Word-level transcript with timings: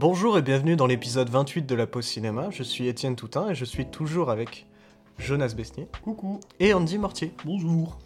Bonjour 0.00 0.38
et 0.38 0.42
bienvenue 0.42 0.76
dans 0.76 0.86
l'épisode 0.86 1.28
28 1.28 1.66
de 1.66 1.74
la 1.74 1.88
pause 1.88 2.04
cinéma. 2.04 2.50
Je 2.52 2.62
suis 2.62 2.86
Étienne 2.86 3.16
Toutin 3.16 3.50
et 3.50 3.56
je 3.56 3.64
suis 3.64 3.84
toujours 3.84 4.30
avec 4.30 4.68
Jonas 5.18 5.54
Besnier 5.56 5.88
Coucou. 6.04 6.38
et 6.60 6.72
Andy 6.72 6.98
Mortier. 6.98 7.32
Bonjour. 7.44 7.98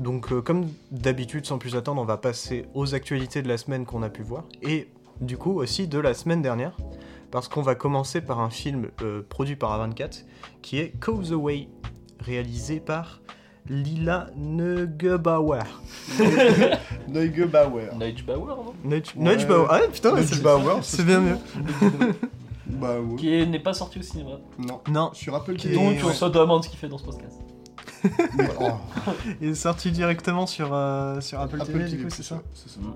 Donc 0.00 0.32
euh, 0.32 0.42
comme 0.42 0.68
d'habitude, 0.90 1.46
sans 1.46 1.58
plus 1.58 1.76
attendre, 1.76 2.02
on 2.02 2.04
va 2.04 2.16
passer 2.16 2.64
aux 2.74 2.96
actualités 2.96 3.42
de 3.42 3.48
la 3.48 3.58
semaine 3.58 3.86
qu'on 3.86 4.02
a 4.02 4.10
pu 4.10 4.22
voir 4.22 4.42
et 4.60 4.88
du 5.20 5.38
coup 5.38 5.60
aussi 5.60 5.86
de 5.86 6.00
la 6.00 6.14
semaine 6.14 6.42
dernière 6.42 6.76
parce 7.30 7.46
qu'on 7.46 7.62
va 7.62 7.76
commencer 7.76 8.20
par 8.20 8.40
un 8.40 8.50
film 8.50 8.88
euh, 9.02 9.22
produit 9.28 9.54
par 9.54 9.70
A24 9.78 10.24
qui 10.62 10.80
est 10.80 10.98
Cause 10.98 11.32
Away, 11.32 11.68
réalisé 12.18 12.80
par 12.80 13.20
Lila 13.68 14.30
Neugebauer. 14.34 15.62
Neugebauer. 17.08 17.94
Neugebauer, 17.98 18.46
non 18.56 18.74
Neug- 18.84 19.12
Ouais. 19.16 19.22
Neugebauer. 19.24 19.66
Ah 19.70 19.80
putain, 19.92 20.16
c'est- 20.22 20.34
Neugebauer, 20.42 20.78
c'est 20.82 21.04
bien 21.04 21.20
mieux. 21.20 21.38
Bah 22.66 22.98
ouais. 23.00 23.16
Qui 23.16 23.32
est- 23.34 23.46
n'est 23.46 23.60
pas 23.60 23.72
sorti 23.72 23.98
au 24.00 24.02
cinéma. 24.02 24.38
Non. 24.58 24.80
Non, 24.90 25.10
Sur 25.14 25.34
Apple 25.34 25.54
Qui 25.54 25.68
TV. 25.68 25.74
Donc 25.76 25.98
on 26.02 26.08
ouais. 26.08 26.12
se 26.14 26.24
demande 26.26 26.64
ce 26.64 26.68
qu'il 26.68 26.78
fait 26.78 26.88
dans 26.88 26.98
ce 26.98 27.04
podcast. 27.04 27.38
Il 29.40 29.48
est 29.48 29.54
sorti 29.54 29.90
directement 29.90 30.46
sur, 30.46 30.70
euh, 30.72 31.20
sur 31.20 31.40
Apple, 31.40 31.56
Apple 31.60 31.72
TV, 31.72 31.84
TV, 31.84 31.96
du 31.96 32.04
coup, 32.04 32.10
c'est 32.10 32.22
ça. 32.22 32.42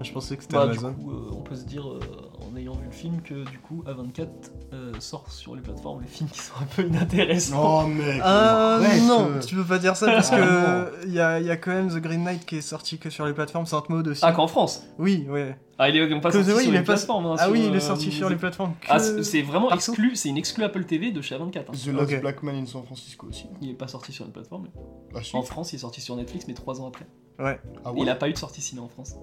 Je 0.02 0.12
pensais 0.12 0.36
que 0.36 0.42
c'était 0.42 0.56
Bah, 0.56 0.66
du 0.66 0.78
Amazon. 0.78 0.92
coup, 0.94 1.10
euh, 1.12 1.30
on 1.32 1.40
peut 1.42 1.54
se 1.56 1.64
dire, 1.64 1.86
euh, 1.88 2.00
en 2.40 2.56
ayant 2.56 2.72
vu 2.74 2.86
le 2.86 2.92
film, 2.92 3.20
que 3.22 3.48
du 3.50 3.58
coup, 3.58 3.82
A24 3.86 4.26
euh, 4.72 4.92
sort 4.98 5.30
sur 5.30 5.54
les 5.54 5.62
plateformes 5.62 6.00
les 6.02 6.08
films 6.08 6.28
qui 6.30 6.38
sont 6.40 6.54
un 6.60 6.66
peu 6.76 6.86
inintéressants. 6.86 7.84
Oh 7.84 7.86
mec. 7.86 8.20
Ah 8.22 8.76
arrête. 8.76 9.02
non, 9.02 9.28
tu 9.46 9.54
peux 9.54 9.64
pas 9.64 9.78
dire 9.78 9.96
ça 9.96 10.06
parce 10.06 10.30
Ah, 10.32 10.36
que 10.36 11.06
il 11.06 11.12
y 11.12 11.20
a, 11.20 11.40
y 11.40 11.50
a 11.50 11.56
quand 11.56 11.70
même 11.72 11.88
The 11.88 11.98
Green 12.00 12.24
Knight 12.24 12.44
qui 12.46 12.56
est 12.56 12.60
sorti 12.60 12.98
que 12.98 13.10
sur 13.10 13.26
les 13.26 13.32
plateformes 13.32 13.66
Sainte 13.66 13.88
Maud 13.88 14.06
aussi. 14.08 14.22
Ah, 14.24 14.32
qu'en 14.32 14.46
France? 14.46 14.84
Oui, 14.98 15.26
ouais. 15.28 15.56
Ah, 15.82 15.88
il 15.88 15.96
est 15.96 16.06
même 16.06 16.20
pas 16.20 16.28
Que 16.30 16.34
sorti 16.42 16.50
The 16.50 16.54
Way, 16.56 16.60
sur 16.62 16.68
il 16.70 16.72
les 16.74 16.78
est 16.78 16.82
pas- 16.82 16.92
plateformes. 16.92 17.26
hein, 17.26 17.36
Ah 17.38 17.44
sur, 17.44 17.52
oui, 17.52 17.60
il 17.66 17.72
est 17.72 17.76
euh, 17.76 17.80
sorti 17.80 18.12
sur 18.12 18.28
les- 18.28 18.36
plateformes. 18.36 18.74
Que... 18.80 18.86
Ah, 18.90 18.98
c'est 18.98 19.40
vraiment 19.40 19.68
partout. 19.68 19.92
exclu, 19.92 20.14
c'est 20.14 20.28
une 20.28 20.36
exclu 20.36 20.62
Apple 20.62 20.84
TV 20.84 21.10
de 21.10 21.22
chez 21.22 21.34
A24. 21.36 21.58
hein. 21.58 21.62
The 21.72 21.86
Last. 21.86 22.20
Black 22.20 22.42
Man 22.42 22.54
in 22.56 22.66
San 22.66 22.84
Francisco 22.84 23.28
aussi. 23.28 23.46
Il 23.62 23.70
est 23.70 23.74
pas 23.74 23.88
sorti 23.88 24.12
sur 24.12 24.26
une 24.26 24.32
plateforme. 24.32 24.68
Ah 25.14 25.22
si. 25.22 25.34
En 25.34 25.42
France, 25.42 25.72
il 25.72 25.76
est 25.76 25.78
sorti 25.78 26.00
sur 26.02 26.16
Netflix, 26.16 26.44
mais 26.48 26.54
3 26.54 26.80
ans 26.82 26.86
après. 26.88 27.06
Ouais. 27.38 27.58
Ah 27.84 27.92
Il 27.96 28.08
a 28.10 28.14
pas 28.14 28.28
eu 28.28 28.32
de 28.34 28.38
sortie 28.38 28.60
ciné 28.60 28.80
en 28.82 28.88
France. 28.88 29.14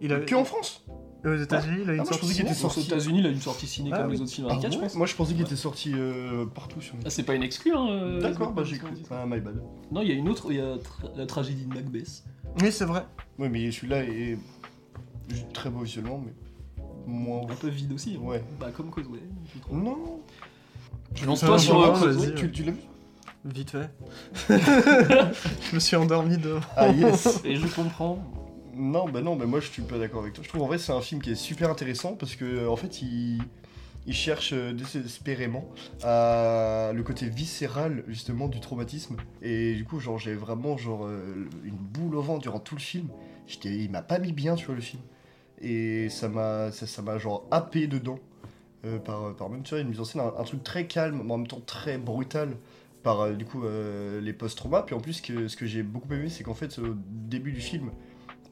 Il 0.00 0.12
a... 0.12 0.20
Que 0.20 0.34
en 0.34 0.44
France 0.44 0.84
Aux 1.24 1.34
États-Unis, 1.34 1.78
il 1.82 1.90
a 1.90 1.94
une 1.94 2.00
Ah, 2.00 2.02
moi, 2.02 2.04
je 2.04 2.08
sortie. 2.10 2.20
pensais 2.20 2.34
qu'il 2.34 2.42
était 2.44 2.54
ciné. 2.54 2.66
Aux 2.66 2.70
sorti. 2.70 2.86
États-Unis, 2.88 3.18
il 3.20 3.26
a 3.26 3.30
une 3.30 3.40
sortie 3.40 3.66
ciné 3.66 3.90
Ah 3.92 3.96
comme 3.98 4.06
oui. 4.08 4.12
les 4.14 4.20
autres 4.22 4.32
films 4.32 4.46
Ah 4.50 4.54
A24, 4.54 4.60
je 4.72 4.76
ouais 4.76 4.82
pense. 4.82 4.94
Moi 4.94 5.06
je 5.06 5.14
pensais 5.16 5.32
qu'il 5.34 5.42
était 5.42 5.56
sorti 5.56 5.92
euh, 5.94 6.46
partout 6.46 6.80
sur 6.80 6.94
Ah, 7.04 7.10
c'est 7.10 7.22
pas 7.24 7.34
une 7.34 7.42
exclu, 7.42 7.72
hein. 7.74 7.86
euh, 7.88 8.20
D'accord, 8.20 8.52
bah 8.52 8.62
j'ai 8.64 8.76
cru. 8.78 8.90
Ah 9.10 9.24
my 9.26 9.40
bad. 9.40 9.60
Non, 9.90 10.02
il 10.02 10.08
y 10.08 10.12
a 10.12 10.14
une 10.14 10.28
autre, 10.28 10.46
il 10.50 10.56
y 10.58 10.60
a 10.60 10.76
tra- 10.76 11.16
la 11.16 11.26
tragédie 11.26 11.64
de 11.66 11.74
Macbeth. 11.74 12.22
Oui, 12.60 12.70
c'est 12.70 12.84
vrai. 12.84 13.04
Ouais 13.38 13.48
mais 13.48 13.70
celui-là 13.72 14.04
est 14.04 14.36
très 15.52 15.70
beau 15.70 15.80
visuellement 15.80 16.22
mais 16.24 16.32
moins 17.06 17.42
Un 17.42 17.54
peu 17.54 17.68
vide 17.68 17.92
aussi. 17.92 18.16
hein. 18.18 18.24
Ouais. 18.24 18.42
Bah, 18.58 18.70
comme 18.74 18.90
Causeway, 18.90 19.20
je 19.54 19.60
trouve. 19.60 19.78
Non. 19.78 20.20
Je 21.14 21.26
lance 21.26 21.44
va, 21.44 21.58
sur 21.58 21.78
va, 21.78 21.88
Causeway. 21.98 22.26
vas-y. 22.28 22.34
Tu, 22.34 22.50
tu 22.50 22.62
l'as 22.64 22.72
vu? 22.72 22.80
Vite 23.44 23.70
fait. 23.70 23.90
je 24.48 25.74
me 25.74 25.80
suis 25.80 25.96
endormi 25.96 26.38
de. 26.38 26.56
Ah 26.76 26.88
yes. 26.88 27.40
Et 27.44 27.56
je 27.56 27.66
comprends. 27.66 28.18
Non, 28.74 29.08
bah 29.08 29.20
non, 29.20 29.36
bah 29.36 29.44
moi 29.46 29.60
je 29.60 29.66
suis 29.68 29.82
pas 29.82 29.98
d'accord 29.98 30.22
avec 30.22 30.32
toi. 30.34 30.42
Je 30.42 30.48
trouve 30.48 30.62
en 30.62 30.66
vrai 30.66 30.78
c'est 30.78 30.92
un 30.92 31.00
film 31.00 31.20
qui 31.20 31.30
est 31.30 31.34
super 31.36 31.70
intéressant 31.70 32.14
parce 32.14 32.34
que 32.36 32.66
en 32.66 32.74
fait 32.76 33.02
il, 33.02 33.40
il 34.06 34.14
cherche 34.14 34.52
euh, 34.52 34.72
désespérément 34.72 35.64
à 36.02 36.90
le 36.94 37.02
côté 37.02 37.28
viscéral 37.28 38.02
justement 38.08 38.48
du 38.48 38.58
traumatisme 38.60 39.16
et 39.42 39.74
du 39.74 39.84
coup 39.84 40.00
genre 40.00 40.18
j'ai 40.18 40.34
vraiment 40.34 40.76
genre 40.76 41.04
euh, 41.06 41.46
une 41.64 41.76
boule 41.76 42.16
au 42.16 42.22
ventre 42.22 42.40
durant 42.40 42.58
tout 42.60 42.74
le 42.74 42.80
film. 42.80 43.08
J'étais, 43.46 43.74
il 43.76 43.90
m'a 43.90 44.02
pas 44.02 44.18
mis 44.18 44.32
bien 44.32 44.54
tu 44.56 44.66
vois 44.66 44.74
le 44.74 44.80
film 44.80 45.02
et 45.60 46.08
ça 46.08 46.28
m'a 46.28 46.72
ça, 46.72 47.02
m'a 47.02 47.18
genre 47.18 47.46
happé 47.50 47.86
dedans 47.86 48.18
euh, 48.84 48.98
par 48.98 49.34
par 49.36 49.48
même 49.48 49.62
une 49.72 49.88
mise 49.88 50.00
en 50.00 50.04
scène 50.04 50.22
un, 50.22 50.44
truc 50.44 50.62
très 50.62 50.86
calme 50.86 51.22
mais 51.24 51.32
en 51.32 51.38
même 51.38 51.46
temps 51.46 51.62
très 51.64 51.98
brutal 51.98 52.56
par 53.02 53.20
euh, 53.20 53.32
du 53.32 53.44
coup 53.44 53.64
euh, 53.64 54.20
les 54.20 54.32
post-traumas. 54.32 54.82
Puis 54.82 54.94
en 54.94 55.00
plus 55.00 55.20
que, 55.20 55.48
ce 55.48 55.56
que 55.56 55.66
j'ai 55.66 55.82
beaucoup 55.82 56.12
aimé 56.12 56.28
c'est 56.28 56.44
qu'en 56.44 56.54
fait 56.54 56.78
au 56.78 56.94
début 57.28 57.52
du 57.52 57.60
film 57.60 57.90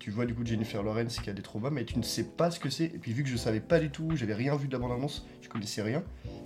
tu 0.02 0.10
vois 0.10 0.26
du 0.26 0.34
coup 0.34 0.44
Jennifer 0.44 0.82
Lawrence 0.82 1.20
qui 1.20 1.30
a 1.30 1.32
des 1.32 1.42
traumas, 1.42 1.70
mais 1.70 1.84
tu 1.84 1.96
ne 1.96 2.02
sais 2.02 2.24
pas 2.24 2.50
ce 2.50 2.58
que 2.58 2.70
c'est. 2.70 2.86
Et 2.86 2.98
puis 2.98 3.12
vu 3.12 3.22
que 3.22 3.28
je 3.28 3.36
savais 3.36 3.60
pas 3.60 3.78
du 3.78 3.88
tout, 3.88 4.16
j'avais 4.16 4.34
rien 4.34 4.56
vu 4.56 4.66
de 4.66 4.72
la 4.72 4.80
bande-annonce, 4.80 5.24
je 5.40 5.48
connaissais 5.48 5.80
rien, 5.80 6.02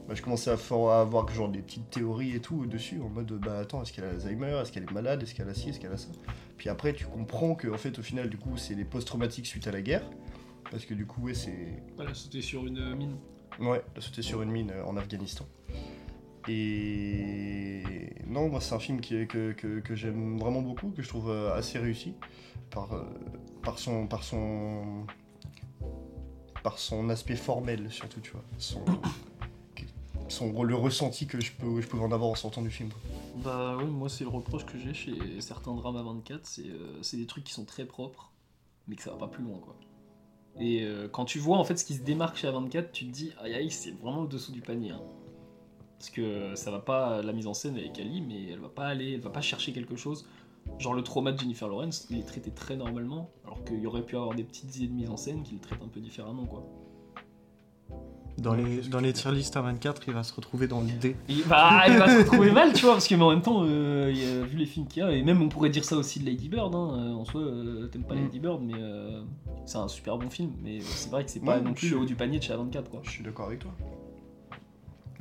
bah, 0.07 0.15
je 0.15 0.21
commençais 0.21 0.51
à, 0.51 0.57
à 0.57 1.01
avoir 1.01 1.27
genre 1.33 1.49
des 1.49 1.61
petites 1.61 1.89
théories 1.89 2.37
et 2.37 2.41
tout 2.41 2.67
dessus, 2.67 3.01
en 3.01 3.09
mode 3.09 3.33
bah 3.41 3.61
attends, 3.61 3.81
est-ce 3.81 3.95
qu'elle 3.95 4.05
a 4.05 4.11
Alzheimer, 4.11 4.59
est-ce 4.61 4.73
qu'elle 4.73 4.83
est 4.83 4.93
malade, 4.93 5.23
est-ce 5.23 5.35
qu'elle 5.35 5.49
a 5.49 5.55
ci, 5.55 5.71
est-ce 5.71 5.81
qu'elle 5.81 5.93
a 5.93 5.97
ça? 5.97 6.09
Puis 6.59 6.69
après 6.69 6.93
tu 6.93 7.07
comprends 7.07 7.55
que 7.55 7.69
en 7.69 7.79
fait 7.79 7.99
au 7.99 8.03
final 8.03 8.29
du 8.29 8.37
coup 8.37 8.59
c'est 8.59 8.75
des 8.75 8.85
post-traumatiques 8.85 9.47
suite 9.47 9.67
à 9.67 9.73
la 9.73 9.81
guerre, 9.81 10.05
parce 10.71 10.85
que 10.85 10.95
du 10.95 11.07
coup 11.07 11.23
ouais 11.23 11.35
c'est 11.35 11.83
Voilà, 11.97 12.15
c'était 12.15 12.43
sur 12.43 12.67
une 12.67 12.79
euh, 12.79 12.95
mine. 12.95 13.17
Ouais, 13.59 13.83
de 13.95 14.01
sauter 14.01 14.23
sur 14.23 14.43
une 14.43 14.51
mine 14.51 14.71
euh, 14.71 14.85
en 14.85 14.97
Afghanistan. 14.97 15.47
Et 16.49 17.83
non, 18.27 18.49
moi 18.49 18.61
c'est 18.61 18.75
un 18.75 18.79
film 18.79 19.01
qui 19.01 19.17
est- 19.17 19.27
que, 19.27 19.53
que, 19.53 19.81
que 19.81 19.95
j'aime 19.95 20.39
vraiment 20.39 20.63
beaucoup, 20.63 20.91
que 20.91 21.03
je 21.03 21.09
trouve 21.09 21.31
euh, 21.31 21.55
assez 21.55 21.79
réussi 21.79 22.15
par, 22.71 22.93
euh, 22.93 23.05
par, 23.63 23.79
son, 23.79 24.07
par, 24.07 24.23
son, 24.23 25.07
par 26.63 26.79
son 26.79 27.09
aspect 27.11 27.37
formel 27.37 27.91
surtout, 27.91 28.21
tu 28.21 28.31
vois. 28.33 28.45
Son, 28.59 28.85
son, 30.29 30.63
le 30.63 30.75
ressenti 30.75 31.27
que 31.27 31.41
je, 31.41 31.53
peux, 31.53 31.81
je 31.81 31.87
pouvais 31.87 32.03
en 32.03 32.13
avoir 32.13 32.31
en 32.31 32.35
sortant 32.35 32.63
du 32.63 32.71
film. 32.71 32.91
Bah, 33.45 33.77
ouais, 33.77 33.85
moi, 33.85 34.09
c'est 34.09 34.25
le 34.25 34.31
reproche 34.31 34.65
que 34.67 34.79
j'ai 34.79 34.95
chez 34.95 35.41
certains 35.41 35.75
drames 35.75 35.97
à 35.97 36.03
24, 36.03 36.47
c'est 36.47 36.69
euh, 36.69 37.03
c'est 37.03 37.17
des 37.17 37.27
trucs 37.27 37.45
qui 37.45 37.53
sont 37.53 37.65
très 37.65 37.85
propres, 37.87 38.33
mais 38.89 38.97
que 38.97 39.03
ça 39.03 39.11
va 39.13 39.17
pas 39.19 39.29
plus 39.29 39.45
loin, 39.45 39.59
quoi. 39.59 39.77
Et 40.59 40.83
euh, 40.83 41.09
quand 41.09 41.25
tu 41.25 41.39
vois 41.39 41.59
en 41.59 41.65
fait 41.65 41.77
ce 41.77 41.85
qui 41.85 41.95
se 41.95 42.03
démarque 42.03 42.37
chez 42.37 42.49
A24, 42.49 42.91
tu 42.93 43.07
te 43.07 43.11
dis, 43.11 43.33
aïe 43.41 43.55
aïe, 43.55 43.71
c'est 43.71 43.93
vraiment 43.93 44.23
le 44.23 44.29
dessous 44.29 44.53
du 44.53 44.61
panier. 44.61 44.91
hein. 44.91 45.03
Parce 45.99 46.11
que 46.11 46.55
ça 46.55 46.71
va 46.71 46.79
pas, 46.79 47.23
la 47.23 47.33
mise 47.33 47.47
en 47.47 47.55
scène 47.55 47.77
avec 47.77 47.99
Ali, 47.99 48.21
mais 48.21 48.51
elle 48.53 48.61
va 48.61 48.69
pas 48.69 48.87
aller, 48.87 49.15
elle 49.15 49.21
va 49.21 49.31
pas 49.31 49.41
chercher 49.41 49.73
quelque 49.73 49.97
chose. 49.97 50.27
Genre 50.79 50.95
le 50.95 51.03
trauma 51.03 51.33
de 51.33 51.39
Jennifer 51.39 51.69
Lawrence, 51.69 52.07
il 52.11 52.19
est 52.19 52.27
traité 52.27 52.51
très 52.51 52.77
normalement, 52.77 53.31
alors 53.45 53.65
qu'il 53.65 53.79
y 53.81 53.87
aurait 53.87 54.05
pu 54.05 54.17
avoir 54.17 54.35
des 54.35 54.45
petites 54.45 54.77
idées 54.77 54.89
de 54.89 54.93
mise 54.93 55.11
en 55.11 55.17
scène 55.17 55.43
qui 55.43 55.55
le 55.55 55.61
traitent 55.61 55.83
un 55.83 55.89
peu 55.89 56.01
différemment, 56.01 56.45
quoi. 56.45 56.67
Dans 58.39 58.53
les, 58.55 58.83
dans 58.83 59.01
les 59.01 59.15
tier 59.15 59.33
list 59.33 59.57
à 59.57 59.63
24, 59.63 60.03
il 60.09 60.13
va 60.15 60.23
se 60.23 60.35
retrouver 60.35 60.69
dans 60.69 60.81
le 60.83 60.89
D. 60.89 61.17
Et 61.29 61.43
bah, 61.49 61.85
il 61.89 61.97
va 61.97 62.07
se 62.07 62.19
retrouver 62.19 62.51
mal, 62.53 62.73
tu 62.75 62.85
vois, 62.85 62.93
parce 62.93 63.09
que 63.09 63.15
mais 63.15 63.23
en 63.23 63.31
même 63.31 63.41
temps, 63.41 63.63
euh, 63.65 64.13
il 64.15 64.19
y 64.23 64.27
a- 64.27 64.43
vu 64.45 64.59
les 64.59 64.67
films 64.67 64.87
qu'il 64.87 65.03
y 65.03 65.07
a, 65.07 65.11
et 65.11 65.23
même 65.23 65.41
on 65.41 65.49
pourrait 65.49 65.71
dire 65.71 65.85
ça 65.85 65.97
aussi 65.97 66.21
de 66.21 66.27
Lady 66.27 66.49
Bird, 66.51 66.75
hein, 66.75 66.91
euh, 66.99 67.13
en 67.15 67.25
soi, 67.25 67.41
euh, 67.41 67.87
t'aimes 67.87 68.05
pas 68.05 68.15
Mm. 68.15 68.25
Lady 68.25 68.39
Bird, 68.41 68.61
mais 68.63 68.75
euh, 68.77 69.23
c'est 69.65 69.79
un 69.79 69.89
super 69.89 70.19
bon 70.19 70.29
film, 70.29 70.53
mais 70.63 70.81
c'est 70.81 71.11
vrai 71.11 71.25
que 71.25 71.31
c'est 71.31 71.41
pas 71.41 71.57
Ouais, 71.57 71.63
non 71.63 71.73
plus 71.73 71.89
le 71.89 71.97
haut 71.99 72.05
du 72.05 72.15
panier 72.15 72.39
de 72.39 72.45
chez 72.45 72.53
A24, 72.53 72.91
quoi. 72.91 73.01
Je 73.05 73.11
suis 73.11 73.25
d'accord 73.25 73.47
avec 73.47 73.61
toi. 73.61 73.73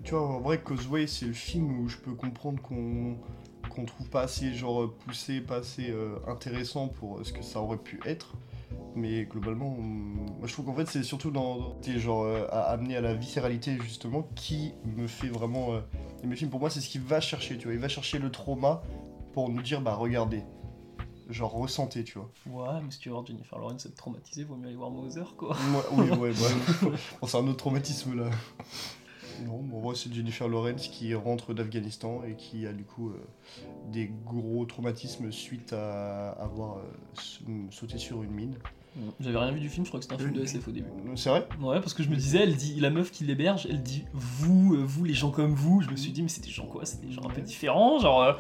Tu 0.03 0.11
vois, 0.11 0.27
en 0.27 0.39
vrai, 0.41 0.59
Causeway, 0.61 1.07
c'est 1.07 1.25
le 1.25 1.33
film 1.33 1.79
où 1.79 1.87
je 1.89 1.97
peux 1.97 2.11
comprendre 2.13 2.61
qu'on 2.61 3.15
qu'on 3.69 3.83
trouve 3.85 4.07
pas 4.09 4.21
assez 4.21 4.53
genre 4.53 4.93
poussé, 5.05 5.41
pas 5.41 5.57
assez 5.57 5.89
euh, 5.89 6.15
intéressant 6.27 6.87
pour 6.87 7.19
ce 7.25 7.33
que 7.33 7.43
ça 7.43 7.59
aurait 7.59 7.77
pu 7.77 7.99
être. 8.05 8.33
Mais 8.95 9.25
globalement, 9.25 9.73
hum, 9.77 10.25
moi 10.39 10.47
je 10.47 10.53
trouve 10.53 10.65
qu'en 10.65 10.73
fait 10.73 10.87
c'est 10.87 11.03
surtout 11.03 11.31
dans, 11.31 11.71
t'es 11.81 11.99
genre 11.99 12.23
euh, 12.23 12.47
à 12.49 12.61
amener 12.71 12.95
à 12.95 13.01
la 13.01 13.13
viscéralité 13.13 13.77
justement 13.81 14.23
qui 14.35 14.73
me 14.85 15.07
fait 15.07 15.27
vraiment 15.27 15.73
euh, 15.73 15.79
aimer 16.23 16.31
le 16.31 16.35
film. 16.37 16.49
Pour 16.49 16.59
moi, 16.61 16.69
c'est 16.69 16.79
ce 16.81 16.87
qu'il 16.89 17.01
va 17.01 17.19
chercher, 17.19 17.57
tu 17.57 17.65
vois. 17.65 17.73
Il 17.73 17.79
va 17.79 17.89
chercher 17.89 18.19
le 18.19 18.31
trauma 18.31 18.81
pour 19.33 19.49
nous 19.49 19.61
dire 19.61 19.81
bah 19.81 19.95
regardez, 19.95 20.43
genre 21.29 21.51
ressentez, 21.51 22.03
tu 22.05 22.17
vois. 22.19 22.31
Ouais, 22.47 22.79
mais 22.81 22.89
si 22.91 22.99
tu 22.99 23.09
veux 23.09 23.13
voir 23.15 23.25
Jennifer 23.25 23.57
Lawrence 23.59 23.85
être 23.85 23.95
traumatisée, 23.95 24.45
vaut 24.45 24.55
mieux 24.55 24.67
aller 24.67 24.77
voir 24.77 24.91
Mother, 24.91 25.35
quoi. 25.35 25.57
Moi- 25.71 25.83
oui, 25.91 26.09
ouais, 26.11 26.29
ouais. 26.29 26.31
Bon, 27.21 27.27
c'est 27.27 27.37
un 27.37 27.47
autre 27.47 27.57
traumatisme 27.57 28.15
là. 28.15 28.29
Non, 29.45 29.59
bon, 29.61 29.81
moi 29.81 29.93
c'est 29.95 30.13
Jennifer 30.13 30.47
Lawrence 30.47 30.87
qui 30.87 31.13
rentre 31.15 31.53
d'Afghanistan 31.53 32.21
et 32.23 32.35
qui 32.35 32.65
a 32.67 32.73
du 32.73 32.83
coup 32.83 33.09
euh, 33.09 33.13
des 33.91 34.11
gros 34.25 34.65
traumatismes 34.65 35.31
suite 35.31 35.73
à 35.73 36.31
avoir 36.31 36.77
euh, 36.77 37.51
sauté 37.71 37.97
sur 37.97 38.23
une 38.23 38.31
mine. 38.31 38.55
J'avais 39.19 39.37
rien 39.37 39.51
vu 39.51 39.59
du 39.59 39.67
film, 39.67 39.85
je 39.85 39.89
crois 39.89 39.99
que 39.99 40.05
c'était 40.05 40.15
un 40.15 40.19
film 40.19 40.33
de 40.33 40.41
SF 40.41 40.69
au 40.69 40.71
début. 40.71 40.87
C'est 41.15 41.29
vrai? 41.29 41.45
Ouais, 41.59 41.81
parce 41.81 41.93
que 41.93 42.01
je 42.01 42.09
me 42.09 42.15
disais, 42.15 42.43
elle 42.43 42.55
dit, 42.55 42.79
la 42.79 42.89
meuf 42.89 43.11
qui 43.11 43.25
l'héberge, 43.25 43.67
elle 43.69 43.83
dit 43.83 44.05
vous, 44.13 44.75
euh, 44.75 44.77
vous 44.77 45.03
les 45.03 45.13
gens 45.13 45.31
comme 45.31 45.53
vous. 45.53 45.81
Je 45.81 45.89
me 45.89 45.97
suis 45.97 46.11
dit, 46.11 46.21
mais 46.21 46.29
c'est 46.29 46.43
des 46.43 46.49
gens 46.49 46.65
quoi? 46.65 46.85
C'est 46.85 47.05
des 47.05 47.11
gens 47.11 47.23
un 47.25 47.29
peu 47.29 47.41
différents, 47.41 47.99
genre. 47.99 48.39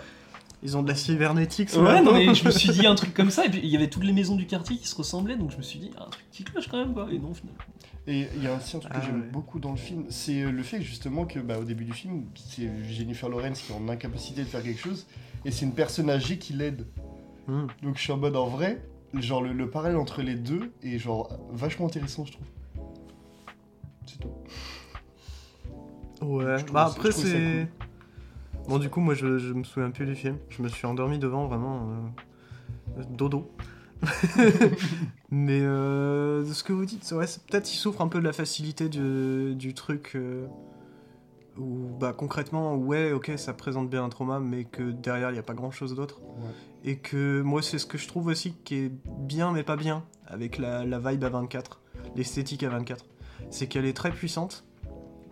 Ils 0.65 0.75
ont 0.75 0.81
de 0.81 0.87
la 0.87 0.95
cybernétique, 0.95 1.69
Ouais, 1.77 2.01
non, 2.01 2.11
mais 2.11 2.33
je 2.33 2.43
me 2.43 2.49
suis 2.49 2.69
dit 2.69 2.87
un 2.87 2.95
truc 2.95 3.13
comme 3.13 3.29
ça, 3.29 3.45
et 3.45 3.49
puis 3.49 3.59
il 3.63 3.69
y 3.69 3.75
avait 3.75 3.87
toutes 3.87 4.03
les 4.03 4.13
maisons 4.13 4.35
du 4.35 4.47
quartier 4.47 4.77
qui 4.77 4.87
se 4.87 4.95
ressemblaient, 4.95 5.37
donc 5.37 5.51
je 5.51 5.57
me 5.57 5.61
suis 5.61 5.77
dit, 5.77 5.91
ah, 5.95 6.05
un 6.07 6.09
truc 6.09 6.25
qui 6.31 6.43
cloche 6.43 6.67
quand 6.67 6.79
même, 6.79 6.91
quoi. 6.91 7.07
Et 7.11 7.19
non, 7.19 7.35
finalement. 7.35 7.59
Et 8.07 8.27
il 8.35 8.43
y 8.43 8.47
a 8.47 8.55
aussi 8.55 8.75
un 8.75 8.79
truc 8.79 8.91
Ah 8.95 8.99
que 8.99 9.05
j'aime 9.05 9.21
ouais. 9.21 9.27
beaucoup 9.31 9.59
dans 9.59 9.69
le 9.69 9.77
film, 9.77 10.05
c'est 10.09 10.41
euh, 10.41 10.51
le 10.51 10.63
fait 10.63 10.81
justement 10.81 11.25
que 11.25 11.37
bah, 11.39 11.59
au 11.59 11.63
début 11.63 11.85
du 11.85 11.93
film, 11.93 12.25
c'est 12.35 12.67
Jennifer 12.89 13.29
Lawrence 13.29 13.61
qui 13.61 13.73
est 13.73 13.75
en 13.75 13.87
incapacité 13.89 14.41
de 14.41 14.47
faire 14.47 14.63
quelque 14.63 14.81
chose 14.81 15.05
et 15.43 15.51
c'est 15.51 15.65
une 15.65 15.73
personne 15.73 16.09
âgée 16.09 16.39
qui 16.39 16.53
l'aide. 16.53 16.87
Hmm. 17.47 17.67
Donc 17.83 17.97
je 17.97 18.01
suis 18.01 18.11
en 18.11 18.17
mode 18.17 18.35
en 18.35 18.47
vrai, 18.47 18.83
genre 19.13 19.43
le, 19.43 19.53
le 19.53 19.69
parallèle 19.69 19.97
entre 19.97 20.23
les 20.23 20.35
deux 20.35 20.71
est 20.83 20.97
genre 20.97 21.29
vachement 21.51 21.85
intéressant 21.85 22.25
je 22.25 22.33
trouve. 22.33 22.47
C'est 24.07 24.19
tout. 24.19 24.29
Ouais, 26.25 26.59
Je 26.59 26.71
bah 26.71 26.91
après 26.91 27.11
c'est. 27.11 27.67
Bon, 28.67 28.79
du 28.79 28.89
coup, 28.89 28.99
moi 28.99 29.13
je, 29.13 29.37
je 29.37 29.53
me 29.53 29.63
souviens 29.63 29.91
plus 29.91 30.05
du 30.05 30.15
film. 30.15 30.37
Je 30.49 30.61
me 30.61 30.67
suis 30.67 30.85
endormi 30.87 31.19
devant 31.19 31.47
vraiment. 31.47 31.87
euh, 32.97 33.03
Dodo. 33.09 33.51
Mais 35.31 35.61
euh, 35.63 36.41
de 36.43 36.53
ce 36.53 36.63
que 36.63 36.73
vous 36.73 36.85
dites, 36.85 37.09
ouais, 37.11 37.25
peut-être 37.47 37.71
il 37.71 37.77
souffre 37.77 38.01
un 38.01 38.07
peu 38.07 38.19
de 38.19 38.23
la 38.25 38.33
facilité 38.33 38.89
du, 38.89 39.55
du 39.55 39.73
truc. 39.73 40.13
euh, 40.15 40.47
où, 41.57 41.87
bah, 41.99 42.11
concrètement, 42.11 42.75
ouais, 42.75 43.13
ok, 43.13 43.31
ça 43.37 43.53
présente 43.53 43.89
bien 43.89 44.03
un 44.03 44.09
trauma, 44.09 44.39
mais 44.41 44.65
que 44.65 44.91
derrière, 44.91 45.29
il 45.29 45.33
n'y 45.33 45.39
a 45.39 45.43
pas 45.43 45.53
grand-chose 45.53 45.95
d'autre. 45.95 46.19
Ouais. 46.21 46.49
Et 46.83 46.97
que 46.97 47.41
moi, 47.41 47.61
c'est 47.61 47.79
ce 47.79 47.85
que 47.85 47.97
je 47.97 48.07
trouve 48.09 48.27
aussi 48.27 48.53
qui 48.65 48.75
est 48.75 48.91
bien, 49.19 49.51
mais 49.53 49.63
pas 49.63 49.77
bien, 49.77 50.03
avec 50.27 50.57
la, 50.57 50.83
la 50.83 50.99
vibe 50.99 51.23
à 51.23 51.29
24, 51.29 51.79
l'esthétique 52.17 52.63
à 52.63 52.69
24. 52.69 53.05
C'est 53.51 53.67
qu'elle 53.67 53.85
est 53.85 53.95
très 53.95 54.11
puissante, 54.11 54.65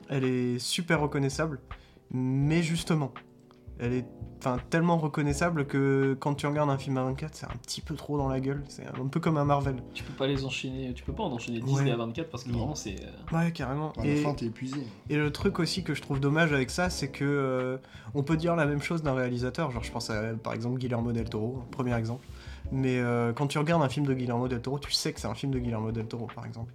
elle 0.07 0.24
est 0.24 0.59
super 0.59 1.01
reconnaissable, 1.01 1.59
mais 2.13 2.62
justement, 2.63 3.12
elle 3.80 3.94
est 3.94 4.06
enfin, 4.39 4.57
tellement 4.69 4.98
reconnaissable 4.98 5.65
que 5.65 6.15
quand 6.19 6.36
tu 6.36 6.45
regardes 6.48 6.69
un 6.69 6.77
film 6.77 6.98
à 6.98 7.04
24, 7.06 7.33
c'est 7.33 7.45
un 7.45 7.56
petit 7.62 7.81
peu 7.81 7.95
trop 7.95 8.18
dans 8.18 8.27
la 8.30 8.39
gueule. 8.39 8.63
C'est 8.68 8.86
un 8.86 9.07
peu 9.07 9.19
comme 9.19 9.38
un 9.38 9.45
Marvel. 9.45 9.77
Tu 9.94 10.04
peux 10.04 10.13
pas 10.13 10.27
les 10.27 10.44
enchaîner, 10.45 10.94
tu 10.94 11.04
peux 11.04 11.13
pas 11.13 11.24
en 11.24 11.31
enchaîner 11.31 11.60
10 11.60 11.74
Ouais. 11.74 11.88
et 11.88 11.92
à 11.92 11.95
24 11.95 12.30
parce 12.30 12.44
que 12.44 12.50
Non. 12.51 12.57
vraiment 12.60 12.75
c'est. 12.75 12.95
euh, 13.01 13.36
Ouais, 13.38 13.51
carrément. 13.51 13.94
À 13.98 14.06
la 14.06 14.12
Et, 14.12 14.15
fin, 14.18 14.33
t'es 14.33 14.45
épuisé. 14.48 14.81
et 15.10 15.15
le 15.15 15.31
truc 15.31 15.60
aussi 15.60 15.83
que 15.83 15.94
je 15.95 16.01
trouve 16.01 16.19
dommage 16.19 16.51
avec 16.54 16.69
ça, 16.69 16.89
c'est 16.89 17.10
que 17.10 17.24
euh, 17.25 17.77
on 18.13 18.21
peut 18.24 18.38
dire 18.38 18.56
la 18.56 18.65
même 18.65 18.81
chose 18.81 19.01
d'un 19.01 19.13
réalisateur. 19.13 19.71
Genre, 19.71 19.83
je 19.83 19.92
pense 19.92 20.10
à 20.10 20.33
par 20.36 20.54
exemple 20.54 20.77
Guillermo 20.77 21.12
del 21.13 21.30
Toro, 21.30 21.63
premier 21.71 21.95
exemple. 21.98 22.25
Mais 22.71 23.00
euh, 23.00 23.33
quand 23.33 23.48
tu 23.48 23.57
regardes 23.57 23.83
un 23.83 23.89
film 23.89 24.06
de 24.06 24.13
Guillermo 24.13 24.48
del 24.48 24.62
Toro, 24.62 24.80
tu 24.80 24.92
sais 24.92 25.13
que 25.13 25.19
c'est 25.19 25.27
un 25.27 25.36
film 25.36 25.51
de 25.51 25.60
Guillermo 25.60 25.92
del 25.92 26.07
Toro, 26.07 26.27
par 26.33 26.45
exemple. 26.45 26.71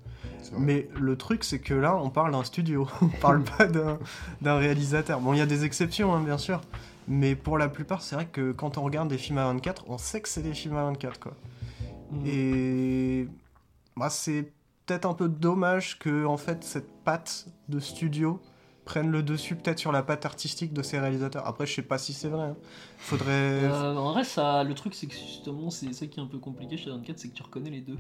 Mais 0.57 0.89
le 0.99 1.17
truc, 1.17 1.45
c'est 1.45 1.59
que 1.59 1.75
là, 1.75 1.97
on 1.97 2.11
parle 2.11 2.33
d'un 2.33 2.45
studio, 2.45 2.87
on 3.03 3.09
parle 3.09 3.43
pas 3.43 3.67
d'un 3.67 3.99
d'un 4.41 4.59
réalisateur. 4.59 5.21
Bon, 5.21 5.33
il 5.33 5.39
y 5.39 5.43
a 5.43 5.47
des 5.47 5.65
exceptions, 5.65 6.15
hein, 6.15 6.23
bien 6.23 6.39
sûr. 6.39 6.61
Mais 7.09 7.35
pour 7.35 7.59
la 7.59 7.69
plupart, 7.69 8.03
c'est 8.03 8.15
vrai 8.15 8.27
que 8.27 8.53
quand 8.53 8.79
on 8.79 8.83
regarde 8.83 9.09
des 9.09 9.19
films 9.19 9.39
à 9.39 9.47
24, 9.47 9.87
on 9.89 9.99
sait 9.99 10.21
que 10.21 10.29
c'est 10.29 10.43
des 10.43 10.53
films 10.55 10.77
à 10.77 10.85
24, 10.85 11.19
quoi. 11.19 11.33
mm. 12.13 12.27
Et 12.27 13.29
bah, 13.97 14.11
c'est 14.11 14.53
peut-être 14.87 15.07
un 15.07 15.15
peu 15.15 15.29
dommage 15.29 15.99
que 15.99 16.25
en 16.25 16.37
fait 16.37 16.65
cette 16.65 16.91
patte 17.05 17.47
de 17.69 17.79
studio 17.81 18.41
prenne 18.89 19.11
le 19.11 19.23
dessus 19.23 19.55
peut-être 19.55 19.79
sur 19.79 19.93
la 19.93 20.03
patte 20.03 20.25
artistique 20.25 20.73
de 20.73 20.83
ces 20.83 20.99
réalisateurs. 20.99 21.47
Après, 21.47 21.67
je 21.67 21.75
sais 21.75 21.83
pas 21.83 21.99
si 21.99 22.15
c'est 22.15 22.29
vrai. 22.29 22.45
hein. 22.47 22.57
Faudrait. 22.97 23.29
Euh, 23.31 23.95
en 23.95 24.13
vrai, 24.13 24.25
ça, 24.25 24.65
le 24.65 24.73
truc, 24.75 24.95
c'est 24.95 25.07
que 25.07 25.13
justement, 25.15 25.69
c'est 25.69 25.93
ça 25.93 26.07
qui 26.07 26.19
est 26.19 26.23
un 26.23 26.27
peu 26.27 26.39
compliqué 26.39 26.79
chez 26.79 26.89
24, 26.91 27.19
c'est 27.19 27.29
que 27.29 27.35
tu 27.35 27.43
reconnais 27.43 27.69
les 27.69 27.83
deux. 27.83 27.99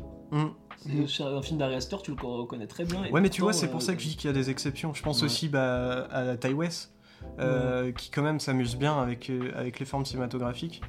C'est- 0.79 1.07
Chez 1.07 1.25
un 1.25 1.43
film 1.43 1.59
d'Ari 1.59 1.75
Aster, 1.75 1.97
tu 2.03 2.11
le 2.13 2.17
reconnais 2.27 2.67
très 2.67 2.85
bien. 2.85 3.05
et 3.05 3.13
Ouais, 3.13 3.21
mais 3.21 3.29
tu 3.29 3.43
vois, 3.43 3.53
c'est 3.53 3.69
pour 3.69 3.81
euh, 3.81 3.85
ça 3.85 3.95
que 3.95 4.01
je 4.01 4.09
dis 4.09 4.17
qu'il 4.17 4.29
y 4.29 4.31
a 4.31 4.35
des 4.35 4.49
exceptions. 4.49 4.95
Je 4.95 5.03
pense 5.03 5.19
Ouais. 5.21 5.27
aussi 5.27 5.49
bah, 5.49 6.09
à 6.11 6.37
Ty 6.39 6.55
West, 6.55 6.93
euh, 7.39 7.93
qui 7.93 8.11
quand 8.11 8.23
même 8.23 8.41
s'amuse 8.41 8.75
bien 8.77 8.99
avec, 8.99 9.29
euh, 9.29 9.51
avec 9.57 9.79
les 9.81 9.85
formes 9.87 10.07
cinématographiques. 10.07 10.81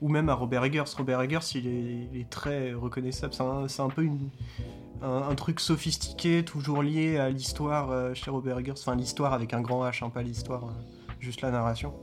Ou 0.00 0.08
même 0.08 0.28
à 0.28 0.34
Robert 0.34 0.62
Eggers. 0.64 0.84
Robert 0.96 1.20
Eggers, 1.22 1.40
il 1.56 1.66
est, 1.66 2.08
il 2.14 2.20
est 2.20 2.30
très 2.30 2.72
reconnaissable. 2.72 3.34
C'est 3.34 3.42
un, 3.42 3.66
c'est 3.66 3.82
un 3.82 3.88
peu 3.88 4.02
une- 4.04 4.30
un, 5.02 5.28
un 5.30 5.34
truc 5.34 5.60
sophistiqué, 5.60 6.44
toujours 6.44 6.82
lié 6.82 7.18
à 7.18 7.30
l'histoire 7.30 7.90
euh, 7.90 8.14
chez 8.14 8.30
Robert 8.30 8.58
Eggers. 8.58 8.72
Enfin, 8.72 8.94
l'histoire 8.96 9.32
avec 9.32 9.54
un 9.54 9.60
grand 9.60 9.84
H, 9.84 10.04
hein, 10.04 10.10
pas 10.10 10.22
l'histoire, 10.22 10.64
euh, 10.64 11.12
juste 11.20 11.40
la 11.42 11.50
narration. 11.50 11.94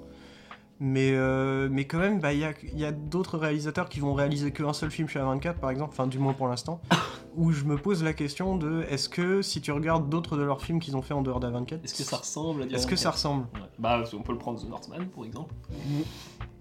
Mais, 0.82 1.12
euh, 1.14 1.70
mais 1.72 1.86
quand 1.86 2.00
même, 2.00 2.20
bah, 2.20 2.34
il 2.34 2.40
y 2.40 2.44
a, 2.44 2.52
il 2.74 2.78
y 2.78 2.84
a 2.84 2.92
d'autres 2.92 3.38
réalisateurs 3.38 3.88
qui 3.88 4.02
vont 4.02 4.14
réaliser 4.14 4.52
qu'un 4.52 4.74
seul 4.74 4.92
film 4.92 5.08
chez 5.08 5.20
A24, 5.20 5.54
par 5.56 5.70
exemple, 5.70 5.92
enfin 5.94 6.06
du 6.06 6.20
moins 6.20 6.34
pour 6.34 6.50
l'instant, 6.50 6.82
où 7.38 7.54
je 7.54 7.64
me 7.64 7.78
pose 7.78 8.04
la 8.04 8.12
question 8.12 8.58
de 8.58 8.84
est-ce 8.90 9.08
que 9.08 9.42
si 9.42 9.62
tu 9.62 9.72
regardes 9.72 10.10
d'autres 10.10 10.36
de 10.36 10.44
leurs 10.44 10.62
films 10.62 10.82
qu'ils 10.82 10.98
ont 10.98 11.02
fait 11.02 11.14
en 11.14 11.22
dehors 11.22 11.40
d'A24, 11.40 11.82
Est-ce 11.84 11.94
que 11.94 12.04
ça 12.04 12.18
ressemble 12.18 12.64
à 12.64 12.66
est-ce 12.66 12.88
que 12.88 12.98
ça 12.98 13.10
24? 13.10 13.14
ressemble? 13.14 13.48
Ouais. 13.54 13.70
Bah, 13.80 14.04
on 14.14 14.22
peut 14.22 14.34
le 14.34 14.38
prendre 14.38 14.62
The 14.62 14.68
Northman, 14.68 15.06
pour 15.08 15.24
exemple. 15.26 15.54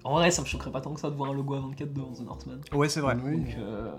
En 0.04 0.12
vrai, 0.14 0.30
ça 0.30 0.42
me 0.42 0.46
choquerait 0.46 0.70
pas 0.70 0.80
tant 0.80 0.94
que 0.94 1.00
ça 1.00 1.10
de 1.10 1.16
voir 1.16 1.30
un 1.30 1.34
logo 1.34 1.56
A24 1.56 1.92
devant 1.92 2.12
The 2.12 2.20
Northman. 2.20 2.60
Ouais, 2.72 2.88
c'est 2.88 3.00
vrai. 3.00 3.16
Donc, 3.16 3.56
euh, 3.58 3.90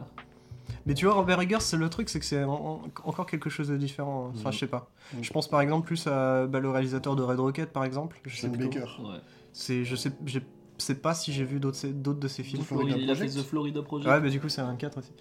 Mais 0.85 0.93
tu 0.93 1.05
vois, 1.05 1.15
Robert 1.15 1.39
Eggers, 1.41 1.59
c'est 1.61 1.77
le 1.77 1.89
truc, 1.89 2.09
c'est 2.09 2.19
que 2.19 2.25
c'est 2.25 2.43
en- 2.43 2.53
en- 2.53 2.81
encore 3.03 3.25
quelque 3.25 3.49
chose 3.49 3.67
de 3.69 3.77
différent. 3.77 4.31
Enfin, 4.35 4.49
Mhm. 4.49 4.53
je 4.53 4.59
sais 4.59 4.67
pas. 4.67 4.89
Mhm. 5.13 5.23
Je 5.23 5.31
pense 5.33 5.47
par 5.47 5.61
exemple 5.61 5.85
plus 5.87 6.07
à 6.07 6.47
bah, 6.47 6.59
le 6.59 6.69
réalisateur 6.69 7.15
de 7.15 7.23
Red 7.23 7.39
Rocket, 7.39 7.71
par 7.71 7.83
exemple. 7.85 8.19
Je 8.25 8.35
sais, 8.35 8.47
Baker. 8.49 8.79
ouais. 8.79 9.17
C'est, 9.53 9.83
je 9.85 9.95
sais, 9.95 10.11
je 10.25 10.39
sais 10.77 10.95
pas 10.95 11.13
si 11.13 11.31
j'ai 11.33 11.43
vu 11.45 11.59
d'autres, 11.59 11.87
d'autres 11.87 12.19
de 12.19 12.27
ses 12.27 12.43
films. 12.43 12.63
Florida 12.63 12.97
il 12.97 13.09
a 13.09 13.15
fait. 13.15 13.27
The 13.27 13.43
Florida 13.43 13.81
Project. 13.81 14.09
Ouais, 14.09 14.19
bah 14.19 14.29
du 14.29 14.39
coup, 14.41 14.49
c'est 14.49 14.61
un 14.61 14.67
24 14.67 14.97
aussi. 14.99 15.11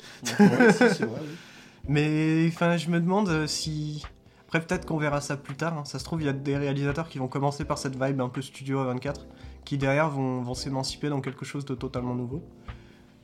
Ouais, 0.40 0.72
si, 0.72 0.78
c'est 0.78 1.04
vrai. 1.04 1.20
oui. 1.22 1.34
Mais 1.88 2.46
enfin, 2.48 2.76
je 2.76 2.88
me 2.90 3.00
demande 3.00 3.28
euh, 3.28 3.46
si. 3.46 4.02
Après, 4.46 4.60
peut-être 4.64 4.86
qu'on 4.86 4.98
verra 4.98 5.20
ça 5.20 5.36
plus 5.36 5.56
tard. 5.56 5.76
hein. 5.78 5.84
Ça 5.84 5.98
se 5.98 6.04
trouve, 6.04 6.22
il 6.22 6.26
y 6.26 6.28
a 6.28 6.32
des 6.32 6.56
réalisateurs 6.56 7.08
qui 7.08 7.18
vont 7.18 7.28
commencer 7.28 7.64
par 7.64 7.76
cette 7.78 8.00
vibe 8.00 8.20
un 8.20 8.28
peu 8.28 8.40
studio 8.40 8.78
à 8.80 8.84
24, 8.84 9.26
qui 9.64 9.78
derrière 9.78 10.08
vont, 10.10 10.42
vont 10.42 10.54
s'émanciper 10.54 11.08
dans 11.08 11.20
quelque 11.20 11.44
chose 11.44 11.64
de 11.64 11.74
totalement 11.74 12.14
nouveau. 12.14 12.42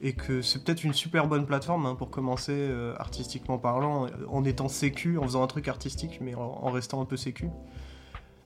Et 0.03 0.15
que 0.15 0.41
c'est 0.41 0.65
peut-être 0.65 0.83
une 0.85 0.95
super 0.95 1.27
bonne 1.29 1.45
plateforme 1.45 1.85
hein, 1.87 1.95
pour 1.95 2.09
commencer 2.11 2.53
euh, 2.55 2.95
artistiquement 2.99 3.59
parlant, 3.59 4.07
euh, 4.07 4.11
en 4.29 4.45
étant 4.45 4.69
sécu, 4.69 5.19
en 5.19 5.23
faisant 5.25 5.43
un 5.43 5.47
truc 5.47 5.69
artistique, 5.69 6.21
mais 6.23 6.35
en, 6.35 6.41
en 6.41 6.71
restant 6.71 7.03
un 7.03 7.05
peu 7.05 7.19
sécu. 7.19 7.51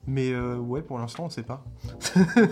Mais 0.05 0.31
euh, 0.31 0.57
ouais, 0.57 0.81
pour 0.81 0.99
l'instant, 0.99 1.25
on 1.25 1.29
sait 1.29 1.43
pas. 1.43 1.63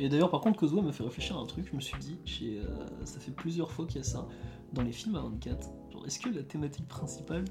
Et 0.00 0.08
d'ailleurs, 0.08 0.30
par 0.30 0.40
contre, 0.40 0.58
Kozua 0.58 0.80
m'a 0.82 0.92
fait 0.92 1.02
réfléchir 1.04 1.36
à 1.36 1.40
un 1.40 1.46
truc. 1.46 1.68
Je 1.70 1.76
me 1.76 1.80
suis 1.80 1.98
dit, 1.98 2.18
euh, 2.42 2.64
ça 3.04 3.20
fait 3.20 3.30
plusieurs 3.30 3.70
fois 3.70 3.86
qu'il 3.86 3.96
y 3.98 4.00
a 4.00 4.04
ça 4.04 4.26
dans 4.72 4.82
les 4.82 4.92
films 4.92 5.16
à 5.16 5.20
24. 5.20 5.68
Genre, 5.92 6.06
est-ce 6.06 6.18
que 6.18 6.30
la 6.30 6.42
thématique 6.42 6.88
principale 6.88 7.44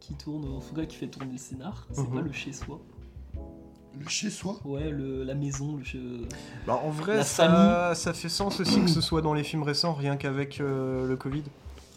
qui 0.00 0.14
tourne, 0.14 0.44
en 0.44 0.60
tout 0.60 0.74
cas 0.74 0.84
qui 0.84 0.96
fait 0.96 1.06
tourner 1.08 1.32
le 1.32 1.38
scénar, 1.38 1.86
c'est 1.92 2.02
Mhm. 2.02 2.14
pas 2.14 2.20
le 2.20 2.32
chez 2.32 2.52
soi 2.52 2.78
Le 4.00 4.08
chez 4.08 4.30
soi 4.30 4.58
Ouais, 4.64 4.90
le, 4.90 5.22
la 5.24 5.34
maison, 5.34 5.76
le 5.76 5.84
chez... 5.84 6.00
Bah, 6.66 6.80
en 6.82 6.90
vrai, 6.90 7.18
La 7.18 7.24
ça, 7.24 7.94
ça 7.94 8.12
fait 8.12 8.28
sens 8.28 8.60
aussi 8.60 8.80
que 8.80 8.90
ce 8.90 9.00
soit 9.00 9.22
dans 9.22 9.34
les 9.34 9.44
films 9.44 9.62
récents, 9.62 9.92
rien 9.92 10.16
qu'avec 10.16 10.60
euh, 10.60 11.06
le 11.06 11.16
Covid. 11.16 11.44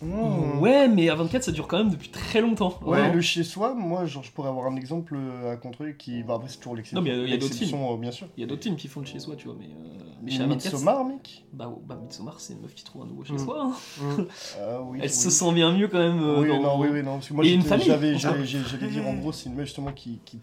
Mmh. 0.02 0.60
Ouais, 0.60 0.88
mais 0.88 1.10
à 1.10 1.16
24, 1.16 1.44
ça 1.44 1.52
dure 1.52 1.68
quand 1.68 1.78
même 1.80 1.90
depuis 1.90 2.10
très 2.10 2.40
longtemps. 2.42 2.78
Ouais, 2.84 3.00
Vraiment. 3.00 3.14
le 3.16 3.22
chez 3.22 3.44
soi, 3.44 3.74
moi, 3.74 4.06
genre, 4.06 4.24
je 4.24 4.32
pourrais 4.32 4.50
avoir 4.50 4.68
un 4.68 4.76
exemple 4.76 5.16
euh, 5.18 5.54
à 5.54 5.56
contrer 5.58 5.96
qui. 5.98 6.22
Bah, 6.24 6.36
après, 6.36 6.50
c'est 6.50 6.58
toujours 6.58 6.76
l'exception. 6.76 7.02
Non, 7.02 7.06
mais, 7.06 7.12
euh, 7.16 7.24
il 7.24 7.30
y 7.30 7.34
a 7.34 7.38
d'autres 7.38 7.52
L'exception, 7.54 7.94
euh, 7.94 7.98
bien 7.98 8.12
sûr. 8.12 8.28
Il 8.38 8.42
y 8.42 8.44
a 8.44 8.48
d'autres 8.48 8.64
films 8.64 8.76
qui 8.76 8.88
font 8.88 9.00
le 9.00 9.06
chez 9.08 9.20
soi, 9.20 9.36
tu 9.36 9.48
vois, 9.48 9.56
mais, 9.60 9.66
euh, 9.66 10.04
mais 10.22 10.32
chez 10.32 10.44
A24. 10.44 10.50
Midsommar, 10.50 11.04
mec 11.06 11.46
Bah, 11.54 11.72
oh, 11.76 11.82
bah 11.88 11.98
Midsommar, 12.02 12.40
c'est 12.40 12.54
une 12.54 12.62
meuf 12.62 12.76
qui 12.76 12.84
trouve 12.84 13.02
un 13.04 13.06
nouveau 13.06 13.24
chez 13.24 13.34
Mhm. 13.34 13.40
soi. 13.40 13.64
hein. 13.64 13.72
Mm. 14.02 14.22
Ah 14.62 14.82
oui. 14.84 15.00
Elle 15.02 15.10
oui. 15.10 15.10
se 15.10 15.30
sent 15.32 15.52
bien 15.54 15.72
mieux 15.76 15.88
quand 15.88 15.98
même. 16.00 16.22
euh, 16.22 16.42
Oui, 16.42 16.48
dans- 16.50 16.62
non, 16.62 16.80
oui, 16.80 16.90
oui, 16.92 17.02
non. 17.04 17.16
Parce 17.16 17.30
que 17.30 17.34
moi, 17.34 17.44
Et 17.46 17.50
une 17.54 17.62
j'étais- 17.62 17.70
famille. 17.70 18.18
j'avais, 18.20 18.88
dire 18.90 19.08
en 19.08 19.14
gros, 19.16 19.32
c'est 19.32 19.50
une 19.50 19.56
meuf 19.56 19.66
justement 19.66 19.92
qui, 19.92 20.20
qui 20.26 20.40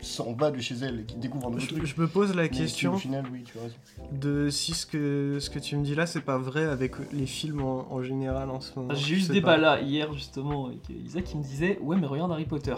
s'en 0.00 0.32
va 0.32 0.50
de 0.50 0.60
chez 0.60 0.76
elle 0.82 1.00
et 1.00 1.04
qui 1.04 1.16
découvre 1.16 1.46
un 1.48 1.50
nouveau 1.50 1.60
Je, 1.60 1.68
truc. 1.68 1.84
je 1.84 2.00
me 2.00 2.06
pose 2.08 2.34
la 2.34 2.48
question 2.48 2.94
Au 2.94 2.98
final, 2.98 3.24
oui, 3.32 3.42
tu 3.44 3.58
as 3.58 3.62
raison. 3.62 3.74
de 4.18 4.48
si 4.50 4.72
ce 4.72 4.86
que, 4.86 5.38
ce 5.40 5.50
que 5.50 5.58
tu 5.58 5.76
me 5.76 5.84
dis 5.84 5.94
là, 5.94 6.06
c'est 6.06 6.20
pas 6.22 6.38
vrai 6.38 6.64
avec 6.64 6.92
les 7.12 7.26
films 7.26 7.62
en, 7.62 7.86
en 7.92 8.02
général 8.02 8.48
en 8.50 8.60
ce 8.60 8.78
moment. 8.78 8.93
J'ai 8.94 9.14
Je 9.14 9.14
eu 9.14 9.20
ce 9.20 9.26
sais 9.28 9.32
débat 9.34 9.52
pas. 9.54 9.58
là 9.58 9.80
hier 9.80 10.12
justement 10.12 10.66
avec 10.66 10.80
Isaac 10.90 11.24
qui 11.24 11.36
me 11.36 11.42
disait 11.42 11.78
ouais 11.82 11.96
mais 11.96 12.06
regarde 12.06 12.30
Harry 12.32 12.44
Potter. 12.46 12.74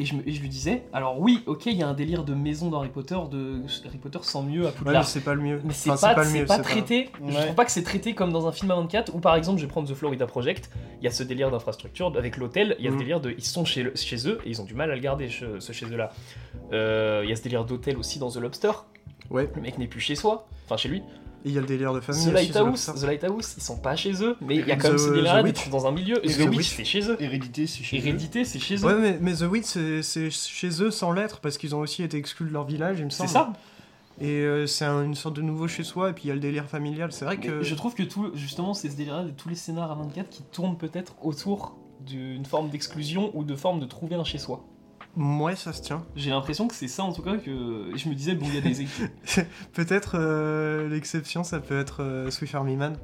Et 0.00 0.04
je, 0.04 0.14
me- 0.14 0.28
et 0.28 0.32
je 0.32 0.40
lui 0.40 0.48
disais 0.48 0.84
alors 0.92 1.18
oui 1.18 1.42
ok 1.46 1.66
il 1.66 1.72
y 1.76 1.82
a 1.82 1.88
un 1.88 1.92
délire 1.94 2.22
de 2.22 2.32
maison 2.32 2.68
dans 2.70 2.78
Harry 2.78 2.88
Potter 2.88 3.18
de 3.32 3.62
Harry 3.84 3.98
Potter 3.98 4.20
sans 4.22 4.44
mieux 4.44 4.62
à 4.62 4.66
Ouais, 4.66 4.72
Poudlard 4.76 5.04
c'est 5.04 5.22
pas 5.22 5.34
le 5.34 5.40
mieux. 5.42 5.60
mais 5.64 5.72
c'est 5.72 5.90
Enfin, 5.90 6.14
pas, 6.14 6.22
le 6.22 6.28
c'est 6.30 6.38
mieux, 6.40 6.46
pas 6.46 6.58
traité. 6.60 7.10
je 7.18 7.24
Ouais. 7.34 7.42
trouve 7.42 7.54
pas 7.56 7.64
que 7.64 7.72
c'est 7.72 7.82
traité 7.82 8.14
comme 8.14 8.32
dans 8.32 8.46
un 8.46 8.52
film 8.52 8.70
à 8.70 8.76
24 8.76 9.12
où 9.16 9.18
par 9.18 9.34
exemple 9.34 9.58
je 9.58 9.64
vais 9.64 9.68
prendre 9.68 9.88
The 9.88 9.94
Florida 9.94 10.26
Project. 10.28 10.70
Il 11.00 11.04
y 11.04 11.08
a 11.08 11.10
ce 11.10 11.24
délire 11.24 11.50
d'infrastructure 11.50 12.12
avec 12.16 12.36
l'hôtel 12.36 12.76
il 12.78 12.84
y 12.84 12.86
a 12.86 12.90
ce 12.90 12.94
Mhm. 12.94 13.00
délire 13.00 13.20
de 13.20 13.30
ils 13.36 13.44
sont 13.44 13.64
chez, 13.64 13.82
le- 13.82 13.92
chez 13.96 14.28
eux 14.28 14.38
et 14.44 14.50
ils 14.50 14.60
ont 14.62 14.64
du 14.66 14.74
mal 14.74 14.88
à 14.92 14.94
le 14.94 15.00
garder 15.00 15.28
ce, 15.30 15.58
ce 15.58 15.72
chez 15.72 15.86
eux 15.86 15.96
là 15.96 16.12
Euh, 16.72 17.22
il 17.24 17.30
y 17.30 17.32
a 17.32 17.36
ce 17.36 17.42
délire 17.42 17.64
d'hôtel 17.64 17.96
aussi 17.96 18.18
dans 18.20 18.30
The 18.30 18.36
Lobster. 18.36 18.70
Ouais, 19.30 19.50
le 19.56 19.60
mec 19.62 19.78
n'est 19.78 19.88
plus 19.88 20.00
chez 20.00 20.14
soi. 20.14 20.46
Enfin 20.66 20.76
chez 20.76 20.88
lui 20.88 21.02
il 21.44 21.52
y 21.52 21.58
a 21.58 21.60
le 21.60 21.66
délire 21.66 21.92
de 21.94 22.00
famille. 22.00 22.26
The 22.26 22.32
Lighthouse. 22.32 22.92
The 23.00 23.04
Lighthouse, 23.04 23.54
ils 23.56 23.62
sont 23.62 23.78
pas 23.78 23.94
chez 23.96 24.12
eux, 24.24 24.36
mais 24.40 24.56
il 24.56 24.66
y 24.66 24.72
a 24.72 24.76
The- 24.76 24.80
quand 24.82 24.88
même 24.88 24.98
ce 24.98 25.08
The 25.08 25.12
délire-là 25.14 25.42
Witch. 25.42 25.54
d'être 25.54 25.70
dans 25.70 25.86
un 25.86 25.92
milieu. 25.92 26.24
Et 26.24 26.28
The, 26.32 26.36
The 26.36 26.40
Witch, 26.48 26.56
Witch. 26.58 26.76
c'est 26.76 26.84
chez 26.84 27.08
eux. 27.10 27.16
Hérédité, 27.20 27.66
c'est 27.66 27.82
chez 27.84 27.96
eux. 27.96 28.00
Hérédité, 28.00 28.44
c'est 28.44 28.58
chez 28.58 28.76
eux. 28.76 28.84
Ouais, 28.84 28.94
mais, 29.00 29.18
mais 29.20 29.34
The 29.34 29.42
Witch, 29.42 29.64
c'est 29.66 30.02
c'est 30.02 30.30
chez 30.30 30.82
eux 30.82 30.90
sans 30.90 31.12
l'être, 31.12 31.40
parce 31.40 31.58
qu'ils 31.58 31.74
ont 31.74 31.80
aussi 31.80 32.02
été 32.02 32.16
exclus 32.16 32.46
de 32.48 32.52
leur 32.52 32.64
village, 32.64 32.96
il 32.98 33.04
me 33.06 33.10
c'est 33.10 33.26
semble. 33.28 33.30
ça. 33.30 33.52
Et 34.20 34.42
euh, 34.42 34.66
c'est 34.66 34.84
un- 34.84 35.04
une 35.04 35.14
sorte 35.14 35.36
de 35.36 35.42
nouveau 35.42 35.68
chez 35.68 35.84
soi, 35.84 36.10
et 36.10 36.12
puis 36.12 36.24
il 36.24 36.28
y 36.28 36.30
a 36.32 36.34
le 36.34 36.40
délire 36.40 36.64
familial. 36.66 37.12
C'est 37.12 37.24
vrai 37.24 37.36
Mais 37.40 37.46
que. 37.46 37.62
Je 37.62 37.74
trouve 37.76 37.94
que 37.94 38.02
tout, 38.02 38.32
justement, 38.34 38.74
c'est 38.74 38.90
ce 38.90 38.96
délire-là 38.96 39.22
de 39.24 39.30
tous 39.30 39.48
les 39.48 39.54
scénars 39.54 39.92
à 39.92 39.94
24 39.94 40.28
qui 40.28 40.42
tournent 40.42 40.76
peut-être 40.76 41.14
autour 41.22 41.76
d'une 42.04 42.44
forme 42.46 42.68
d'exclusion 42.68 43.30
ou 43.34 43.44
de 43.44 43.54
forme 43.54 43.78
de 43.80 43.86
trouver 43.86 44.16
un 44.16 44.24
chez 44.24 44.38
soi. 44.38 44.64
Ouais, 45.16 45.56
ça 45.56 45.72
se 45.72 45.82
tient. 45.82 46.04
J'ai 46.14 46.30
l'impression 46.30 46.68
que 46.68 46.74
c'est 46.74 46.86
ça 46.88 47.02
en 47.02 47.12
tout 47.12 47.22
cas 47.22 47.36
que 47.38 47.92
et 47.94 47.98
je 47.98 48.08
me 48.08 48.14
disais 48.14 48.34
bon 48.34 48.46
il 48.48 48.54
y 48.54 48.58
a 48.58 48.60
des 48.60 48.82
équipes. 48.82 49.10
Peut-être 49.72 50.16
euh, 50.18 50.88
l'exception, 50.88 51.42
ça 51.44 51.58
peut 51.60 51.78
être 51.78 52.02
euh, 52.04 52.30
Swift 52.30 52.54
Army 52.54 52.76
Man, 52.76 52.96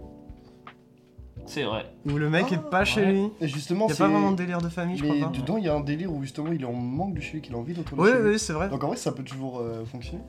c'est 1.47 1.65
vrai. 1.65 1.93
où 2.07 2.11
le 2.17 2.31
mec 2.31 2.47
Ah, 2.51 2.55
est 2.55 2.71
pas 2.71 2.85
chez 2.85 3.01
ouais. 3.03 3.13
lui. 3.13 3.29
Et 3.41 3.49
justement, 3.49 3.87
Il 3.87 3.89
y 3.89 3.93
a 3.93 3.95
c'est. 3.97 4.03
pas 4.05 4.09
vraiment 4.09 4.31
de 4.33 4.37
délire 4.37 4.59
de 4.63 4.69
famille, 4.69 4.97
je 4.97 5.05
crois 5.05 5.19
pas. 5.29 5.37
dedans, 5.37 5.57
il 5.57 5.65
y 5.65 5.69
a 5.69 5.75
un 5.75 5.81
délire 5.81 6.13
où 6.13 6.23
justement, 6.23 6.53
il 6.53 6.63
est 6.63 6.67
en 6.67 6.73
manque 6.73 7.15
de 7.15 7.21
chez 7.21 7.33
lui, 7.35 7.41
qu'il 7.43 7.55
a 7.55 7.59
envie 7.59 7.75
d'être 7.75 7.93
Oui, 7.97 8.11
oui, 8.23 8.39
c'est 8.39 8.53
vrai. 8.53 8.69
Donc 8.69 8.83
en 8.85 8.89
vrai, 8.89 8.97
ça 8.97 9.13
peut 9.13 9.25
toujours 9.25 9.59
euh, 9.59 9.85
fonctionner. 9.85 10.23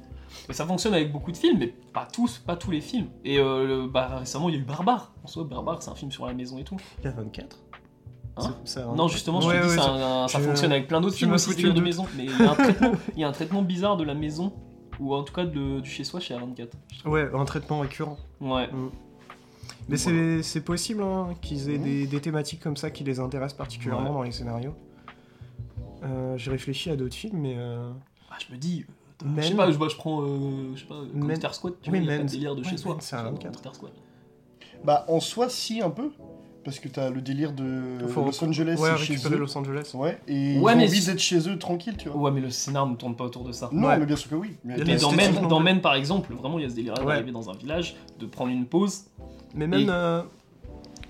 Ça 0.50 0.66
fonctionne 0.66 0.94
avec 0.94 1.14
beaucoup 1.14 1.32
de 1.32 1.38
films, 1.38 1.60
mais 1.60 1.68
pas 1.94 2.06
tous, 2.12 2.40
pas 2.40 2.58
tous 2.58 2.70
les 2.72 2.82
films. 2.82 3.08
Et 3.24 3.40
euh, 3.40 3.66
le- 3.84 3.88
bah, 3.88 4.18
récemment 4.20 4.50
il 4.50 4.56
y 4.56 4.58
a 4.58 4.62
eu 4.62 4.66
Barbare. 4.66 5.14
En 5.24 5.28
soi 5.28 5.46
Barbare 5.46 5.82
c'est 5.82 5.90
un 5.92 5.96
film 5.96 6.12
sur 6.12 6.26
la 6.26 6.34
maison 6.34 6.58
et 6.58 6.64
tout. 6.66 6.76
Il 7.00 7.06
y 7.06 7.08
a 7.08 7.12
24. 7.12 7.60
Hein 8.38 8.54
Non, 8.96 9.08
justement, 9.08 9.40
je 9.42 9.48
Ouais, 9.48 9.60
te 9.60 9.64
dis, 9.64 9.70
ouais, 9.70 9.76
ça- 9.78 9.92
un- 9.92 10.28
ça 10.28 10.40
je- 10.40 10.44
fonctionne 10.44 10.72
avec 10.74 10.88
plein 10.88 11.00
d'autres 11.00 11.16
films 11.16 11.32
aussi, 11.34 11.56
de 11.56 11.80
maison. 11.82 12.06
Mais 12.18 12.26
il 12.26 12.32
y 12.38 12.44
a 12.44 12.52
un 12.52 12.56
traitement, 12.56 12.92
il 13.16 13.20
y 13.20 13.24
a 13.24 13.28
un 13.28 13.32
traitement 13.32 13.62
bizarre 13.62 13.96
de 13.98 14.04
la 14.04 14.14
maison, 14.14 14.52
ou 15.00 15.14
en 15.16 15.24
tout 15.24 15.34
cas 15.34 15.46
de- 15.46 15.80
du 15.80 15.90
chez-soi 15.90 16.20
chez 16.20 16.34
A24. 16.36 16.70
je 16.94 17.00
trouve. 17.00 17.14
Ouais, 17.14 17.30
un 17.34 17.46
traitement 17.46 17.80
récurrent. 17.80 18.18
Ouais. 18.42 18.68
Mais 19.88 19.96
Voilà. 19.98 19.98
c'est 19.98 20.44
c'est 20.44 20.62
possible 20.62 21.02
hein, 21.04 21.30
qu'ils 21.42 21.70
aient 21.70 21.78
Mhm. 21.78 21.84
des, 21.84 22.08
des 22.08 22.20
thématiques 22.20 22.60
comme 22.60 22.76
ça 22.76 22.90
qui 22.92 23.04
les 23.04 23.20
intéressent 23.20 23.58
particulièrement 23.58 24.08
Ouais. 24.10 24.14
dans 24.16 24.24
les 24.24 24.32
scénarios. 24.32 24.74
Euh, 26.04 26.38
J'ai 26.38 26.52
réfléchi 26.52 26.90
à 26.90 26.96
d'autres 26.96 27.16
films, 27.16 27.38
mais. 27.40 27.56
euh, 27.58 27.90
Ah, 28.30 28.36
je 28.46 28.54
me 28.54 28.58
dis, 28.60 28.86
euh, 29.24 29.28
je 29.38 29.42
sais 29.44 29.56
pas, 29.56 29.72
je, 29.72 29.78
je 29.78 29.96
prends, 29.96 30.22
euh, 30.24 30.72
je 30.76 30.82
sais 30.82 30.88
pas, 30.88 30.96
Squad, 31.54 31.76
tu 31.82 31.90
Oui, 31.90 32.00
vois, 32.00 32.06
il 32.06 32.06
y 32.06 32.10
a 32.10 32.12
pas 32.12 32.18
Men. 32.18 32.26
de 32.26 32.32
délire 32.32 32.56
de 32.56 32.62
Ouais, 32.64 32.70
chez 32.70 32.78
soi. 32.78 32.98
C'est 33.00 33.16
un 33.16 33.20
tu 33.20 33.24
vois, 33.24 33.32
24. 33.32 33.54
Gangster 33.54 33.76
Squad. 33.76 33.92
Bah, 34.84 35.06
en 35.08 35.20
soi, 35.20 35.48
si, 35.50 35.82
un 35.82 35.90
peu. 35.90 36.12
Parce 36.66 36.80
que 36.80 36.88
t'as 36.88 37.12
le 37.12 37.22
délire 37.22 37.52
de 37.54 38.08
faut 38.10 38.26
Los 38.26 38.44
Angeles 38.44 38.78
ouais, 38.80 38.98
chez 38.98 39.16
eux. 39.28 39.38
Los 39.38 39.56
Angeles. 39.56 39.92
Ouais, 39.94 40.18
et 40.28 40.58
Ouais, 40.60 40.74
ils 40.74 40.80
ont 40.82 40.84
envie 40.84 41.06
d'être 41.06 41.20
chez 41.20 41.48
eux 41.48 41.58
tranquille, 41.60 41.96
tu 41.96 42.10
vois. 42.10 42.20
Ouais, 42.20 42.32
mais 42.32 42.42
le 42.42 42.50
scénar 42.50 42.88
ne 42.88 42.96
tourne 42.96 43.16
pas 43.16 43.24
autour 43.26 43.44
de 43.44 43.52
ça. 43.52 43.70
Non, 43.72 43.88
Ouais. 43.88 44.00
mais 44.00 44.06
bien 44.08 44.16
sûr 44.16 44.32
que 44.32 44.36
oui. 44.36 44.56
Mais 44.64 44.78
dans 44.98 45.12
Men. 45.12 45.64
Men, 45.64 45.80
par 45.82 45.94
exemple, 45.94 46.34
vraiment, 46.34 46.58
il 46.58 46.64
y 46.64 46.66
a 46.66 46.70
ce 46.70 46.76
délire 46.76 46.96
Ouais. 47.00 47.06
d'arriver 47.06 47.32
dans 47.32 47.52
un 47.52 47.54
village, 47.54 47.96
de 48.20 48.26
prendre 48.26 48.50
une 48.52 48.66
pause. 48.66 49.04
Mais 49.54 49.68
même 49.68 49.82
Et- 49.82 49.86
euh, 49.90 50.24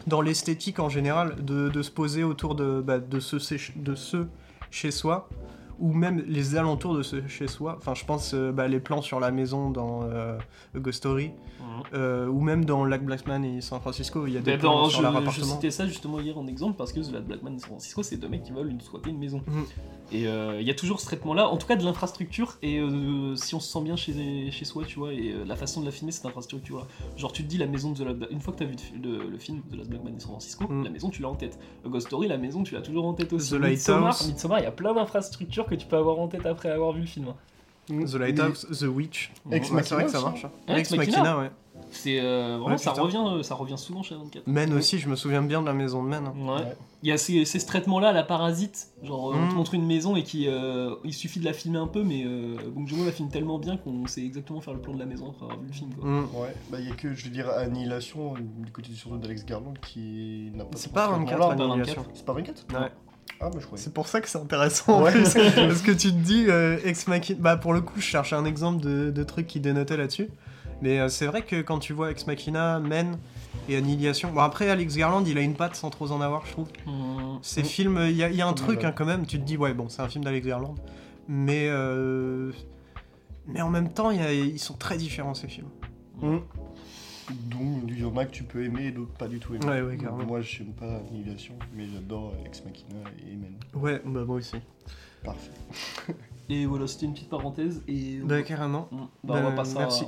dans 0.07 0.19
l'esthétique 0.21 0.79
en 0.79 0.89
général, 0.89 1.35
de, 1.41 1.69
de 1.69 1.81
se 1.81 1.89
poser 1.89 2.23
autour 2.25 2.55
de, 2.55 2.81
bah, 2.85 2.99
de, 2.99 3.19
ce, 3.21 3.39
chez- 3.39 3.73
de 3.77 3.95
ce 3.95 4.27
chez 4.71 4.91
soi, 4.91 5.29
ou 5.79 5.93
même 5.93 6.23
les 6.27 6.55
alentours 6.55 6.95
de 6.95 7.03
ce 7.03 7.27
chez 7.27 7.47
soi. 7.47 7.75
Enfin, 7.77 7.93
je 7.95 8.05
pense 8.05 8.33
euh, 8.33 8.51
bah, 8.51 8.67
les 8.67 8.79
plans 8.79 9.01
sur 9.01 9.19
la 9.19 9.31
maison 9.31 9.69
dans 9.69 10.03
euh, 10.03 10.37
A 10.75 10.79
Ghost 10.79 10.99
Story, 10.99 11.31
euh, 11.93 12.27
ou 12.27 12.39
même 12.41 12.63
dans 12.65 12.85
Lac 12.85 13.03
Blackman 13.03 13.43
et 13.43 13.61
San 13.61 13.79
Francisco, 13.81 14.25
il 14.27 14.33
y 14.33 14.37
a 14.37 14.41
des 14.41 14.51
Mais 14.51 14.57
plans 14.57 14.83
bon, 14.83 14.89
sur 14.89 14.99
je, 14.99 15.03
leur 15.03 15.31
je 15.31 15.41
citais 15.41 15.71
ça 15.71 15.85
justement 15.87 16.19
hier 16.19 16.37
en 16.37 16.47
exemple 16.47 16.75
parce 16.77 16.93
que 16.93 16.99
The 17.01 17.11
Last 17.11 17.25
Blackman 17.25 17.55
et 17.55 17.59
San 17.59 17.69
Francisco, 17.69 18.03
c'est 18.03 18.17
deux 18.17 18.29
mecs 18.29 18.43
qui 18.43 18.51
veulent 18.51 18.69
une, 18.71 18.79
squatter 18.81 19.09
une 19.09 19.19
maison. 19.19 19.41
Mhm. 19.47 19.65
Et 20.11 20.27
euh, 20.27 20.61
il 20.61 20.67
y 20.67 20.71
a 20.71 20.75
toujours 20.75 20.99
ce 20.99 21.05
traitement-là, 21.07 21.47
en 21.49 21.57
tout 21.57 21.67
cas 21.67 21.75
de 21.75 21.83
l'infrastructure, 21.83 22.57
et 22.61 22.79
si 23.35 23.55
on 23.55 23.59
se 23.59 23.71
sent 23.71 23.81
bien 23.81 23.95
chez, 23.95 24.51
chez 24.51 24.65
soi, 24.65 24.83
tu 24.85 24.99
vois, 24.99 25.11
et 25.13 25.33
la 25.45 25.55
façon 25.55 25.81
de 25.81 25.85
la 25.85 25.91
filmer, 25.91 26.11
cette 26.11 26.25
infrastructure-là. 26.27 26.83
Genre, 27.17 27.31
tu 27.31 27.43
te 27.43 27.47
dis 27.47 27.57
la 27.57 27.65
maison 27.67 27.91
de 27.91 27.97
The 28.03 28.07
Black- 28.15 28.31
Une 28.31 28.39
fois 28.39 28.53
que 28.53 28.59
t'as 28.59 28.65
vu 28.65 28.75
le, 29.01 29.17
le- 29.17 29.29
le 29.29 29.37
film 29.37 29.61
The 29.71 29.75
Last 29.75 29.89
Blackman 29.89 30.11
et 30.15 30.19
San 30.19 30.29
Francisco, 30.29 30.65
Mhm. 30.69 30.83
la 30.83 30.89
maison, 30.91 31.09
tu 31.09 31.21
l'as 31.23 31.29
en 31.29 31.35
tête. 31.35 31.59
A 31.85 31.89
Ghost 31.89 32.07
Story, 32.07 32.27
la 32.27 32.37
maison, 32.37 32.63
tu 32.63 32.75
l'as 32.75 32.81
toujours 32.81 33.05
en 33.07 33.13
tête 33.13 33.33
aussi. 33.33 33.51
The 33.51 33.59
Midsommar. 33.59 34.15
Midsommar, 34.27 34.59
il 34.59 34.63
y 34.63 34.67
a 34.67 34.71
plein 34.71 34.93
d'infrastructures 34.93 35.64
que 35.67 35.75
tu 35.75 35.85
peux 35.87 35.97
avoir 35.97 36.19
en 36.19 36.27
tête 36.27 36.45
après 36.45 36.69
avoir 36.69 36.91
vu 36.93 37.01
le 37.01 37.07
film. 37.07 37.27
hein. 37.29 37.35
The 37.87 38.15
Lighthouse, 38.15 38.65
The 38.79 38.83
Witch. 38.87 39.31
Ex 39.51 39.69
Ouais, 39.71 39.83
c'est 39.83 39.93
vrai 39.93 40.05
que 40.05 40.11
ça 40.11 40.21
marche. 40.21 40.45
hein. 40.45 40.51
Ouais, 40.67 40.79
Ex 40.79 40.91
Ex 40.91 40.97
Machina. 40.97 41.17
Machina, 41.19 41.39
ouais. 41.39 41.51
C'est 41.91 42.19
euh, 42.19 42.57
vraiment, 42.57 42.67
Ouais, 42.67 42.77
ça, 42.77 42.93
revient, 42.93 43.21
euh, 43.23 43.43
ça 43.43 43.53
revient 43.53 43.77
souvent 43.77 44.01
chez 44.01 44.15
24. 44.15 44.47
Men 44.47 44.73
aussi, 44.73 44.97
je 44.97 45.07
me 45.07 45.15
souviens 45.15 45.43
bien 45.43 45.61
de 45.61 45.67
la 45.67 45.73
maison 45.73 46.03
de 46.03 46.07
Men. 46.09 46.25
hein. 46.25 46.33
Ouais. 46.35 46.63
Ouais. 46.63 46.73
Il 47.03 47.09
y 47.09 47.11
a 47.11 47.17
ces, 47.17 47.45
ces 47.45 47.59
ce 47.59 47.67
traitement-là, 47.67 48.11
la 48.11 48.23
parasite. 48.23 48.87
Genre, 49.03 49.31
euh, 49.31 49.35
on 49.37 49.47
te 49.49 49.53
Mm. 49.53 49.55
montre 49.55 49.73
une 49.75 49.85
maison 49.85 50.15
et 50.15 50.23
qui, 50.23 50.47
euh, 50.47 50.95
il 51.03 51.13
suffit 51.13 51.39
de 51.39 51.45
la 51.45 51.53
filmer 51.53 51.77
un 51.77 51.85
peu, 51.87 52.03
mais 52.03 52.23
euh, 52.25 52.55
Bong 52.73 52.87
Joon-ho 52.87 53.05
la 53.05 53.11
filme 53.11 53.29
tellement 53.29 53.59
bien 53.59 53.77
qu'on 53.77 54.07
sait 54.07 54.25
exactement 54.25 54.61
faire 54.61 54.73
le 54.73 54.79
plan 54.81 54.93
de 54.93 54.99
la 54.99 55.05
maison 55.05 55.29
après 55.29 55.45
avoir 55.45 55.59
vu 55.59 55.67
le 55.67 55.73
film. 55.73 55.93
Quoi. 55.93 56.09
Mm. 56.09 56.19
Ouais, 56.33 56.55
bah 56.71 56.77
il 56.79 56.87
y 56.89 56.91
a 56.91 56.95
que, 56.95 57.13
je 57.13 57.25
veux 57.25 57.29
dire, 57.31 57.49
Annihilation, 57.51 58.33
du 58.33 58.71
côté 58.71 58.91
surtout 58.93 59.17
d'Alex 59.17 59.45
Garland, 59.45 59.73
qui 59.87 60.49
n'a 60.55 60.63
pas 60.65 60.77
C'est 60.77 60.91
pas 60.91 61.07
24 61.09 61.37
pas 61.55 61.63
Annihilation. 61.63 62.05
C'est 62.15 62.25
pas 62.25 62.33
24 62.33 62.65
Ouais. 62.73 62.89
Ah, 63.41 63.49
bah. 63.49 63.59
C'est 63.75 63.93
pour 63.93 64.07
ça 64.07 64.21
que 64.21 64.29
c'est 64.29 64.37
intéressant. 64.37 64.99
en 64.99 65.03
Ouais. 65.03 65.11
plus. 65.11 65.33
Parce 65.55 65.81
que 65.81 65.91
tu 65.91 66.09
te 66.11 66.17
dis, 66.17 66.45
euh, 66.47 66.77
Ex 66.85 67.07
Machina. 67.07 67.39
Bah, 67.41 67.57
pour 67.57 67.73
le 67.73 67.81
coup, 67.81 67.93
je 67.97 68.01
cherchais 68.05 68.35
un 68.35 68.45
exemple 68.45 68.81
de, 68.83 69.11
de 69.11 69.23
truc 69.23 69.47
qui 69.47 69.59
dénotait 69.59 69.97
là-dessus. 69.97 70.29
Mais 70.81 70.99
euh, 70.99 71.07
c'est 71.09 71.25
vrai 71.25 71.41
que 71.43 71.61
quand 71.61 71.79
tu 71.79 71.93
vois 71.93 72.11
Ex 72.11 72.27
Machina, 72.27 72.79
Men 72.79 73.17
et 73.69 73.77
Annihilation. 73.77 74.31
Bon, 74.33 74.41
après, 74.41 74.69
Alex 74.69 74.95
Garland, 74.97 75.23
il 75.25 75.37
a 75.37 75.41
une 75.41 75.55
patte 75.55 75.75
sans 75.75 75.89
trop 75.89 76.11
en 76.11 76.21
avoir, 76.21 76.45
je 76.45 76.51
trouve. 76.51 76.67
Mm. 76.85 77.37
Ces 77.41 77.63
films, 77.63 77.99
il 78.09 78.15
y, 78.15 78.23
a- 78.23 78.29
il 78.29 78.35
y 78.35 78.41
a 78.41 78.47
un 78.47 78.53
truc 78.53 78.83
hein, 78.83 78.91
quand 78.95 79.05
même, 79.05 79.25
tu 79.25 79.39
te 79.39 79.43
dis, 79.45 79.57
ouais, 79.57 79.73
bon, 79.73 79.87
c'est 79.89 80.01
un 80.01 80.07
film 80.09 80.23
d'Alex 80.23 80.45
Garland. 80.47 80.75
Mais. 81.27 81.67
euh, 81.69 82.51
Mais 83.47 83.61
en 83.61 83.69
même 83.69 83.89
temps, 83.93 84.09
il 84.11 84.19
y 84.19 84.23
a- 84.23 84.33
ils 84.33 84.59
sont 84.59 84.73
très 84.73 84.97
différents 84.97 85.33
ces 85.35 85.47
films. 85.47 85.67
Mm. 86.21 86.37
Donc, 87.29 87.83
il 87.87 87.99
y 87.99 88.03
en 88.05 88.15
a 88.17 88.25
que 88.25 88.31
tu 88.31 88.43
peux 88.43 88.63
aimer 88.63 88.87
et 88.87 88.91
d'autres 88.91 89.13
pas 89.13 89.27
du 89.27 89.39
tout 89.39 89.55
aimer. 89.55 89.65
Ouais, 89.65 89.81
ouais, 89.81 89.97
carrément. 89.97 90.25
Moi, 90.25 90.41
j'aime 90.41 90.73
pas 90.73 90.97
Annihilation, 90.97 91.55
mais 91.75 91.87
j'adore 91.87 92.33
Ex 92.45 92.63
Machina 92.63 92.99
et 93.27 93.35
Men. 93.35 93.55
Ouais, 93.73 94.01
bah, 94.05 94.23
moi 94.25 94.37
aussi. 94.37 94.57
Parfait. 95.23 95.51
Et 96.49 96.67
voilà, 96.67 96.85
c'était 96.85 97.07
une 97.07 97.13
petite 97.13 97.29
parenthèse. 97.29 97.81
Et 97.87 98.19
Bah, 98.19 98.43
carrément. 98.43 98.87
Bah, 98.91 99.07
on 99.23 99.33
va 99.33 99.41
bah, 99.49 99.55
passer 99.55 99.77
à- 99.77 99.79
merci. 99.79 100.05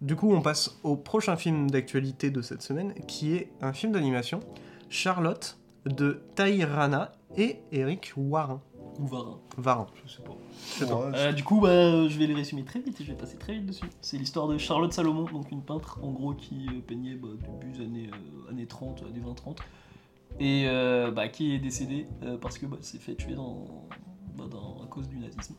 Du 0.00 0.16
coup, 0.16 0.32
on 0.32 0.42
passe 0.42 0.76
au 0.82 0.96
prochain 0.96 1.36
film 1.36 1.70
d'actualité 1.70 2.30
de 2.30 2.42
cette 2.42 2.62
semaine, 2.62 2.92
qui 3.06 3.34
est 3.34 3.52
un 3.60 3.72
film 3.72 3.92
d'animation, 3.92 4.40
Charlotte, 4.88 5.58
de 5.86 6.22
Taïrana 6.34 7.12
et 7.36 7.58
Eric 7.70 8.12
Warren. 8.16 8.58
Ou 9.00 9.06
Varin, 9.06 9.38
Varin. 9.56 9.86
je 10.04 10.12
sais 10.12 10.22
pas. 10.22 10.94
Ouais, 10.94 11.12
Euh, 11.14 11.32
du 11.32 11.42
coup, 11.44 11.60
bah, 11.60 12.06
je 12.08 12.18
vais 12.18 12.26
les 12.26 12.34
résumer 12.34 12.62
très 12.64 12.78
vite 12.80 13.00
et 13.00 13.04
je 13.04 13.10
vais 13.12 13.16
passer 13.18 13.36
très 13.38 13.54
vite 13.54 13.66
dessus. 13.66 13.86
C'est 14.00 14.18
l'histoire 14.18 14.48
de 14.48 14.58
Charlotte 14.58 14.92
Salomon, 14.92 15.24
donc 15.32 15.50
une 15.50 15.62
peintre 15.62 15.98
en 16.02 16.10
gros 16.10 16.34
qui 16.34 16.66
euh, 16.68 16.80
peignait 16.86 17.14
bah, 17.14 17.28
début 17.60 17.72
des 17.78 17.84
années, 17.84 18.10
euh, 18.12 18.50
années 18.50 18.66
30, 18.66 19.02
années 19.02 19.20
20-30, 19.20 19.56
et 20.40 20.64
euh, 20.66 21.10
bah, 21.10 21.28
qui 21.28 21.54
est 21.54 21.58
décédée 21.58 22.06
euh, 22.22 22.36
parce 22.38 22.58
que 22.58 22.66
bah, 22.66 22.76
s'est 22.80 22.98
fait 22.98 23.14
tuer 23.14 23.34
dans, 23.34 23.64
bah, 24.36 24.44
dans- 24.50 24.82
à 24.82 24.86
cause 24.86 25.08
du 25.08 25.16
nazisme. 25.18 25.54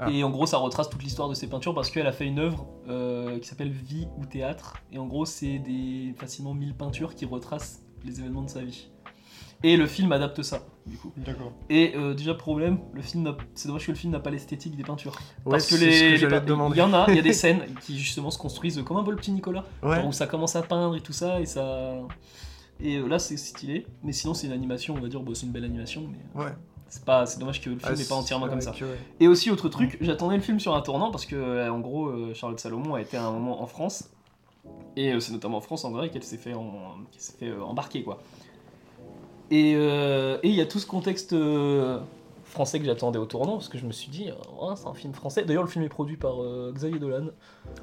Ah. 0.00 0.10
Et 0.10 0.24
en 0.24 0.30
gros, 0.30 0.46
ça 0.46 0.58
retrace 0.58 0.88
toute 0.90 1.02
l'histoire 1.02 1.28
de 1.28 1.34
ses 1.34 1.48
peintures 1.48 1.74
parce 1.74 1.90
qu'elle 1.90 2.06
a 2.06 2.12
fait 2.12 2.26
une 2.26 2.38
œuvre 2.40 2.66
euh, 2.88 3.38
qui 3.38 3.46
s'appelle 3.48 3.70
Vie 3.70 4.08
ou 4.18 4.26
Théâtre, 4.26 4.74
et 4.92 4.98
en 4.98 5.06
gros, 5.06 5.24
c'est 5.24 5.58
des 5.58 6.14
facilement 6.16 6.54
1000 6.54 6.74
peintures 6.74 7.14
qui 7.14 7.26
retracent 7.26 7.82
les 8.04 8.18
événements 8.20 8.42
de 8.42 8.48
sa 8.50 8.62
vie. 8.64 8.88
Et 9.62 9.76
le 9.76 9.86
film 9.86 10.10
adapte 10.12 10.42
ça, 10.42 10.60
du 10.86 10.96
coup. 10.96 11.12
D'accord. 11.18 11.52
Et 11.68 11.92
euh, 11.94 12.14
déjà 12.14 12.32
problème, 12.34 12.78
le 12.94 13.02
film 13.02 13.24
n'a- 13.24 13.36
c'est 13.54 13.68
dommage 13.68 13.84
que 13.86 13.90
le 13.92 13.96
film 13.98 14.12
n'a 14.12 14.18
pas 14.20 14.30
l'esthétique 14.30 14.74
des 14.74 14.82
peintures. 14.84 15.12
Ouais, 15.44 15.50
Parce 15.52 15.66
que 15.66 15.76
c'est 15.76 15.84
les, 15.86 15.92
ce 15.92 16.00
que 16.00 16.04
les 16.12 16.16
j'allais 16.16 16.36
pein- 16.36 16.40
te 16.40 16.46
demander. 16.46 16.76
il 16.76 16.78
y 16.78 16.82
en 16.82 16.94
a, 16.94 17.04
il 17.08 17.16
y 17.16 17.18
a 17.18 17.22
des 17.22 17.32
scènes 17.34 17.62
qui 17.82 17.98
justement 17.98 18.30
se 18.30 18.38
construisent 18.38 18.82
comme 18.86 18.96
un 18.96 19.04
peu 19.04 19.10
le 19.10 19.18
petit 19.18 19.32
Nicolas, 19.32 19.64
Ouais. 19.82 19.96
genre 19.96 20.06
où 20.08 20.12
ça 20.12 20.26
commence 20.26 20.56
à 20.56 20.62
peindre 20.62 20.96
et 20.96 21.00
tout 21.02 21.12
ça 21.12 21.40
et 21.40 21.46
ça 21.46 21.94
et 22.82 22.96
euh, 22.96 23.06
là 23.06 23.18
c'est 23.18 23.36
stylé, 23.36 23.86
mais 24.02 24.12
sinon 24.12 24.32
c'est 24.32 24.46
une 24.46 24.54
animation, 24.54 24.94
on 24.96 25.00
va 25.00 25.08
dire, 25.08 25.20
bon, 25.20 25.34
c'est 25.34 25.44
une 25.44 25.52
belle 25.52 25.64
animation, 25.66 26.04
mais 26.10 26.40
euh, 26.40 26.44
Ouais. 26.46 26.52
c'est 26.88 27.04
pas, 27.04 27.26
c'est 27.26 27.38
dommage 27.38 27.60
que 27.60 27.68
le 27.68 27.78
film 27.78 27.90
Ah, 27.92 27.96
n'est 27.98 28.04
pas 28.04 28.14
entièrement 28.14 28.48
comme 28.48 28.62
ça. 28.62 28.70
que, 28.70 28.86
ouais. 28.86 28.98
Et 29.20 29.28
aussi 29.28 29.50
autre 29.50 29.68
truc, 29.68 29.98
j'attendais 30.00 30.36
le 30.36 30.42
film 30.42 30.58
sur 30.58 30.74
un 30.74 30.80
tournant 30.80 31.10
parce 31.10 31.26
que 31.26 31.36
euh, 31.36 31.70
en 31.70 31.80
gros 31.80 32.06
euh, 32.06 32.32
Charlotte 32.32 32.58
Salomon 32.58 32.94
a 32.94 33.02
été 33.02 33.18
à 33.18 33.26
un 33.26 33.32
moment 33.32 33.62
en 33.62 33.66
France 33.66 34.08
et 34.96 35.12
euh, 35.12 35.20
c'est 35.20 35.32
notamment 35.32 35.58
en 35.58 35.60
France 35.60 35.84
en 35.84 35.90
vrai 35.90 36.08
qu'elle 36.10 36.22
s'est 36.24 36.38
fait, 36.38 36.54
en- 36.54 36.96
qu'elle 37.12 37.20
s'est 37.20 37.36
fait 37.38 37.48
euh, 37.48 37.62
embarquer 37.62 38.02
quoi. 38.02 38.22
Et 39.50 39.74
euh, 39.76 40.38
et 40.42 40.48
il 40.48 40.54
y 40.54 40.60
a 40.60 40.66
tout 40.66 40.78
ce 40.78 40.86
contexte 40.86 41.32
euh, 41.32 41.98
français 42.44 42.78
que 42.78 42.84
j'attendais 42.84 43.18
au 43.18 43.26
tournant 43.26 43.52
parce 43.54 43.68
que 43.68 43.78
je 43.78 43.84
me 43.86 43.92
suis 43.92 44.08
dit 44.10 44.28
euh, 44.30 44.74
c'est 44.76 44.86
un 44.86 44.94
film 44.94 45.12
français. 45.12 45.44
D'ailleurs 45.44 45.64
le 45.64 45.68
film 45.68 45.84
est 45.84 45.88
produit 45.88 46.16
par 46.16 46.42
euh, 46.42 46.72
Xavier 46.74 46.98
Dolan, 46.98 47.26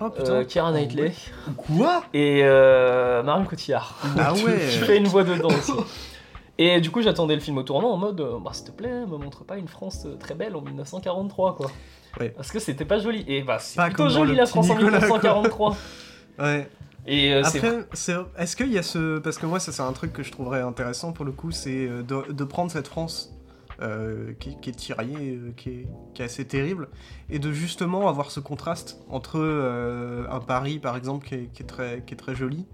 Oh 0.02 0.10
putain. 0.10 0.32
euh, 0.32 0.44
Keira 0.46 0.72
Knightley 0.72 1.14
Quoi? 1.58 2.04
Et 2.14 2.42
euh, 2.44 3.22
Marion 3.24 3.46
Cotillard 3.46 3.98
ah 4.18 4.34
ouais. 4.34 4.58
fait 4.60 4.98
une 4.98 5.08
voix 5.08 5.24
dedans 5.24 5.50
aussi. 5.50 5.74
Et 6.60 6.82
du 6.82 6.90
coup, 6.90 7.04
j'attendais 7.04 7.36
le 7.36 7.40
film 7.42 7.60
au 7.60 7.64
tournant 7.64 7.92
en 7.92 7.98
mode, 7.98 8.20
bah, 8.44 8.50
s'il 8.52 8.66
te 8.66 8.72
plaît, 8.72 9.06
me 9.06 9.18
montre 9.18 9.44
pas 9.44 9.58
une 9.58 9.68
France 9.68 10.08
très 10.20 10.34
belle 10.34 10.56
en 10.56 10.62
1943, 10.62 11.56
quoi. 11.56 11.70
Ouais. 12.20 12.30
Parce 12.30 12.50
que 12.52 12.58
c'était 12.58 12.84
pas 12.84 12.98
joli. 12.98 13.24
Et 13.28 13.44
bah, 13.44 13.60
c'est 13.60 13.80
plutôt 13.84 14.10
joli 14.10 14.34
la 14.36 14.48
France 14.48 14.72
en 14.72 14.76
Nicolas, 14.76 14.98
quoi. 14.98 15.20
1943. 15.20 15.78
Ouais. 16.40 16.68
Et 17.08 17.34
euh, 17.34 17.42
Après, 17.44 17.86
c'est- 17.94 18.14
est-ce 18.38 18.56
qu'il 18.56 18.72
y 18.72 18.78
a 18.78 18.84
ce. 18.84 19.20
Parce 19.20 19.38
que 19.38 19.46
moi, 19.46 19.60
ça, 19.60 19.72
c'est 19.72 19.82
un 19.82 19.94
truc 19.94 20.12
que 20.14 20.24
je 20.24 20.32
trouverais 20.32 20.62
intéressant 20.62 21.14
pour 21.14 21.24
le 21.26 21.32
coup, 21.32 21.52
c'est 21.52 21.88
euh, 21.88 22.04
de, 22.04 22.32
de 22.34 22.44
prendre 22.44 22.70
cette 22.70 22.88
France 22.88 23.34
euh, 23.82 24.34
qui, 24.40 24.58
qui 24.60 24.72
est 24.72 24.74
tiraillée, 24.74 25.40
qui, 25.56 25.70
est, 25.70 25.88
qui 26.14 26.22
est 26.22 26.26
assez 26.26 26.46
terrible, 26.46 26.90
et 27.30 27.40
de 27.40 27.52
justement 27.52 28.10
avoir 28.10 28.32
ce 28.32 28.40
contraste 28.40 29.00
entre 29.10 29.40
euh, 29.40 30.26
un 30.30 30.40
Paris, 30.40 30.80
par 30.80 30.98
exemple, 30.98 31.28
qui 31.28 31.36
est, 31.36 31.50
qui 31.54 31.64
est 31.64 31.66
très, 31.68 32.04
qui 32.06 32.14
est 32.14 32.18
très 32.18 32.36
joli, 32.36 32.66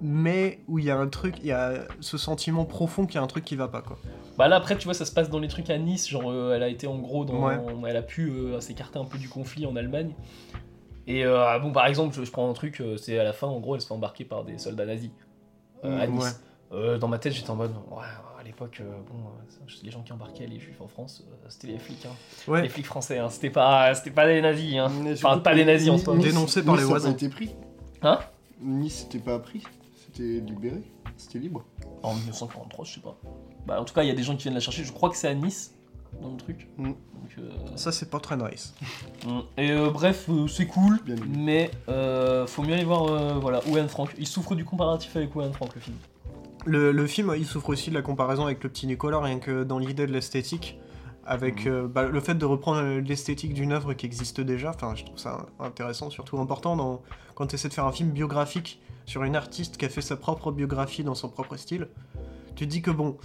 mais 0.00 0.60
où 0.66 0.78
il 0.78 0.86
y 0.86 0.90
a 0.90 0.96
un 0.98 1.08
truc, 1.08 1.36
il 1.40 1.46
y 1.46 1.52
a 1.52 1.84
ce 2.00 2.16
sentiment 2.18 2.64
profond 2.64 3.04
qu'il 3.06 3.16
y 3.16 3.18
a 3.18 3.22
un 3.22 3.26
truc 3.26 3.44
qui 3.44 3.54
va 3.54 3.68
pas, 3.68 3.82
quoi. 3.82 3.98
Bah 4.38 4.48
là, 4.48 4.56
après, 4.56 4.76
tu 4.78 4.86
vois, 4.86 4.94
ça 4.94 5.04
se 5.04 5.12
passe 5.12 5.28
dans 5.28 5.38
les 5.40 5.48
trucs 5.48 5.68
à 5.68 5.76
Nice. 5.76 6.08
Genre, 6.08 6.30
euh, 6.30 6.54
elle 6.56 6.62
a 6.62 6.68
été 6.68 6.86
en 6.86 6.98
gros 6.98 7.26
dans. 7.26 7.46
Ouais. 7.46 7.58
Elle 7.86 7.96
a 7.98 8.02
pu 8.02 8.30
euh, 8.30 8.58
s'écarter 8.60 8.98
un 8.98 9.04
peu 9.04 9.18
du 9.18 9.28
conflit 9.28 9.66
en 9.66 9.76
Allemagne. 9.76 10.14
Et 11.10 11.24
euh, 11.24 11.58
bon, 11.58 11.72
par 11.72 11.86
exemple, 11.86 12.14
je, 12.14 12.24
je 12.24 12.30
prends 12.30 12.48
un 12.48 12.52
truc, 12.52 12.80
euh, 12.80 12.96
c'est 12.96 13.18
à 13.18 13.24
la 13.24 13.32
fin, 13.32 13.46
en 13.46 13.58
gros, 13.60 13.74
elle 13.74 13.80
se 13.80 13.86
fait 13.86 13.94
embarquer 13.94 14.24
par 14.24 14.44
des 14.44 14.58
soldats 14.58 14.86
nazis 14.86 15.10
euh, 15.84 16.00
à 16.00 16.06
Mm, 16.06 16.10
Nice. 16.12 16.22
ouais. 16.24 16.76
Euh, 16.78 16.98
dans 16.98 17.08
ma 17.08 17.18
tête, 17.18 17.32
j'étais 17.32 17.50
en 17.50 17.56
mode, 17.56 17.72
ouais, 17.90 18.04
à 18.38 18.42
l'époque, 18.44 18.78
euh, 18.80 18.90
bon, 19.10 19.16
euh, 19.18 19.72
les 19.82 19.90
gens 19.90 20.02
qui 20.02 20.12
embarquaient 20.12 20.46
les 20.46 20.60
juifs 20.60 20.80
en 20.80 20.86
France, 20.86 21.24
euh, 21.28 21.34
c'était 21.48 21.66
les 21.68 21.78
flics, 21.78 22.06
hein. 22.06 22.14
Ouais. 22.50 22.62
les 22.62 22.68
flics 22.68 22.86
français, 22.86 23.18
hein. 23.18 23.28
c'était 23.28 23.50
pas, 23.50 23.92
c'était 23.94 24.12
pas 24.12 24.26
des 24.28 24.40
nazis, 24.40 24.76
hein. 24.76 24.88
Enfin, 25.12 25.38
pas 25.38 25.54
des 25.54 25.64
nazis 25.64 25.88
en 25.90 25.94
Nice- 25.94 26.04
soi. 26.04 26.14
Nice- 26.16 26.26
Dénoncés 26.26 26.62
par 26.64 26.74
Nice, 26.74 26.82
les 26.82 26.88
voisins. 26.88 27.10
été 27.10 27.28
pris. 27.28 27.56
Hein? 28.02 28.20
Nice, 28.60 29.06
c'était 29.10 29.18
pas 29.24 29.38
pris. 29.40 29.62
C'était 30.06 30.22
libéré. 30.40 30.82
C'était 31.16 31.38
libre. 31.40 31.64
En 32.04 32.14
1943, 32.14 32.84
je 32.84 32.94
sais 32.94 33.00
pas. 33.00 33.16
Bah, 33.66 33.80
en 33.80 33.84
tout 33.84 33.92
cas, 33.94 34.02
il 34.04 34.08
y 34.08 34.12
a 34.12 34.14
des 34.14 34.22
gens 34.22 34.36
qui 34.36 34.44
viennent 34.44 34.54
la 34.54 34.60
chercher. 34.60 34.84
Je 34.84 34.92
crois 34.92 35.10
que 35.10 35.16
c'est 35.16 35.28
à 35.28 35.34
Nice 35.34 35.74
dans 36.20 36.30
le 36.30 36.36
truc. 36.36 36.68
Mm. 36.76 36.84
Donc, 36.84 36.96
euh, 37.38 37.50
Ça, 37.76 37.92
c'est 37.92 38.10
pas 38.10 38.20
très 38.20 38.36
nice. 38.36 38.74
mm. 39.26 39.40
Et 39.58 39.70
euh, 39.70 39.90
bref, 39.90 40.26
euh, 40.28 40.46
c'est 40.46 40.66
cool, 40.66 40.98
Bien 41.04 41.16
mais 41.28 41.70
euh, 41.88 42.46
faut 42.46 42.62
mieux 42.62 42.74
aller 42.74 42.84
voir 42.84 43.06
euh, 43.06 43.34
voilà, 43.40 43.60
Owen 43.68 43.88
Frank. 43.88 44.10
Il 44.18 44.26
souffre 44.26 44.54
du 44.54 44.64
comparatif 44.64 45.16
avec 45.16 45.34
Owen 45.34 45.52
Frank, 45.52 45.74
le 45.74 45.80
film. 45.80 45.96
Le, 46.66 46.92
le 46.92 47.06
film, 47.06 47.32
il 47.36 47.46
souffre 47.46 47.70
aussi 47.70 47.90
de 47.90 47.94
la 47.94 48.02
comparaison 48.02 48.44
avec 48.44 48.62
le 48.62 48.68
petit 48.68 48.86
Nicolas, 48.86 49.20
rien 49.20 49.38
que 49.38 49.64
dans 49.64 49.78
l'idée 49.78 50.06
de 50.06 50.12
l'esthétique, 50.12 50.78
avec 51.30 51.66
euh, 51.66 51.86
bah, 51.86 52.06
le 52.06 52.20
fait 52.20 52.34
de 52.34 52.44
reprendre 52.44 52.80
euh, 52.80 53.00
l'esthétique 53.00 53.54
d'une 53.54 53.72
œuvre 53.72 53.94
qui 53.94 54.04
existe 54.06 54.40
déjà. 54.40 54.70
Enfin, 54.70 54.94
je 54.96 55.04
trouve 55.04 55.18
ça 55.18 55.46
intéressant, 55.58 56.10
surtout 56.10 56.38
important 56.38 56.76
dans, 56.76 57.02
quand 57.34 57.46
tu 57.46 57.54
essaies 57.54 57.68
de 57.68 57.74
faire 57.74 57.86
un 57.86 57.92
film 57.92 58.10
biographique 58.10 58.80
sur 59.06 59.22
une 59.24 59.36
artiste 59.36 59.76
qui 59.76 59.84
a 59.84 59.88
fait 59.88 60.00
sa 60.00 60.16
propre 60.16 60.50
biographie 60.50 61.04
dans 61.04 61.14
son 61.14 61.28
propre 61.28 61.56
style, 61.56 61.88
tu 62.54 62.66
dis 62.66 62.82
que 62.82 62.90
bon, 62.90 63.16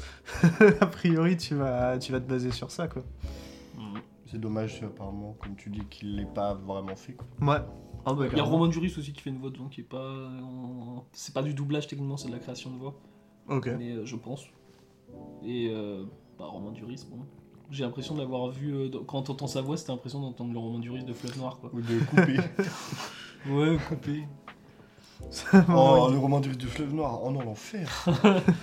a 0.82 0.86
priori 0.88 1.38
tu 1.38 1.55
vas, 1.55 1.98
tu 1.98 2.12
vas 2.12 2.20
te 2.20 2.27
baser 2.29 2.51
sur 2.51 2.72
ça 2.72 2.88
quoi. 2.88 3.03
Mm. 3.77 4.00
C'est 4.27 4.39
dommage, 4.39 4.82
apparemment, 4.84 5.36
comme 5.39 5.55
tu 5.55 5.70
dis, 5.70 5.86
qu'il 5.89 6.15
l'ait 6.15 6.25
pas 6.25 6.53
vraiment 6.55 6.96
fait. 6.96 7.13
Quoi. 7.13 7.27
Ouais. 7.55 7.62
Ah 8.05 8.13
bah, 8.13 8.25
Il 8.32 8.38
y 8.38 8.39
a. 8.39 8.44
Romain 8.44 8.67
Duris 8.67 8.94
aussi 8.98 9.13
qui 9.13 9.22
fait 9.22 9.29
une 9.29 9.38
voix 9.39 9.50
dedans 9.50 9.67
qui 9.67 9.82
est 9.82 9.86
pas. 9.86 10.10
en- 10.41 11.05
C'est 11.12 11.34
pas 11.34 11.41
du 11.44 11.53
doublage 11.53 11.88
techniquement, 11.88 12.17
c'est 12.17 12.27
de 12.27 12.34
la 12.34 12.39
création 12.39 12.72
de 12.72 12.77
voix. 12.77 12.96
Ok. 13.48 13.67
Mais 13.77 13.91
euh, 13.94 14.05
je 14.05 14.15
pense. 14.15 14.46
Et 15.44 15.70
euh, 15.72 16.03
bah, 16.39 16.46
Romain 16.46 16.72
Duris, 16.72 17.05
bon. 17.10 17.20
J'ai 17.72 17.84
l'impression 17.84 18.13
de 18.15 18.20
l'avoir 18.22 18.50
vu. 18.50 18.74
euh, 18.75 18.89
dans- 18.89 19.03
quand 19.03 19.22
t'entends 19.24 19.48
sa 19.48 19.62
voix, 19.62 19.77
c'était 19.77 19.91
l'impression 19.91 20.20
d'entendre 20.20 20.51
le 20.53 20.60
Romain 20.60 20.79
Duris 20.79 21.03
de 21.03 21.13
Fleuve 21.13 21.38
Noir 21.38 21.60
quoi. 21.60 21.70
Ou 21.74 21.82
de 21.82 22.00
couper. 22.05 22.38
Ouais, 23.48 23.77
coupé. 23.88 24.24
Oh, 25.69 26.10
le 26.12 26.17
roman 26.17 26.39
du, 26.39 26.50
du 26.55 26.67
fleuve 26.67 26.93
noir. 26.93 27.19
Oh 27.24 27.31
non, 27.31 27.41
l'enfer. 27.41 28.05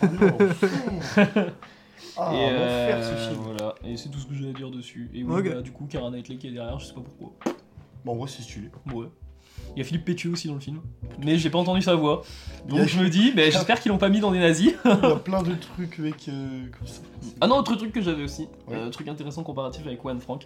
Oh 0.03 0.07
non, 0.21 0.37
l'enfer. 0.39 1.53
Ah, 2.19 2.35
et 2.35 2.51
l'enfer 2.51 2.97
euh, 3.01 3.17
ce 3.17 3.31
film. 3.31 3.41
voilà, 3.43 3.75
et 3.85 3.97
c'est 3.97 4.09
tout 4.11 4.19
ce 4.19 4.27
que 4.27 4.35
j'ai 4.35 4.51
à 4.51 4.53
dire 4.53 4.71
dessus. 4.71 5.11
Et 5.15 5.23
oui, 5.25 5.43
bah, 5.49 5.63
du 5.63 5.71
coup, 5.73 5.87
Kara 5.87 6.11
Knightley 6.11 6.37
qui 6.37 6.49
est 6.49 6.51
derrière, 6.53 6.79
je 6.79 6.87
sais 6.87 6.95
pas 6.95 7.01
pourquoi. 7.01 7.55
Bon, 8.05 8.13
en 8.13 8.17
vrai, 8.17 8.29
c'est 8.29 8.43
stylé. 8.43 8.69
Ouais. 8.93 9.07
Il 9.75 9.79
y 9.79 9.81
a 9.81 9.85
Philippe 9.85 10.05
Pétieux 10.05 10.31
aussi 10.31 10.49
dans 10.49 10.55
le 10.55 10.61
film, 10.61 10.81
mais 11.25 11.39
j'ai 11.39 11.49
pas 11.49 11.59
entendu 11.59 11.81
sa 11.81 11.95
voix. 11.95 12.23
Donc 12.69 12.87
je 12.87 12.99
me 13.01 13.09
dis, 13.09 13.33
bah, 13.33 13.45
j'espère 13.49 13.81
qu'ils 13.81 13.91
l'ont 13.93 13.99
pas 13.99 14.09
mis 14.11 14.21
dans 14.21 14.31
des 14.33 14.41
nazis. 14.41 14.75
Il 14.85 14.91
y 14.91 14.93
a 15.07 15.17
plein 15.25 15.43
de 15.43 15.55
trucs 15.55 15.99
avec. 15.99 16.29
euh, 16.29 16.67
comme 16.79 16.87
ça. 16.87 17.01
Ah 17.41 17.47
non, 17.47 17.57
autre 17.59 17.77
truc 17.77 17.93
que 17.93 18.03
j'avais 18.03 18.25
aussi, 18.25 18.49
Ouais. 18.69 18.77
euh, 18.77 18.91
truc 18.91 19.09
intéressant 19.09 19.43
comparatif 19.43 19.87
avec 19.87 20.03
Juan 20.03 20.21
Frank. 20.21 20.43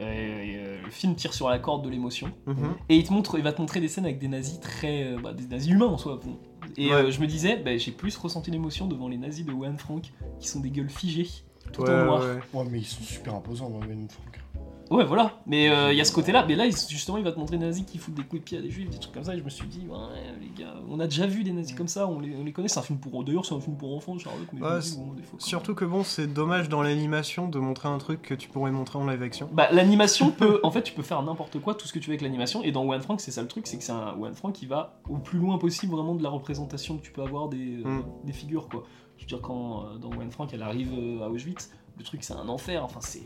Euh, 0.00 0.42
et, 0.42 0.56
euh, 0.58 0.76
le 0.84 0.90
film 0.90 1.14
tire 1.14 1.32
sur 1.32 1.48
la 1.48 1.58
corde 1.58 1.84
de 1.84 1.88
l'émotion 1.88 2.30
Mhm. 2.46 2.74
et 2.90 2.96
il 2.96 3.04
te 3.04 3.12
montre, 3.12 3.38
il 3.38 3.42
va 3.44 3.52
te 3.52 3.60
montrer 3.60 3.80
des 3.80 3.88
scènes 3.88 4.04
avec 4.04 4.18
des 4.18 4.28
nazis 4.28 4.60
très, 4.60 5.04
euh, 5.04 5.18
bah, 5.22 5.32
des 5.32 5.46
nazis 5.46 5.72
humains 5.72 5.86
en 5.86 5.96
soi. 5.98 6.20
bon. 6.22 6.36
Et 6.76 6.88
Ouais. 6.88 6.92
euh, 6.94 7.10
je 7.10 7.20
me 7.20 7.26
disais, 7.26 7.56
bah, 7.56 7.76
j'ai 7.78 7.92
plus 7.92 8.16
ressenti 8.16 8.50
l'émotion 8.50 8.86
devant 8.86 9.08
les 9.08 9.16
nazis 9.16 9.44
de 9.46 9.52
Juan 9.52 9.78
Frank 9.78 10.12
qui 10.38 10.48
sont 10.48 10.60
des 10.60 10.70
gueules 10.70 10.90
figées, 10.90 11.28
tout 11.72 11.82
Ouais, 11.82 11.90
en 11.90 12.04
noir. 12.04 12.20
ouais. 12.22 12.60
Ouais, 12.60 12.66
mais 12.70 12.78
ils 12.80 12.84
sont 12.84 13.02
super 13.02 13.34
imposants 13.34 13.70
dans 13.70 13.78
Wayne 13.80 14.08
Frank. 14.10 14.40
Ouais, 14.90 15.04
voilà. 15.04 15.32
Mais 15.46 15.68
euh, 15.68 15.92
il 15.92 15.98
y 15.98 16.00
a 16.00 16.04
ce 16.04 16.12
côté-là. 16.12 16.44
Mais 16.46 16.54
là, 16.54 16.64
justement, 16.68 17.18
il 17.18 17.24
va 17.24 17.32
te 17.32 17.38
montrer 17.38 17.56
des 17.58 17.64
nazis 17.64 17.84
qui 17.84 17.98
foutent 17.98 18.14
des 18.14 18.22
coups 18.22 18.40
de 18.42 18.44
pied 18.44 18.58
à 18.58 18.60
des 18.62 18.70
juifs, 18.70 18.88
des 18.88 18.98
trucs 18.98 19.12
comme 19.14 19.24
ça. 19.24 19.34
Et 19.34 19.38
je 19.38 19.42
me 19.42 19.50
suis 19.50 19.66
dit, 19.66 19.86
ouais, 19.88 19.96
les 20.40 20.62
gars, 20.62 20.74
on 20.88 21.00
a 21.00 21.06
déjà 21.06 21.26
vu 21.26 21.42
des 21.42 21.52
nazis 21.52 21.74
comme 21.76 21.88
ça, 21.88 22.06
on 22.06 22.20
les, 22.20 22.36
on 22.36 22.44
les 22.44 22.52
connaît. 22.52 22.68
C'est 22.68 22.78
un 22.78 22.82
film 22.82 22.98
pour. 22.98 23.24
D'ailleurs, 23.24 23.44
c'est 23.44 23.54
un 23.54 23.60
film 23.60 23.76
pour 23.76 23.96
enfants, 23.96 24.16
Charlotte. 24.18 24.46
Mais 24.52 24.60
Ouais, 24.62 24.78
dis, 24.80 24.96
bon, 24.96 25.12
des 25.14 25.22
fois, 25.22 25.38
Surtout 25.40 25.74
que 25.74 25.84
bon, 25.84 26.04
c'est 26.04 26.26
dommage 26.32 26.68
dans 26.68 26.82
l'animation 26.82 27.48
de 27.48 27.58
montrer 27.58 27.88
un 27.88 27.98
truc 27.98 28.22
que 28.22 28.34
tu 28.34 28.48
pourrais 28.48 28.70
montrer 28.70 28.98
en 28.98 29.06
live 29.06 29.22
action. 29.22 29.48
Bah, 29.52 29.68
l'animation 29.72 30.30
peut. 30.30 30.60
En 30.62 30.70
fait, 30.70 30.82
tu 30.82 30.92
peux 30.92 31.02
faire 31.02 31.22
n'importe 31.22 31.58
quoi, 31.60 31.74
tout 31.74 31.86
ce 31.88 31.92
que 31.92 31.98
tu 31.98 32.06
veux 32.08 32.12
avec 32.12 32.22
l'animation. 32.22 32.62
Et 32.62 32.70
dans 32.72 32.86
One 32.88 33.02
Frank, 33.02 33.20
c'est 33.20 33.32
ça 33.32 33.42
le 33.42 33.48
truc, 33.48 33.66
c'est 33.66 33.78
que 33.78 33.84
c'est 33.84 33.92
un 33.92 34.14
One 34.20 34.34
Frank 34.34 34.52
qui 34.54 34.66
va 34.66 35.00
au 35.08 35.16
plus 35.18 35.38
loin 35.38 35.58
possible 35.58 35.92
vraiment 35.92 36.14
de 36.14 36.22
la 36.22 36.30
représentation 36.30 36.96
que 36.98 37.02
tu 37.02 37.10
peux 37.12 37.22
avoir 37.22 37.48
des, 37.48 37.82
euh, 37.84 37.88
Mm. 37.88 38.02
des 38.24 38.32
figures, 38.32 38.68
quoi. 38.68 38.84
Je 39.18 39.22
veux 39.24 39.28
dire, 39.28 39.40
quand 39.40 39.84
euh, 39.84 39.98
dans 39.98 40.10
One 40.10 40.30
Frank, 40.30 40.50
elle 40.52 40.62
arrive 40.62 40.92
à 41.22 41.28
Auschwitz, 41.28 41.70
le 41.98 42.04
truc, 42.04 42.22
c'est 42.22 42.34
un 42.34 42.48
enfer. 42.48 42.84
Enfin, 42.84 43.00
c'est. 43.00 43.22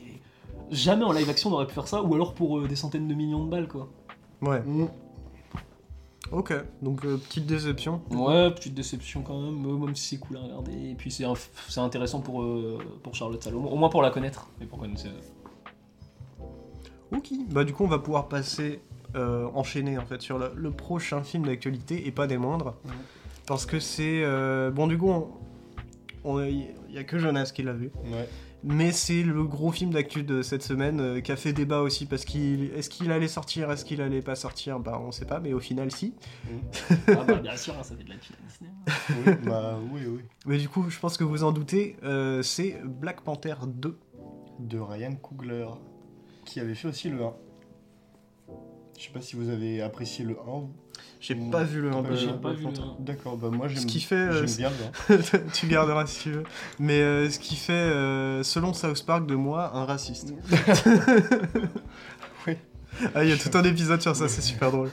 Jamais 0.71 1.05
en 1.05 1.13
live 1.13 1.29
action 1.29 1.51
on 1.51 1.55
aurait 1.55 1.67
pu 1.67 1.75
faire 1.75 1.89
ça, 1.89 2.03
ou 2.03 2.15
alors 2.15 2.35
pour 2.35 2.59
euh, 2.59 2.69
des 2.69 2.77
centaines 2.77 3.09
de 3.09 3.15
millions 3.15 3.45
de 3.45 3.51
balles, 3.51 3.69
quoi. 3.69 3.89
Ouais. 4.43 4.61
Mm. 4.61 4.87
Ok. 6.33 6.53
Donc 6.81 7.05
euh, 7.05 7.17
petite 7.17 7.47
déception. 7.47 8.03
Ouais, 8.11 8.51
petite 8.53 8.75
déception 8.75 9.23
quand 9.23 9.41
même, 9.41 9.67
euh, 9.67 9.77
même 9.77 9.97
si 9.97 10.15
c'est 10.17 10.21
cool 10.21 10.37
à 10.37 10.41
regarder. 10.43 10.73
Et 10.91 10.95
puis 10.95 11.11
c'est 11.11 11.25
intéressant 11.81 12.21
pour, 12.21 12.43
euh, 12.43 12.79
pour 13.03 13.15
Charlotte 13.17 13.43
Salomon, 13.43 13.69
au 13.71 13.77
moins 13.77 13.89
pour 13.89 14.01
la 14.03 14.11
connaître. 14.11 14.49
Et 14.61 14.67
pour 14.67 14.79
connaître 14.79 15.01
ses- 15.01 15.09
Ok. 17.13 17.31
Bah 17.51 17.65
du 17.65 17.73
coup, 17.73 17.83
on 17.85 17.89
va 17.89 17.99
pouvoir 17.99 18.29
passer 18.29 18.81
euh, 19.17 19.49
enchaîner 19.55 19.99
en 19.99 20.07
fait 20.07 20.23
sur 20.23 20.39
le, 20.39 20.53
le 20.55 20.71
prochain 20.71 21.25
film 21.25 21.47
d'actualité 21.47 22.07
et 22.07 22.13
pas 22.13 22.29
des 22.29 22.39
moindres, 22.39 22.77
Ouais. 22.85 22.93
parce 23.49 23.67
que 23.67 23.81
c'est 23.81 24.23
euh, 24.23 24.71
bon 24.71 24.87
du 24.87 24.97
coup, 24.97 25.11
on- 25.11 25.29
on- 26.23 26.41
il 26.45 26.69
y 26.91 26.99
a 26.99 27.03
que 27.03 27.19
Jonas 27.19 27.51
qui 27.53 27.65
l'a 27.65 27.73
vu. 27.73 27.91
Ouais. 28.05 28.29
Mais 28.63 28.93
c'est 28.93 29.23
le 29.23 29.45
gros 29.45 29.73
film 29.73 29.91
d'actu 29.91 30.23
de 30.23 30.43
cette 30.43 30.63
semaine 30.63 31.01
euh, 31.01 31.21
qui 31.21 31.33
a 31.33 31.37
fait 31.37 31.53
débat 31.53 31.81
aussi 31.81 32.07
parce 32.07 32.25
qu'il 32.25 32.73
est-ce 32.75 32.91
qu'il 32.91 33.11
allait 33.11 33.29
sortir, 33.29 33.71
est-ce 33.71 33.85
qu'il 33.85 34.03
allait 34.03 34.21
pas 34.21 34.35
sortir, 34.35 34.81
bah 34.81 35.01
on 35.03 35.13
sait 35.13 35.25
pas, 35.25 35.41
mais 35.41 35.53
au 35.53 35.61
final 35.61 35.91
si. 35.91 36.15
Ah 37.09 37.25
bah 37.27 37.35
bien 37.37 37.57
sûr, 37.57 37.75
hein, 37.79 37.83
ça 37.83 37.97
fait 37.97 38.05
de 38.05 38.11
la 38.11 38.17
Disney. 38.17 38.71
Oui, 39.27 39.33
bah 39.45 39.79
oui, 39.93 40.01
oui. 40.07 40.21
Mais 40.47 40.59
du 40.59 40.69
coup, 40.69 40.91
je 40.91 40.99
pense 40.99 41.17
que 41.17 41.25
vous 41.25 41.43
en 41.43 41.53
doutez, 41.53 41.97
euh, 42.03 42.43
c'est 42.43 42.81
Black 42.85 43.23
Panther 43.23 43.55
2. 43.67 43.99
De 44.59 44.79
Ryan 44.79 45.15
Coogler, 45.15 45.69
qui 46.45 46.61
avait 46.61 46.75
fait 46.75 46.89
aussi 46.89 47.09
le 47.09 47.23
1. 47.25 47.35
Je 49.01 49.07
sais 49.07 49.13
pas 49.13 49.23
si 49.23 49.35
vous 49.35 49.49
avez 49.49 49.81
apprécié 49.81 50.27
le 50.27 50.37
1. 50.39 50.45
vous. 50.45 50.71
J'ai 51.23 51.35
Mm. 51.35 51.51
pas 51.51 51.65
vu 51.65 51.81
le 51.81 51.91
T'as 51.91 51.97
1 51.99 52.03
pas 52.03 52.11
de 52.11 52.15
j'ai 52.17 52.33
pas 52.35 52.53
vu 52.53 52.57
le 52.59 52.63
Panther. 52.65 52.83
1. 52.83 52.97
D'accord, 53.03 53.37
bah 53.39 53.49
moi 53.51 53.67
j'aime 53.67 53.79
Ce 53.79 53.87
qui 53.87 54.01
fait, 54.01 54.15
euh, 54.15 54.47
j'aime 54.47 54.57
bien 54.57 54.71
le 55.09 55.15
1. 55.17 55.49
tu 55.55 55.67
garderas 55.69 56.05
si 56.07 56.21
tu 56.25 56.31
veux. 56.33 56.43
Mais 56.79 57.01
euh, 57.01 57.31
ce 57.31 57.39
qui 57.39 57.57
fait, 57.57 57.73
euh, 57.73 58.43
selon 58.43 58.75
South 58.75 59.07
Park, 59.07 59.27
de 59.27 59.35
moi, 59.35 59.75
un 59.75 59.87
raciste. 59.87 60.35
Oui. 62.47 62.57
Ah, 63.15 63.25
il 63.25 63.31
y 63.31 63.33
a 63.33 63.37
tout 63.39 63.57
un 63.57 63.65
épisode 63.65 64.03
sur 64.03 64.15
ça, 64.17 64.29
c'est 64.29 64.43
super 64.43 64.71
drôle. 64.71 64.91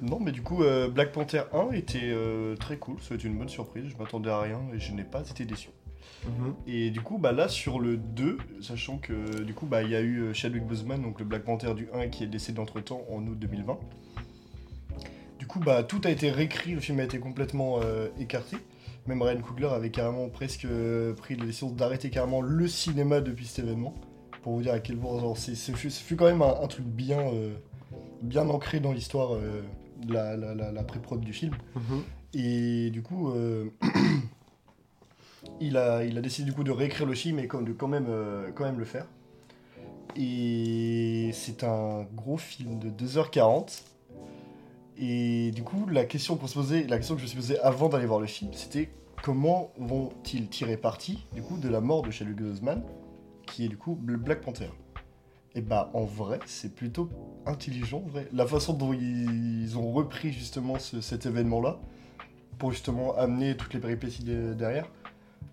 Non, 0.00 0.20
mais 0.20 0.30
du 0.32 0.42
coup, 0.42 0.62
euh, 0.62 0.88
Black 0.88 1.12
Panther 1.12 1.42
1 1.52 1.72
était 1.72 1.98
euh, 2.04 2.54
très 2.56 2.76
cool, 2.78 2.96
ça 3.00 3.14
a 3.14 3.16
été 3.16 3.26
une 3.26 3.36
bonne 3.36 3.48
surprise, 3.48 3.84
je 3.88 3.96
m'attendais 3.96 4.30
à 4.30 4.40
rien 4.40 4.60
et 4.72 4.78
je 4.78 4.92
n'ai 4.92 5.02
pas 5.04 5.20
été 5.28 5.44
déçu. 5.44 5.70
Et 6.66 6.90
du 6.90 7.00
coup, 7.00 7.18
bah 7.18 7.32
là, 7.32 7.48
sur 7.48 7.78
le 7.80 7.96
2, 7.96 8.38
sachant 8.60 8.98
que 8.98 9.42
du 9.42 9.54
coup, 9.54 9.66
bah 9.66 9.82
il 9.82 9.90
y 9.90 9.96
a 9.96 10.00
eu 10.00 10.20
euh, 10.20 10.32
Chadwick 10.34 10.64
Boseman, 10.66 11.00
donc 11.00 11.18
le 11.20 11.24
Black 11.24 11.44
Panther 11.44 11.74
du 11.74 11.88
1 11.94 12.08
qui 12.08 12.24
est 12.24 12.26
décédé 12.26 12.60
entre 12.60 12.80
temps 12.80 13.02
en 13.10 13.24
août 13.26 13.38
2020. 13.38 13.78
Du 15.38 15.46
coup, 15.46 15.60
bah 15.60 15.82
tout 15.84 16.00
a 16.04 16.10
été 16.10 16.30
réécrit, 16.30 16.72
le 16.72 16.80
film 16.80 17.00
a 17.00 17.04
été 17.04 17.18
complètement 17.18 17.80
euh, 17.82 18.08
écarté. 18.18 18.56
Même 19.06 19.22
Ryan 19.22 19.40
Coogler 19.40 19.68
avait 19.68 19.90
carrément 19.90 20.28
presque 20.28 20.64
euh, 20.66 21.14
pris 21.14 21.36
la 21.36 21.46
décision 21.46 21.70
d'arrêter 21.70 22.10
carrément 22.10 22.40
le 22.42 22.68
cinéma 22.68 23.20
depuis 23.20 23.46
cet 23.46 23.64
événement. 23.64 23.94
Pour 24.42 24.54
vous 24.54 24.62
dire 24.62 24.74
à 24.74 24.80
quel 24.80 24.96
point, 24.98 25.18
genre, 25.20 25.36
c'est, 25.38 25.54
fut, 25.74 25.90
ce 25.90 26.02
fut 26.02 26.16
quand 26.16 26.26
même 26.26 26.42
un, 26.42 26.54
un 26.62 26.66
truc 26.66 26.84
bien, 26.84 27.20
euh, 27.20 27.54
bien 28.22 28.48
ancré 28.48 28.80
dans 28.80 28.92
l'histoire 28.92 29.30
de 29.36 30.12
la, 30.12 30.36
la, 30.36 30.54
la- 30.54 30.72
la 30.72 30.82
pré-prod 30.84 31.20
du 31.20 31.32
film. 31.32 31.54
Mhm. 31.74 32.02
Et 32.34 32.90
du 32.90 33.00
coup, 33.02 33.32
il, 35.60 35.76
a, 35.76 36.04
décidé 36.04 36.46
du 36.50 36.54
coup 36.54 36.64
de 36.64 36.70
réécrire 36.70 37.06
le 37.06 37.14
film 37.14 37.38
et 37.38 37.42
de 37.46 37.72
quand 37.72 37.88
même, 37.88 38.06
euh, 38.08 38.50
quand 38.54 38.64
même 38.64 38.78
le 38.78 38.84
faire. 38.84 39.06
Et 40.16 41.30
c'est 41.32 41.64
un 41.64 42.06
gros 42.14 42.36
film 42.38 42.78
de 42.78 42.90
2h40. 42.90 43.82
Et 45.00 45.52
du 45.52 45.62
coup, 45.62 45.86
la 45.86 46.04
question 46.04 46.34
que 46.36 46.46
je 46.48 46.58
me 46.58 47.26
suis 47.26 47.36
posée 47.36 47.58
avant 47.60 47.88
d'aller 47.88 48.06
voir 48.06 48.18
le 48.20 48.26
film, 48.26 48.52
c'était 48.52 48.90
comment 49.22 49.70
vont-ils 49.78 50.48
tirer 50.48 50.76
parti 50.76 51.24
du 51.34 51.42
coup 51.42 51.56
de 51.56 51.68
la 51.68 51.80
mort 51.80 52.02
de 52.02 52.10
Chadwick 52.10 52.36
Boseman, 52.36 52.82
qui 53.46 53.64
est 53.64 53.68
du 53.68 53.76
coup 53.76 53.94
Black 54.00 54.40
Panther. 54.40 54.70
Et 55.54 55.60
bah 55.60 55.90
en 55.94 56.02
vrai, 56.04 56.40
c'est 56.46 56.74
plutôt 56.74 57.08
intelligent, 57.46 57.98
en 57.98 58.08
vrai. 58.10 58.28
La 58.32 58.46
façon 58.46 58.74
dont 58.74 58.92
ils 58.92 59.76
ont 59.78 59.92
repris 59.92 60.32
justement 60.32 60.78
ce- 60.78 61.00
cet 61.00 61.26
événement-là, 61.26 61.78
pour 62.58 62.72
justement 62.72 63.16
amener 63.16 63.56
toutes 63.56 63.74
les 63.74 63.80
péripéties 63.80 64.24
de- 64.24 64.52
derrière. 64.52 64.86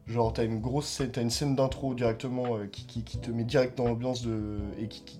Genre, 0.08 0.32
t'as 0.34 0.46
une 0.46 0.60
grosse 0.62 0.86
scène, 0.88 1.12
t'as 1.12 1.22
une 1.22 1.30
scène 1.32 1.56
d'intro 1.56 1.96
directement 1.96 2.58
euh, 2.58 2.68
qui, 2.68 2.86
qui- 2.86 3.20
te 3.20 3.32
met 3.32 3.44
direct 3.44 3.78
dans 3.78 3.86
l'ambiance 3.86 4.22
de. 4.22 4.60
et 4.80 4.88
qui, 4.88 5.04
qui- 5.04 5.20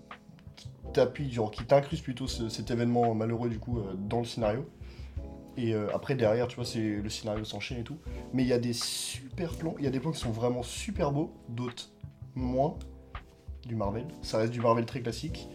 t'appuie, 0.94 1.30
genre 1.32 1.52
qui 1.52 1.66
t'incruste 1.66 2.04
plutôt 2.04 2.28
ce- 2.28 2.48
cet 2.48 2.72
événement 2.72 3.14
malheureux 3.16 3.50
du 3.50 3.60
coup 3.60 3.80
euh, 3.80 3.96
dans 3.98 4.20
le 4.20 4.26
scénario. 4.26 4.66
Et 5.58 5.74
euh, 5.74 5.88
après, 5.94 6.16
derrière, 6.16 6.48
tu 6.48 6.56
vois, 6.58 6.66
c'est 6.66 6.80
le 7.02 7.10
scénario 7.10 7.44
s'enchaîne 7.46 7.80
et 7.80 7.84
tout. 7.84 7.98
Mais 8.34 8.44
il 8.44 8.48
y 8.48 8.54
a 8.54 8.60
des 8.60 8.74
super 8.74 9.52
plans, 9.58 9.76
il 9.80 9.86
y 9.86 9.88
a 9.88 9.90
des 9.92 10.00
plans 10.00 10.12
qui 10.12 10.20
sont 10.20 10.32
vraiment 10.32 10.64
super 10.64 11.12
beaux, 11.12 11.34
d'autres 11.50 11.90
moins. 12.36 12.78
Du 13.66 13.76
Marvel. 13.76 14.06
Ça 14.22 14.38
reste 14.38 14.52
du 14.54 14.62
Marvel 14.62 14.86
très 14.86 15.02
classique. 15.02 15.48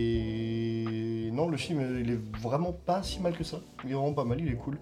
Mais 0.00 1.30
non, 1.32 1.48
le 1.48 1.56
film, 1.56 1.80
il 2.00 2.10
est 2.10 2.20
vraiment 2.40 2.72
pas 2.72 3.02
si 3.02 3.20
mal 3.20 3.36
que 3.36 3.44
ça. 3.44 3.60
Il 3.84 3.90
est 3.90 3.94
vraiment 3.94 4.12
pas 4.12 4.24
mal, 4.24 4.40
il 4.40 4.48
est 4.48 4.56
cool. 4.56 4.78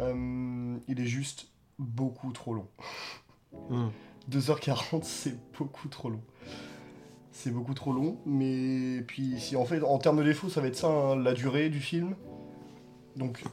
Il 0.00 1.00
est 1.00 1.06
juste 1.06 1.48
beaucoup 1.78 2.32
trop 2.32 2.54
long. 2.54 2.66
Mhm. 3.70 3.90
2h40, 4.30 5.00
c'est 5.02 5.36
beaucoup 5.58 5.88
trop 5.88 6.10
long. 6.10 6.20
C'est 7.32 7.50
beaucoup 7.52 7.74
trop 7.74 7.92
long, 7.92 8.18
mais 8.26 9.02
puis 9.06 9.38
si 9.38 9.54
en 9.56 9.64
fait, 9.64 9.82
en 9.82 9.98
termes 9.98 10.18
de 10.18 10.24
défauts, 10.24 10.48
ça 10.48 10.60
va 10.60 10.66
être 10.66 10.76
ça, 10.76 10.88
hein, 10.88 11.16
la 11.16 11.34
durée 11.34 11.68
du 11.68 11.80
film. 11.80 12.14
Donc, 13.16 13.44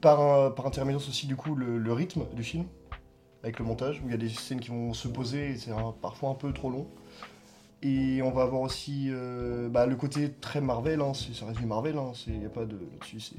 par, 0.00 0.20
un- 0.20 0.50
par 0.50 0.66
intermédiaire 0.66 1.06
aussi, 1.08 1.26
du 1.26 1.34
coup, 1.36 1.54
le, 1.54 1.78
le 1.78 1.92
rythme 1.92 2.24
du 2.34 2.42
film, 2.44 2.64
avec 3.42 3.58
le 3.58 3.64
montage, 3.64 4.00
où 4.00 4.06
il 4.06 4.12
y 4.12 4.14
a 4.14 4.18
des 4.18 4.28
scènes 4.28 4.60
qui 4.60 4.70
vont 4.70 4.94
se 4.94 5.08
poser, 5.08 5.50
et 5.50 5.56
c'est 5.56 5.72
parfois 6.00 6.30
un 6.30 6.34
peu 6.34 6.52
trop 6.52 6.70
long. 6.70 6.86
Et 7.82 8.22
on 8.22 8.30
va 8.30 8.42
avoir 8.42 8.60
aussi 8.62 9.08
euh, 9.10 9.68
bah, 9.68 9.86
le 9.86 9.96
côté 9.96 10.30
très 10.40 10.60
Marvel, 10.60 11.00
hein, 11.00 11.12
c'est- 11.14 11.34
ça 11.34 11.46
reste 11.46 11.58
du 11.58 11.66
Marvel, 11.66 11.96
il 12.28 12.38
n'y 12.38 12.46
a 12.46 12.50
pas 12.50 12.64
de. 12.64 12.76
Là-dessus, 12.76 13.18
c'est. 13.20 13.36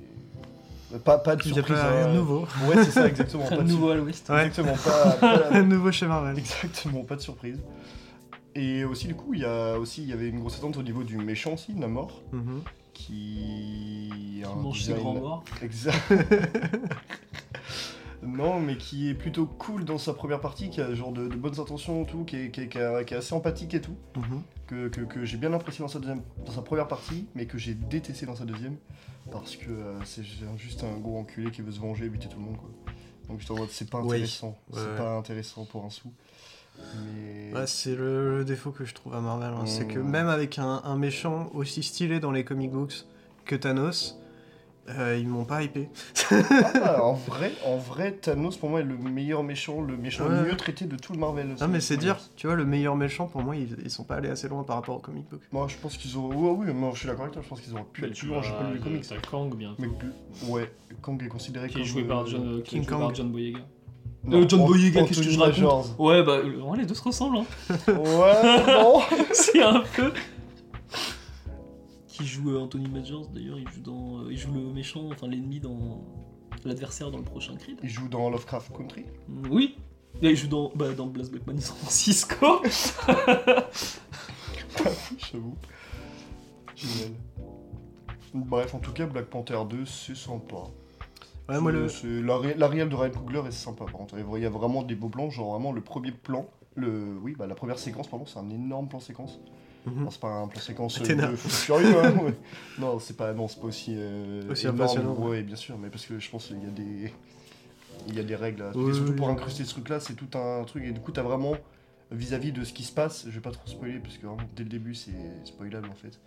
Pas, 0.99 1.17
pas 1.17 1.35
de 1.35 1.41
Il 1.43 1.49
y 1.49 1.51
a 1.51 1.55
surprise. 1.55 1.77
pas 1.77 1.89
rien 1.91 2.05
hein. 2.07 2.11
de 2.13 2.17
nouveau. 2.17 2.41
Ouais, 2.67 2.75
c'est 2.83 2.91
ça, 2.91 3.07
exactement. 3.07 3.45
pas 3.47 3.57
de 3.57 3.63
Nouveau 3.69 3.89
à 3.89 3.95
l'ouest. 3.95 4.29
Ouais. 4.29 4.45
Exactement, 4.45 4.75
pas, 4.83 5.11
pas- 5.19 5.49
Un 5.51 5.63
nouveau 5.63 5.91
chez 5.91 6.07
Marvel. 6.07 6.37
Exactement, 6.37 7.03
pas 7.03 7.15
de 7.15 7.21
surprise. 7.21 7.59
Et 8.55 8.85
aussi, 8.85 9.07
du 9.07 9.15
coup, 9.15 9.33
il 9.33 9.41
y 9.41 9.45
a 9.45 9.77
aussi, 9.79 10.03
il 10.03 10.09
y 10.09 10.13
avait 10.13 10.29
une 10.29 10.39
grosse 10.39 10.57
attente 10.57 10.77
au 10.77 10.83
niveau 10.83 11.03
du 11.03 11.17
méchant 11.17 11.53
aussi, 11.53 11.73
Namor. 11.73 12.21
Qui. 12.93 14.41
a 14.43 14.47
Qui 14.47 14.51
un 14.51 14.55
mange 14.61 14.77
ses 14.81 14.93
design- 14.93 14.97
grands 15.01 15.13
morts. 15.15 15.43
Exact. 15.63 15.97
non, 18.21 18.59
mais 18.59 18.77
qui 18.77 19.09
est 19.09 19.13
plutôt 19.15 19.45
cool 19.45 19.83
dans 19.85 19.97
sa 19.97 20.13
première 20.13 20.39
partie, 20.39 20.69
qui 20.69 20.79
a 20.81 20.93
genre 20.93 21.11
de, 21.11 21.27
de 21.27 21.35
bonnes 21.35 21.59
intentions 21.59 22.03
et 22.03 22.05
tout, 22.05 22.23
qui 22.23 22.37
est, 22.37 22.51
qui 22.51 22.61
est- 22.61 22.67
qui 22.69 22.77
est- 22.77 23.05
qui 23.05 23.13
est 23.13 23.17
assez 23.17 23.33
empathique 23.33 23.73
et 23.73 23.81
tout, 23.81 23.95
Mhm. 24.15 24.41
que, 24.67 24.87
que- 24.87 25.01
que 25.01 25.25
j'ai 25.25 25.37
bien 25.37 25.51
apprécié 25.53 25.81
dans 25.81 25.89
sa, 25.89 25.99
deuxième, 25.99 26.21
dans 26.45 26.53
sa 26.53 26.61
première 26.61 26.87
partie, 26.87 27.27
mais 27.35 27.45
que 27.47 27.57
j'ai 27.57 27.73
détesté 27.73 28.25
dans 28.25 28.35
sa 28.35 28.45
deuxième, 28.45 28.77
parce 29.31 29.55
que 29.55 29.69
euh, 29.69 29.99
c'est 30.05 30.23
juste 30.57 30.83
un 30.83 30.97
gros 30.99 31.17
enculé 31.19 31.51
qui 31.51 31.61
veut 31.61 31.71
se 31.71 31.79
venger 31.79 32.05
et 32.05 32.09
buter 32.09 32.27
tout 32.29 32.37
le 32.39 32.45
monde, 32.45 32.57
quoi. 32.57 32.69
Donc 33.29 33.39
en 33.49 33.55
mode, 33.55 33.69
c'est 33.71 33.89
pas 33.89 33.99
intéressant, 33.99 34.57
c'est 34.73 34.79
Ouais. 34.79 34.97
pas 34.97 35.15
intéressant 35.17 35.65
pour 35.65 35.85
un 35.85 35.89
sou. 35.89 36.11
Mais... 37.05 37.53
Ouais, 37.53 37.67
c'est 37.67 37.95
le, 37.95 38.37
le 38.39 38.45
défaut 38.45 38.71
que 38.71 38.83
je 38.83 38.93
trouve 38.93 39.13
à 39.15 39.21
Marvel. 39.21 39.53
hein. 39.53 39.65
C'est 39.65 39.87
que 39.87 39.99
même 39.99 40.27
avec 40.27 40.59
un, 40.59 40.81
un 40.83 40.97
méchant 40.97 41.49
aussi 41.53 41.83
stylé 41.83 42.19
dans 42.19 42.31
les 42.31 42.43
comic 42.43 42.71
books 42.71 43.05
que 43.45 43.55
Thanos, 43.55 44.17
euh, 44.89 45.17
ils 45.19 45.27
m'ont 45.27 45.45
pas 45.45 45.63
hypé. 45.63 45.89
Ah, 46.83 47.03
en 47.03 47.13
vrai, 47.27 47.51
en 47.65 47.77
vrai, 47.77 48.11
Thanos 48.13 48.57
pour 48.57 48.69
moi 48.69 48.81
est 48.81 48.83
le 48.83 48.97
meilleur 48.97 49.43
méchant, 49.43 49.81
le 49.81 49.95
méchant 49.95 50.25
Ouais. 50.25 50.35
le 50.35 50.45
mieux 50.47 50.57
traité 50.57 50.85
de 50.85 50.95
tout 50.97 51.13
le 51.13 51.19
Marvel. 51.19 51.55
Non 51.61 51.67
mais 51.67 51.79
c'est 51.79 51.97
dire, 51.97 52.17
tu 52.35 52.47
vois, 52.47 52.55
le 52.55 52.65
meilleur 52.65 52.95
méchant 52.95 53.27
pour 53.27 53.41
moi, 53.41 53.55
ils, 53.55 53.77
ils 53.83 53.89
sont 53.89 54.03
pas 54.03 54.15
allés 54.15 54.29
assez 54.29 54.47
loin 54.49 54.63
par 54.63 54.75
rapport 54.77 54.95
au 54.97 54.99
comic 54.99 55.29
book. 55.29 55.41
Moi, 55.51 55.67
je 55.69 55.75
pense 55.77 55.95
qu'ils 55.97 56.17
auraient. 56.17 56.35
Ouais, 56.35 56.55
oui, 56.67 56.73
moi, 56.73 56.91
je 56.93 56.99
suis 56.99 57.07
d'accord 57.07 57.23
avec 57.23 57.33
toi. 57.33 57.41
Je 57.43 57.49
pense 57.49 57.61
qu'ils 57.61 57.73
auraient 57.73 57.85
pu 57.93 58.01
Bah, 58.01 58.07
tu 58.13 58.25
plus 58.25 58.27
loin. 58.33 58.41
J'ai 58.41 58.51
pas 58.51 58.63
lu 58.69 58.73
les 58.75 58.79
comics. 58.79 59.05
Kang 59.31 59.55
bientôt. 59.55 59.75
Mais 59.79 59.87
ouais, 60.49 60.71
Kang 61.01 61.21
est 61.23 61.27
considéré 61.27 61.67
Qui 61.67 61.73
comme. 61.75 61.83
est 61.83 61.85
joué 61.85 62.03
par 62.03 62.21
euh, 62.21 62.25
John, 62.27 62.61
qui 62.63 62.75
est 62.77 62.79
King 62.79 62.89
joué 62.89 62.99
par. 62.99 63.15
John 63.15 63.31
Boyega. 63.31 63.59
non, 64.25 64.41
Euh, 64.41 64.45
John 64.49 64.61
Ant- 64.61 64.65
Boyega, 64.67 65.03
qu'est-ce 65.03 65.21
que 65.21 65.29
je 65.29 65.39
raconte. 65.39 65.95
Ouais, 65.97 66.23
bah, 66.23 66.33
euh, 66.43 66.61
ouais, 66.61 66.77
les 66.77 66.85
deux 66.85 66.93
se 66.93 67.03
ressemblent, 67.03 67.37
hein. 67.37 67.45
Ouais, 67.87 69.05
c'est 69.33 69.61
un 69.63 69.81
peu. 69.95 70.11
Qui 72.23 72.29
joue 72.29 72.51
euh, 72.51 72.59
Anthony 72.61 72.87
Majors 72.87 73.27
d'ailleurs, 73.27 73.59
il 73.59 73.67
joue 73.67 73.81
dans, 73.81 74.19
euh, 74.21 74.31
il 74.31 74.37
joue 74.37 74.53
le 74.53 74.61
méchant, 74.71 75.09
enfin 75.11 75.27
l'ennemi 75.27 75.59
dans 75.59 76.01
l'adversaire 76.63 77.11
dans 77.11 77.17
le 77.17 77.23
prochain 77.25 77.57
Creed. 77.57 77.79
Il 77.83 77.89
joue 77.89 78.07
dans 78.07 78.29
Lovecraft 78.29 78.71
Country. 78.77 79.03
Mm, 79.27 79.47
Oui. 79.51 79.75
Là, 80.21 80.29
il 80.29 80.37
joue 80.37 80.47
dans, 80.47 80.71
bah, 80.73 80.93
dans 80.93 81.07
Black 81.07 81.27
Blackman 81.29 81.59
San 81.59 81.75
Francisco. 81.75 82.61
J'avoue. 85.31 85.55
Génial. 86.75 87.11
Bref, 88.33 88.73
en 88.73 88.79
tout 88.79 88.93
cas, 88.93 89.05
Black 89.05 89.25
Panther 89.25 89.59
2, 89.69 89.85
c'est 89.85 90.15
sympa. 90.15 90.55
Ouais, 91.49 91.59
moi 91.59 91.73
le. 91.73 91.87
La, 92.21 92.37
ré- 92.37 92.55
la 92.57 92.67
réelle 92.67 92.87
de 92.89 92.95
Ryan 92.95 93.11
Coogler 93.11 93.41
est 93.47 93.51
sympa 93.51 93.83
par 93.83 93.91
contre. 93.93 94.15
Il 94.17 94.41
y 94.41 94.45
a 94.45 94.49
vraiment 94.49 94.81
des 94.83 94.95
beaux 94.95 95.09
plans, 95.09 95.29
genre 95.29 95.51
vraiment 95.51 95.73
le 95.73 95.81
premier 95.81 96.11
plan, 96.11 96.45
le, 96.75 97.17
oui, 97.21 97.35
bah, 97.37 97.47
la 97.47 97.55
première 97.55 97.77
séquence, 97.79 98.07
pardon, 98.07 98.25
c'est 98.25 98.39
un 98.39 98.49
énorme 98.49 98.87
plan 98.87 99.01
séquence. 99.01 99.39
C'est 100.09 100.19
pas 100.19 100.29
un 100.29 100.47
plan 100.47 100.59
séquence 100.59 101.01
euh, 101.01 101.07
de 101.07 101.35
fou 101.35 101.49
furieux, 101.49 101.99
hein, 101.99 102.13
ouais. 102.23 102.33
Non, 102.77 102.99
c'est 102.99 103.15
pas, 103.17 103.33
non, 103.33 103.47
c'est 103.47 103.59
pas 103.59 103.67
aussi, 103.67 103.95
euh, 103.97 104.51
Aussi 104.51 104.67
impressionnant, 104.67 105.13
Ouais, 105.15 105.43
bien 105.43 105.55
sûr, 105.55 105.77
mais 105.77 105.89
parce 105.89 106.05
que 106.05 106.19
je 106.19 106.29
pense 106.29 106.47
qu'il 106.47 106.63
y 106.63 106.67
a 106.67 106.71
des, 106.71 107.11
il 108.07 108.15
y 108.15 108.19
a 108.19 108.23
des 108.23 108.35
règles. 108.35 108.61
à- 108.63 108.71
Oui, 108.75 108.89
et 108.89 108.93
surtout 108.93 109.11
oui, 109.11 109.17
pour 109.17 109.27
oui. 109.27 109.33
incruster 109.33 109.63
ce 109.65 109.69
truc-là, 109.71 109.99
c'est 109.99 110.15
tout 110.15 110.37
un 110.37 110.63
truc. 110.65 110.83
Et 110.83 110.91
du 110.91 110.99
coup, 110.99 111.11
t'as 111.11 111.21
vraiment 111.23 111.57
vis-à-vis 112.11 112.51
de 112.51 112.63
ce 112.63 112.73
qui 112.73 112.83
se 112.83 112.91
passe. 112.91 113.25
Je 113.25 113.31
vais 113.31 113.41
pas 113.41 113.51
trop 113.51 113.67
spoiler 113.67 113.99
parce 113.99 114.17
que 114.17 114.25
vraiment, 114.27 114.47
dès 114.55 114.63
le 114.63 114.69
début, 114.69 114.95
c'est 114.95 115.11
spoilable 115.45 115.89
en 115.89 115.95
fait. 115.95 116.19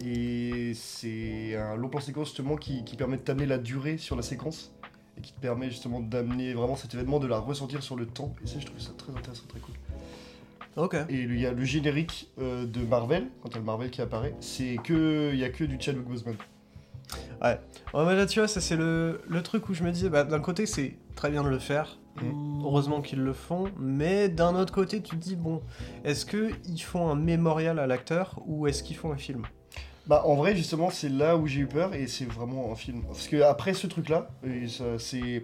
Et 0.00 0.72
c'est 0.74 1.56
un 1.56 1.76
long 1.76 1.88
plan 1.88 2.00
séquence 2.00 2.28
justement 2.28 2.56
qui, 2.56 2.84
qui 2.84 2.96
permet 2.96 3.16
de 3.16 3.22
t'amener 3.22 3.46
la 3.46 3.58
durée 3.58 3.98
sur 3.98 4.16
la 4.16 4.22
séquence 4.22 4.72
et 5.16 5.20
qui 5.20 5.32
te 5.32 5.40
permet 5.40 5.70
justement 5.70 6.00
d'amener 6.00 6.54
vraiment 6.54 6.76
cet 6.76 6.94
événement, 6.94 7.20
de 7.20 7.26
la 7.28 7.38
ressentir 7.38 7.82
sur 7.82 7.96
le 7.96 8.06
temps. 8.06 8.34
Et 8.44 8.46
ça, 8.46 8.58
je 8.60 8.66
trouve 8.66 8.80
ça 8.80 8.92
très 8.96 9.12
intéressant, 9.12 9.44
très 9.48 9.60
cool. 9.60 9.74
Et 11.08 11.14
il 11.14 11.38
y 11.38 11.46
a 11.46 11.52
le 11.52 11.64
générique 11.64 12.30
euh, 12.40 12.66
de 12.66 12.80
Marvel, 12.80 13.28
quand 13.42 13.50
t'as 13.50 13.58
le 13.58 13.64
Marvel 13.64 13.90
qui 13.90 14.02
apparaît, 14.02 14.34
c'est 14.40 14.76
que 14.82 15.30
il 15.32 15.38
y 15.38 15.44
a 15.44 15.50
que 15.50 15.64
du 15.64 15.76
Chadwick 15.80 16.06
Boseman. 16.06 16.36
Ouais, 17.42 17.58
mais 17.94 18.16
là 18.16 18.26
tu 18.26 18.38
vois, 18.40 18.48
ça 18.48 18.60
c'est 18.60 18.76
le, 18.76 19.20
le 19.28 19.42
truc 19.42 19.68
où 19.68 19.74
je 19.74 19.82
me 19.84 19.92
disais, 19.92 20.08
bah, 20.08 20.24
d'un 20.24 20.40
côté 20.40 20.66
c'est 20.66 20.96
très 21.14 21.30
bien 21.30 21.42
de 21.44 21.48
le 21.48 21.58
faire, 21.58 21.98
Mm. 22.22 22.62
heureusement 22.64 23.02
qu'ils 23.02 23.20
le 23.20 23.32
font, 23.32 23.64
mais 23.78 24.28
d'un 24.28 24.54
autre 24.54 24.72
côté 24.72 25.02
tu 25.02 25.16
te 25.16 25.20
dis, 25.20 25.34
bon, 25.36 25.60
est-ce 26.04 26.24
qu'ils 26.24 26.82
font 26.82 27.08
un 27.08 27.16
mémorial 27.16 27.78
à 27.78 27.86
l'acteur 27.86 28.40
ou 28.46 28.66
est-ce 28.68 28.82
qu'ils 28.84 28.96
font 28.96 29.12
un 29.12 29.16
film? 29.16 29.42
Bah 30.06 30.22
en 30.26 30.34
vrai 30.34 30.54
justement 30.54 30.90
c'est 30.90 31.08
là 31.08 31.36
où 31.36 31.46
j'ai 31.46 31.60
eu 31.60 31.66
peur 31.66 31.94
et 31.94 32.06
c'est 32.06 32.26
vraiment 32.26 32.70
un 32.70 32.74
film. 32.74 33.02
Parce 33.06 33.26
que 33.26 33.40
après 33.42 33.72
ce 33.74 33.86
truc 33.86 34.10
là, 34.10 34.28
c'est 34.98 35.42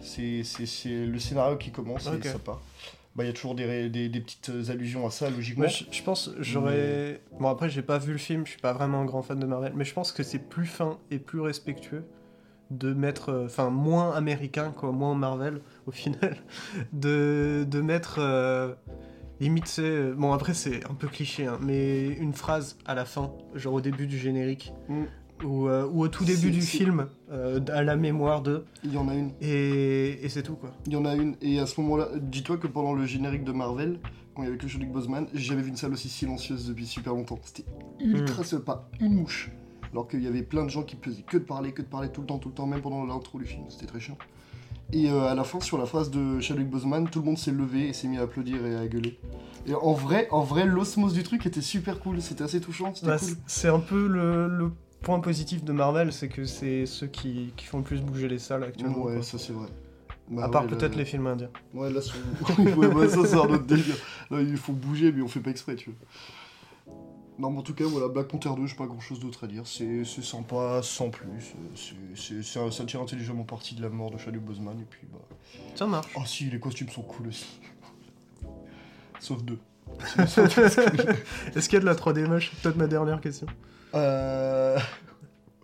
le 0.00 1.18
scénario 1.18 1.56
qui 1.56 1.70
commence 1.70 2.06
et 2.06 2.28
ça 2.28 2.38
part. 2.38 2.60
Bah 3.14 3.24
il 3.24 3.26
y 3.26 3.30
a 3.30 3.32
toujours 3.34 3.54
des, 3.54 3.90
des, 3.90 4.08
des 4.08 4.20
petites 4.20 4.50
allusions 4.70 5.06
à 5.06 5.10
ça 5.10 5.28
logiquement. 5.28 5.68
Je, 5.68 5.84
je 5.90 6.02
pense, 6.02 6.30
j'aurais... 6.38 7.20
Bon 7.38 7.48
après 7.48 7.68
j'ai 7.68 7.82
pas 7.82 7.98
vu 7.98 8.12
le 8.12 8.18
film, 8.18 8.46
je 8.46 8.52
suis 8.52 8.60
pas 8.60 8.72
vraiment 8.72 9.00
un 9.00 9.04
grand 9.04 9.22
fan 9.22 9.38
de 9.38 9.44
Marvel, 9.46 9.72
mais 9.74 9.84
je 9.84 9.92
pense 9.92 10.12
que 10.12 10.22
c'est 10.22 10.38
plus 10.38 10.64
fin 10.66 10.98
et 11.10 11.18
plus 11.18 11.40
respectueux 11.40 12.04
de 12.70 12.94
mettre, 12.94 13.28
euh, 13.28 13.44
enfin 13.44 13.68
moins 13.68 14.12
américain 14.14 14.72
quoi, 14.74 14.92
moins 14.92 15.14
Marvel 15.14 15.60
au 15.86 15.90
final, 15.90 16.36
de, 16.94 17.66
de 17.68 17.80
mettre 17.82 18.16
euh, 18.18 18.72
limite 19.40 19.66
c'est, 19.66 19.82
euh, 19.82 20.14
bon 20.14 20.32
après 20.32 20.54
c'est 20.54 20.82
un 20.88 20.94
peu 20.94 21.06
cliché, 21.06 21.46
hein, 21.46 21.58
mais 21.60 22.06
une 22.06 22.32
phrase 22.32 22.78
à 22.86 22.94
la 22.94 23.04
fin, 23.04 23.30
genre 23.54 23.74
au 23.74 23.80
début 23.82 24.06
du 24.06 24.18
générique, 24.18 24.72
Mm. 24.88 25.02
Ou, 25.44 25.68
euh, 25.68 25.86
ou 25.86 26.02
au 26.04 26.08
tout 26.08 26.24
début 26.24 26.50
du 26.50 26.60
film, 26.62 27.06
euh, 27.30 27.60
à 27.72 27.82
la 27.82 27.96
mémoire 27.96 28.42
de, 28.42 28.64
Il 28.84 28.92
y 28.92 28.98
en 28.98 29.08
a 29.08 29.14
une. 29.14 29.30
et, 29.40 30.24
et 30.24 30.28
c'est 30.28 30.42
tout 30.42 30.54
quoi. 30.54 30.70
Il 30.86 30.92
y 30.92 30.96
en 30.96 31.04
a 31.04 31.14
une. 31.14 31.36
Et 31.42 31.58
à 31.58 31.66
ce 31.66 31.80
moment-là, 31.80 32.08
dis-toi 32.20 32.56
que 32.58 32.66
pendant 32.66 32.92
le 32.94 33.04
générique 33.06 33.44
de 33.44 33.52
Marvel, 33.52 33.98
quand 34.34 34.42
il 34.42 34.46
y 34.46 34.48
avait 34.48 34.56
que 34.58 34.66
Chadwick 34.68 34.90
Boseman, 34.92 35.26
j'ai 35.34 35.44
jamais 35.44 35.62
vu 35.62 35.68
une 35.68 35.76
salle 35.76 35.92
aussi 35.92 36.08
silencieuse 36.08 36.66
depuis 36.68 36.86
super 36.86 37.14
longtemps. 37.14 37.38
C'était 37.42 37.64
ultra 38.00 38.44
seul, 38.44 38.60
pas 38.60 38.88
une 39.00 39.14
mouche. 39.14 39.50
Alors 39.92 40.08
qu'il 40.08 40.22
y 40.22 40.26
avait 40.26 40.42
plein 40.42 40.64
de 40.64 40.70
gens 40.70 40.82
qui 40.84 40.96
faisaient 41.02 41.20
que 41.22 41.36
de 41.36 41.42
parler, 41.44 41.72
que 41.72 41.82
de 41.82 41.86
parler 41.86 42.08
tout 42.08 42.22
le 42.22 42.26
temps, 42.26 42.38
tout 42.38 42.48
le 42.48 42.54
temps, 42.54 42.66
même 42.66 42.80
pendant 42.80 43.04
l'intro 43.04 43.38
du 43.38 43.44
film. 43.44 43.64
C'était 43.68 43.84
très 43.86 44.00
chiant. 44.00 44.16
Et 44.94 45.10
euh, 45.10 45.22
à 45.30 45.34
la 45.34 45.44
fin, 45.44 45.60
sur 45.60 45.76
la 45.78 45.84
phrase 45.86 46.10
de 46.10 46.40
Chadwick 46.40 46.68
Boseman, 46.70 47.08
tout 47.08 47.18
le 47.20 47.26
monde 47.26 47.36
s'est 47.38 47.50
levé 47.52 47.88
et 47.88 47.92
s'est 47.92 48.08
mis 48.08 48.16
à 48.18 48.22
applaudir 48.22 48.64
et 48.64 48.74
à 48.76 48.86
gueuler. 48.86 49.18
Et 49.66 49.74
en 49.74 49.92
vrai, 49.92 50.28
en 50.30 50.42
vrai, 50.42 50.64
l'osmose 50.66 51.12
du 51.14 51.22
truc 51.22 51.44
était 51.46 51.60
super 51.62 51.98
cool. 52.00 52.20
C'était 52.22 52.44
assez 52.44 52.60
touchant. 52.60 52.94
C'était 52.94 53.06
Bah, 53.06 53.18
cool. 53.18 53.28
c'est- 53.28 53.36
C'est 53.46 53.68
un 53.68 53.80
peu 53.80 54.06
le, 54.06 54.48
le 54.48 54.70
point 55.02 55.20
positif 55.20 55.64
de 55.64 55.72
Marvel, 55.72 56.12
c'est 56.12 56.28
que 56.28 56.44
c'est 56.44 56.86
ceux 56.86 57.06
qui, 57.06 57.52
qui 57.56 57.66
font 57.66 57.78
le 57.78 57.84
plus 57.84 58.00
bouger 58.00 58.28
les 58.28 58.38
salles 58.38 58.64
actuellement. 58.64 59.02
Ouais, 59.02 59.14
quoi. 59.14 59.22
ça 59.22 59.38
c'est 59.38 59.52
vrai. 59.52 59.68
à 60.40 60.48
part 60.48 60.62
ouais, 60.62 60.68
peut-être 60.68 60.92
là- 60.92 60.98
les 60.98 61.04
films 61.04 61.26
indiens. 61.26 61.50
Ouais, 61.74 61.90
là, 61.90 62.00
ouais, 62.58 63.08
ça, 63.08 63.26
c'est 63.26 63.34
un 63.34 63.40
autre 63.40 63.64
délire. 63.66 63.96
Là, 64.30 64.40
il 64.40 64.56
faut 64.56 64.72
bouger, 64.72 65.12
mais 65.12 65.22
on 65.22 65.28
fait 65.28 65.40
pas 65.40 65.50
exprès, 65.50 65.74
tu 65.76 65.90
vois. 65.90 65.98
Non, 67.38 67.50
mais 67.50 67.58
en 67.58 67.62
tout 67.62 67.74
cas, 67.74 67.84
voilà, 67.84 68.08
Black 68.08 68.28
Panther 68.28 68.50
2, 68.56 68.66
j'ai 68.66 68.76
pas 68.76 68.86
grand 68.86 69.00
chose 69.00 69.18
d'autre 69.18 69.44
à 69.44 69.46
dire. 69.46 69.62
C'est 69.66 70.04
sympa, 70.04 70.80
sans 70.82 71.10
plus. 71.10 71.54
C'est 72.14 72.58
un- 72.60 72.70
ça 72.70 72.84
tire 72.84 73.00
intelligemment 73.00 73.44
parti 73.44 73.74
de 73.74 73.82
la 73.82 73.88
mort 73.88 74.10
de 74.10 74.18
Chadwick 74.18 74.42
Boseman, 74.44 74.78
et 74.78 74.84
puis 74.88 75.06
bah. 75.12 75.18
Ça 75.74 75.86
marche. 75.86 76.08
Oh, 76.14 76.20
si, 76.26 76.44
les 76.50 76.60
costumes 76.60 76.90
sont 76.90 77.02
cool 77.02 77.28
aussi. 77.28 77.46
Sauf 79.20 79.42
deux. 79.42 79.58
Est-ce 80.18 81.68
qu'il 81.68 81.74
y 81.74 81.76
a 81.76 81.80
de 81.80 81.86
la 81.86 81.94
3D 81.94 82.26
moche? 82.26 82.50
C'est 82.54 82.62
peut-être 82.62 82.76
ma 82.76 82.86
dernière 82.86 83.20
question. 83.20 83.46
Euh. 83.94 84.78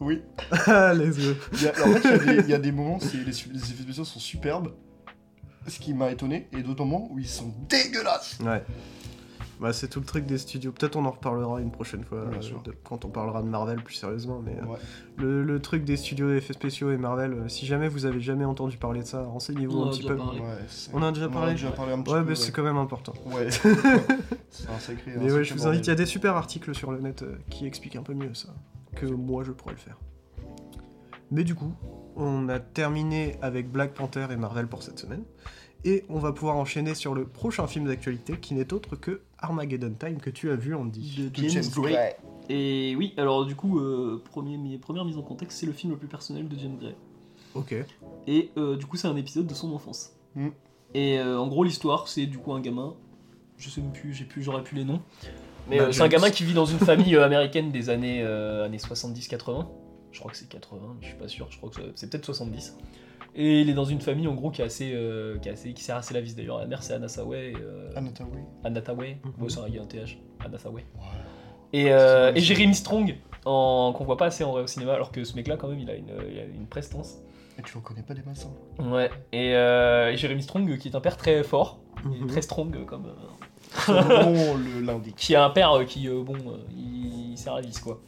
Oui. 0.01 0.23
Ah, 0.67 0.95
let's 0.95 1.17
go. 1.19 1.35
Il 1.55 1.63
y 1.63 1.69
a- 1.69 1.73
en 1.73 1.93
fait, 1.95 2.01
il 2.05 2.11
y 2.11 2.15
a 2.15 2.19
des- 2.19 2.43
il 2.45 2.51
y, 2.51 2.55
a 2.55 2.59
des 2.59 2.73
moments, 2.73 3.01
c'est- 3.01 3.17
les, 3.17 3.25
les 3.25 3.33
effets 3.71 3.83
spéciaux 3.83 4.05
sont 4.05 4.21
superbes, 4.21 4.73
ce 5.67 5.79
qui 5.81 5.93
m'a 5.93 6.11
étonné, 6.11 6.49
et 6.57 6.63
d'autres 6.63 6.85
moments 6.85 7.09
où 7.11 7.19
ils 7.19 7.27
sont 7.29 7.53
dégueulasses. 7.69 8.39
Ouais. 8.41 8.63
Bah, 9.61 9.73
c'est 9.73 9.89
tout 9.89 9.99
le 9.99 10.07
truc 10.07 10.25
des 10.25 10.39
studios. 10.39 10.71
Peut-être 10.71 10.95
on 10.95 11.05
en 11.05 11.11
reparlera 11.11 11.61
une 11.61 11.73
prochaine 11.73 12.05
fois, 12.05 12.25
Bien 12.27 12.39
euh, 12.39 12.43
sûr. 12.43 12.63
de- 12.63 12.73
quand 12.85 13.05
on 13.05 13.09
parlera 13.09 13.43
de 13.43 13.49
Marvel 13.49 13.83
plus 13.83 13.95
sérieusement. 13.95 14.41
Mais 14.45 14.57
euh, 14.57 14.77
le, 15.17 15.43
le 15.43 15.61
truc 15.61 15.85
des 15.85 15.97
studios 15.97 16.29
d'effets 16.31 16.53
spéciaux 16.53 16.93
et 16.93 16.97
Marvel, 16.97 17.33
euh, 17.33 17.49
si 17.49 17.67
jamais 17.67 17.89
vous 17.89 18.07
avez 18.07 18.21
jamais 18.21 18.45
entendu 18.45 18.77
parler 18.77 19.01
de 19.01 19.07
ça, 19.07 19.25
renseignez-vous 19.25 19.83
un 19.83 19.89
a 19.89 19.91
petit 19.91 20.05
peu. 20.05 20.15
Ouais, 20.15 20.31
On 20.93 20.99
en 21.03 21.07
a 21.07 21.13
déjà 21.13 21.29
parlé 21.29 21.53
déjà 21.53 21.71
parlé 21.73 21.93
un 21.93 22.03
petit 22.03 22.13
Ouais, 22.15 22.21
peu. 22.23 22.29
mais 22.29 22.35
c'est 22.37 22.53
quand 22.53 22.63
même 22.63 22.77
important. 22.77 23.15
Ouais. 23.27 23.51
c'est 24.51 24.69
un 24.71 24.79
sacré. 24.79 25.15
un 25.17 25.21
Mais 25.21 25.33
ouais, 25.33 25.43
je 25.43 25.55
vous 25.55 25.67
invite, 25.67 25.85
il 25.87 25.91
y 25.91 25.93
a 25.93 25.97
des 25.97 26.07
super 26.07 26.37
articles 26.37 26.73
sur 26.75 26.93
le 26.93 27.01
net 27.01 27.23
euh, 27.23 27.37
qui 27.51 27.67
expliquent 27.67 27.97
un 27.97 28.03
peu 28.05 28.15
mieux 28.15 28.35
ça 28.35 28.49
que 28.95 29.07
moi 29.07 29.43
je 29.45 29.51
pourrais 29.53 29.75
le 29.75 29.79
faire. 29.81 29.99
Mais 31.31 31.45
du 31.45 31.55
coup, 31.55 31.73
on 32.17 32.49
a 32.49 32.59
terminé 32.59 33.37
avec 33.43 33.71
Black 33.71 33.93
Panther 33.93 34.27
et 34.31 34.37
Marvel 34.37 34.67
pour 34.67 34.83
cette 34.83 34.99
semaine. 34.99 35.25
Et 35.85 36.05
on 36.09 36.19
va 36.19 36.33
pouvoir 36.33 36.57
enchaîner 36.57 36.95
sur 36.95 37.15
le 37.15 37.25
prochain 37.25 37.67
film 37.67 37.87
d'actualité 37.87 38.37
qui 38.39 38.55
n'est 38.55 38.73
autre 38.73 38.97
que 38.97 39.21
Armageddon 39.39 39.93
Time 39.99 40.19
que 40.19 40.31
tu 40.31 40.51
as 40.51 40.57
vu 40.57 40.75
Andy. 40.75 41.31
De 41.33 41.49
James 41.49 41.63
Gray. 41.75 42.15
Et 42.49 42.95
oui, 42.97 43.15
alors 43.17 43.47
du 43.47 43.55
coup, 43.55 43.79
euh, 43.79 44.23
premier, 44.31 44.79
première 44.79 45.05
mise 45.05 45.17
en 45.19 45.23
contexte, 45.23 45.59
c'est 45.59 45.67
le 45.67 45.73
film 45.73 45.93
le 45.93 45.99
plus 45.99 46.09
personnel 46.09 46.49
de 46.49 46.59
James 46.59 46.77
Gray. 46.81 46.95
Ok. 47.55 47.75
Et 48.27 48.51
euh, 48.57 48.77
du 48.77 48.87
coup, 48.87 48.97
c'est 48.97 49.07
un 49.09 49.17
épisode 49.17 49.47
de 49.47 49.55
son 49.55 49.73
enfance. 49.73 50.13
Mm. 50.35 50.49
Et 50.95 51.19
euh, 51.19 51.39
en 51.39 51.47
gros, 51.47 51.63
l'histoire, 51.65 52.09
c'est 52.09 52.27
du 52.27 52.39
coup 52.39 52.53
un 52.53 52.61
gamin. 52.61 52.95
Je 53.57 53.69
sais 53.69 53.81
même 53.81 53.93
plus, 53.93 54.15
j'ai 54.15 54.25
plus, 54.25 54.43
j'aurais 54.43 54.63
plus 54.65 54.77
les 54.77 54.85
noms. 54.85 55.01
Mais 55.69 55.81
euh, 55.81 55.93
c'est 55.93 56.03
un 56.03 56.09
gamin 56.09 56.31
qui 56.31 56.45
vit 56.45 56.55
dans 56.55 56.65
une 56.65 56.79
famille 56.79 57.15
américaine 57.17 57.71
des 57.71 57.91
années, 57.91 58.23
euh, 58.23 58.65
années 58.65 58.79
70-80. 58.79 59.67
Je 60.13 60.19
crois 60.21 60.31
que 60.33 60.37
c'est 60.39 60.49
80, 60.49 60.81
mais 60.99 61.03
je 61.03 61.09
suis 61.09 61.19
pas 61.19 61.29
sûr. 61.29 61.47
Je 61.51 61.59
crois 61.59 61.69
que 61.69 61.77
c'est- 61.77 61.93
c'est 61.95 62.11
peut-être 62.11 62.25
70. 62.25 62.75
Et 63.41 63.61
il 63.61 63.71
est 63.71 63.75
dans 63.75 63.85
une 63.85 64.01
famille 64.01 64.27
en 64.27 64.35
gros 64.35 64.51
qui 64.51 64.63
est 64.63 64.65
assez, 64.65 64.91
euh, 64.95 65.39
qui 65.39 65.49
est 65.49 65.53
assez, 65.53 65.73
qui 65.73 65.83
sert 65.85 65.95
assez 65.97 66.13
la 66.13 66.21
vis 66.21 66.35
d'ailleurs. 66.35 66.59
La 66.59 66.67
mère 66.67 66.83
c'est 66.83 66.95
Anna 66.95 67.07
Sawai. 67.09 67.53
euh, 67.57 67.89
Anataway. 67.95 68.45
Anna 68.65 68.81
Tawai. 68.81 69.19
Mhm. 69.25 69.43
Ouais, 69.45 69.49
ça, 69.49 69.61
il 69.69 69.77
y 69.77 69.79
a 69.79 69.83
un 69.83 69.87
TH. 69.87 70.19
Anna 70.45 70.59
Sawai. 70.59 70.85
Et, 71.73 71.93
euh, 71.93 72.33
et 72.35 72.41
Jérémy 72.41 72.75
Strong, 72.75 73.17
en... 73.45 73.93
qu'on 73.97 74.05
voit 74.05 74.17
pas 74.17 74.27
assez 74.27 74.43
en 74.43 74.51
vrai 74.53 74.63
au 74.63 74.67
cinéma, 74.67 74.93
alors 74.95 75.13
que 75.13 75.23
ce 75.23 75.37
mec-là, 75.37 75.57
quand 75.57 75.69
même, 75.69 75.79
il 75.79 75.89
a 75.89 75.95
une, 75.95 76.09
il 76.33 76.39
a 76.39 76.45
une 76.45 76.67
prestance. 76.67 77.19
Et 77.59 77.63
tu 77.63 77.77
en 77.77 77.81
connais 77.81 78.03
pas 78.03 78.15
des 78.15 78.23
masses 78.23 78.49
Ouais, 78.79 79.11
et, 79.33 79.55
euh, 79.55 80.11
et 80.13 80.17
Jérémy 80.17 80.43
Strong, 80.43 80.77
qui 80.79 80.89
est 80.89 80.97
un 80.97 81.01
père 81.01 81.17
très 81.17 81.43
fort, 81.45 81.79
Mhm. 82.05 82.27
très 82.29 82.43
strong, 82.43 82.75
euh, 82.77 82.85
comme. 82.85 83.07
euh, 83.07 84.23
On 84.25 84.57
le 84.57 84.81
l'indique. 84.85 85.17
qui 85.17 85.35
a 85.37 85.45
un 85.45 85.51
père 85.51 85.73
euh, 85.79 85.85
qui, 85.85 86.09
euh, 86.09 86.23
bon, 86.23 86.35
euh, 86.35 86.57
il, 86.77 87.33
il 87.33 87.39
sert 87.39 87.55
à 87.55 87.61
vis, 87.61 87.79
quoi. 87.81 88.01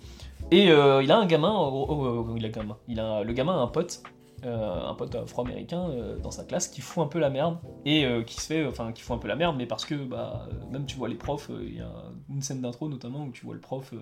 Et 0.50 0.70
euh, 0.70 1.02
il 1.02 1.12
a 1.12 1.18
un 1.18 1.26
gamin, 1.26 1.50
en 1.50 1.70
gros, 1.70 1.86
oh, 1.90 2.26
oh, 2.30 2.34
il 2.36 2.44
a 2.44 2.48
un 2.48 2.50
gamin, 2.50 2.76
il 2.88 2.98
a, 3.00 3.22
le 3.22 3.32
gamin 3.32 3.52
a 3.54 3.58
un 3.62 3.66
pote, 3.66 4.02
euh, 4.44 4.88
un 4.88 4.94
pote 4.94 5.14
afro-américain 5.14 5.88
euh, 5.90 6.18
dans 6.18 6.30
sa 6.30 6.44
classe 6.44 6.68
qui 6.68 6.80
fout 6.80 7.02
un 7.04 7.06
peu 7.08 7.18
la 7.18 7.30
merde 7.30 7.58
et 7.84 8.04
euh, 8.04 8.22
qui 8.22 8.34
se 8.40 8.46
fait, 8.46 8.66
enfin, 8.66 8.92
qui 8.92 9.02
fout 9.02 9.16
un 9.16 9.18
peu 9.18 9.28
la 9.28 9.36
merde, 9.36 9.56
mais 9.56 9.66
parce 9.66 9.84
que, 9.84 9.94
bah, 9.94 10.48
même 10.70 10.86
tu 10.86 10.96
vois 10.96 11.08
les 11.08 11.14
profs, 11.16 11.50
il 11.62 11.76
y 11.76 11.80
a 11.80 11.90
une 12.28 12.42
scène 12.42 12.60
d'intro 12.60 12.88
notamment 12.88 13.24
où 13.24 13.30
tu 13.30 13.44
vois 13.44 13.54
le 13.54 13.60
prof, 13.60 13.92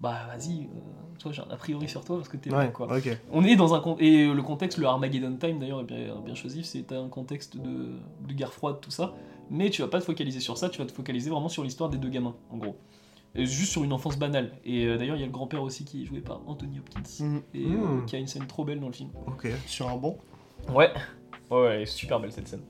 bah, 0.00 0.14
vas-y, 0.28 0.68
toi 1.18 1.30
j'ai 1.30 1.42
un 1.42 1.50
a 1.50 1.56
priori 1.56 1.86
sur 1.88 2.02
toi 2.04 2.16
parce 2.16 2.28
que 2.28 2.38
t'es 2.38 2.50
Ouais, 2.52 2.66
bon, 2.66 2.72
quoi. 2.72 2.96
ok. 2.96 3.18
On 3.32 3.44
est 3.44 3.54
dans 3.56 3.74
un 3.74 3.96
et 3.98 4.26
le 4.32 4.42
contexte, 4.42 4.78
le 4.78 4.86
Armageddon 4.86 5.36
Time 5.36 5.58
d'ailleurs 5.58 5.80
est 5.80 5.84
bien, 5.84 6.16
bien 6.24 6.34
choisi, 6.34 6.64
c'est 6.64 6.90
un 6.92 7.08
contexte 7.08 7.56
de, 7.58 7.98
de 8.26 8.32
guerre 8.32 8.52
froide 8.52 8.76
tout 8.80 8.90
ça, 8.90 9.12
mais 9.50 9.68
tu 9.68 9.82
vas 9.82 9.88
pas 9.88 10.00
te 10.00 10.04
focaliser 10.04 10.40
sur 10.40 10.56
ça, 10.56 10.70
tu 10.70 10.78
vas 10.78 10.86
te 10.86 10.92
focaliser 10.92 11.28
vraiment 11.28 11.50
sur 11.50 11.62
l'histoire 11.64 11.90
des 11.90 11.98
deux 11.98 12.08
gamins 12.08 12.34
en 12.50 12.56
gros, 12.56 12.76
juste 13.36 13.72
sur 13.72 13.84
une 13.84 13.92
enfance 13.92 14.18
banale. 14.18 14.52
Et 14.64 14.86
euh, 14.86 14.98
d'ailleurs 14.98 15.16
il 15.16 15.20
y 15.20 15.22
a 15.22 15.26
le 15.26 15.32
grand-père 15.32 15.62
aussi 15.62 15.84
qui 15.84 16.02
est 16.02 16.06
joué 16.06 16.20
par 16.20 16.40
Anthony 16.48 16.78
Hopkins 16.80 17.24
Mhm. 17.24 17.42
et 17.54 17.64
euh, 17.64 17.68
Mhm. 17.76 18.06
qui 18.06 18.16
a 18.16 18.18
une 18.18 18.26
scène 18.26 18.46
trop 18.46 18.64
belle 18.64 18.80
dans 18.80 18.88
le 18.88 18.92
film. 18.92 19.10
Ok. 19.26 19.48
Sur 19.66 19.88
un 19.88 19.96
banc. 19.96 20.18
Ouais, 20.68 20.90
ouais, 21.50 21.60
ouais, 21.60 21.74
elle 21.76 21.82
est 21.82 21.86
super 21.86 22.20
belle 22.20 22.32
cette 22.32 22.48
scène. 22.48 22.62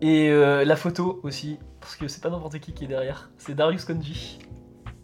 Et 0.00 0.28
euh, 0.30 0.64
la 0.64 0.76
photo 0.76 1.20
aussi, 1.22 1.58
parce 1.80 1.96
que 1.96 2.08
c'est 2.08 2.20
pas 2.22 2.30
n'importe 2.30 2.58
qui 2.58 2.72
qui 2.72 2.84
est 2.84 2.88
derrière, 2.88 3.30
c'est 3.38 3.54
Darius 3.54 3.84
Konji. 3.84 4.38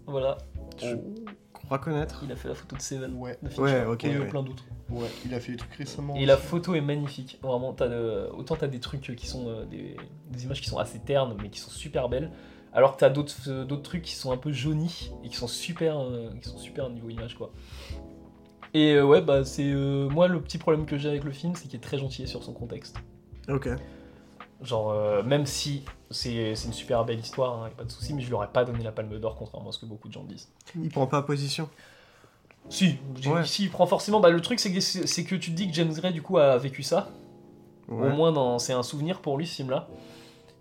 Voilà, 0.06 0.38
Je 0.78 0.96
crois 1.52 1.78
connaître. 1.78 2.20
il 2.24 2.32
a 2.32 2.36
fait 2.36 2.48
la 2.48 2.54
photo 2.54 2.76
de 2.76 2.80
Seven. 2.82 3.14
Ouais. 3.16 3.38
de 3.42 3.60
Ouais, 3.60 3.84
ok, 3.86 4.04
et 4.04 4.14
euh, 4.14 4.20
ouais. 4.20 4.26
plein 4.28 4.42
d'autres. 4.42 4.64
Ouais, 4.90 5.06
il 5.24 5.32
a 5.34 5.40
fait 5.40 5.52
des 5.52 5.58
trucs 5.58 5.74
récemment. 5.74 6.16
Et 6.16 6.26
la 6.26 6.36
photo 6.36 6.74
est 6.74 6.80
magnifique. 6.80 7.38
Vraiment, 7.42 7.72
t'as 7.72 7.88
de- 7.88 8.28
autant 8.34 8.56
t'as 8.56 8.66
des 8.66 8.80
trucs 8.80 9.14
qui 9.14 9.26
sont 9.26 9.46
euh, 9.48 9.64
des, 9.66 9.96
des 10.30 10.44
images 10.44 10.60
qui 10.60 10.68
sont 10.68 10.78
assez 10.78 10.98
ternes, 10.98 11.36
mais 11.40 11.48
qui 11.48 11.60
sont 11.60 11.70
super 11.70 12.08
belles. 12.08 12.32
Alors 12.72 12.94
que 12.94 13.00
t'as 13.00 13.10
d'autres 13.10 13.34
euh, 13.48 13.64
d'autres 13.64 13.82
trucs 13.82 14.02
qui 14.02 14.14
sont 14.14 14.30
un 14.32 14.36
peu 14.36 14.52
jaunis 14.52 15.10
et 15.24 15.28
qui 15.28 15.36
sont 15.36 15.48
super, 15.48 15.98
euh, 16.00 16.30
qui 16.40 16.48
sont 16.48 16.58
super 16.58 16.88
niveau 16.88 17.08
image 17.08 17.34
quoi. 17.36 17.50
Et 18.74 18.92
euh, 18.94 19.04
ouais, 19.04 19.20
bah 19.20 19.44
c'est 19.44 19.70
euh, 19.72 20.08
moi 20.08 20.28
le 20.28 20.40
petit 20.40 20.58
problème 20.58 20.86
que 20.86 20.96
j'ai 20.96 21.08
avec 21.08 21.24
le 21.24 21.32
film, 21.32 21.54
c'est 21.56 21.66
qu'il 21.66 21.76
est 21.76 21.82
très 21.82 21.98
gentil 21.98 22.28
sur 22.28 22.42
son 22.44 22.52
contexte. 22.52 22.96
Ok. 23.48 23.68
Genre, 24.62 25.24
même 25.24 25.46
si 25.46 25.84
c'est 26.10 26.54
c'est 26.54 26.66
une 26.66 26.74
super 26.74 27.04
belle 27.06 27.18
histoire, 27.18 27.62
hein, 27.62 27.68
y 27.68 27.72
a 27.72 27.74
pas 27.74 27.84
de 27.84 27.90
souci, 27.90 28.12
mais 28.12 28.20
je 28.20 28.26
lui 28.26 28.34
aurais 28.34 28.52
pas 28.52 28.64
donné 28.64 28.84
la 28.84 28.92
palme 28.92 29.18
d'or, 29.18 29.34
contrairement 29.34 29.70
à 29.70 29.72
ce 29.72 29.78
que 29.78 29.86
beaucoup 29.86 30.08
de 30.08 30.12
gens 30.12 30.22
disent. 30.22 30.48
Il 30.76 30.90
prend 30.90 31.06
pas 31.06 31.22
position. 31.22 31.68
Si, 32.68 32.98
Ouais. 33.26 33.44
si, 33.46 33.64
il 33.64 33.70
prend 33.70 33.86
forcément. 33.86 34.20
Bah, 34.20 34.28
le 34.28 34.40
truc, 34.42 34.60
c'est 34.60 34.70
que, 34.70 34.80
c'est 34.80 35.24
que 35.24 35.34
tu 35.34 35.50
te 35.50 35.56
dis 35.56 35.66
que 35.68 35.72
James 35.74 35.92
Gray, 35.94 36.12
du 36.12 36.20
coup, 36.20 36.36
a 36.36 36.58
vécu 36.58 36.82
ça. 36.82 37.08
Ouais. 37.88 38.06
Au 38.06 38.10
moins, 38.10 38.32
dans... 38.32 38.58
c'est 38.58 38.74
un 38.74 38.82
souvenir 38.82 39.20
pour 39.20 39.38
lui, 39.38 39.46
ce 39.46 39.56
film-là. 39.56 39.88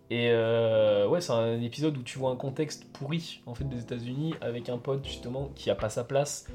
Et 0.10 0.30
euh, 0.32 1.08
ouais, 1.08 1.22
c'est 1.22 1.34
un 1.34 1.62
épisode 1.62 1.96
où 1.98 2.02
tu 2.02 2.18
vois 2.18 2.32
un 2.32 2.36
contexte 2.36 2.86
pourri, 2.92 3.42
en 3.46 3.54
fait, 3.54 3.66
des 3.66 3.80
États-Unis, 3.80 4.34
avec 4.42 4.70
un 4.70 4.78
pote, 4.78 5.06
justement, 5.06 5.52
qui 5.56 5.70
a 5.70 5.76
pas 5.76 5.90
sa 5.90 6.04
place. 6.04 6.48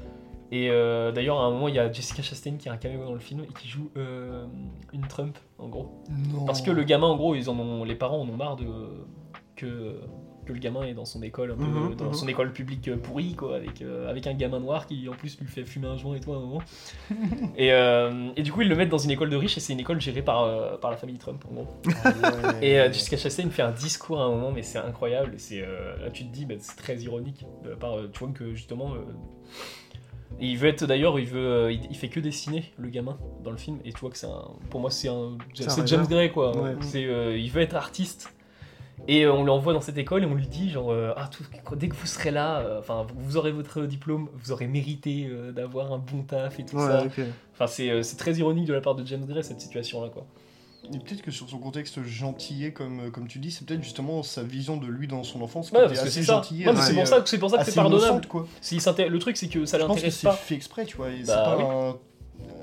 Et 0.51 0.69
euh, 0.69 1.11
d'ailleurs, 1.11 1.39
à 1.39 1.45
un 1.45 1.51
moment, 1.51 1.69
il 1.69 1.75
y 1.75 1.79
a 1.79 1.91
Jessica 1.91 2.21
Chastain 2.21 2.57
qui 2.57 2.69
a 2.69 2.73
un 2.73 2.77
caméo 2.77 3.05
dans 3.05 3.13
le 3.13 3.19
film 3.19 3.43
et 3.43 3.53
qui 3.59 3.67
joue 3.67 3.89
euh, 3.97 4.45
une 4.93 5.07
Trump, 5.07 5.37
en 5.57 5.67
gros. 5.67 6.03
Non. 6.33 6.45
Parce 6.45 6.61
que 6.61 6.69
le 6.69 6.83
gamin, 6.83 7.07
en 7.07 7.15
gros, 7.15 7.33
ils 7.33 7.49
en 7.49 7.57
ont, 7.57 7.83
les 7.83 7.95
parents 7.95 8.21
en 8.21 8.29
ont 8.29 8.35
marre 8.35 8.57
de 8.57 8.65
que, 9.55 10.01
que 10.45 10.53
le 10.53 10.59
gamin 10.59 10.83
est 10.83 10.93
dans 10.93 11.05
son 11.05 11.21
école, 11.23 11.51
un 11.51 11.55
peu, 11.55 11.63
Mhm, 11.63 11.95
dans 11.95 12.05
mhm. 12.05 12.13
son 12.13 12.27
école 12.27 12.53
publique 12.53 12.87
euh, 12.87 12.97
pourrie, 12.97 13.35
quoi, 13.35 13.55
avec, 13.55 13.81
euh, 13.81 14.09
avec 14.09 14.27
un 14.27 14.33
gamin 14.33 14.59
noir 14.59 14.87
qui 14.87 15.09
en 15.09 15.13
plus 15.13 15.39
lui 15.39 15.47
fait 15.47 15.63
fumer 15.63 15.87
un 15.87 15.97
joint 15.97 16.15
et 16.15 16.19
tout 16.19 16.33
à 16.33 16.37
un 16.37 16.39
moment. 16.39 16.61
et, 17.57 17.71
euh, 17.71 18.29
et 18.35 18.43
du 18.43 18.51
coup, 18.51 18.61
ils 18.61 18.69
le 18.69 18.75
mettent 18.75 18.89
dans 18.89 18.97
une 18.97 19.11
école 19.11 19.29
de 19.29 19.35
riches 19.35 19.57
et 19.57 19.59
c'est 19.59 19.73
une 19.73 19.79
école 19.79 19.99
gérée 19.99 20.21
par, 20.21 20.43
euh, 20.43 20.77
par 20.77 20.91
la 20.91 20.97
famille 20.97 21.17
Trump, 21.17 21.43
en 21.49 21.53
gros. 21.53 21.67
Ah. 22.03 22.11
Et 22.61 22.75
Jessica 22.93 23.17
Chastain 23.17 23.49
fait 23.49 23.63
un 23.63 23.71
discours 23.71 24.21
à 24.21 24.25
un 24.25 24.29
moment, 24.29 24.51
mais 24.51 24.61
c'est 24.61 24.77
incroyable. 24.77 25.33
Et 25.35 25.39
c'est 25.39 25.61
euh, 25.61 25.97
là, 25.97 26.09
tu 26.11 26.25
te 26.25 26.33
dis, 26.33 26.45
bah, 26.45 26.55
c'est 26.59 26.75
très 26.75 26.97
ironique. 26.97 27.45
De 27.63 27.69
la 27.69 27.75
part, 27.75 27.97
euh, 27.97 28.09
tu 28.11 28.19
vois 28.19 28.29
que 28.29 28.53
justement, 28.53 28.93
euh, 28.93 28.99
et 30.39 30.47
il 30.47 30.57
veut 30.57 30.67
être 30.67 30.85
d'ailleurs, 30.85 31.17
il 31.17 31.27
veut, 31.27 31.39
euh, 31.39 31.71
il, 31.71 31.95
fait 31.95 32.09
que 32.09 32.19
dessiner 32.19 32.73
le 32.77 32.89
gamin 32.89 33.17
dans 33.43 33.51
le 33.51 33.57
film. 33.57 33.79
Et 33.85 33.93
tu 33.93 33.99
vois 33.99 34.09
que 34.09 34.17
c'est 34.17 34.27
un, 34.27 34.51
pour 34.69 34.81
moi, 34.81 34.91
c'est 34.91 35.07
un, 35.07 35.37
C'est 35.53 35.87
James. 35.87 36.05
Gray 36.09 36.31
quoi. 36.31 36.55
Ouais. 36.57 36.75
C'est, 36.81 37.05
euh, 37.05 37.37
il 37.37 37.49
veut 37.51 37.61
être 37.61 37.75
artiste. 37.75 38.34
Et 39.07 39.23
euh, 39.25 39.33
on 39.33 39.43
l'envoie 39.43 39.73
dans 39.73 39.81
cette 39.81 39.97
école 39.97 40.23
et 40.23 40.25
on 40.25 40.33
lui 40.35 40.47
dit 40.47 40.69
genre 40.71 40.91
euh, 40.91 41.13
ah 41.15 41.29
tout, 41.31 41.43
dès 41.75 41.89
que 41.89 41.95
vous 41.95 42.05
serez 42.07 42.31
là, 42.31 42.59
euh, 42.59 42.79
enfin 42.79 43.05
vous 43.15 43.37
aurez 43.37 43.51
votre 43.51 43.81
diplôme, 43.83 44.29
vous 44.33 44.51
aurez 44.51 44.67
mérité 44.67 45.27
euh, 45.29 45.51
d'avoir 45.51 45.91
un 45.93 45.99
bon 45.99 46.23
taf 46.23 46.59
et 46.59 46.65
tout 46.65 46.77
Ouais, 46.77 46.87
ça. 46.87 47.03
Enfin 47.53 47.67
c'est, 47.67 48.01
c'est 48.03 48.15
très 48.17 48.33
ironique 48.35 48.65
de 48.65 48.73
la 48.73 48.81
part 48.81 48.95
de 48.95 49.05
James 49.05 49.25
Gray 49.25 49.43
cette 49.43 49.61
situation 49.61 50.01
là 50.01 50.09
quoi. 50.09 50.25
Et 50.93 50.99
peut-être 50.99 51.23
que 51.23 51.31
sur 51.31 51.49
son 51.49 51.57
contexte 51.57 52.03
gentillet, 52.03 52.71
comme, 52.71 53.09
comme 53.11 53.27
tu 53.27 53.39
dis, 53.39 53.49
c'est 53.49 53.65
peut-être 53.65 53.81
justement 53.81 54.21
sa 54.21 54.43
vision 54.43 54.77
de 54.77 54.85
lui 54.85 55.07
dans 55.07 55.23
son 55.23 55.41
enfance 55.41 55.71
qui 55.71 55.75
Ouais, 55.75 55.85
était 55.87 55.97
assez 55.97 56.21
gentillet, 56.21 56.67
Ouais, 56.69 56.75
c'est 56.79 56.93
pour 56.93 57.07
ça 57.07 57.21
que 57.21 57.29
c'est 57.29 57.39
pour 57.39 57.49
ça 57.49 57.57
que 57.57 57.63
c'est 57.63 57.69
assez 57.71 57.75
pardonnable. 57.79 58.05
innocente, 58.23 58.27
quoi. 58.27 58.47
Le 59.09 59.17
truc 59.17 59.35
c'est 59.35 59.47
que 59.47 59.65
ça 59.65 59.79
Je 59.79 59.83
pense 59.85 59.95
que 59.97 60.01
l'intéresse 60.01 60.17
c'est 60.19 60.27
pas. 60.27 60.33
fait 60.33 60.53
exprès, 60.55 60.85
tu 60.85 60.95
vois. 60.97 61.09
et 61.09 61.21
c'est 61.23 61.27
Bah 61.27 61.43
pas 61.43 61.57
oui. 61.57 61.63
un- 61.63 61.95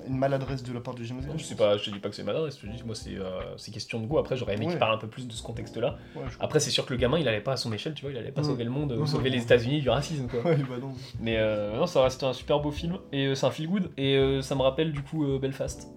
une 0.06 0.16
maladresse 0.16 0.62
de 0.62 0.72
la 0.72 0.80
part 0.80 0.94
de 0.94 1.02
James 1.04 1.20
Gunn. 1.20 1.38
Je 1.38 1.44
sais 1.44 1.54
pas, 1.54 1.76
je 1.76 1.84
te 1.84 1.90
dis 1.90 1.98
pas 1.98 2.08
que 2.08 2.14
c'est 2.14 2.22
maladresse, 2.22 2.56
je 2.60 2.66
te 2.66 2.72
dis 2.72 2.82
moi 2.84 2.94
c'est 2.94 3.16
euh, 3.16 3.56
c'est 3.56 3.70
question 3.70 4.00
de 4.00 4.06
goût. 4.06 4.18
Après 4.18 4.36
j'aurais 4.36 4.54
aimé 4.54 4.66
Ouais. 4.66 4.70
qu'il 4.72 4.78
parle 4.78 4.94
un 4.94 4.98
peu 4.98 5.08
plus 5.08 5.26
de 5.26 5.32
ce 5.32 5.42
contexte-là. 5.42 5.96
Ouais, 6.16 6.22
Après 6.40 6.60
c'est 6.60 6.70
sûr 6.70 6.84
que 6.86 6.92
le 6.92 6.98
gamin 6.98 7.18
il 7.18 7.28
allait 7.28 7.40
pas 7.40 7.52
à 7.52 7.56
son 7.56 7.72
échelle, 7.72 7.94
tu 7.94 8.02
vois, 8.02 8.10
il 8.12 8.16
allait 8.18 8.32
pas 8.32 8.42
Mhm. 8.42 8.48
sauver 8.48 8.64
le 8.64 8.70
monde, 8.70 8.92
ou 8.92 9.06
sauver 9.06 9.30
les 9.30 9.42
États-Unis 9.42 9.80
du 9.80 9.90
racisme 9.90 10.26
quoi. 10.28 10.40
Ouais, 10.44 10.56
bah 10.56 10.76
non. 10.80 10.92
Mais 11.20 11.36
euh, 11.38 11.76
non, 11.76 11.86
ça 11.86 12.02
reste 12.02 12.22
un 12.22 12.32
super 12.32 12.60
beau 12.60 12.70
film 12.70 12.98
et 13.12 13.26
euh, 13.26 13.34
c'est 13.34 13.46
un 13.46 13.50
feel 13.50 13.68
good 13.68 13.90
et 13.96 14.16
euh, 14.16 14.42
ça 14.42 14.54
me 14.54 14.62
rappelle 14.62 14.92
du 14.92 15.02
coup 15.02 15.24
euh, 15.24 15.38
Belfast. 15.38 15.88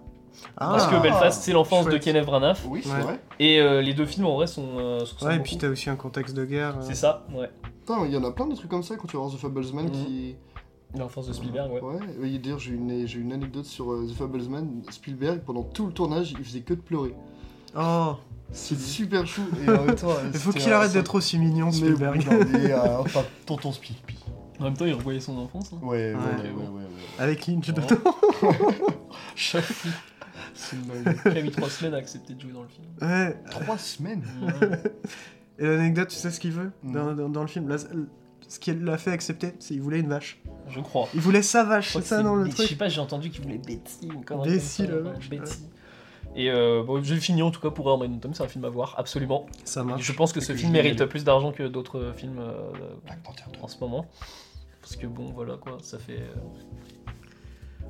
Parce 0.58 0.86
Ah, 0.86 0.90
que 0.92 1.02
Belfast 1.02 1.42
c'est 1.44 1.54
l'enfance 1.54 1.86
de. 1.86 1.98
Kenneth 1.98 2.26
Branagh 2.26 2.58
Oui, 2.68 2.82
c'est 2.84 2.90
Ouais. 2.92 3.02
vrai. 3.02 3.20
et 3.40 3.60
euh, 3.62 3.82
les 3.82 3.94
deux 3.94 4.06
films 4.06 4.26
en 4.28 4.36
vrai 4.36 4.48
sont. 4.48 4.68
euh, 4.78 5.00
Ouais, 5.22 5.36
et 5.36 5.38
beaucoup. 5.38 5.44
puis 5.44 5.58
t'as 5.58 5.70
aussi 5.70 5.90
un 5.90 5.96
contexte 5.96 6.36
de 6.36 6.44
guerre. 6.46 6.76
euh. 6.78 6.82
C'est 6.82 6.94
ça, 6.96 7.26
ouais. 7.34 7.50
Putain, 7.86 8.06
il 8.06 8.12
y 8.12 8.18
en 8.18 8.24
a 8.26 8.32
plein 8.32 8.46
de 8.48 8.56
trucs 8.56 8.70
comme 8.70 8.84
ça 8.84 8.96
quand 8.98 9.08
tu 9.08 9.16
vas 9.16 9.24
voir 9.24 9.34
The 9.34 9.40
Fablesman 9.40 9.86
Mhm. 9.86 9.92
qui. 9.92 10.36
L'enfance 10.98 11.28
de 11.28 11.34
Spielberg, 11.34 11.72
ouais. 11.74 11.82
Ouais, 11.82 12.00
oui, 12.20 12.40
d'ailleurs 12.40 12.60
j'ai 12.60 12.74
une, 12.74 13.06
j'ai 13.08 13.20
une 13.20 13.34
anecdote 13.34 13.66
sur 13.66 13.92
euh, 13.92 14.08
The 14.10 14.14
Fablesman. 14.16 14.82
Spielberg, 14.92 15.42
pendant 15.42 15.64
tout 15.64 15.88
le 15.88 15.92
tournage, 15.94 16.32
il 16.38 16.44
faisait 16.46 16.62
que 16.62 16.74
de 16.74 16.80
pleurer. 16.82 17.14
Oh, 17.78 18.16
C'est 18.54 18.80
super 18.80 19.28
chou. 19.28 19.42
Et 19.66 19.70
en 19.70 19.84
même 19.84 19.96
temps, 19.96 20.16
il 20.34 20.40
faut 20.40 20.52
qu'il 20.54 20.72
arrête 20.72 20.94
d'être 20.94 21.16
aussi 21.16 21.38
mignon, 21.38 21.72
Spielberg. 21.72 22.26
Mais, 22.54 22.72
euh, 22.72 23.00
enfin, 23.00 23.24
tonton 23.46 23.72
Spielberg. 23.74 24.16
En 24.58 24.64
même 24.66 24.78
temps 24.78 24.86
il 24.86 24.94
revoyait 24.94 25.20
son 25.20 25.38
enfance. 25.38 25.72
hein. 25.74 25.80
Ouais, 25.86 26.14
ouais, 26.14 26.16
ouais, 26.16 26.50
Ouais. 26.50 26.68
ouais, 26.68 26.68
ouais. 26.84 26.84
Avec 27.20 27.46
Lynch 27.48 27.70
Oh. 27.70 27.74
dedans. 27.74 28.16
Chef, 29.36 29.86
C'est 30.54 30.78
une 30.78 30.84
dinguerie. 31.04 31.18
qui 31.34 31.38
a 31.38 31.42
mis 31.42 31.52
trois 31.52 31.70
semaines 31.70 31.94
à 31.94 31.98
accepter 31.98 32.36
de 32.36 32.40
jouer 32.42 32.54
dans 32.54 32.62
le 32.64 32.70
film. 32.70 32.88
Ouais. 33.02 33.36
Trois 33.50 33.78
semaines 33.78 34.24
Ouais. 34.42 34.82
Et 35.60 35.66
l'anecdote, 35.66 36.08
tu 36.10 36.16
sais 36.16 36.32
ce 36.32 36.40
qu'il 36.40 36.52
veut 36.52 36.72
dans, 36.84 37.14
dans- 37.14 37.28
dans 37.30 37.42
le 37.42 37.48
film? 37.48 37.68
Là, 37.68 37.76
Ce 38.48 38.60
qui 38.60 38.74
l'a 38.74 38.98
fait 38.98 39.12
accepter, 39.12 39.54
c'est 39.60 39.74
qu'il 39.74 39.82
voulait 39.82 40.00
une 40.00 40.08
vache. 40.10 40.42
Je 40.70 40.80
crois. 40.80 41.08
Il 41.14 41.22
voulait 41.22 41.42
sa 41.42 41.64
Je 41.64 41.70
vache, 41.70 41.94
c'est 41.94 42.02
ça 42.02 42.24
dans 42.24 42.36
le 42.36 42.44
Betty. 42.44 42.52
Je 42.52 42.56
truc 42.58 42.70
sais 42.70 42.76
pas, 42.76 42.90
j'ai 42.90 43.02
entendu 43.02 43.30
qu'il 43.30 43.42
voulait 43.42 43.58
Betty. 43.58 44.08
Une 44.08 44.24
connerie 44.24 44.52
Bessie, 44.52 44.84
comme 44.86 44.88
ça, 44.88 44.96
la 45.04 45.12
vache, 45.14 45.30
Betty. 45.30 45.58
Et 46.36 46.50
euh, 46.52 46.84
bon, 46.84 47.02
j'ai 47.04 47.16
fini 47.18 47.42
en 47.42 47.50
tout 47.52 47.62
cas 47.62 47.70
pour 47.70 47.90
Armageddon 47.90 48.20
Tom, 48.20 48.34
c'est 48.34 48.44
un 48.44 48.48
film 48.48 48.66
à 48.66 48.70
voir, 48.70 48.94
absolument. 48.98 49.46
Ça 49.64 49.84
marche. 49.84 50.02
Je 50.04 50.12
pense 50.12 50.34
que 50.34 50.42
ce 50.42 50.50
que 50.50 50.56
film 50.58 50.70
je 50.70 50.74
mérite 50.74 51.06
plus 51.06 51.24
d'argent 51.24 51.52
que 51.54 51.64
d'autres 51.64 52.00
euh, 52.00 52.14
films 52.14 52.40
euh, 52.40 52.72
Black 53.06 53.24
Panther 53.24 53.44
3. 53.54 53.64
en 53.64 53.68
ce 53.68 53.80
moment. 53.80 54.06
Parce 54.82 54.96
que 54.98 55.08
bon, 55.08 55.32
voilà 55.34 55.56
quoi, 55.58 55.78
ça 55.82 55.98
fait. 55.98 56.20
euh, 56.20 56.34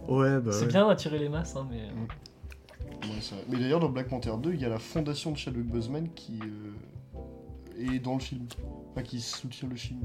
Ouais, 0.07 0.39
bah. 0.39 0.51
c'est 0.51 0.61
ouais. 0.65 0.67
bien 0.67 0.87
d'attirer 0.87 1.17
les 1.17 1.29
masses, 1.29 1.55
hein, 1.55 1.67
mais. 1.71 1.77
Ouais, 3.07 3.19
vrai. 3.19 3.43
Mais 3.49 3.57
d'ailleurs, 3.57 3.79
dans 3.79 3.89
Black 3.89 4.07
Panther 4.09 4.33
2, 4.37 4.53
il 4.53 4.61
y 4.61 4.65
a 4.65 4.69
la 4.69 4.79
fondation 4.79 5.31
de 5.31 5.37
Chadwick 5.37 5.65
Boseman 5.65 6.09
qui 6.13 6.39
euh, 6.43 7.95
est 7.95 7.99
dans 7.99 8.13
le 8.13 8.19
film. 8.19 8.45
Enfin, 8.95 9.03
qui 9.03 9.19
soutient 9.19 9.67
le 9.67 9.75
film. 9.75 9.99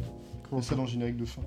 Comment 0.49 0.63
ça 0.63 0.75
dans 0.75 0.83
le 0.83 0.89
générique 0.89 1.17
de 1.17 1.25
fin. 1.25 1.43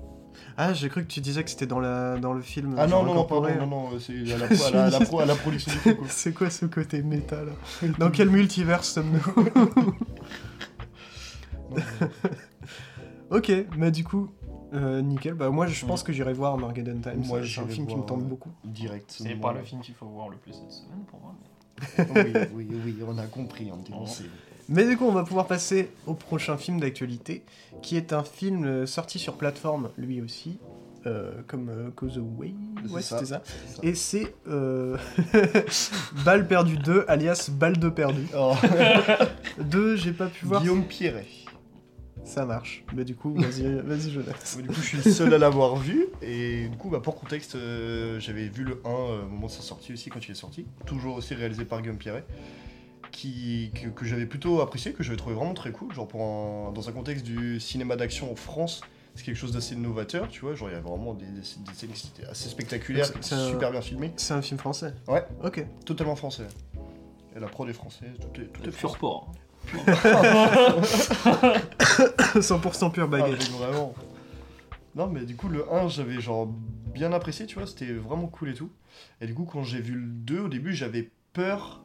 Ah, 0.56 0.72
j'ai 0.72 0.88
cru 0.88 1.02
que 1.04 1.12
tu 1.12 1.20
disais 1.20 1.44
que 1.44 1.50
c'était 1.50 1.66
dans, 1.66 1.78
la... 1.78 2.16
dans 2.16 2.32
le 2.32 2.40
film. 2.40 2.74
Ah 2.78 2.86
non, 2.86 3.02
non, 3.04 3.14
non, 3.14 3.24
pardon, 3.24 3.48
non, 3.60 3.66
non, 3.66 3.98
c'est 4.00 4.14
à 4.32 4.38
la, 4.38 4.46
pro- 4.48 4.64
à 4.64 4.70
la, 4.70 4.84
à 4.86 4.90
la 4.90 5.00
pro- 5.00 5.20
à 5.20 5.26
la 5.26 5.34
production 5.36 5.72
du 5.72 5.78
film. 5.78 5.96
C'est 6.08 6.32
quoi 6.32 6.48
ce 6.50 6.64
côté 6.66 7.02
méta 7.02 7.36
là? 7.44 7.52
Dans 7.98 8.10
quel 8.10 8.30
multivers 8.30 8.82
sommes-nous? 8.84 9.20
Non, 11.70 11.76
mais- 11.76 12.30
Ok, 13.30 13.52
bah 13.76 13.90
du 13.90 14.04
coup, 14.04 14.30
euh, 14.74 15.00
nickel. 15.02 15.34
Bah 15.34 15.50
moi 15.50 15.66
je 15.66 15.84
pense 15.86 16.02
que 16.02 16.12
j'irai 16.12 16.32
voir 16.32 16.52
Armageddon 16.52 17.00
Time. 17.00 17.22
Moi, 17.26 17.40
c'est 17.44 17.60
un 17.60 17.66
film 17.66 17.86
qui 17.86 17.96
me 17.96 18.02
tente 18.02 18.20
euh, 18.22 18.24
beaucoup. 18.24 18.50
Direct. 18.64 19.14
C'est 19.18 19.34
pas 19.36 19.52
le 19.52 19.62
film 19.62 19.80
qu'il 19.82 19.94
faut 19.94 20.06
voir 20.06 20.28
le 20.28 20.36
plus 20.36 20.52
cette 20.52 20.70
semaine 20.70 21.04
pour 21.08 21.20
moi. 21.20 21.34
oui, 22.54 22.68
oui, 22.70 22.80
oui, 22.84 22.96
on 23.06 23.18
a 23.18 23.26
compris, 23.26 23.70
on. 23.72 24.04
Mais 24.68 24.86
du 24.86 24.96
coup, 24.96 25.04
on 25.04 25.12
va 25.12 25.24
pouvoir 25.24 25.46
passer 25.46 25.90
au 26.06 26.14
prochain 26.14 26.56
film 26.56 26.80
d'actualité, 26.80 27.42
qui 27.82 27.96
est 27.96 28.12
un 28.12 28.24
film 28.24 28.64
euh, 28.64 28.86
sorti 28.86 29.18
sur 29.18 29.34
plateforme, 29.34 29.90
lui 29.98 30.22
aussi, 30.22 30.58
euh, 31.06 31.32
comme 31.46 31.68
euh, 31.68 31.90
Cause 31.94 32.16
Away. 32.18 32.54
C'est 32.86 32.92
Ouais, 32.92 33.02
ça. 33.02 33.18
c'était 33.18 33.30
ça. 33.30 33.42
Et 33.82 33.94
c'est 33.94 34.34
euh... 34.48 34.96
Balle 36.24 36.46
perdue 36.48 36.76
2, 36.78 37.04
alias 37.08 37.50
Balle 37.52 37.76
2 37.76 37.90
perdue. 37.92 38.26
Oh, 38.36 38.54
2, 39.60 39.96
j'ai 39.96 40.12
pas 40.12 40.28
pu 40.28 40.46
voir. 40.46 40.62
Guillaume 40.62 40.84
Pierret. 40.86 41.26
Ça 42.24 42.46
marche. 42.46 42.84
Mais 42.94 43.04
du 43.04 43.14
coup, 43.14 43.34
vas-y, 43.34 43.64
vas-y, 43.84 44.10
Jonas. 44.10 44.56
Du 44.62 44.68
coup, 44.68 44.74
je 44.80 44.86
suis 44.86 44.96
le 44.96 45.02
seul 45.12 45.34
à 45.34 45.38
l'avoir 45.38 45.76
vu. 45.76 46.06
Et 46.22 46.68
du 46.68 46.76
coup, 46.78 46.88
bah, 46.88 47.00
pour 47.00 47.16
contexte, 47.16 47.54
euh, 47.54 48.18
j'avais 48.18 48.48
vu 48.48 48.64
le 48.64 48.80
1 48.86 48.88
euh, 48.88 49.22
au 49.24 49.28
moment 49.28 49.46
de 49.48 49.52
sa 49.52 49.60
sortie 49.60 49.92
aussi, 49.92 50.08
quand 50.08 50.26
il 50.26 50.30
est 50.30 50.34
sorti. 50.34 50.64
Toujours 50.86 51.16
aussi 51.16 51.34
réalisé 51.34 51.66
par 51.66 51.82
Guillaume 51.82 51.98
Pierret. 51.98 52.24
Qui, 53.16 53.70
que, 53.74 53.88
que 53.90 54.04
j'avais 54.04 54.26
plutôt 54.26 54.60
apprécié, 54.60 54.92
que 54.92 55.04
j'avais 55.04 55.16
trouvé 55.16 55.36
vraiment 55.36 55.54
très 55.54 55.70
cool. 55.70 55.94
Genre, 55.94 56.08
pour 56.08 56.20
un- 56.20 56.72
dans 56.72 56.88
un 56.88 56.92
contexte 56.92 57.24
du 57.24 57.60
cinéma 57.60 57.94
d'action 57.94 58.32
en 58.32 58.34
France, 58.34 58.80
c'est 59.14 59.22
quelque 59.24 59.36
chose 59.36 59.52
d'assez 59.52 59.76
novateur, 59.76 60.28
tu 60.28 60.40
vois. 60.40 60.56
Genre, 60.56 60.68
il 60.68 60.72
y 60.72 60.74
avait 60.74 60.82
vraiment 60.88 61.14
des, 61.14 61.24
des, 61.26 61.32
des 61.40 61.74
scènes 61.74 61.90
qui 61.92 62.08
étaient 62.08 62.26
assez 62.28 62.48
spectaculaires, 62.48 63.06
C'est- 63.20 63.34
un- 63.36 63.48
super 63.48 63.70
bien 63.70 63.80
filmées. 63.82 64.12
C'est 64.16 64.34
un 64.34 64.42
film 64.42 64.58
français 64.58 64.94
Ouais. 65.06 65.24
Ok. 65.44 65.64
Totalement 65.86 66.16
français. 66.16 66.48
Et 67.36 67.40
la 67.40 67.46
prod 67.46 67.68
est 67.68 67.72
française, 67.72 68.10
tout 68.20 68.40
est, 68.40 68.46
tout 68.46 68.62
est 68.68 68.70
Pur 68.72 68.96
français. 68.96 68.98
port. 68.98 69.32
100% 72.34 72.90
pur 72.90 73.04
Ah, 73.04 73.06
bagage. 73.06 73.38
mais 73.52 73.58
vraiment. 73.58 73.94
Non, 74.96 75.06
mais 75.06 75.24
du 75.24 75.36
coup, 75.36 75.48
le 75.48 75.72
1, 75.72 75.86
j'avais 75.88 76.20
genre 76.20 76.46
bien 76.92 77.12
apprécié, 77.12 77.46
tu 77.46 77.54
vois, 77.58 77.66
c'était 77.68 77.92
vraiment 77.92 78.26
cool 78.26 78.50
et 78.50 78.54
tout. 78.54 78.70
Et 79.20 79.26
du 79.28 79.34
coup, 79.34 79.44
quand 79.44 79.62
j'ai 79.62 79.80
vu 79.80 79.94
le 79.94 80.06
2, 80.06 80.40
au 80.40 80.48
début, 80.48 80.72
j'avais 80.74 81.10
peur 81.32 81.83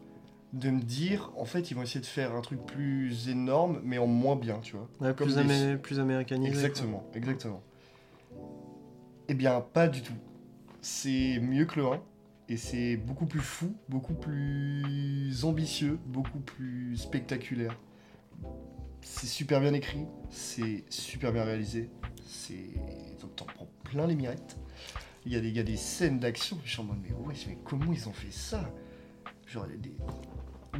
de 0.53 0.69
me 0.71 0.81
dire, 0.81 1.31
en 1.37 1.45
fait, 1.45 1.69
ils 1.71 1.75
vont 1.75 1.83
essayer 1.83 1.99
de 2.01 2.05
faire 2.05 2.33
un 2.35 2.41
truc 2.41 2.65
plus 2.65 3.29
énorme, 3.29 3.81
mais 3.83 3.97
en 3.97 4.07
moins 4.07 4.35
bien, 4.35 4.59
tu 4.59 4.75
vois. 4.75 4.89
Ouais, 4.99 5.13
plus, 5.13 5.35
des- 5.35 5.41
amé- 5.41 5.77
plus 5.77 5.99
américanisé. 5.99 6.51
quoi. 6.51 6.61
Exactement, 6.67 7.09
exactement. 7.13 7.63
Eh 9.27 9.33
bien, 9.35 9.61
pas 9.61 9.87
du 9.87 10.01
tout. 10.01 10.13
C'est 10.81 11.39
mieux 11.39 11.65
que 11.65 11.79
le 11.79 11.85
1, 11.87 12.01
et 12.47 12.57
c'est 12.57 12.97
beaucoup 12.97 13.27
plus 13.27 13.41
fou, 13.41 13.75
beaucoup 13.89 14.15
plus 14.15 15.43
ambitieux, 15.45 15.99
beaucoup 16.07 16.39
plus 16.39 16.97
spectaculaire. 16.97 17.77
C'est 19.01 19.27
super 19.27 19.61
bien 19.61 19.73
écrit, 19.73 20.05
c'est 20.29 20.83
super 20.89 21.31
bien 21.31 21.43
réalisé, 21.43 21.89
c'est... 22.25 22.73
Donc 23.21 23.35
t'en 23.35 23.45
prends 23.45 23.67
plein 23.83 24.07
les 24.07 24.15
mirettes. 24.15 24.57
Il 25.25 25.33
y 25.33 25.35
a 25.35 25.41
des, 25.41 25.49
il 25.49 25.55
y 25.55 25.59
a 25.59 25.63
des 25.63 25.77
scènes 25.77 26.19
d'action, 26.19 26.57
je 26.63 26.71
suis 26.71 26.81
en 26.81 26.85
mode, 26.85 26.97
mais 27.03 27.11
ouais, 27.13 27.35
mais 27.47 27.57
comment 27.63 27.91
ils 27.93 28.07
ont 28.09 28.13
fait 28.13 28.31
ça? 28.31 28.73
Genre, 29.45 29.65
des... 29.67 29.93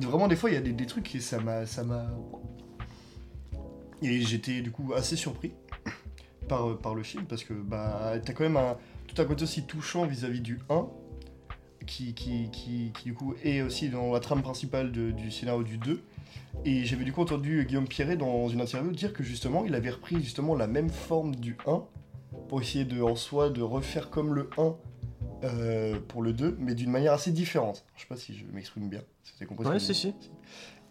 Vraiment, 0.06 0.28
des 0.28 0.36
fois, 0.36 0.50
il 0.50 0.54
y 0.54 0.58
a 0.58 0.62
des, 0.62 0.74
des 0.74 0.86
trucs 0.86 1.14
et 1.16 1.20
ça 1.20 1.40
m'a... 1.40 1.66
ça 1.66 1.84
m'a... 1.84 2.06
Et 4.02 4.22
j'étais 4.22 4.62
du 4.62 4.72
coup 4.72 4.94
assez 4.94 5.18
surpris 5.18 5.52
par, 6.50 6.78
par 6.78 6.96
le 6.96 7.04
film 7.04 7.26
parce 7.26 7.44
que 7.46 7.54
bah 7.54 8.14
t'as 8.26 8.34
quand 8.34 8.44
même 8.44 8.58
un, 8.58 8.78
tout 9.08 9.22
un 9.22 9.26
côté 9.26 9.44
aussi 9.44 9.64
touchant 9.64 10.06
vis-à-vis 10.06 10.42
du 10.42 10.60
1 10.70 10.88
qui, 11.86 12.14
qui, 12.14 12.50
qui, 12.52 12.92
du 13.04 13.14
coup 13.14 13.36
est 13.44 13.62
aussi 13.62 13.90
dans 13.90 14.12
la 14.12 14.20
trame 14.20 14.42
principale 14.42 14.92
du 14.92 15.32
scénario 15.32 15.64
du 15.64 15.78
2 15.78 16.02
et 16.66 16.86
j'avais 16.86 17.06
du 17.06 17.14
coup 17.14 17.22
entendu 17.22 17.66
Guillaume 17.66 17.88
Pierret 17.88 18.18
dans 18.18 18.50
une 18.50 18.62
interview 18.62 18.92
dire 18.92 19.14
que 19.14 19.24
justement 19.24 19.64
il 19.66 19.74
avait 19.76 19.92
repris 19.92 20.22
justement 20.22 20.56
la 20.56 20.68
même 20.68 20.90
forme 20.90 21.36
du 21.36 21.58
1 21.66 21.84
pour 22.50 22.62
essayer 22.62 22.86
de 22.86 23.02
en 23.02 23.16
soi 23.16 23.50
de 23.50 23.62
refaire 23.62 24.10
comme 24.10 24.34
le 24.34 24.50
1 24.58 24.76
euh, 25.43 25.99
pour 26.08 26.21
le 26.21 26.34
2 26.34 26.56
mais 26.60 26.75
d'une 26.75 26.89
manière 26.91 27.13
assez 27.13 27.32
différente 27.32 27.86
je 27.95 28.02
sais 28.02 28.08
pas 28.08 28.17
si 28.17 28.36
je 28.38 28.45
m'exprime 28.54 28.89
bien 28.89 29.02
avez 29.38 29.45
compris 29.45 29.67
Ouais, 29.69 29.80
si, 29.80 29.93
si. 29.95 30.13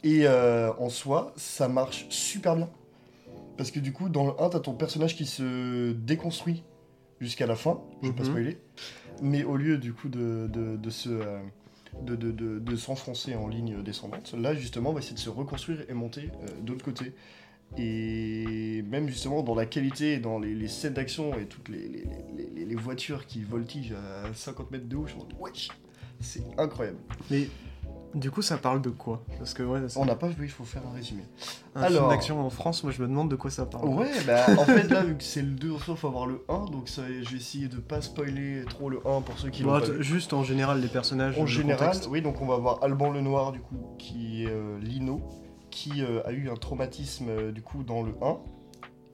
et 0.05 0.27
euh, 0.27 0.73
en 0.79 0.89
soi 0.89 1.33
ça 1.37 1.69
marche 1.69 2.07
super 2.09 2.57
bien 2.57 2.71
parce 3.57 3.73
que 3.73 3.81
du 3.81 3.93
coup, 3.93 4.09
dans 4.09 4.25
le 4.25 4.41
1, 4.41 4.51
t'as 4.51 4.61
ton 4.61 4.73
personnage 4.75 5.17
qui 5.17 5.27
se 5.27 5.91
déconstruit 5.91 6.63
jusqu'à 7.21 7.45
la 7.49 7.57
fin, 7.57 7.81
je 8.03 8.09
vais 8.09 8.15
pas 8.15 8.23
Mhm. 8.23 8.29
spoiler, 8.31 8.59
mais 9.21 9.43
au 9.43 9.57
lieu 9.57 9.79
du 9.79 9.93
coup 9.93 10.09
de, 10.09 10.49
de, 10.49 10.77
de 10.77 10.91
se... 10.91 11.09
euh, 11.09 11.41
de, 12.03 12.15
de, 12.15 12.31
de, 12.31 12.61
de 12.61 12.77
s'enfoncer 12.77 13.35
en 13.35 13.49
ligne 13.49 13.83
descendante, 13.83 14.33
là 14.39 14.55
justement 14.55 14.91
on 14.91 14.93
va 14.93 15.01
essayer 15.01 15.17
de 15.17 15.21
se 15.21 15.29
reconstruire 15.31 15.85
et 15.89 15.93
monter 15.95 16.31
euh, 16.43 16.47
de 16.63 16.71
l'autre 16.73 16.85
côté. 16.85 17.15
Et 17.77 18.83
même 18.89 19.09
justement 19.09 19.43
dans 19.43 19.55
la 19.55 19.67
qualité, 19.67 20.19
dans 20.19 20.39
les, 20.39 20.55
les 20.55 20.69
scènes 20.69 20.95
d'action 20.95 21.35
et 21.39 21.47
toutes 21.47 21.69
les, 21.69 22.05
voitures 22.77 23.27
qui 23.27 23.43
voltigent 23.43 23.95
à 23.97 24.33
50 24.33 24.71
mètres 24.71 24.89
de 24.89 24.97
haut, 24.97 25.07
je 25.07 25.15
me 25.17 25.21
dis, 25.21 25.35
wesh, 25.41 25.69
c'est 26.21 26.45
incroyable. 26.57 26.99
Mais 27.31 27.49
du 28.15 28.31
coup, 28.31 28.41
ça 28.41 28.57
parle 28.57 28.81
de 28.81 28.89
quoi? 28.91 29.23
Parce 29.37 29.53
que 29.53 29.63
ouais, 29.63 29.81
On 29.97 30.05
n'a 30.07 30.15
pas 30.15 30.29
vu, 30.29 30.45
il 30.47 30.51
faut 30.51 30.65
faire 30.65 30.83
un 30.87 30.95
résumé. 30.95 31.23
un 31.75 31.83
alors- 31.83 32.03
film 32.05 32.11
d'action 32.11 32.41
en 32.41 32.51
France, 32.51 32.83
moi 32.85 32.93
je 32.93 33.03
me 33.03 33.09
demande 33.09 33.31
de 33.31 33.37
quoi 33.37 33.51
ça 33.51 33.67
parle. 33.67 33.89
Ouais, 33.89 34.11
bah 34.27 34.47
en 34.57 34.65
fait 34.65 34.89
là, 34.89 35.05
vu 35.05 35.17
que 35.17 35.23
c'est 35.25 35.43
le 35.43 35.51
2, 35.51 35.73
il 35.73 35.97
faut 35.97 36.07
avoir 36.07 36.27
le 36.27 36.43
1, 36.49 36.67
donc 36.71 36.89
ça, 36.89 37.03
je 37.07 37.29
vais 37.29 37.37
essayer 37.37 37.69
de 37.69 37.77
pas 37.77 38.01
spoiler 38.01 38.65
trop 38.69 38.89
le 38.89 38.99
1 39.07 39.21
pour 39.23 39.39
ceux 39.39 39.51
qui 39.51 39.63
l'ont 39.63 39.79
pas 39.81 40.01
juste 40.01 40.33
en 40.33 40.43
général, 40.43 40.81
les 40.81 40.89
personnages. 40.89 41.37
En 41.37 41.43
le 41.43 41.47
général, 41.47 41.89
contexte. 41.89 42.09
oui, 42.11 42.23
donc 42.23 42.41
on 42.41 42.47
va 42.47 42.57
voir 42.57 42.83
Alban 42.83 43.11
Lenoir 43.11 43.53
du 43.53 43.61
coup, 43.61 43.77
qui 43.99 44.45
est 44.45 44.51
euh, 44.51 44.79
Lino, 44.81 45.21
qui 45.79 46.03
euh, 46.03 46.21
a 46.25 46.33
eu 46.33 46.51
un 46.51 46.57
traumatisme 46.57 47.29
euh, 47.29 47.53
du 47.53 47.63
coup 47.63 47.85
dans 47.85 48.03
le 48.03 48.13
1 48.21 48.39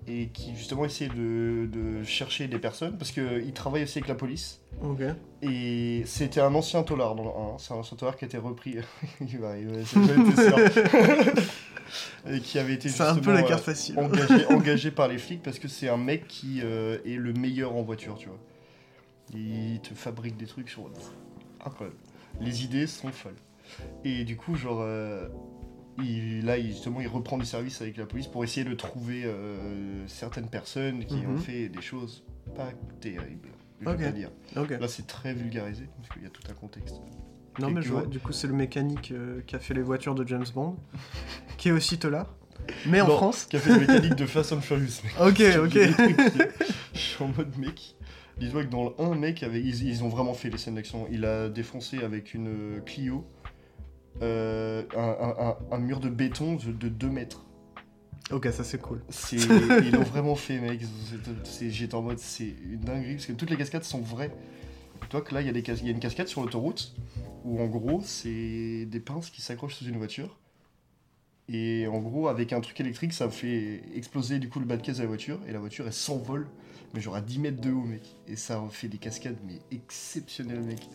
et 0.06 0.28
qui 0.28 0.54
justement 0.56 0.84
essaie 0.84 1.08
de, 1.08 1.68
de 1.70 2.02
chercher 2.02 2.46
des 2.46 2.58
personnes 2.58 2.96
parce 2.96 3.10
qu'il 3.10 3.52
travaille 3.52 3.82
aussi 3.82 3.98
avec 3.98 4.08
la 4.08 4.14
police. 4.14 4.62
Ok. 4.82 5.00
Et 5.42 6.02
c'était 6.06 6.40
un 6.40 6.54
ancien 6.54 6.82
tolard 6.82 7.14
dans 7.16 7.24
le 7.24 7.30
1, 7.30 7.32
hein. 7.32 7.56
c'est 7.58 7.74
un 7.74 7.76
ancien 7.76 7.98
tolard 7.98 8.16
qui 8.16 8.24
a 8.24 8.28
été 8.28 8.38
repris. 8.38 8.76
il 9.20 9.38
va 9.38 9.56
et 12.26 12.40
qui 12.40 12.58
avait 12.58 12.74
été 12.74 12.88
un 13.00 13.16
peu 13.16 13.32
la 13.32 13.40
euh, 13.40 13.48
carte 13.48 13.64
facile. 13.64 13.98
engagé, 13.98 14.46
engagé 14.50 14.90
par 14.90 15.08
les 15.08 15.18
flics 15.18 15.42
parce 15.42 15.58
que 15.58 15.68
c'est 15.68 15.90
un 15.90 15.98
mec 15.98 16.26
qui 16.26 16.60
euh, 16.62 16.96
est 17.04 17.16
le 17.16 17.34
meilleur 17.34 17.76
en 17.76 17.82
voiture, 17.82 18.16
tu 18.16 18.28
vois. 18.28 18.38
Il 19.34 19.80
te 19.80 19.92
fabrique 19.94 20.36
des 20.38 20.46
trucs 20.46 20.70
sur. 20.70 20.90
Incroyable. 21.64 21.98
Les 22.40 22.64
idées 22.64 22.86
sont 22.86 23.12
folles. 23.12 23.36
Et 24.04 24.24
du 24.24 24.36
coup, 24.36 24.54
genre. 24.56 24.80
euh, 24.80 25.28
il, 25.98 26.44
là, 26.44 26.58
il- 26.58 26.68
justement, 26.68 27.00
il 27.00 27.08
reprend 27.08 27.38
du 27.38 27.44
service 27.46 27.80
avec 27.82 27.96
la 27.96 28.06
police 28.06 28.26
pour 28.26 28.42
essayer 28.44 28.64
de 28.68 28.74
trouver 28.74 29.22
euh, 29.24 30.06
certaines 30.08 30.48
personnes 30.48 31.04
qui 31.04 31.16
Mhm. 31.16 31.34
ont 31.34 31.38
fait 31.38 31.68
des 31.68 31.82
choses 31.82 32.24
pas 32.56 32.70
terribles. 33.00 33.48
Je 33.80 34.10
dire. 34.10 34.30
Là, 34.54 34.88
c'est 34.88 35.06
très 35.06 35.34
vulgarisé 35.34 35.88
parce 35.96 36.08
qu'il 36.08 36.22
y 36.22 36.26
a 36.26 36.30
tout 36.30 36.42
un 36.50 36.54
contexte. 36.54 36.96
Non, 37.60 37.70
mais 37.70 37.82
je 37.82 37.90
vois, 37.90 38.06
du 38.06 38.18
coup, 38.18 38.32
c'est 38.32 38.46
le 38.48 38.52
mécanique 38.54 39.12
euh, 39.12 39.40
qui 39.46 39.54
a 39.54 39.58
fait 39.60 39.74
les 39.74 39.82
voitures 39.82 40.14
de 40.14 40.26
James 40.26 40.46
Bond, 40.54 40.76
qui 41.58 41.68
est 41.68 41.72
aussi 41.72 41.98
Tolar, 41.98 42.34
mais 42.86 43.00
en 43.00 43.08
Non, 43.08 43.16
France. 43.16 43.44
Qui 43.44 43.56
a 43.56 43.60
fait 43.60 43.74
le 43.74 43.80
mécanique 43.80 44.16
de 44.16 44.26
Fast 44.26 44.52
and 44.52 44.60
Furious, 44.60 45.02
mec. 45.04 45.14
Ok, 45.20 45.42
ok. 45.64 45.78
Je 46.94 46.98
suis 46.98 47.22
en 47.22 47.28
mode 47.28 47.56
mec. 47.58 47.94
Dis-toi 48.38 48.64
que 48.64 48.70
dans 48.70 48.84
le 48.84 48.90
1, 48.98 49.14
mec, 49.14 49.42
avait... 49.44 49.60
ils, 49.60 49.86
ils 49.86 50.02
ont 50.02 50.08
vraiment 50.08 50.34
fait 50.34 50.50
les 50.50 50.58
scènes 50.58 50.74
d'action. 50.74 51.06
Il 51.12 51.24
a 51.24 51.48
défoncé 51.48 52.02
avec 52.02 52.34
une 52.34 52.48
euh, 52.48 52.80
Clio 52.80 53.24
euh, 54.22 54.82
un, 54.96 55.00
un- 55.00 55.46
un- 55.48 55.56
un 55.72 55.78
mur 55.78 56.00
de 56.00 56.08
béton 56.08 56.56
de, 56.56 56.72
de 56.72 56.88
2 56.88 57.08
mètres. 57.10 57.44
Ok, 58.30 58.48
ça 58.52 58.64
c'est 58.64 58.78
cool. 58.80 59.02
Ils 59.32 59.90
l'ont 59.92 60.02
vraiment 60.02 60.34
fait, 60.34 60.58
mec. 60.58 60.80
J'étais 61.70 61.94
en 61.94 62.02
mode, 62.02 62.18
c'est 62.18 62.54
une 62.64 62.80
dinguerie 62.80 63.14
parce 63.14 63.26
que 63.26 63.32
toutes 63.32 63.50
les 63.50 63.56
cascades 63.56 63.84
sont 63.84 64.00
vraies. 64.00 64.34
Dis-toi 65.02 65.20
que 65.20 65.34
là, 65.34 65.40
il 65.42 65.46
y, 65.46 65.50
a 65.50 65.52
des 65.52 65.60
y 65.84 65.88
a 65.88 65.90
une 65.90 65.98
cascade 66.00 66.28
sur 66.28 66.40
l'autoroute 66.42 66.94
où 67.44 67.60
en 67.60 67.66
gros, 67.66 68.00
c'est 68.02 68.86
des 68.86 69.00
pinces 69.00 69.28
qui 69.28 69.42
s'accrochent 69.42 69.74
sous 69.74 69.84
une 69.84 69.98
voiture. 69.98 70.38
Et 71.50 71.86
en 71.86 71.98
gros, 72.00 72.28
avec 72.28 72.54
un 72.54 72.60
truc 72.60 72.80
électrique, 72.80 73.12
ça 73.12 73.28
fait 73.28 73.82
exploser 73.94 74.38
du 74.38 74.48
coup 74.48 74.60
le 74.60 74.64
bas 74.64 74.78
de 74.78 74.82
caisse 74.82 74.96
de 74.96 75.02
la 75.02 75.08
voiture. 75.08 75.38
Et 75.46 75.52
la 75.52 75.58
voiture, 75.58 75.84
elle 75.86 75.92
s'envole, 75.92 76.46
mais 76.94 77.02
genre 77.02 77.16
à 77.16 77.20
10 77.20 77.38
mètres 77.40 77.60
de 77.60 77.70
haut, 77.70 77.82
mec. 77.82 78.16
Et 78.26 78.36
ça 78.36 78.62
fait 78.70 78.88
des 78.88 78.96
cascades, 78.96 79.36
mais 79.46 79.58
exceptionnelles, 79.70 80.62
mec. 80.62 80.88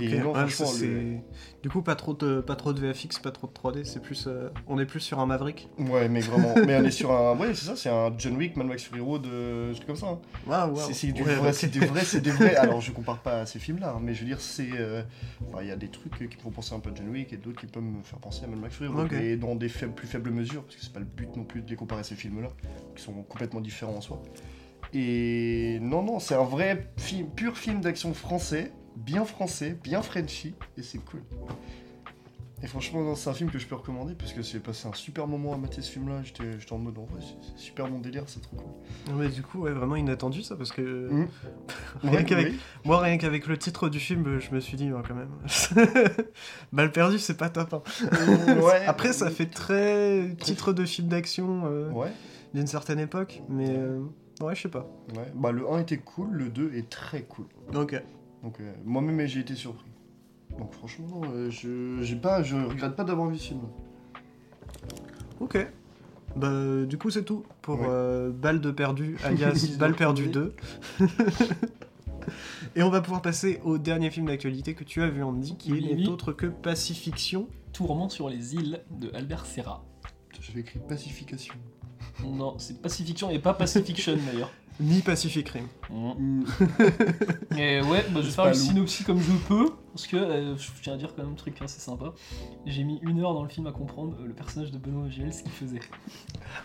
Ok, 0.00 0.12
Et 0.12 0.18
non, 0.18 0.32
ouais, 0.32 0.48
ça, 0.48 0.64
franchement, 0.64 0.72
le- 0.72 0.78
c'est- 0.78 1.22
Du 1.62 1.68
coup, 1.68 1.82
pas 1.82 1.94
trop, 1.94 2.14
de, 2.14 2.40
pas 2.40 2.56
trop 2.56 2.72
de 2.72 2.80
VFX, 2.80 3.18
pas 3.18 3.30
trop 3.30 3.46
de 3.46 3.52
3D, 3.52 3.84
c'est 3.84 4.00
plus, 4.00 4.24
euh, 4.26 4.48
on 4.66 4.78
est 4.78 4.86
plus 4.86 5.00
sur 5.00 5.18
un 5.18 5.26
Maverick. 5.26 5.68
Ouais, 5.78 6.08
mais 6.08 6.20
vraiment. 6.20 6.54
mais 6.66 6.76
on 6.76 6.84
est 6.84 6.90
sur 6.90 7.12
un. 7.12 7.36
Ouais, 7.36 7.54
c'est 7.54 7.66
ça, 7.66 7.76
c'est 7.76 7.90
un 7.90 8.12
John 8.16 8.36
Wick, 8.36 8.56
Mad 8.56 8.66
Max 8.66 8.84
Fury 8.84 9.00
Road, 9.00 9.26
euh, 9.26 9.74
truc 9.74 9.86
comme 9.86 9.96
ça. 9.96 10.18
hein. 10.48 10.70
C'est- 10.76 10.94
C'est 10.94 11.12
du 11.12 11.22
Ouais, 11.22 11.34
vrai, 11.34 11.48
ok. 11.50 11.54
c'est 11.54 11.68
des 11.70 11.80
vrais, 11.84 12.04
c'est 12.04 12.20
des 12.20 12.30
vrais. 12.30 12.54
Alors 12.56 12.80
je 12.80 12.92
compare 12.92 13.18
pas 13.18 13.40
à 13.40 13.46
ces 13.46 13.58
films-là, 13.58 13.94
hein, 13.96 14.00
mais 14.02 14.14
je 14.14 14.20
veux 14.20 14.26
dire, 14.26 14.40
c'est. 14.40 14.70
euh, 14.74 15.02
enfin, 15.48 15.58
Il 15.62 15.68
y 15.68 15.72
a 15.72 15.76
des 15.76 15.88
trucs 15.88 16.16
qui 16.16 16.24
me 16.36 16.42
font 16.42 16.50
penser 16.50 16.74
un 16.74 16.80
peu 16.80 16.90
à 16.90 16.94
John 16.94 17.08
Wick 17.10 17.32
et 17.32 17.36
d'autres 17.36 17.60
qui 17.60 17.66
peuvent 17.66 17.82
me 17.82 18.02
faire 18.02 18.18
penser 18.20 18.44
à 18.44 18.46
Mad 18.46 18.58
Max 18.60 18.74
Fury 18.76 18.88
Road, 18.88 19.06
Ok. 19.06 19.12
mais 19.12 19.36
dans 19.36 19.54
des 19.54 19.68
faibles- 19.68 19.94
plus 19.94 20.06
faibles 20.08 20.30
mesures, 20.30 20.62
parce 20.62 20.76
que 20.76 20.82
c'est 20.82 20.92
pas 20.92 21.00
le 21.00 21.04
but 21.04 21.36
non 21.36 21.44
plus 21.44 21.60
de 21.60 21.68
les 21.68 21.76
comparer 21.76 22.00
à 22.00 22.04
ces 22.04 22.14
films-là, 22.14 22.48
qui 22.96 23.02
sont 23.02 23.12
complètement 23.28 23.60
différents 23.60 23.96
en 23.96 24.00
soi. 24.00 24.22
Et 24.92 25.78
non, 25.80 26.02
non, 26.02 26.18
c'est 26.18 26.34
un 26.34 26.42
vrai 26.44 26.90
film, 26.96 27.28
pur 27.28 27.56
film 27.56 27.80
d'action 27.80 28.12
français, 28.14 28.72
bien 29.04 29.24
français, 29.24 29.76
bien 29.82 30.02
Frenchy, 30.02 30.54
et 30.76 30.82
c'est 30.82 30.98
cool. 30.98 31.22
Et 32.62 32.66
franchement, 32.66 33.14
c'est 33.14 33.30
un 33.30 33.32
film 33.32 33.50
que 33.50 33.58
je 33.58 33.66
peux 33.66 33.74
recommander 33.74 34.14
parce 34.14 34.34
que 34.34 34.42
j'ai 34.42 34.58
passé 34.60 34.86
un 34.86 34.92
super 34.92 35.26
moment 35.26 35.54
à 35.54 35.56
mater 35.56 35.80
ce 35.80 35.90
film-là. 35.92 36.20
J'étais 36.22 36.44
en 36.74 36.76
mode, 36.76 36.98
en 36.98 37.04
vrai, 37.06 37.18
c'est 37.22 37.58
super 37.58 37.88
mon 37.88 38.00
délire, 38.00 38.24
c'est 38.26 38.42
trop 38.42 38.56
cool. 38.56 38.66
Non, 39.08 39.14
mais 39.18 39.28
du 39.28 39.40
coup, 39.42 39.60
ouais, 39.60 39.70
vraiment 39.72 39.96
inattendu 39.96 40.42
ça, 40.42 40.56
parce 40.56 40.70
que 40.70 41.08
Mm. 41.10 41.28
rien 42.02 42.12
Ouais, 42.22 42.34
oui. 42.50 42.58
moi, 42.84 43.00
rien 43.00 43.16
qu'avec 43.16 43.46
le 43.46 43.56
titre 43.56 43.88
du 43.88 43.98
film, 43.98 44.38
je 44.40 44.50
me 44.54 44.60
suis 44.60 44.76
dit, 44.76 44.92
ouais, 44.92 45.00
quand 45.08 45.14
même. 45.14 45.30
Mal 46.72 46.92
perdu, 46.92 47.18
c'est 47.18 47.36
pas 47.38 47.48
top. 47.48 47.72
hein. 47.72 47.82
Ouais, 48.60 48.84
Après, 48.86 49.14
ça 49.14 49.30
fait 49.30 49.46
très 49.46 50.28
titre 50.40 50.74
de 50.74 50.84
film 50.84 51.08
d'action 51.08 51.62
euh, 51.64 51.90
Ouais, 51.92 52.12
d'une 52.52 52.66
certaine 52.66 52.98
époque, 52.98 53.40
mais 53.48 53.70
euh, 53.70 54.02
ouais, 54.42 54.54
je 54.54 54.60
sais 54.60 54.68
pas. 54.68 54.86
ouais. 55.16 55.32
Bah, 55.34 55.50
le 55.50 55.66
1 55.66 55.78
était 55.78 55.96
cool, 55.96 56.28
le 56.32 56.50
2 56.50 56.72
est 56.74 56.90
très 56.90 57.22
cool. 57.22 57.46
Ok. 57.74 57.98
Donc, 58.42 58.60
euh, 58.60 58.72
moi-même, 58.84 59.26
j'ai 59.26 59.40
été 59.40 59.54
surpris. 59.54 59.90
Donc, 60.58 60.72
franchement, 60.72 61.20
euh, 61.32 61.50
je, 61.50 62.02
j'ai 62.02 62.16
pas, 62.16 62.42
je 62.42 62.56
regrette 62.56 62.96
pas 62.96 63.04
d'avoir 63.04 63.28
vu 63.28 63.38
ce 63.38 63.48
film. 63.48 63.60
Ok. 65.40 65.58
Bah, 66.36 66.84
du 66.84 66.96
coup, 66.98 67.10
c'est 67.10 67.24
tout 67.24 67.44
pour 67.62 67.80
Ouais. 67.80 67.86
euh, 67.88 68.30
Balle 68.30 68.60
de 68.60 68.70
perdu, 68.70 69.16
alias 69.24 69.76
Balle 69.78 69.94
perdue 69.94 70.28
2. 70.28 70.54
Et 72.76 72.82
on 72.82 72.90
va 72.90 73.00
pouvoir 73.00 73.22
passer 73.22 73.60
au 73.64 73.78
dernier 73.78 74.10
film 74.10 74.26
d'actualité 74.26 74.74
que 74.74 74.84
tu 74.84 75.02
as 75.02 75.08
vu, 75.08 75.22
Andy, 75.22 75.56
qui 75.56 75.72
Oui, 75.72 75.88
est 75.90 75.94
oui. 75.94 76.06
autre 76.06 76.32
que 76.32 76.46
Pacifiction. 76.46 77.48
Tourment 77.72 78.08
sur 78.08 78.28
les 78.28 78.54
îles 78.54 78.80
de 78.90 79.10
Albert 79.14 79.46
Serra. 79.46 79.84
J'avais 80.40 80.60
écrit 80.60 80.78
pacification. 80.88 81.54
Non, 82.24 82.58
c'est 82.58 82.80
Pacifiction 82.80 83.30
et 83.30 83.38
pas 83.38 83.54
Pacifiction 83.54 84.16
d'ailleurs. 84.26 84.50
Ni 84.80 85.00
Pacific 85.00 85.48
Rim. 85.48 85.66
Mm. 85.90 86.42
Et 87.58 87.80
ouais, 87.82 88.04
bah, 88.10 88.20
je 88.20 88.26
vais 88.26 88.30
faire 88.30 88.46
le 88.46 88.54
synopsis 88.54 89.04
comme 89.04 89.20
je 89.20 89.32
peux, 89.48 89.70
parce 89.92 90.06
que 90.06 90.16
euh, 90.16 90.56
je 90.56 90.68
tiens 90.82 90.94
à 90.94 90.96
dire 90.96 91.14
quand 91.14 91.22
même 91.22 91.32
un 91.32 91.36
truc 91.36 91.60
assez 91.62 91.80
sympa. 91.80 92.12
J'ai 92.66 92.84
mis 92.84 92.98
une 93.02 93.20
heure 93.20 93.34
dans 93.34 93.42
le 93.42 93.48
film 93.48 93.66
à 93.66 93.72
comprendre 93.72 94.16
euh, 94.20 94.26
le 94.26 94.32
personnage 94.32 94.70
de 94.70 94.78
Benoît 94.78 95.04
Magimel, 95.04 95.32
ce 95.32 95.42
qu'il 95.42 95.52
faisait. 95.52 95.80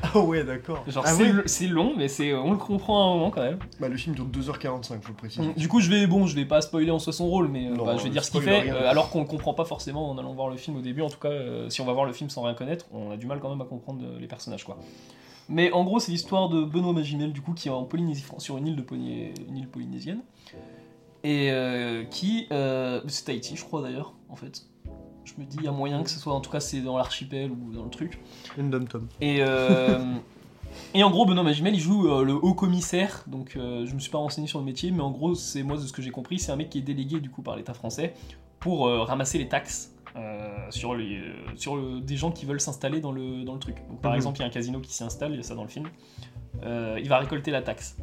Ah 0.01 0.19
ouais, 0.19 0.43
d'accord. 0.43 0.83
Genre 0.87 1.03
ah 1.05 1.13
c'est 1.45 1.65
ouais. 1.65 1.71
long, 1.71 1.93
mais 1.97 2.07
c'est 2.07 2.33
on 2.33 2.51
le 2.51 2.57
comprend 2.57 3.01
à 3.01 3.05
un 3.11 3.15
moment 3.15 3.31
quand 3.31 3.41
même. 3.43 3.59
Bah, 3.79 3.87
le 3.89 3.97
film 3.97 4.15
dure 4.15 4.25
2h45, 4.27 5.01
faut 5.01 5.09
le 5.09 5.13
préciser. 5.15 5.53
Du 5.55 5.67
coup, 5.67 5.79
je 5.79 5.89
vais 5.89 6.07
bon, 6.07 6.25
je 6.27 6.35
vais 6.35 6.45
pas 6.45 6.61
spoiler 6.61 6.91
en 6.91 6.99
soi 6.99 7.13
son 7.13 7.27
rôle, 7.27 7.47
mais 7.49 7.67
euh, 7.67 7.75
Non, 7.75 7.85
bah, 7.85 7.95
je 7.97 8.03
vais 8.03 8.09
dire 8.09 8.23
ce 8.23 8.31
qu'il 8.31 8.41
fait, 8.41 8.61
rien. 8.61 8.75
euh, 8.75 8.89
alors 8.89 9.09
qu'on 9.09 9.19
le 9.21 9.27
comprend 9.27 9.53
pas 9.53 9.65
forcément 9.65 10.09
en 10.09 10.17
allant 10.17 10.33
voir 10.33 10.49
le 10.49 10.57
film 10.57 10.77
au 10.77 10.81
début. 10.81 11.01
En 11.01 11.09
tout 11.09 11.19
cas, 11.19 11.29
euh, 11.29 11.69
si 11.69 11.81
on 11.81 11.85
va 11.85 11.93
voir 11.93 12.05
le 12.05 12.13
film 12.13 12.29
sans 12.29 12.43
rien 12.43 12.53
connaître, 12.53 12.85
on 12.93 13.11
a 13.11 13.17
du 13.17 13.25
mal 13.25 13.39
quand 13.39 13.49
même 13.49 13.61
à 13.61 13.65
comprendre 13.65 14.01
euh, 14.03 14.19
les 14.19 14.27
personnages, 14.27 14.63
quoi. 14.63 14.77
Mais 15.49 15.71
en 15.71 15.83
gros, 15.83 15.99
c'est 15.99 16.11
l'histoire 16.11 16.49
de 16.49 16.63
Benoît 16.63 16.93
Magimel, 16.93 17.31
du 17.31 17.41
coup, 17.41 17.53
qui 17.53 17.67
est 17.67 17.71
en 17.71 17.83
Polynésie, 17.83 18.25
sur 18.39 18.57
une 18.57 18.67
île 18.67 18.75
de 18.75 18.81
Poly- 18.81 19.33
une 19.47 19.57
île 19.57 19.67
polynésienne, 19.67 20.21
et 21.23 21.51
euh, 21.51 22.03
qui, 22.05 22.47
euh, 22.51 23.01
c'est 23.07 23.25
Tahiti, 23.25 23.55
je 23.55 23.63
crois 23.63 23.81
d'ailleurs, 23.81 24.13
en 24.29 24.35
fait. 24.35 24.65
Je 25.23 25.33
me 25.39 25.45
dis, 25.45 25.57
il 25.59 25.63
y 25.63 25.67
a 25.67 25.71
moyen 25.71 26.03
que 26.03 26.09
ce 26.09 26.19
soit, 26.19 26.33
en 26.33 26.39
tout 26.41 26.51
cas, 26.51 26.59
c'est 26.59 26.81
dans 26.81 26.97
l'archipel 26.97 27.51
ou 27.51 27.71
dans 27.71 27.83
le 27.83 27.89
truc. 27.89 28.19
Une 28.57 28.69
dom 28.69 28.87
tom. 28.87 29.07
Et, 29.21 29.37
euh, 29.39 30.13
et 30.93 31.03
en 31.03 31.09
gros, 31.09 31.25
Benoît 31.25 31.43
Magimel, 31.43 31.73
il 31.73 31.79
joue 31.79 32.03
le 32.23 32.33
haut 32.33 32.53
commissaire. 32.53 33.23
Donc, 33.27 33.51
je 33.55 33.93
me 33.93 33.99
suis 33.99 34.11
pas 34.11 34.19
renseigné 34.19 34.47
sur 34.47 34.59
le 34.59 34.65
métier, 34.65 34.91
mais 34.91 35.01
en 35.01 35.11
gros, 35.11 35.33
c'est 35.35 35.63
moi 35.63 35.77
de 35.77 35.81
ce 35.81 35.93
que 35.93 36.01
j'ai 36.01 36.11
compris, 36.11 36.37
c'est 36.39 36.51
un 36.51 36.55
mec 36.55 36.69
qui 36.69 36.79
est 36.79 36.83
délégué 36.83 37.19
du 37.19 37.29
coup 37.29 37.41
par 37.41 37.55
l'État 37.55 37.73
français 37.73 38.13
pour 38.59 38.87
ramasser 38.87 39.37
les 39.39 39.47
taxes 39.47 39.94
euh, 40.17 40.47
sur, 40.69 40.95
les, 40.95 41.17
euh, 41.19 41.33
sur 41.55 41.75
le- 41.75 41.99
des 41.99 42.15
gens 42.15 42.31
qui 42.31 42.45
veulent 42.45 42.61
s'installer 42.61 43.01
dans 43.01 43.11
le, 43.11 43.43
dans 43.43 43.53
le 43.53 43.59
truc. 43.59 43.75
Donc, 43.89 44.01
par 44.01 44.11
Mhm. 44.11 44.17
exemple, 44.17 44.37
il 44.37 44.41
y 44.41 44.43
a 44.43 44.47
un 44.47 44.51
casino 44.51 44.79
qui 44.79 44.93
s'y 44.93 45.03
installe, 45.03 45.31
il 45.31 45.37
y 45.37 45.39
a 45.39 45.43
ça 45.43 45.55
dans 45.55 45.63
le 45.63 45.67
film. 45.69 45.87
Euh, 46.63 46.97
il 47.01 47.09
va 47.09 47.17
récolter 47.19 47.51
la 47.51 47.61
taxe. 47.61 47.97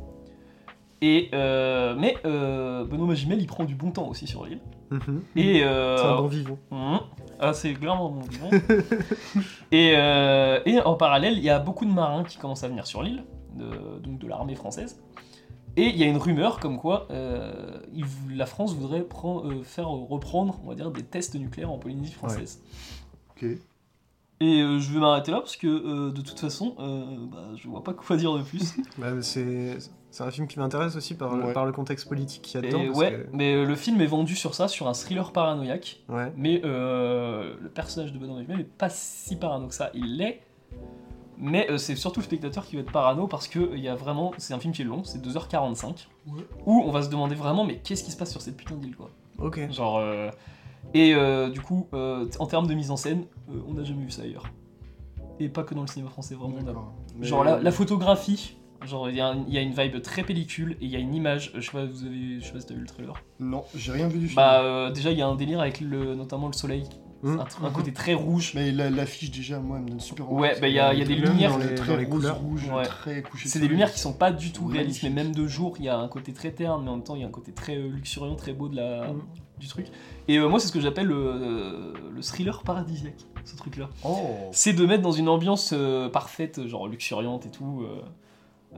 Et 1.00 1.30
euh, 1.34 1.96
mais 1.98 2.16
Benoît 2.22 3.06
Magimel, 3.08 3.40
il 3.40 3.46
prend 3.46 3.64
du 3.64 3.74
bon 3.74 3.90
temps 3.90 4.06
aussi 4.08 4.26
sur 4.26 4.44
l'île. 4.44 4.60
Mhm. 4.90 5.22
Et 5.36 5.58
C'est 5.60 5.64
un 5.64 6.16
bon 6.16 6.26
vivant. 6.28 6.58
Mhm. 6.70 7.00
Ah, 7.40 7.52
c'est 7.54 7.72
clairement 7.74 8.10
mon 8.10 8.20
vivant. 8.20 8.50
et, 9.72 9.88
et 10.66 10.80
en 10.80 10.94
parallèle, 10.94 11.34
il 11.38 11.42
y 11.44 11.50
a 11.50 11.58
beaucoup 11.58 11.84
de 11.86 11.90
marins 11.92 12.24
qui 12.24 12.38
commencent 12.38 12.62
à 12.64 12.68
venir 12.68 12.86
sur 12.86 13.02
l'île, 13.02 13.24
donc 14.02 14.18
de 14.18 14.28
l'armée 14.28 14.54
française. 14.54 15.02
Et 15.76 15.86
il 15.88 15.96
y 15.96 16.02
a 16.04 16.06
une 16.06 16.18
rumeur 16.18 16.60
comme 16.60 16.78
quoi 16.78 17.06
euh, 17.10 17.80
il 17.94 18.04
la 18.36 18.46
France 18.46 18.74
voudrait 18.74 19.06
euh, 19.24 19.62
faire 19.62 19.88
reprendre, 19.88 20.60
on 20.64 20.68
va 20.68 20.74
dire, 20.74 20.90
des 20.90 21.02
tests 21.02 21.34
nucléaires 21.34 21.70
en 21.70 21.78
Polynésie 21.78 22.12
française. 22.12 22.60
Ok. 23.30 23.44
Et 24.40 24.60
euh, 24.60 24.80
je 24.80 24.92
vais 24.92 24.98
m'arrêter 24.98 25.30
là 25.30 25.38
parce 25.38 25.56
que 25.56 25.66
euh, 25.68 26.10
de 26.10 26.20
toute 26.20 26.38
façon, 26.40 26.74
euh, 26.80 27.04
bah, 27.30 27.50
je 27.56 27.68
vois 27.68 27.82
pas 27.84 27.94
quoi 27.94 28.16
dire 28.16 28.36
de 28.36 28.42
plus. 28.42 28.74
Bah, 28.98 29.22
c'est 29.22 29.78
un 30.20 30.30
film 30.30 30.46
qui 30.46 30.58
m'intéresse 30.58 30.94
aussi 30.96 31.14
par, 31.14 31.36
le- 31.36 31.44
Ouais. 31.46 31.52
par 31.54 31.64
le 31.64 31.72
contexte 31.72 32.06
politique 32.08 32.42
qu'il 32.42 32.60
y 32.60 32.64
a 32.64 32.66
Et 32.68 32.70
dedans. 32.72 32.84
parce 32.88 32.98
ouais, 32.98 33.12
que- 33.12 33.26
mais 33.36 33.54
euh, 33.54 33.64
le 33.64 33.74
film 33.76 34.00
est 34.02 34.06
vendu 34.06 34.34
sur 34.36 34.54
ça, 34.54 34.68
sur 34.68 34.88
un 34.88 34.92
thriller 34.94 35.32
paranoïaque. 35.32 36.00
ouais. 36.10 36.32
Mais 36.36 36.60
euh, 36.64 37.54
le 37.60 37.68
personnage 37.70 38.12
de 38.12 38.18
Benoît 38.18 38.34
Magimel 38.36 38.58
n'est 38.58 38.64
pas 38.64 38.90
si 38.90 39.36
parano 39.36 39.68
que 39.68 39.74
ça. 39.74 39.90
Il 39.94 40.16
l'est, 40.18 40.42
mais 41.42 41.70
euh, 41.70 41.76
c'est 41.76 41.96
surtout 41.96 42.20
le 42.20 42.24
spectateur 42.24 42.64
qui 42.64 42.76
va 42.76 42.82
être 42.82 42.92
parano 42.92 43.26
parce 43.26 43.48
que 43.48 43.72
il 43.74 43.80
y 43.80 43.88
a 43.88 43.94
vraiment, 43.94 44.32
c'est 44.38 44.54
un 44.54 44.58
film 44.58 44.72
qui 44.72 44.80
est 44.82 44.86
long, 44.86 45.02
c'est 45.04 45.20
2h45, 45.22 46.06
Ouais. 46.28 46.42
où 46.64 46.80
on 46.86 46.90
va 46.90 47.02
se 47.02 47.10
demander 47.10 47.34
vraiment, 47.34 47.64
mais 47.64 47.76
qu'est-ce 47.78 48.04
qui 48.04 48.10
se 48.12 48.16
passe 48.16 48.30
sur 48.30 48.40
cette 48.40 48.56
putain 48.56 48.76
d'île 48.76 48.96
quoi 48.96 49.10
Ok. 49.38 49.70
Genre, 49.72 49.98
euh, 49.98 50.30
et 50.94 51.14
euh, 51.14 51.50
du 51.50 51.60
coup, 51.60 51.88
euh, 51.94 52.26
en 52.38 52.46
termes 52.46 52.66
de 52.66 52.74
mise 52.74 52.90
en 52.90 52.96
scène, 52.96 53.24
euh, 53.50 53.60
on 53.68 53.74
n'a 53.74 53.84
jamais 53.84 54.04
vu 54.04 54.10
ça 54.10 54.22
ailleurs. 54.22 54.44
Et 55.40 55.48
pas 55.48 55.64
que 55.64 55.74
dans 55.74 55.80
le 55.82 55.86
cinéma 55.88 56.10
français, 56.10 56.34
vraiment. 56.34 56.54
on 56.56 56.60
a- 56.60 56.64
D'accord. 56.64 56.92
Mais- 57.18 57.26
Genre 57.26 57.42
la, 57.44 57.58
la 57.60 57.72
photographie, 57.72 58.56
genre 58.84 59.08
il 59.10 59.16
y, 59.16 59.20
a 59.20 59.28
un- 59.28 59.44
il 59.48 59.54
y 59.54 59.58
a 59.58 59.60
une 59.62 59.72
vibe 59.72 60.00
très 60.02 60.22
pellicule 60.22 60.72
et 60.80 60.84
il 60.84 60.90
y 60.90 60.96
a 60.96 60.98
une 61.00 61.14
image. 61.14 61.50
Je 61.54 61.60
sais 61.60 61.72
pas, 61.72 61.84
vous 61.84 62.04
avez, 62.04 62.40
je 62.40 62.44
sais 62.46 62.52
pas 62.52 62.60
si 62.60 62.66
t'as 62.66 62.74
vu 62.74 62.80
le 62.82 62.86
trailer. 62.86 63.14
Non, 63.40 63.64
j'ai 63.74 63.90
rien 63.92 64.06
vu 64.08 64.18
du 64.18 64.26
film. 64.26 64.36
Bah 64.36 64.60
euh, 64.62 64.90
déjà 64.92 65.10
il 65.10 65.18
y 65.18 65.22
a 65.22 65.26
un 65.26 65.34
délire 65.34 65.60
avec 65.60 65.80
le, 65.80 66.14
notamment 66.14 66.46
le 66.46 66.52
soleil, 66.52 66.84
Mhm. 67.22 67.40
un, 67.64 67.70
côté 67.70 67.92
très 67.92 68.14
rouge. 68.14 68.52
Mais 68.54 68.72
la- 68.72 68.90
l'affiche 68.90 69.30
déjà, 69.30 69.58
moi, 69.60 69.76
elle 69.78 69.84
me 69.84 69.88
donne 69.90 70.00
super 70.00 70.28
envie. 70.28 70.40
Ouais, 70.42 70.54
bah, 70.60 70.66
que 70.68 70.72
y 70.72 70.78
a- 70.80 70.92
y 70.94 71.02
a 71.02 71.04
des 71.04 71.14
lumières 71.14 71.52
dans 71.52 71.58
les, 71.58 71.68
dans 71.74 71.74
très 71.82 71.96
les 71.96 72.04
rose, 72.04 72.14
couleurs. 72.20 72.38
rouge, 72.38 72.70
Ouais. 72.74 72.82
très 72.84 73.22
couché. 73.22 73.44
de 73.44 73.50
C'est 73.50 73.60
des 73.60 73.68
lumières 73.68 73.92
qui 73.92 74.00
sont 74.00 74.12
pas 74.12 74.32
du 74.32 74.52
tout 74.52 74.66
réalistes, 74.66 75.02
mais 75.04 75.10
même 75.10 75.34
de 75.34 75.46
jour, 75.46 75.74
il 75.78 75.84
y 75.84 75.88
a 75.88 75.96
un 75.98 76.08
côté 76.08 76.32
très 76.32 76.50
terne, 76.50 76.82
mais 76.84 76.90
en 76.90 76.94
même 76.96 77.04
temps 77.04 77.14
il 77.14 77.20
y 77.20 77.24
a 77.24 77.28
un 77.28 77.30
côté 77.30 77.52
très 77.52 77.76
euh, 77.76 77.88
luxuriant, 77.88 78.34
très 78.34 78.52
beau 78.52 78.68
de 78.68 78.76
la, 78.76 79.08
Mhm. 79.12 79.22
du 79.60 79.68
truc. 79.68 79.86
Et 80.28 80.38
euh, 80.38 80.48
moi 80.48 80.58
c'est 80.58 80.66
ce 80.68 80.72
que 80.72 80.80
j'appelle 80.80 81.06
le, 81.06 81.14
euh, 81.16 81.92
le 82.14 82.22
thriller 82.22 82.62
paradisiaque, 82.62 83.14
ce 83.44 83.56
truc-là. 83.56 83.88
Oh 84.04 84.48
C'est 84.52 84.72
de 84.72 84.84
mettre 84.84 85.02
dans 85.02 85.12
une 85.12 85.28
ambiance 85.28 85.72
euh, 85.72 86.08
parfaite, 86.08 86.66
genre 86.66 86.88
luxuriante 86.88 87.46
et 87.46 87.50
tout, 87.50 87.82
euh, 87.84 88.00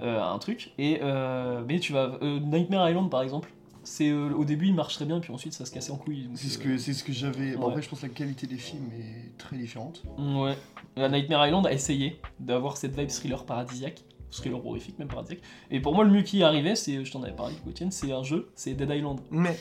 euh, 0.03 0.22
un 0.22 0.38
truc. 0.38 0.72
Et 0.78 0.99
euh, 1.03 1.62
mais 1.66 1.78
tu 1.80 1.92
vas 1.95 2.18
euh, 2.22 2.40
Nightmare 2.40 2.90
Island 2.90 3.09
par 3.11 3.22
exemple. 3.22 3.51
C'est 3.85 4.11
euh, 4.11 4.32
au 4.35 4.45
début 4.45 4.66
il 4.66 4.74
marche 4.74 4.95
très 4.97 5.05
bien, 5.05 5.20
puis 5.20 5.32
ensuite 5.32 5.53
ça 5.53 5.64
se 5.64 5.70
cassait 5.70 5.93
en 5.93 5.97
couilles. 5.97 6.28
C'est 6.35 6.49
ce 6.49 6.59
euh, 6.59 6.62
que, 6.62 6.78
c'est 6.78 6.93
ce 6.95 7.05
que 7.05 7.12
j'avais. 7.12 7.55
Bon, 7.57 7.62
ouais. 7.64 7.68
après, 7.68 7.82
je 7.82 7.89
pense 7.89 8.01
que 8.01 8.07
la 8.07 8.12
qualité 8.12 8.47
des 8.47 8.57
films 8.57 8.89
est 8.99 9.37
très 9.39 9.57
différente. 9.57 10.03
Ouais. 10.18 10.57
La 10.97 11.09
Nightmare 11.09 11.47
Island 11.47 11.66
a 11.66 11.72
essayé 11.72 12.20
d'avoir 12.41 12.76
cette 12.76 12.99
vibe 12.99 13.09
thriller 13.09 13.45
paradisiaque, 13.45 14.03
thriller 14.30 14.64
horrifique, 14.66 14.99
même 14.99 15.09
paradisiaque. 15.09 15.43
Et 15.70 15.80
pour 15.80 15.95
moi, 15.95 16.05
le 16.05 16.11
mieux 16.11 16.22
qui 16.22 16.39
y 16.39 16.43
arrivait, 16.43 16.74
c'est, 16.76 17.05
je 17.05 17.12
t'en 17.12 17.22
avais 17.22 17.32
parlé, 17.37 17.55
Gauthier, 17.64 17.87
c'est 17.91 18.12
un 18.12 18.22
jeu, 18.22 18.49
c'est 18.55 18.74
Dead 18.74 18.91
Island. 18.91 19.20
Mais 19.30 19.57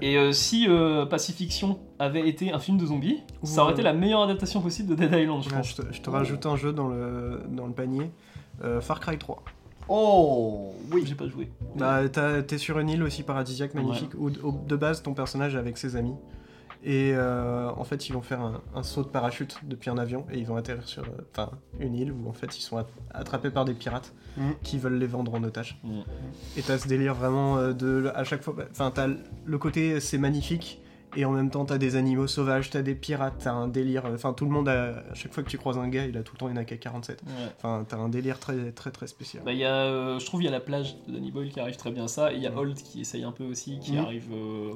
Et 0.00 0.16
euh, 0.18 0.32
si 0.32 0.66
euh, 0.68 1.06
Pacifiction 1.06 1.78
avait 1.98 2.28
été 2.28 2.52
un 2.52 2.58
film 2.58 2.78
de 2.78 2.86
zombies, 2.86 3.20
ça 3.42 3.62
aurait 3.62 3.68
Ouais. 3.72 3.74
été 3.74 3.82
la 3.82 3.92
meilleure 3.94 4.22
adaptation 4.22 4.60
possible 4.60 4.88
de 4.90 4.94
Dead 4.94 5.12
Island, 5.12 5.42
je 5.42 5.48
ouais, 5.50 5.56
pense. 5.56 5.68
je, 5.70 5.76
te, 5.82 5.92
je 5.92 6.00
te 6.00 6.10
rajoute 6.10 6.44
un 6.46 6.56
jeu 6.56 6.72
dans 6.72 6.88
le, 6.88 7.42
dans 7.50 7.66
le 7.66 7.72
panier. 7.72 8.10
Euh, 8.62 8.80
Far 8.80 9.00
Cry 9.00 9.18
3. 9.18 9.42
Oh 9.88 10.74
Oui 10.92 11.04
J'ai 11.06 11.14
pas 11.14 11.28
joué. 11.28 11.50
Bah, 11.76 12.00
t'es 12.08 12.58
sur 12.58 12.78
une 12.78 12.88
île 12.88 13.02
aussi 13.02 13.22
paradisiaque, 13.22 13.74
magnifique, 13.74 14.14
où, 14.14 14.28
où 14.28 14.60
de 14.66 14.76
base 14.76 15.02
ton 15.02 15.14
personnage 15.14 15.54
est 15.54 15.58
avec 15.58 15.78
ses 15.78 15.96
amis. 15.96 16.14
Et 16.84 17.12
euh, 17.14 17.70
en 17.76 17.84
fait, 17.84 18.08
ils 18.08 18.12
vont 18.12 18.22
faire 18.22 18.40
un, 18.40 18.60
un 18.74 18.82
saut 18.82 19.04
de 19.04 19.08
parachute 19.08 19.56
depuis 19.62 19.88
un 19.88 19.98
avion 19.98 20.26
et 20.32 20.38
ils 20.38 20.46
vont 20.46 20.56
atterrir 20.56 20.86
sur 20.88 21.04
euh, 21.04 21.46
une 21.78 21.94
île 21.94 22.12
où 22.12 22.28
en 22.28 22.32
fait 22.32 22.58
ils 22.58 22.62
sont 22.62 22.76
at- 22.76 22.86
attrapés 23.14 23.50
par 23.50 23.64
des 23.64 23.74
pirates 23.74 24.12
Mhm. 24.36 24.54
qui 24.62 24.78
veulent 24.78 24.96
les 24.98 25.06
vendre 25.06 25.34
en 25.34 25.42
otage. 25.44 25.78
Mhm. 25.84 26.02
Et 26.56 26.62
t'as 26.62 26.78
ce 26.78 26.88
délire 26.88 27.14
vraiment 27.14 27.58
euh, 27.58 27.72
de 27.74 28.10
à 28.14 28.24
chaque 28.24 28.42
fois. 28.42 28.54
Enfin, 28.70 28.90
t'as 28.90 29.06
le 29.44 29.58
côté 29.58 30.00
c'est 30.00 30.16
magnifique 30.16 30.80
et 31.16 31.24
en 31.24 31.30
même 31.32 31.50
temps 31.50 31.64
t'as 31.64 31.78
des 31.78 31.96
animaux 31.96 32.26
sauvages, 32.26 32.70
t'as 32.70 32.82
des 32.82 32.94
pirates, 32.94 33.34
t'as 33.44 33.52
un 33.52 33.68
délire. 33.68 34.04
Enfin, 34.06 34.32
tout 34.32 34.44
le 34.44 34.50
monde 34.50 34.68
a. 34.68 34.98
À 35.10 35.14
chaque 35.14 35.32
fois 35.32 35.42
que 35.42 35.48
tu 35.50 35.58
croises 35.58 35.78
un 35.78 35.88
gars, 35.88 36.06
il 36.06 36.16
a 36.16 36.22
tout 36.22 36.34
le 36.34 36.38
temps 36.38 36.48
une 36.48 36.58
AK-47. 36.58 37.08
Ouais. 37.10 37.16
Enfin, 37.58 37.84
t'as 37.88 37.96
un 37.98 38.08
délire 38.08 38.38
très 38.38 38.72
très 38.72 38.90
très 38.90 39.06
spécial. 39.06 39.42
Bah, 39.44 39.52
il 39.52 39.58
y 39.58 39.64
a, 39.64 39.74
euh, 39.74 40.18
je 40.18 40.26
trouve 40.26 40.42
il 40.42 40.46
y 40.46 40.48
a 40.48 40.52
la 40.52 40.60
plage 40.60 40.96
de 41.06 41.12
Danny 41.12 41.30
Boyle 41.30 41.50
qui 41.50 41.60
arrive 41.60 41.76
très 41.76 41.90
bien 41.90 42.04
à 42.04 42.08
ça, 42.08 42.32
et 42.32 42.36
il 42.36 42.42
y 42.42 42.46
a 42.46 42.50
Ouais. 42.50 42.56
Holt 42.58 42.76
qui 42.82 43.00
essaye 43.02 43.24
un 43.24 43.32
peu 43.32 43.44
aussi, 43.44 43.78
qui 43.80 43.92
Mhm. 43.92 43.98
arrive. 43.98 44.28
euh, 44.32 44.72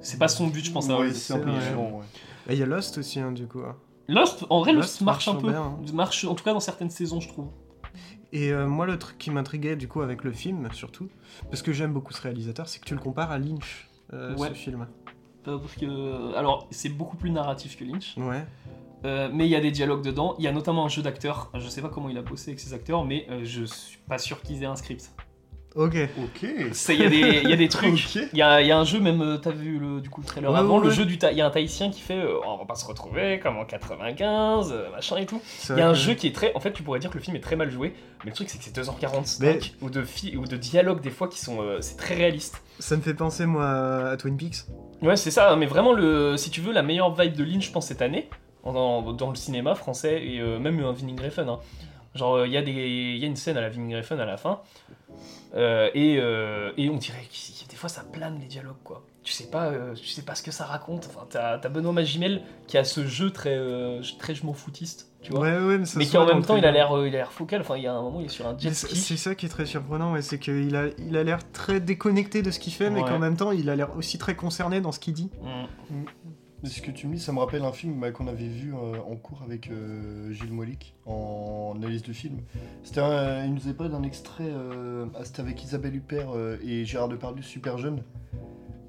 C'est 0.00 0.18
pas 0.18 0.28
son 0.28 0.48
but, 0.48 0.64
je 0.64 0.70
pense, 0.72 0.88
à 0.90 0.98
Ouais, 0.98 1.12
c'est 1.12 1.32
un 1.34 1.38
peu 1.38 1.50
différent, 1.50 1.98
ouais. 2.00 2.04
Et 2.48 2.54
il 2.54 2.58
y 2.58 2.62
a 2.62 2.66
Lost 2.66 2.98
aussi, 2.98 3.20
hein, 3.20 3.32
du 3.32 3.46
coup. 3.46 3.60
hein. 3.60 3.76
Lost, 4.08 4.44
en 4.50 4.60
vrai, 4.60 4.72
Lost, 4.72 4.82
Lost 4.84 5.00
marche, 5.02 5.26
marche 5.26 5.36
un 5.38 5.40
peu. 5.40 5.50
bien, 5.50 5.62
hein. 5.62 5.78
Marche, 5.94 6.24
en 6.26 6.34
tout 6.34 6.44
cas, 6.44 6.52
dans 6.52 6.60
certaines 6.60 6.90
saisons, 6.90 7.20
je 7.20 7.28
trouve. 7.28 7.48
Et 8.32 8.52
euh, 8.52 8.66
moi, 8.66 8.84
le 8.86 8.98
truc 8.98 9.16
qui 9.16 9.30
m'intriguait 9.30 9.76
du 9.76 9.86
coup 9.88 10.02
avec 10.02 10.24
le 10.24 10.32
film, 10.32 10.68
surtout, 10.72 11.08
parce 11.50 11.62
que 11.62 11.72
j'aime 11.72 11.92
beaucoup 11.92 12.12
ce 12.12 12.20
réalisateur, 12.20 12.68
c'est 12.68 12.80
que 12.80 12.84
tu 12.84 12.94
le 12.94 13.00
compares 13.00 13.30
à 13.30 13.38
Lynch, 13.38 13.88
euh, 14.12 14.36
Ouais. 14.36 14.48
ce 14.48 14.54
film. 14.54 14.86
Euh, 15.48 15.58
Parce 15.58 15.74
que, 15.74 16.34
alors, 16.36 16.66
c'est 16.70 16.88
beaucoup 16.88 17.16
plus 17.16 17.30
narratif 17.30 17.76
que 17.78 17.84
Lynch, 17.84 18.14
Ouais. 18.16 18.44
euh, 19.04 19.28
mais 19.32 19.46
il 19.46 19.50
y 19.50 19.56
a 19.56 19.60
des 19.60 19.70
dialogues 19.70 20.02
dedans. 20.02 20.34
Il 20.38 20.44
y 20.44 20.48
a 20.48 20.52
notamment 20.52 20.84
un 20.84 20.88
jeu 20.88 21.02
d'acteurs. 21.02 21.50
Je 21.54 21.68
sais 21.68 21.82
pas 21.82 21.88
comment 21.90 22.08
il 22.08 22.16
a 22.18 22.22
bossé 22.22 22.50
avec 22.50 22.60
ses 22.60 22.72
acteurs, 22.72 23.04
mais 23.04 23.26
euh, 23.30 23.40
je 23.44 23.64
suis 23.64 23.98
pas 24.08 24.18
sûr 24.18 24.40
qu'ils 24.42 24.62
aient 24.62 24.66
un 24.66 24.76
script. 24.76 25.10
Ok. 25.76 25.96
Ok 26.22 26.42
Il 26.88 27.00
y, 27.00 27.02
a 27.04 27.08
des- 27.08 27.40
il 27.42 27.50
y 27.50 27.52
a 27.52 27.56
des 27.56 27.68
trucs. 27.68 28.14
Il 28.14 28.38
y 28.38 28.42
a, 28.42 28.62
il 28.62 28.68
y 28.68 28.70
a 28.70 28.78
un 28.78 28.84
jeu, 28.84 29.00
même, 29.00 29.20
euh, 29.20 29.38
t'as 29.38 29.50
vu 29.50 29.80
le, 29.80 30.00
du 30.00 30.08
coup, 30.08 30.20
le 30.20 30.26
trailer 30.26 30.52
Ouais, 30.52 30.56
avant, 30.60 30.76
ouais, 30.76 30.82
le 30.84 30.88
ouais. 30.90 30.94
jeu 30.94 31.04
du 31.04 31.18
Il 31.32 31.36
y 31.36 31.40
a 31.40 31.46
un 31.46 31.50
Tahitien 31.50 31.90
qui 31.90 32.00
fait 32.00 32.16
euh, 32.16 32.38
on 32.46 32.56
va 32.58 32.64
pas 32.64 32.76
se 32.76 32.86
retrouver 32.86 33.40
comme 33.40 33.56
en 33.56 33.64
95, 33.64 34.70
euh, 34.72 34.88
machin 34.92 35.16
et 35.16 35.26
tout. 35.26 35.42
Il 35.70 35.76
y 35.78 35.80
a 35.80 35.88
un 35.88 35.92
que- 35.92 35.98
jeu 35.98 36.14
qui 36.14 36.28
est 36.28 36.32
très. 36.34 36.54
En 36.54 36.60
fait, 36.60 36.72
tu 36.72 36.84
pourrais 36.84 37.00
dire 37.00 37.10
que 37.10 37.18
le 37.18 37.24
film 37.24 37.34
est 37.36 37.40
très 37.40 37.56
mal 37.56 37.72
joué, 37.72 37.92
mais 38.24 38.30
le 38.30 38.36
truc, 38.36 38.48
c'est 38.50 38.58
que 38.58 38.64
c'est 38.64 38.70
2h45 38.76 39.40
Mais- 39.40 39.58
ou, 39.82 39.90
de 39.90 40.02
fi- 40.02 40.36
ou 40.36 40.44
de 40.44 40.56
dialogues 40.56 41.00
des 41.00 41.10
fois 41.10 41.26
qui 41.26 41.40
sont. 41.40 41.60
euh, 41.60 41.80
c'est 41.80 41.96
très 41.96 42.14
réaliste. 42.14 42.62
Ça 42.78 42.96
me 42.96 43.02
fait 43.02 43.14
penser, 43.14 43.44
moi, 43.44 43.66
à 44.10 44.16
Twin 44.16 44.36
Peaks. 44.36 44.66
Ouais, 45.04 45.16
c'est 45.16 45.30
ça, 45.30 45.54
mais 45.56 45.66
vraiment, 45.66 45.92
le, 45.92 46.36
si 46.36 46.50
tu 46.50 46.60
veux, 46.60 46.72
la 46.72 46.82
meilleure 46.82 47.14
vibe 47.14 47.34
de 47.34 47.44
Lynch, 47.44 47.66
je 47.66 47.72
pense, 47.72 47.86
cette 47.86 48.02
année, 48.02 48.28
dans, 48.64 49.30
le 49.30 49.36
cinéma 49.36 49.74
français, 49.74 50.24
et 50.24 50.40
euh, 50.40 50.58
même 50.58 50.82
un 50.82 50.92
Vinnie 50.92 51.14
Griffin. 51.14 51.46
hein. 51.48 51.60
Genre, 52.14 52.46
il 52.46 52.52
y, 52.52 52.56
a 52.56 52.60
y 52.60 53.22
a 53.24 53.26
une 53.26 53.36
scène 53.36 53.56
à 53.56 53.60
la 53.60 53.68
Vinnie 53.68 53.92
Griffin 53.92 54.18
à 54.18 54.24
la 54.24 54.36
fin, 54.36 54.60
euh, 55.54 55.90
et, 55.94 56.16
euh, 56.18 56.70
on 56.78 56.96
dirait 56.96 57.22
que 57.22 57.68
des 57.70 57.76
fois 57.76 57.88
ça 57.88 58.02
plane 58.02 58.38
les 58.40 58.46
dialogues, 58.46 58.82
quoi. 58.82 59.04
Tu 59.22 59.32
sais 59.32 59.48
pas, 59.48 59.66
euh, 59.66 59.94
tu 59.94 60.06
sais 60.06 60.22
pas 60.22 60.34
ce 60.34 60.42
que 60.42 60.50
ça 60.50 60.64
raconte. 60.64 61.08
Enfin, 61.08 61.26
t'as 61.30 61.68
Benoît 61.68 61.92
Magimel 61.92 62.42
qui 62.66 62.76
a 62.76 62.84
ce 62.84 63.06
jeu 63.06 63.30
très, 63.30 63.56
euh, 63.56 64.02
très 64.18 64.34
je 64.34 64.44
m'en 64.44 64.52
foutiste, 64.52 65.10
tu 65.24 65.32
vois. 65.32 65.40
Ouais, 65.40 65.58
ouais, 65.58 65.78
mais 65.96 66.06
qui 66.06 66.16
en 66.16 66.26
même 66.26 66.44
temps, 66.44 66.56
il 66.56 66.64
a 66.64 66.70
l'air, 66.70 66.92
euh, 66.92 67.08
il 67.08 67.14
a 67.14 67.18
l'air 67.18 67.32
focal. 67.32 67.62
Enfin, 67.62 67.76
il 67.76 67.82
y 67.82 67.86
a 67.86 67.94
un 67.94 68.02
moment, 68.02 68.20
il 68.20 68.26
est 68.26 68.28
sur 68.28 68.46
un 68.46 68.56
jet 68.56 68.72
ski. 68.72 68.96
c'est 68.96 69.16
ça 69.16 69.34
qui 69.34 69.46
est 69.46 69.48
très 69.48 69.66
surprenant, 69.66 70.12
ouais, 70.12 70.22
c'est 70.22 70.38
qu'il 70.38 70.76
a, 70.76 70.84
il 70.98 71.16
a 71.16 71.24
l'air 71.24 71.40
très 71.50 71.80
déconnecté 71.80 72.42
de 72.42 72.50
ce 72.50 72.60
qu'il 72.60 72.72
fait, 72.72 72.90
mais 72.90 73.02
qu'en 73.02 73.18
même 73.18 73.36
temps, 73.36 73.50
il 73.50 73.68
a 73.70 73.76
l'air 73.76 73.96
aussi 73.96 74.18
très 74.18 74.36
concerné 74.36 74.80
dans 74.80 74.92
ce 74.92 75.00
qu'il 75.00 75.14
dit. 75.14 75.30
Mm. 75.42 76.04
Mais 76.64 76.70
ce 76.70 76.80
que 76.80 76.90
tu 76.90 77.06
me 77.08 77.16
dis, 77.16 77.20
ça 77.20 77.30
me 77.30 77.40
rappelle 77.40 77.62
un 77.62 77.72
film 77.72 78.00
bah, 78.00 78.10
qu'on 78.10 78.26
avait 78.26 78.48
vu 78.48 78.72
euh, 78.72 78.96
en 79.06 79.16
cours 79.16 79.42
avec 79.42 79.68
euh, 79.68 80.32
Gilles 80.32 80.50
Molik 80.50 80.94
en 81.04 81.74
analyse 81.76 82.02
de 82.02 82.14
film. 82.14 82.38
C'était 82.82 83.02
il 83.44 83.52
nous 83.52 83.60
avait 83.64 83.74
parlé 83.74 83.92
d'un 83.92 84.02
extrait, 84.02 84.48
euh, 84.48 85.04
ah, 85.14 85.24
c'était 85.26 85.42
avec 85.42 85.62
Isabelle 85.62 85.94
Huppert 85.94 86.30
euh, 86.34 86.56
et 86.64 86.86
Gérard 86.86 87.10
Depardieu, 87.10 87.42
super 87.42 87.76
jeune, 87.76 88.02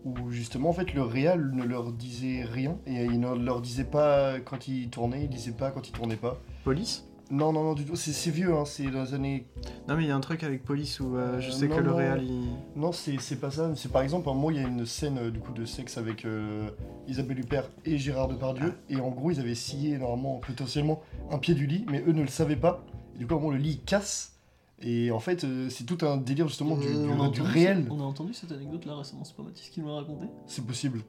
où 0.06 0.32
justement 0.32 0.70
en 0.70 0.74
fait 0.74 0.93
le 0.93 1.01
réal 1.01 1.51
ne 1.53 1.64
leur 1.64 1.91
disait 1.91 2.43
rien 2.43 2.78
et 2.86 3.03
il 3.03 3.20
ne 3.20 3.34
leur 3.36 3.60
disait 3.60 3.84
pas 3.84 4.39
quand 4.39 4.68
il 4.68 4.89
tournait, 4.89 5.24
il 5.24 5.30
disait 5.30 5.51
pas 5.51 5.72
quand 5.72 5.88
il 5.89 5.91
tournait 5.91 6.16
pas. 6.16 6.39
Police? 6.64 7.06
Non, 7.32 7.51
non, 7.51 7.64
non, 7.64 7.74
du 7.74 7.86
tout. 7.86 7.95
C'est 7.95 8.12
c'est 8.14 8.30
vieux, 8.30 8.53
hein, 8.53 8.66
c'est 8.66 8.86
dans 8.91 9.01
les 9.01 9.16
années. 9.16 9.47
Non, 9.88 9.95
mais 9.95 10.03
il 10.03 10.08
y 10.10 10.12
a 10.12 10.16
un 10.16 10.20
truc 10.20 10.43
avec 10.43 10.64
Police 10.64 10.99
où 10.99 11.16
euh, 11.18 11.39
je 11.41 11.49
Euh, 11.49 11.51
sais 11.51 11.68
non, 11.68 11.78
que 11.78 11.82
le 11.82 11.91
réal, 11.91 12.24
il... 12.24 12.49
Non, 12.76 12.91
c'est 12.91 13.18
pas 13.41 13.49
ça. 13.49 13.76
C'est 13.76 13.91
par 13.91 14.03
exemple, 14.03 14.30
un 14.30 14.34
moment, 14.36 14.51
il 14.51 14.58
y 14.58 14.64
a 14.64 14.68
une 14.68 14.86
scène 14.86 15.18
euh, 15.18 15.32
du 15.32 15.39
coup 15.39 15.51
de 15.51 15.66
sexe 15.66 15.97
avec 15.97 16.24
euh, 16.24 16.70
Isabelle 17.08 17.39
Huppert 17.39 17.68
et 17.84 17.97
Gérard 17.97 18.28
Depardieu. 18.28 18.74
Et 18.89 18.97
en 18.97 19.10
gros, 19.10 19.32
ils 19.32 19.39
avaient 19.39 19.56
scié 19.56 19.97
normalement, 19.97 20.39
potentiellement, 20.45 21.01
un 21.32 21.39
pied 21.39 21.56
du 21.56 21.66
lit, 21.66 21.84
mais 21.89 22.03
eux 22.08 22.12
ne 22.12 22.22
le 22.22 22.28
savaient 22.28 22.56
pas. 22.56 22.86
Et 23.16 23.18
du 23.18 23.26
coup, 23.26 23.34
à 23.34 23.38
un 23.38 23.39
moment, 23.39 23.53
le 23.53 23.58
lit 23.58 23.80
casse. 23.80 24.34
Et 24.82 25.09
en 25.11 25.19
fait, 25.19 25.43
euh, 25.43 25.69
c'est 25.69 25.86
tout 25.86 25.97
un 26.05 26.17
délire 26.17 26.47
justement 26.47 26.76
du, 26.76 26.88
Euh, 26.88 27.28
du- 27.30 27.32
du 27.36 27.41
réel. 27.41 27.88
on 27.89 27.99
a 27.99 28.03
entendu 28.03 28.34
cette 28.34 28.51
anecdote 28.51 28.86
là 28.86 28.95
récemment, 28.97 29.23
c'est 29.23 29.36
pas 29.36 29.43
Mathis 29.43 29.69
qui 29.69 29.80
nous 29.82 29.88
l'a 29.88 29.95
raconté 29.95 30.26
C'est 30.47 30.65
possible. 30.65 31.01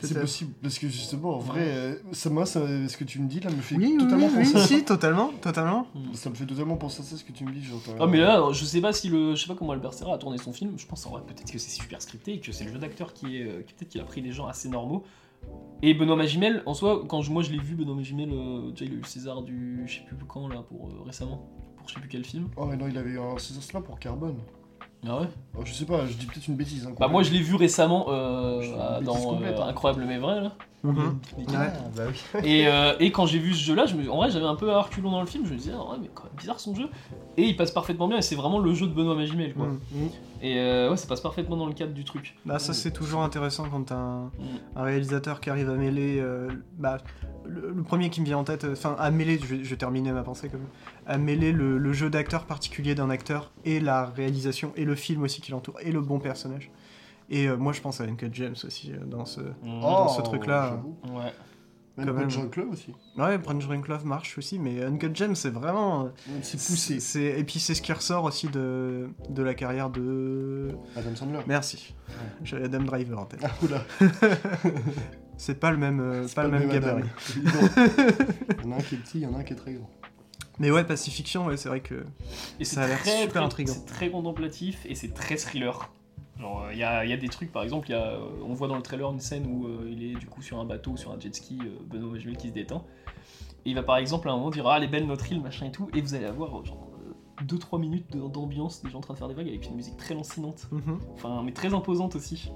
C'est 0.00 0.08
Peut-être. 0.08 0.20
possible. 0.22 0.52
Parce 0.60 0.78
que 0.78 0.88
justement, 0.88 1.36
en 1.36 1.38
vrai, 1.38 1.60
euh, 1.62 1.94
ça, 2.12 2.28
moi, 2.28 2.44
ça, 2.44 2.60
ce 2.88 2.96
que 2.96 3.04
tu 3.04 3.20
me 3.20 3.28
dis 3.28 3.40
là 3.40 3.48
me 3.50 3.56
fait 3.56 3.76
Oui, 3.76 3.90
oui, 3.92 3.98
totalement 3.98 4.26
oui, 4.26 4.32
penser 4.38 4.56
à 4.56 4.60
oui, 4.60 4.66
ça. 4.66 4.66
si, 4.66 4.84
totalement, 4.84 5.30
totalement. 5.40 5.86
Ça 6.14 6.28
me 6.30 6.34
fait 6.34 6.44
totalement 6.44 6.76
penser 6.76 7.00
à 7.00 7.04
ça, 7.04 7.16
ce 7.16 7.24
que 7.24 7.32
tu 7.32 7.44
me 7.44 7.52
dis. 7.52 7.62
Ah 8.00 8.06
mais 8.06 8.18
là, 8.18 8.44
je 8.52 8.64
sais 8.64 8.80
pas 8.82 8.92
si 8.92 9.08
le, 9.08 9.34
je 9.36 9.40
sais 9.42 9.46
pas 9.48 9.54
comment 9.54 9.70
Albert 9.72 9.94
Serra 9.94 10.14
a 10.14 10.18
tourné 10.18 10.36
son 10.36 10.52
film. 10.52 10.72
Je 10.76 10.84
pense 10.86 11.06
en 11.06 11.10
vrai 11.10 11.22
peut-être 11.24 11.50
que 11.50 11.58
c'est 11.58 11.70
super 11.70 12.02
scripté 12.02 12.34
et 12.34 12.40
que 12.40 12.50
c'est 12.52 12.64
le 12.64 12.72
jeu 12.72 12.78
d'acteur 12.78 13.14
qui 13.14 13.36
est, 13.38 13.44
euh, 13.44 13.62
qui 13.62 13.72
peut-être 13.72 13.88
qu'il 13.88 14.00
a 14.00 14.04
pris 14.04 14.20
des 14.20 14.32
gens 14.32 14.46
assez 14.46 14.68
normaux. 14.68 15.04
Et 15.80 15.94
Benoît 15.94 16.16
Magimel, 16.16 16.62
en 16.66 16.74
soi, 16.74 17.04
quand 17.08 17.22
je- 17.22 17.30
moi 17.30 17.42
je 17.42 17.52
l'ai 17.52 17.58
vu, 17.60 17.74
Benoît 17.76 17.94
Magimel, 17.94 18.30
euh, 18.32 18.70
déjà 18.72 18.84
il 18.86 18.90
a 18.90 18.94
eu 18.94 18.98
le 18.98 19.04
César 19.04 19.42
du, 19.42 19.84
je 19.86 19.94
sais 19.94 20.00
plus 20.04 20.16
quand 20.26 20.48
là 20.48 20.62
pour 20.68 20.88
euh, 20.88 21.02
récemment, 21.06 21.48
pour 21.84 21.88
je 21.88 21.94
sais 21.94 22.00
plus 22.00 22.08
quel 22.08 22.24
film. 22.24 22.48
Oh, 22.56 22.64
mais 22.66 22.76
non, 22.76 22.86
il 22.88 22.96
avait 22.96 23.10
eu 23.10 23.20
un 23.20 23.36
César 23.38 23.62
là 23.74 23.80
pour 23.80 23.98
Carbone. 23.98 24.36
Ah 25.06 25.20
ouais? 25.20 25.26
Oh, 25.58 25.60
je 25.64 25.72
sais 25.74 25.84
pas, 25.84 26.06
je 26.06 26.14
dis 26.14 26.24
peut-être 26.24 26.48
une 26.48 26.56
bêtise. 26.56 26.86
hein, 26.86 26.94
Bah 26.98 27.08
moi 27.08 27.22
je 27.22 27.30
l'ai 27.30 27.40
vu 27.40 27.56
récemment 27.56 28.06
euh, 28.08 29.00
dans 29.02 29.14
complète, 29.16 29.58
euh. 29.58 29.64
Incroyable 29.64 30.04
mais 30.08 30.16
vrai 30.18 30.40
là. 30.40 30.52
Mhm. 30.82 31.18
Mais- 31.36 31.44
Ouais. 31.44 31.52
Ah, 31.58 31.70
bah 31.94 32.02
oui. 32.08 32.40
Et, 32.44 32.66
euh, 32.68 32.94
et 33.00 33.10
quand 33.12 33.26
j'ai 33.26 33.38
vu 33.38 33.52
ce 33.54 33.62
jeu-là, 33.62 33.84
je 33.86 33.96
me- 33.96 34.10
en 34.10 34.16
vrai, 34.16 34.30
j'avais 34.30 34.46
un 34.46 34.54
peu 34.54 34.70
à 34.72 34.80
reculons 34.82 35.10
dans 35.10 35.20
le 35.20 35.26
film. 35.26 35.44
Je 35.46 35.52
me 35.52 35.58
disais, 35.58 35.72
ah 35.74 35.90
ouais, 35.92 35.96
mais 36.00 36.08
quand 36.14 36.24
même 36.24 36.32
bizarre 36.38 36.58
son 36.60 36.74
jeu. 36.74 36.88
Et 37.36 37.44
il 37.44 37.56
passe 37.56 37.70
parfaitement 37.70 38.06
bien. 38.08 38.18
Et 38.18 38.22
c'est 38.22 38.34
vraiment 38.34 38.58
le 38.58 38.72
jeu 38.74 38.86
de 38.86 38.92
Benoît 38.92 39.14
Magimel, 39.14 39.52
quoi. 39.54 39.66
Mhm. 39.66 39.78
Et 40.42 40.58
euh, 40.58 40.90
ouais, 40.90 40.96
ça 40.96 41.06
passe 41.06 41.20
parfaitement 41.20 41.56
dans 41.56 41.66
le 41.66 41.72
cadre 41.72 41.92
du 41.94 42.04
truc. 42.04 42.36
Bah, 42.44 42.58
ça, 42.58 42.72
c'est 42.74 42.90
toujours 42.90 43.22
intéressant 43.22 43.68
quand 43.70 43.84
t'as 43.84 43.94
un, 43.96 44.24
Mm. 44.24 44.30
un 44.76 44.82
réalisateur 44.82 45.40
qui 45.40 45.48
arrive 45.50 45.70
à 45.70 45.74
mêler. 45.74 46.18
euh, 46.20 46.48
bah, 46.78 46.98
le, 47.46 47.70
le 47.74 47.82
premier 47.82 48.10
qui 48.10 48.20
me 48.20 48.26
vient 48.26 48.38
en 48.38 48.44
tête, 48.44 48.64
euh, 48.64 48.72
enfin, 48.72 48.96
à 48.98 49.10
mêler, 49.10 49.38
je 49.38 49.46
vais, 49.46 49.64
je 49.64 49.70
vais 49.70 49.76
terminer 49.76 50.12
ma 50.12 50.22
pensée 50.22 50.48
quand 50.48 50.58
même, 50.58 50.66
à 51.06 51.18
mêler 51.18 51.52
le, 51.52 51.78
le 51.78 51.92
jeu 51.92 52.10
d'acteur 52.10 52.44
particulier 52.46 52.94
d'un 52.94 53.10
acteur 53.10 53.52
et 53.64 53.80
la 53.80 54.06
réalisation 54.06 54.72
et 54.76 54.84
le 54.84 54.94
film 54.94 55.22
aussi 55.22 55.40
qui 55.40 55.50
l'entoure 55.52 55.76
et 55.80 55.92
le 55.92 56.00
bon 56.00 56.18
personnage. 56.20 56.70
Et 57.30 57.48
euh, 57.48 57.56
moi, 57.56 57.72
je 57.72 57.80
pense 57.80 58.00
à 58.00 58.04
Uncut 58.04 58.28
James 58.32 58.54
aussi 58.64 58.92
euh, 58.92 59.04
dans 59.06 59.24
ce. 59.24 59.40
Oh, 59.82 60.06
ce 60.14 60.20
truc-là, 60.20 60.70
j'avoue. 60.70 60.96
ouais. 61.18 61.32
Même. 61.96 62.06
Punch 62.16 62.50
Club 62.50 62.70
aussi. 62.72 62.92
Ouais, 63.16 63.38
Punch 63.38 63.66
Drunk 63.66 63.86
Love 63.88 64.04
marche 64.04 64.36
aussi, 64.38 64.58
mais 64.58 64.82
Uncut 64.82 65.10
James, 65.14 65.36
c'est 65.36 65.50
vraiment. 65.50 66.06
euh, 66.06 66.08
C'est 66.42 66.56
poussé. 66.56 66.98
c'est- 66.98 67.38
Et 67.38 67.44
puis 67.44 67.60
c'est 67.60 67.74
ce 67.74 67.82
qui 67.82 67.92
ressort 67.92 68.24
aussi 68.24 68.48
de, 68.48 69.08
de 69.28 69.42
la 69.44 69.54
carrière 69.54 69.90
de. 69.90 70.70
Adam 70.96 71.14
Sandler. 71.14 71.38
Merci. 71.46 71.94
J'avais 72.42 72.64
Adam 72.64 72.82
Driver 72.82 73.18
en 73.20 73.26
tête. 73.26 73.40
Ah, 73.44 73.50
oula. 73.62 73.84
C'est 75.36 75.58
pas 75.58 75.70
le 75.72 75.76
même, 75.76 76.00
euh, 76.00 76.26
pas 76.34 76.44
le 76.44 76.50
même 76.50 76.68
gabarit. 76.68 77.04
Il 77.36 78.64
y 78.64 78.66
en 78.66 78.72
a 78.72 78.76
un 78.76 78.80
qui 78.80 78.94
est 78.94 78.98
petit, 78.98 79.18
il 79.18 79.20
y 79.22 79.26
en 79.26 79.34
a 79.34 79.38
un 79.38 79.42
qui 79.42 79.52
est 79.52 79.56
très 79.56 79.72
grand. 79.74 79.90
Mais 80.60 80.70
ouais, 80.70 80.84
Pacifiction, 80.84 81.46
ouais, 81.46 81.56
c'est 81.56 81.68
vrai 81.68 81.80
que. 81.80 82.04
Et 82.60 82.64
Ça 82.64 82.82
a 82.82 82.86
l'air 82.86 83.04
super 83.04 83.42
intriguant. 83.42 83.72
C'est 83.74 83.86
très 83.92 84.10
contemplatif 84.10 84.86
et 84.88 84.94
c'est 84.94 85.12
très 85.12 85.34
thriller. 85.36 85.90
Genre, 86.38 86.66
il 86.72 86.78
y, 86.78 86.82
a, 86.82 87.04
y 87.04 87.12
a 87.12 87.16
des 87.16 87.28
trucs, 87.28 87.52
par 87.52 87.62
exemple, 87.62 87.90
y 87.90 87.94
a, 87.94 88.14
euh, 88.14 88.18
on 88.44 88.54
voit 88.54 88.66
dans 88.66 88.76
le 88.76 88.82
trailer 88.82 89.08
une 89.10 89.20
scène 89.20 89.46
où 89.46 89.66
euh, 89.66 89.88
il 89.88 90.02
est 90.02 90.14
du 90.14 90.26
coup 90.26 90.42
sur 90.42 90.58
un 90.58 90.64
bateau, 90.64 90.96
sur 90.96 91.12
un 91.12 91.20
jet 91.20 91.34
ski, 91.34 91.58
euh, 91.62 91.78
Benoît 91.86 92.10
Magimel 92.10 92.36
qui 92.36 92.48
se 92.48 92.52
détend. 92.52 92.84
Et 93.64 93.70
il 93.70 93.74
va 93.74 93.82
par 93.82 93.96
exemple 93.96 94.28
à 94.28 94.32
un 94.32 94.36
moment 94.36 94.50
dire 94.50 94.66
Ah, 94.66 94.76
elle 94.78 94.84
est 94.84 94.88
belle 94.88 95.06
notre 95.06 95.30
île, 95.30 95.40
machin 95.40 95.66
et 95.66 95.72
tout. 95.72 95.88
Et 95.94 96.00
vous 96.00 96.14
allez 96.14 96.26
avoir 96.26 96.58
euh, 96.58 96.64
genre 96.64 96.90
2-3 97.46 97.80
minutes 97.80 98.16
d'ambiance, 98.16 98.82
des 98.82 98.90
gens 98.90 98.98
en 98.98 99.00
train 99.00 99.14
de 99.14 99.18
faire 99.18 99.28
des 99.28 99.34
vagues 99.34 99.48
avec 99.48 99.66
une 99.66 99.76
musique 99.76 99.96
très 99.96 100.14
lancinante. 100.14 100.66
Mhm. 100.72 100.98
Enfin, 101.14 101.42
mais 101.44 101.52
très 101.52 101.72
imposante 101.72 102.16
aussi. 102.16 102.50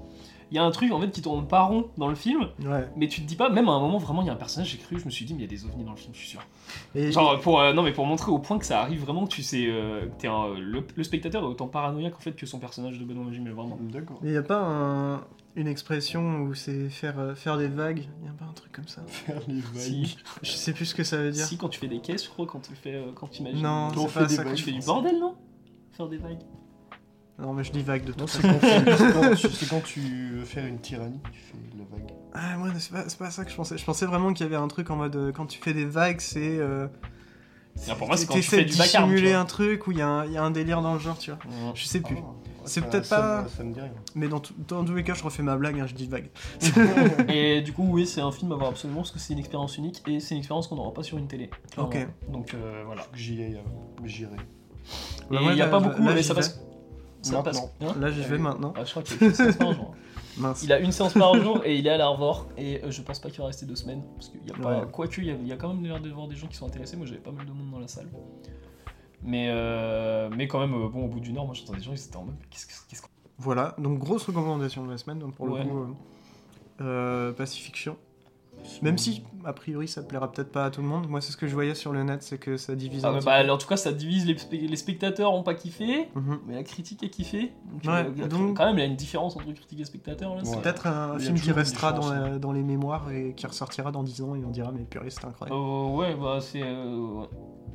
Il 0.51 0.55
y 0.55 0.57
a 0.59 0.63
un 0.63 0.71
truc 0.71 0.91
en 0.91 0.99
fait 0.99 1.11
qui 1.11 1.21
tourne 1.21 1.47
pas 1.47 1.61
rond 1.61 1.89
dans 1.97 2.07
le 2.07 2.15
film, 2.15 2.47
Ouais. 2.65 2.87
mais 2.95 3.07
tu 3.07 3.21
te 3.21 3.27
dis 3.27 3.35
pas, 3.35 3.49
même 3.49 3.69
à 3.69 3.73
un 3.73 3.79
moment 3.79 3.99
vraiment, 3.99 4.21
il 4.23 4.27
y 4.27 4.29
a 4.29 4.33
un 4.33 4.37
personnage, 4.37 4.69
j'ai 4.71 4.77
cru, 4.79 4.99
je 4.99 5.05
me 5.05 5.11
suis 5.11 5.23
dit, 5.25 5.33
mais 5.33 5.41
il 5.41 5.43
y 5.43 5.45
a 5.45 5.49
des 5.49 5.63
ovnis 5.65 5.83
dans 5.83 5.91
le 5.91 5.97
film, 5.97 6.11
je 6.13 6.19
suis 6.19 6.27
sûr. 6.29 6.41
Et 6.95 7.11
Genre 7.11 7.39
pour 7.39 7.59
euh, 7.61 7.71
non 7.73 7.83
mais 7.83 7.91
pour 7.91 8.05
montrer 8.05 8.31
au 8.31 8.39
point 8.39 8.57
que 8.57 8.65
ça 8.65 8.81
arrive 8.81 9.01
vraiment 9.03 9.25
que 9.25 9.31
tu 9.31 9.43
sais 9.43 9.65
euh, 9.67 10.07
que 10.07 10.21
t'es 10.21 10.27
un- 10.27 10.53
le, 10.57 10.83
le 10.95 11.03
spectateur 11.03 11.43
est 11.43 11.45
autant 11.47 11.67
paranoïaque 11.67 12.15
en 12.15 12.19
fait 12.19 12.31
que 12.33 12.45
son 12.45 12.59
personnage 12.59 12.97
de 12.99 13.05
Benoît 13.05 13.25
Magimel 13.25 13.53
vraiment. 13.53 13.77
D'accord. 13.81 14.19
il 14.23 14.31
y 14.31 14.37
a 14.37 14.43
pas 14.43 14.59
un- 14.61 15.21
une 15.55 15.67
expression 15.67 16.41
où 16.41 16.53
c'est 16.53 16.89
faire, 16.89 17.19
euh, 17.19 17.35
faire 17.35 17.57
des 17.57 17.67
vagues? 17.67 18.07
Il 18.21 18.27
y 18.27 18.29
a 18.29 18.33
pas 18.33 18.45
un 18.45 18.53
truc 18.53 18.71
comme 18.71 18.87
ça? 18.87 19.01
Faire 19.07 19.41
les 19.47 19.59
vagues. 19.61 19.73
Si, 19.75 20.17
Je 20.43 20.51
sais 20.51 20.73
plus 20.73 20.85
ce 20.85 20.95
que 20.95 21.03
ça 21.03 21.17
veut 21.17 21.31
dire. 21.31 21.45
si 21.45 21.57
quand 21.57 21.69
tu 21.69 21.79
fais 21.79 21.87
des 21.87 21.99
caisses 21.99 22.23
je 22.25 22.29
crois 22.29 22.45
quand 22.45 22.59
tu 22.59 22.73
fais 22.75 22.95
euh, 22.95 23.11
quand 23.13 23.27
tu 23.27 23.41
imagines 23.41 23.61
Non, 23.63 23.89
Quand 23.93 24.01
on 24.01 24.07
c'est 24.07 24.13
fait 24.13 24.19
pas 24.19 24.25
des 24.25 24.35
ça 24.35 24.43
tu 24.55 24.63
fais 24.63 24.71
du 24.71 24.79
bordel 24.81 25.19
non? 25.19 25.35
Faire 25.91 26.07
des 26.07 26.17
vagues. 26.17 26.39
Non, 27.41 27.53
mais 27.53 27.63
je 27.63 27.71
dis 27.71 27.81
vague 27.81 28.03
de 28.03 28.11
toute 28.11 28.27
c'est 28.29 28.41
façon. 28.41 28.59
quand, 29.13 29.35
tu- 29.35 29.47
c'est 29.49 29.69
quand 29.69 29.81
tu- 29.81 30.29
veux 30.39 30.45
faire 30.45 30.65
une 30.65 30.79
tyrannie, 30.79 31.19
tu 31.31 31.39
fais 31.39 31.57
la 31.77 31.85
vague. 31.89 32.11
Ah, 32.33 32.57
moi, 32.57 32.69
c'est 32.77 32.91
pas, 32.91 33.03
c'est 33.07 33.17
pas 33.17 33.31
ça 33.31 33.45
que 33.45 33.51
je 33.51 33.55
pensais. 33.55 33.77
Je 33.77 33.85
pensais 33.85 34.05
vraiment 34.05 34.33
qu'il 34.33 34.45
y 34.45 34.49
avait 34.49 34.55
un 34.61 34.67
truc 34.67 34.89
en 34.91 34.95
mode 34.97 35.15
euh, 35.15 35.31
quand 35.31 35.45
tu 35.45 35.59
fais 35.61 35.73
des 35.73 35.85
vagues, 35.85 36.19
c'est. 36.19 36.57
Euh, 36.59 36.87
pour 37.97 38.07
moi, 38.07 38.17
c'est 38.17 38.25
quand 38.25 38.33
tu 38.33 38.41
fais 38.41 38.65
de 38.65 38.69
du 38.69 38.75
vacarme, 38.75 39.05
tu 39.09 39.11
dissimuler 39.15 39.31
vois. 39.33 39.41
un 39.41 39.45
truc 39.45 39.87
où 39.87 39.91
il 39.91 39.99
y, 39.99 40.01
a 40.01 40.07
un- 40.07 40.25
il 40.25 40.33
y 40.33 40.37
a 40.37 40.43
un 40.43 40.51
délire 40.51 40.81
dans 40.81 40.93
le 40.93 40.99
genre, 40.99 41.17
tu 41.17 41.31
vois. 41.31 41.39
Je 41.75 41.85
sais 41.85 42.01
plus. 42.01 42.17
Ah, 42.19 42.63
C'est 42.65 42.81
peut-être 42.81 43.07
pas- 43.09 43.45
Ça 43.57 43.63
me 43.63 43.73
dit 43.73 43.79
rien. 43.79 43.93
Mais 44.15 44.27
dans, 44.27 44.41
tous 44.41 44.93
les 44.93 45.03
cas, 45.03 45.13
je 45.13 45.23
refais 45.23 45.41
ma 45.41 45.55
blague, 45.55 45.79
hein, 45.79 45.87
je 45.87 45.95
dis 45.95 46.07
vague. 46.07 46.29
Et 47.29 47.61
du 47.61 47.71
coup 47.73 47.87
oui 47.89 48.05
c'est 48.05 48.21
un 48.21 48.31
film 48.33 48.51
à 48.51 48.55
voir 48.55 48.69
absolument 48.71 48.99
parce 48.99 49.11
que 49.11 49.17
c'est 49.19 49.33
une 49.33 49.39
expérience 49.39 49.77
unique 49.77 50.03
et 50.07 50.19
c'est 50.19 50.35
une 50.35 50.39
expérience 50.39 50.67
qu'on 50.67 50.75
n'aura 50.75 50.93
pas 50.93 51.01
sur 51.03 51.17
une 51.17 51.27
télé. 51.27 51.49
clairement. 51.71 51.89
Ok. 51.89 52.07
Donc 52.29 52.53
euh, 52.53 52.83
voilà. 52.85 53.03
Euh, 53.03 53.05
j'irai. 53.15 54.35
Bah, 54.35 54.43
il 55.31 55.39
moi, 55.41 55.53
y 55.53 55.61
a 55.61 55.67
pas 55.67 55.79
beaucoup 55.79 56.01
mais 56.03 56.21
ça 56.21 56.35
passe. 56.35 56.59
Ça 57.21 57.41
passe. 57.43 57.61
Hein 57.81 57.95
Là, 57.99 58.11
j'y 58.11 58.21
vais 58.21 58.37
maintenant. 58.37 58.73
Ah, 58.77 58.83
je 58.85 58.91
crois 58.91 59.03
qu'il 59.03 59.21
a 59.23 59.27
une 59.27 59.33
séance 59.33 59.55
par 59.57 59.73
jour. 59.73 59.95
Mince. 60.37 60.63
Il 60.63 60.71
a 60.71 60.79
une 60.79 60.91
séance 60.93 61.13
par 61.15 61.35
jour 61.35 61.61
et 61.65 61.75
il 61.77 61.85
est 61.85 61.89
à 61.89 61.97
l'Arvor 61.97 62.47
et 62.57 62.81
euh, 62.83 62.91
je 62.91 63.01
pense 63.01 63.19
pas 63.19 63.29
qu'il 63.29 63.39
va 63.41 63.47
rester 63.47 63.65
deux 63.65 63.75
semaines 63.75 64.03
parce 64.15 64.29
qu'il 64.29 64.39
y 64.47 64.51
a 64.51 64.53
pas 64.53 64.79
Ouais. 64.81 64.87
quoique 64.91 65.19
il 65.19 65.27
y, 65.27 65.31
a- 65.31 65.33
il 65.33 65.47
y 65.47 65.51
a 65.51 65.57
quand 65.57 65.73
même 65.73 65.83
l'air 65.83 65.99
de 65.99 66.09
voir 66.09 66.27
des 66.29 66.35
gens 66.37 66.47
qui 66.47 66.55
sont 66.55 66.65
intéressés 66.65 66.95
moi 66.95 67.05
j'avais 67.05 67.19
pas 67.19 67.31
mal 67.31 67.45
de 67.45 67.51
monde 67.51 67.69
dans 67.71 67.79
la 67.79 67.89
salle 67.89 68.07
mais 69.21 69.47
euh, 69.49 70.29
mais 70.35 70.47
quand 70.47 70.59
même 70.61 70.73
euh, 70.73 70.87
bon 70.87 71.05
au 71.05 71.07
bout 71.09 71.19
d'une 71.19 71.37
heure 71.37 71.45
moi 71.45 71.53
j'entendais 71.55 71.79
des 71.79 71.83
gens 71.83 71.91
ils 71.91 72.01
étaient 72.05 72.15
en 72.15 72.23
mode 72.23 72.35
qu'est-ce 72.49 72.67
que- 72.67 72.89
qu'est-ce 72.89 73.01
qu'on 73.01 73.09
Voilà, 73.37 73.75
donc 73.79 73.99
grosse 73.99 74.23
recommandation 74.25 74.85
de 74.85 74.91
la 74.91 74.97
semaine, 74.97 75.19
donc 75.19 75.35
pour 75.35 75.49
Ouais. 75.49 75.63
le 75.63 75.69
coup, 75.69 75.77
euh, 75.79 75.87
euh, 76.81 77.33
Pacifiction. 77.33 77.97
Même 78.81 78.97
si, 78.97 79.23
a 79.45 79.53
priori, 79.53 79.87
ça 79.87 80.01
plaira 80.03 80.31
peut-être 80.31 80.51
pas 80.51 80.65
à 80.65 80.69
tout 80.69 80.81
le 80.81 80.87
monde. 80.87 81.07
Moi, 81.09 81.21
c'est 81.21 81.31
ce 81.31 81.37
que 81.37 81.47
je 81.47 81.53
voyais 81.53 81.75
sur 81.75 81.91
le 81.91 82.03
net, 82.03 82.21
c'est 82.23 82.37
que 82.37 82.57
ça 82.57 82.75
divise 82.75 83.03
Ah, 83.05 83.09
un 83.09 83.11
bah, 83.13 83.17
petit 83.19 83.25
bah, 83.25 83.43
peu. 83.43 83.51
en 83.51 83.57
tout 83.57 83.67
cas 83.67 83.77
ça 83.77 83.91
divise 83.91 84.25
les, 84.25 84.35
spe- 84.35 84.67
les 84.69 84.75
spectateurs 84.75 85.33
ont 85.33 85.43
pas 85.43 85.53
kiffé 85.55 86.09
Mhm. 86.15 86.39
mais 86.47 86.55
la 86.55 86.63
critique 86.63 87.03
a 87.03 87.07
kiffé 87.07 87.51
donc, 87.71 87.83
Ouais, 87.93 88.05
euh, 88.23 88.27
donc- 88.27 88.57
quand 88.57 88.65
même 88.65 88.75
il 88.77 88.79
y 88.79 88.83
a 88.83 88.87
une 88.87 88.95
différence 88.95 89.35
entre 89.35 89.51
critique 89.53 89.79
et 89.79 89.85
spectateur 89.85 90.35
là, 90.35 90.41
c'est- 90.43 90.55
Ouais. 90.55 90.61
Peut-être 90.61 90.87
un 90.87 91.13
Il 91.15 91.21
film 91.25 91.39
qui 91.39 91.51
restera 91.51 91.93
dans, 91.93 92.09
la- 92.11 92.37
dans 92.37 92.51
les 92.51 92.63
mémoires 92.63 93.09
et 93.11 93.33
qui 93.35 93.47
ressortira 93.47 93.91
dans 93.91 94.03
10 94.03 94.21
ans 94.21 94.35
et 94.35 94.43
on 94.45 94.49
dira 94.51 94.71
mais 94.71 94.83
purée 94.83 95.09
c'était 95.09 95.25
incroyable. 95.27 95.59
Euh, 95.59 95.95
ouais, 95.95 96.15
bah 96.15 96.39
c'est. 96.41 96.61
euh, 96.63 96.97
ouais. 97.21 97.27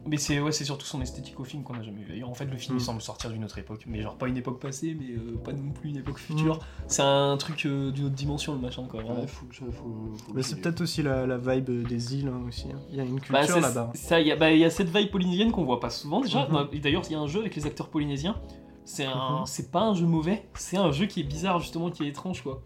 Mais 0.06 0.16
c'est 0.18 0.38
ouais, 0.40 0.52
c'est 0.52 0.64
surtout 0.64 0.84
son 0.84 1.00
esthétique 1.00 1.38
au 1.40 1.44
film 1.44 1.62
qu'on 1.62 1.74
a 1.74 1.82
jamais 1.82 2.02
vu 2.02 2.12
ailleurs. 2.12 2.28
En 2.28 2.34
fait, 2.34 2.44
le 2.44 2.56
film 2.58 2.74
Mm. 2.74 2.78
il 2.78 2.84
semble 2.84 3.00
sortir 3.00 3.30
d'une 3.30 3.42
autre 3.44 3.56
époque, 3.58 3.84
mais 3.86 4.02
genre 4.02 4.16
pas 4.16 4.28
une 4.28 4.36
époque 4.36 4.60
passée, 4.60 4.94
mais 4.98 5.14
euh, 5.16 5.36
pas 5.42 5.52
non 5.52 5.70
plus 5.72 5.90
une 5.90 5.96
époque 5.96 6.18
future. 6.18 6.58
C'est 6.88 7.02
un 7.02 7.36
truc 7.38 7.64
euh, 7.66 7.90
d'une 7.90 8.06
autre 8.06 8.14
dimension, 8.14 8.52
le 8.54 8.60
machin, 8.60 8.84
quoi. 8.88 9.00
Ouais, 9.02 9.26
faut 9.26 9.46
faut- 9.50 9.72
faut 9.72 10.32
Mais 10.34 10.42
c'est 10.42 10.56
peut-être 10.60 10.80
aussi 10.82 11.02
la, 11.02 11.26
la 11.26 11.38
vibe 11.38 11.86
des 11.88 12.16
îles 12.16 12.28
hein, 12.28 12.42
aussi. 12.46 12.66
hein. 12.72 12.78
Il 12.90 12.96
y 12.96 13.00
a 13.00 13.04
une 13.04 13.18
Bah, 13.30 13.40
culture 13.40 13.60
là-bas. 13.60 13.92
ça, 13.94 14.20
il 14.20 14.26
y, 14.26 14.32
a- 14.32 14.36
bah, 14.36 14.52
il 14.52 14.58
y 14.58 14.64
a 14.64 14.70
cette 14.70 14.94
vibe 14.94 15.10
polynésienne 15.10 15.50
qu'on 15.52 15.64
voit 15.64 15.80
pas 15.80 15.90
souvent 15.90 16.20
déjà. 16.20 16.46
Mhm. 16.48 16.68
Et 16.72 16.80
D'ailleurs, 16.80 17.02
il 17.06 17.12
y 17.12 17.16
a 17.16 17.20
un 17.20 17.26
jeu 17.26 17.40
avec 17.40 17.54
les 17.56 17.64
acteurs 17.66 17.88
polynésiens. 17.88 18.36
C'est 18.84 19.06
un, 19.06 19.40
Mhm. 19.40 19.46
c'est 19.46 19.70
pas 19.70 19.80
un 19.84 19.94
jeu 19.94 20.04
mauvais. 20.04 20.46
C'est 20.54 20.76
un 20.76 20.92
jeu 20.92 21.06
qui 21.06 21.20
est 21.20 21.24
bizarre 21.24 21.58
justement, 21.60 21.90
qui 21.90 22.04
est 22.04 22.08
étrange 22.08 22.42
quoi. 22.42 22.62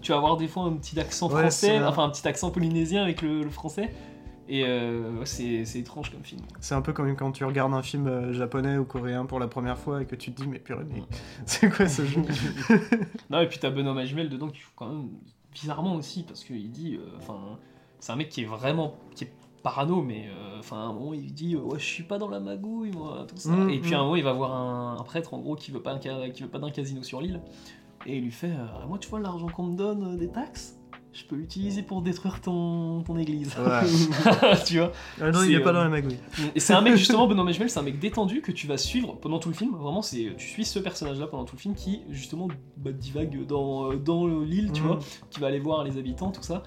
Tu 0.00 0.12
vas 0.12 0.16
avoir 0.18 0.36
des 0.38 0.46
fois 0.48 0.62
un 0.62 0.72
petit 0.72 0.98
accent 0.98 1.26
Ouais, 1.28 1.40
français, 1.42 1.84
enfin 1.84 2.04
un 2.04 2.08
petit 2.10 2.26
accent 2.26 2.50
polynésien 2.50 3.02
avec 3.02 3.20
le, 3.20 3.42
le 3.42 3.50
français. 3.50 3.92
Et 4.48 4.64
euh, 4.64 5.24
c'est 5.24 5.64
c'est 5.64 5.80
étrange 5.80 6.10
comme 6.10 6.24
film. 6.24 6.40
C'est 6.60 6.74
un 6.74 6.80
peu 6.80 6.92
comme 6.92 7.14
quand 7.16 7.32
tu 7.32 7.44
regardes 7.44 7.74
un 7.74 7.82
film 7.82 8.06
euh, 8.06 8.32
japonais 8.32 8.78
ou 8.78 8.84
coréen 8.84 9.26
pour 9.26 9.38
la 9.38 9.48
première 9.48 9.78
fois 9.78 10.02
et 10.02 10.06
que 10.06 10.16
tu 10.16 10.32
te 10.32 10.40
dis 10.42 10.48
mais 10.48 10.58
purée 10.58 10.84
mais 10.90 11.02
c'est 11.44 11.68
quoi 11.68 11.86
ce 11.86 12.04
jeu 12.04 12.22
Non, 13.30 13.40
et 13.40 13.46
puis 13.46 13.58
t'as 13.58 13.70
Benoît 13.70 13.94
Magimel 13.94 14.28
dedans 14.28 14.48
qui 14.48 14.60
joue 14.60 14.70
quand 14.74 14.88
même 14.88 15.08
bizarrement 15.52 15.94
aussi, 15.94 16.22
parce 16.22 16.44
qu'il 16.44 16.70
dit. 16.70 16.96
euh, 16.96 17.16
Enfin, 17.18 17.58
c'est 18.00 18.12
un 18.12 18.16
mec 18.16 18.28
qui 18.28 18.42
est 18.42 18.46
vraiment. 18.46 18.94
qui 19.14 19.24
est 19.24 19.32
parano, 19.62 20.02
mais 20.02 20.28
euh, 20.28 20.58
enfin, 20.60 20.76
à 20.76 20.80
un 20.84 20.92
moment, 20.92 21.12
il 21.12 21.34
dit 21.34 21.56
Ouais, 21.56 21.78
je 21.78 21.84
suis 21.84 22.04
pas 22.04 22.18
dans 22.18 22.28
la 22.28 22.40
magouille, 22.40 22.92
moi, 22.92 23.26
tout 23.28 23.36
ça. 23.36 23.50
Mm, 23.50 23.70
et 23.70 23.80
puis 23.80 23.94
à 23.94 23.98
un 23.98 24.00
mm. 24.00 24.04
moment, 24.04 24.16
il 24.16 24.24
va 24.24 24.32
voir 24.32 24.52
un, 24.52 24.96
un 24.98 25.02
prêtre, 25.02 25.34
en 25.34 25.38
gros, 25.40 25.56
qui 25.56 25.70
veut 25.70 25.82
pas, 25.82 25.92
un 25.92 25.98
qui 25.98 26.42
veut 26.42 26.48
pas 26.48 26.58
d'un 26.58 26.70
casino 26.70 27.02
sur 27.02 27.20
l'île. 27.20 27.40
Et 28.06 28.18
il 28.18 28.24
lui 28.24 28.30
fait 28.30 28.50
euh, 28.50 28.86
Moi, 28.86 28.98
tu 28.98 29.08
vois, 29.08 29.20
l'argent 29.20 29.48
qu'on 29.48 29.64
me 29.64 29.76
donne 29.76 30.14
euh, 30.14 30.16
des 30.16 30.28
taxes, 30.28 30.77
je 31.18 31.24
peux 31.24 31.36
l'utiliser 31.36 31.82
pour 31.82 32.00
détruire 32.02 32.40
ton, 32.40 33.02
ton 33.02 33.16
église. 33.18 33.54
tu 34.66 34.78
vois 34.78 34.92
Ah 35.20 35.30
non, 35.30 35.42
il 35.42 35.46
C'est, 35.48 35.52
est 35.54 35.60
pas 35.60 35.70
euh, 35.70 35.72
dans 35.72 35.82
la 35.82 35.88
magouille. 35.88 36.16
Et 36.54 36.60
c'est 36.60 36.74
un 36.74 36.80
mec, 36.80 36.96
justement, 36.96 37.26
Benoît 37.28 37.44
Magimel, 37.44 37.68
c'est 37.68 37.78
un 37.80 37.82
mec 37.82 37.98
détendu 37.98 38.40
que 38.40 38.52
tu 38.52 38.66
vas 38.66 38.76
suivre 38.78 39.14
pendant 39.20 39.38
tout 39.38 39.48
le 39.48 39.54
film. 39.54 39.74
Vraiment, 39.74 40.02
c'est 40.02 40.34
tu 40.36 40.46
suis 40.48 40.64
ce 40.64 40.78
personnage-là 40.78 41.26
pendant 41.26 41.44
tout 41.44 41.56
le 41.56 41.60
film 41.60 41.74
qui, 41.74 42.02
justement, 42.10 42.48
bah, 42.76 42.92
divague 42.92 43.44
dans, 43.46 43.90
euh, 43.92 43.96
dans 43.96 44.26
l'île, 44.26 44.70
tu 44.72 44.82
Mhm. 44.82 44.86
vois, 44.86 44.98
qui 45.30 45.40
va 45.40 45.48
aller 45.48 45.58
voir 45.60 45.84
les 45.84 45.98
habitants, 45.98 46.30
tout 46.30 46.42
ça. 46.42 46.62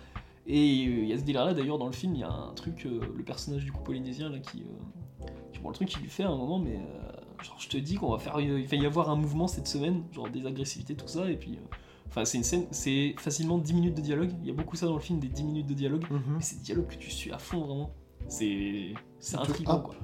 Et 0.48 0.86
euh, 0.88 1.04
il 1.04 1.08
y 1.08 1.14
a 1.14 1.18
ce 1.18 1.24
délire-là, 1.24 1.54
d'ailleurs, 1.54 1.78
dans 1.78 1.86
le 1.86 1.92
film, 1.94 2.14
il 2.16 2.22
y 2.22 2.24
a 2.24 2.32
un 2.32 2.54
truc, 2.54 2.86
euh, 2.86 3.00
le 3.16 3.24
personnage 3.24 3.64
du 3.64 3.72
coup 3.72 3.84
polynésien, 3.84 4.30
là, 4.30 4.40
qui. 4.40 4.64
euh, 4.64 5.26
tu 5.54 5.62
vois 5.62 5.70
le 5.72 5.76
truc 5.76 5.88
qu'il 5.88 6.02
lui 6.02 6.10
fait 6.10 6.24
à 6.24 6.30
un 6.30 6.36
moment, 6.38 6.60
mais. 6.60 6.76
euh, 6.76 7.44
genre, 7.44 7.56
je 7.60 7.70
te 7.70 7.78
dis 7.78 7.96
qu'on 7.96 8.10
va 8.12 8.18
faire. 8.20 8.40
Il 8.40 8.68
va 8.68 8.76
y 8.76 8.86
avoir 8.86 9.10
un 9.10 9.16
mouvement 9.16 9.48
cette 9.48 9.68
semaine, 9.68 10.04
genre 10.12 10.30
des 10.30 10.46
agressivités, 10.46 10.96
tout 10.96 11.08
ça, 11.08 11.30
et 11.32 11.38
puis. 11.38 11.54
euh, 11.54 11.76
Enfin, 12.12 12.26
c'est 12.26 12.38
une 12.38 12.44
scène, 12.44 12.66
c'est 12.72 13.16
facilement 13.18 13.58
10 13.58 13.74
minutes 13.74 13.96
de 13.96 14.02
dialogue. 14.02 14.32
Il 14.42 14.48
y 14.48 14.52
a 14.52 14.54
beaucoup 14.54 14.76
ça 14.76 14.86
dans 14.86 14.94
le 14.96 15.00
film, 15.00 15.20
des 15.20 15.30
10 15.30 15.44
minutes 15.44 15.68
de 15.68 15.74
dialogue. 15.74 16.06
Mhm. 16.12 16.22
Mais 16.36 16.42
c'est 16.42 16.58
des 16.58 16.64
dialogues 16.64 16.88
que 16.88 16.96
tu 16.96 17.10
suis 17.10 17.32
à 17.32 17.38
fond, 17.40 17.62
vraiment. 17.66 17.92
C'est. 18.28 18.94
C'est 19.20 19.38
intriguant, 19.38 19.74
happe. 19.76 19.84
quoi. 19.84 19.96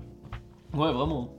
Ouais, 0.88 0.94
vraiment. 0.94 1.34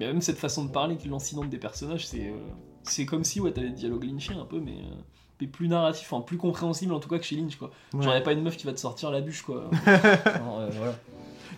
Mais 0.00 0.06
même 0.06 0.20
cette 0.22 0.38
façon 0.38 0.64
de 0.64 0.70
parler, 0.70 0.96
qui 0.96 1.08
lancinante 1.08 1.48
des 1.50 1.58
personnages, 1.58 2.06
c'est. 2.06 2.28
euh, 2.28 2.36
C'est 2.84 3.06
comme 3.06 3.22
si, 3.22 3.38
ouais, 3.40 3.52
t'avais 3.52 3.68
des 3.68 3.74
dialogues 3.74 4.04
lynchiens 4.04 4.40
un 4.40 4.46
peu, 4.46 4.60
mais. 4.60 4.72
euh, 4.78 4.94
mais 5.40 5.48
plus 5.48 5.66
narratif, 5.68 6.10
enfin 6.12 6.22
plus 6.22 6.36
compréhensible 6.38 6.94
en 6.94 7.00
tout 7.00 7.08
cas 7.08 7.18
que 7.18 7.24
chez 7.24 7.34
Lynch, 7.36 7.56
quoi. 7.56 7.70
Ouais. 7.92 8.02
Genre, 8.02 8.14
y 8.14 8.16
a 8.16 8.20
pas 8.20 8.32
une 8.32 8.42
meuf 8.42 8.56
qui 8.56 8.66
va 8.66 8.72
te 8.72 8.78
sortir 8.80 9.10
la 9.10 9.20
bûche, 9.20 9.42
quoi. 9.42 9.68
Euh, 9.86 10.70
voilà. 10.72 10.94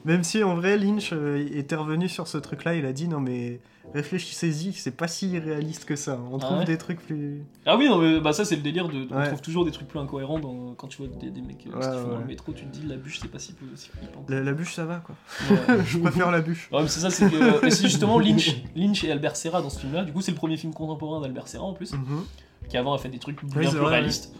Même 0.05 0.22
si 0.24 0.42
en 0.44 0.55
vrai 0.55 0.76
Lynch 0.76 1.11
euh, 1.12 1.47
était 1.53 1.76
revenu 1.76 2.09
sur 2.09 2.26
ce 2.28 2.38
truc-là, 2.38 2.74
il 2.74 2.84
a 2.86 2.92
dit 2.92 3.09
non 3.09 3.20
mais 3.20 3.61
réfléchissez-y, 3.94 4.72
c'est 4.72 4.90
pas 4.97 5.09
si 5.09 5.30
irréaliste 5.30 5.84
que 5.84 5.97
ça. 5.97 6.18
On 6.30 6.36
Ah 6.36 6.40
trouve 6.40 6.59
ouais 6.59 6.64
des 6.64 6.76
trucs 6.78 7.01
plus. 7.01 7.42
Ah 7.64 7.76
oui, 7.76 7.88
non, 7.88 7.99
mais 7.99 8.20
bah 8.20 8.32
ça, 8.32 8.44
c'est 8.44 8.57
le 8.57 8.62
délire 8.62 8.88
de. 8.88 9.07
On 9.11 9.16
Ouais. 9.16 9.26
trouve 9.28 9.40
toujours 9.40 9.64
des 9.64 9.70
trucs 9.70 9.88
plus 9.88 9.99
incohérents 9.99 10.38
dans- 10.38 10.74
quand 10.76 10.88
tu 10.88 10.99
vois 10.99 11.07
des, 11.07 11.30
des 11.30 11.40
mecs 11.40 11.66
euh, 11.66 11.72
qu'ils 11.80 11.82
font 12.03 12.09
dans 12.11 12.18
le 12.18 12.24
métro, 12.24 12.53
tu 12.53 12.64
te 12.64 12.76
dis 12.76 12.86
la 12.86 12.97
bûche, 12.97 13.18
c'est 13.20 13.30
pas 13.30 13.38
si, 13.38 13.55
flippant. 13.55 14.24
La, 14.28 14.42
la 14.42 14.53
bûche 14.53 14.74
ça 14.74 14.84
va 14.84 14.97
quoi. 14.97 15.14
Je 15.86 15.99
préfère 15.99 16.30
la 16.30 16.40
bûche. 16.40 16.68
Ouais, 16.72 16.82
mais 16.82 16.88
c'est 16.88 17.01
ça, 17.01 17.11
c'est 17.11 17.30
que. 17.30 17.70
c'est 17.70 17.84
justement 17.84 18.18
Lynch, 18.18 18.57
Lynch 18.74 19.05
et 19.05 19.11
Albert 19.12 19.36
Serra 19.36 19.62
dans 19.62 19.70
ce 19.70 19.80
film-là. 19.80 20.05
Du 20.05 20.12
coup, 20.12 20.20
c'est 20.20 20.32
le 20.32 20.36
premier 20.36 20.57
film 20.57 20.72
contemporain 20.74 21.20
d'Albert 21.20 21.49
Serra 21.49 21.64
en 21.64 21.72
plus, 21.72 21.92
Mhm. 21.92 22.24
qui 22.68 22.76
avant 22.76 22.92
a 22.94 22.99
fait 22.99 23.09
des 23.09 23.18
trucs 23.18 23.42
bien 23.44 23.61
Oui, 23.62 23.68
plus 23.68 23.80
réalistes. 23.80 24.34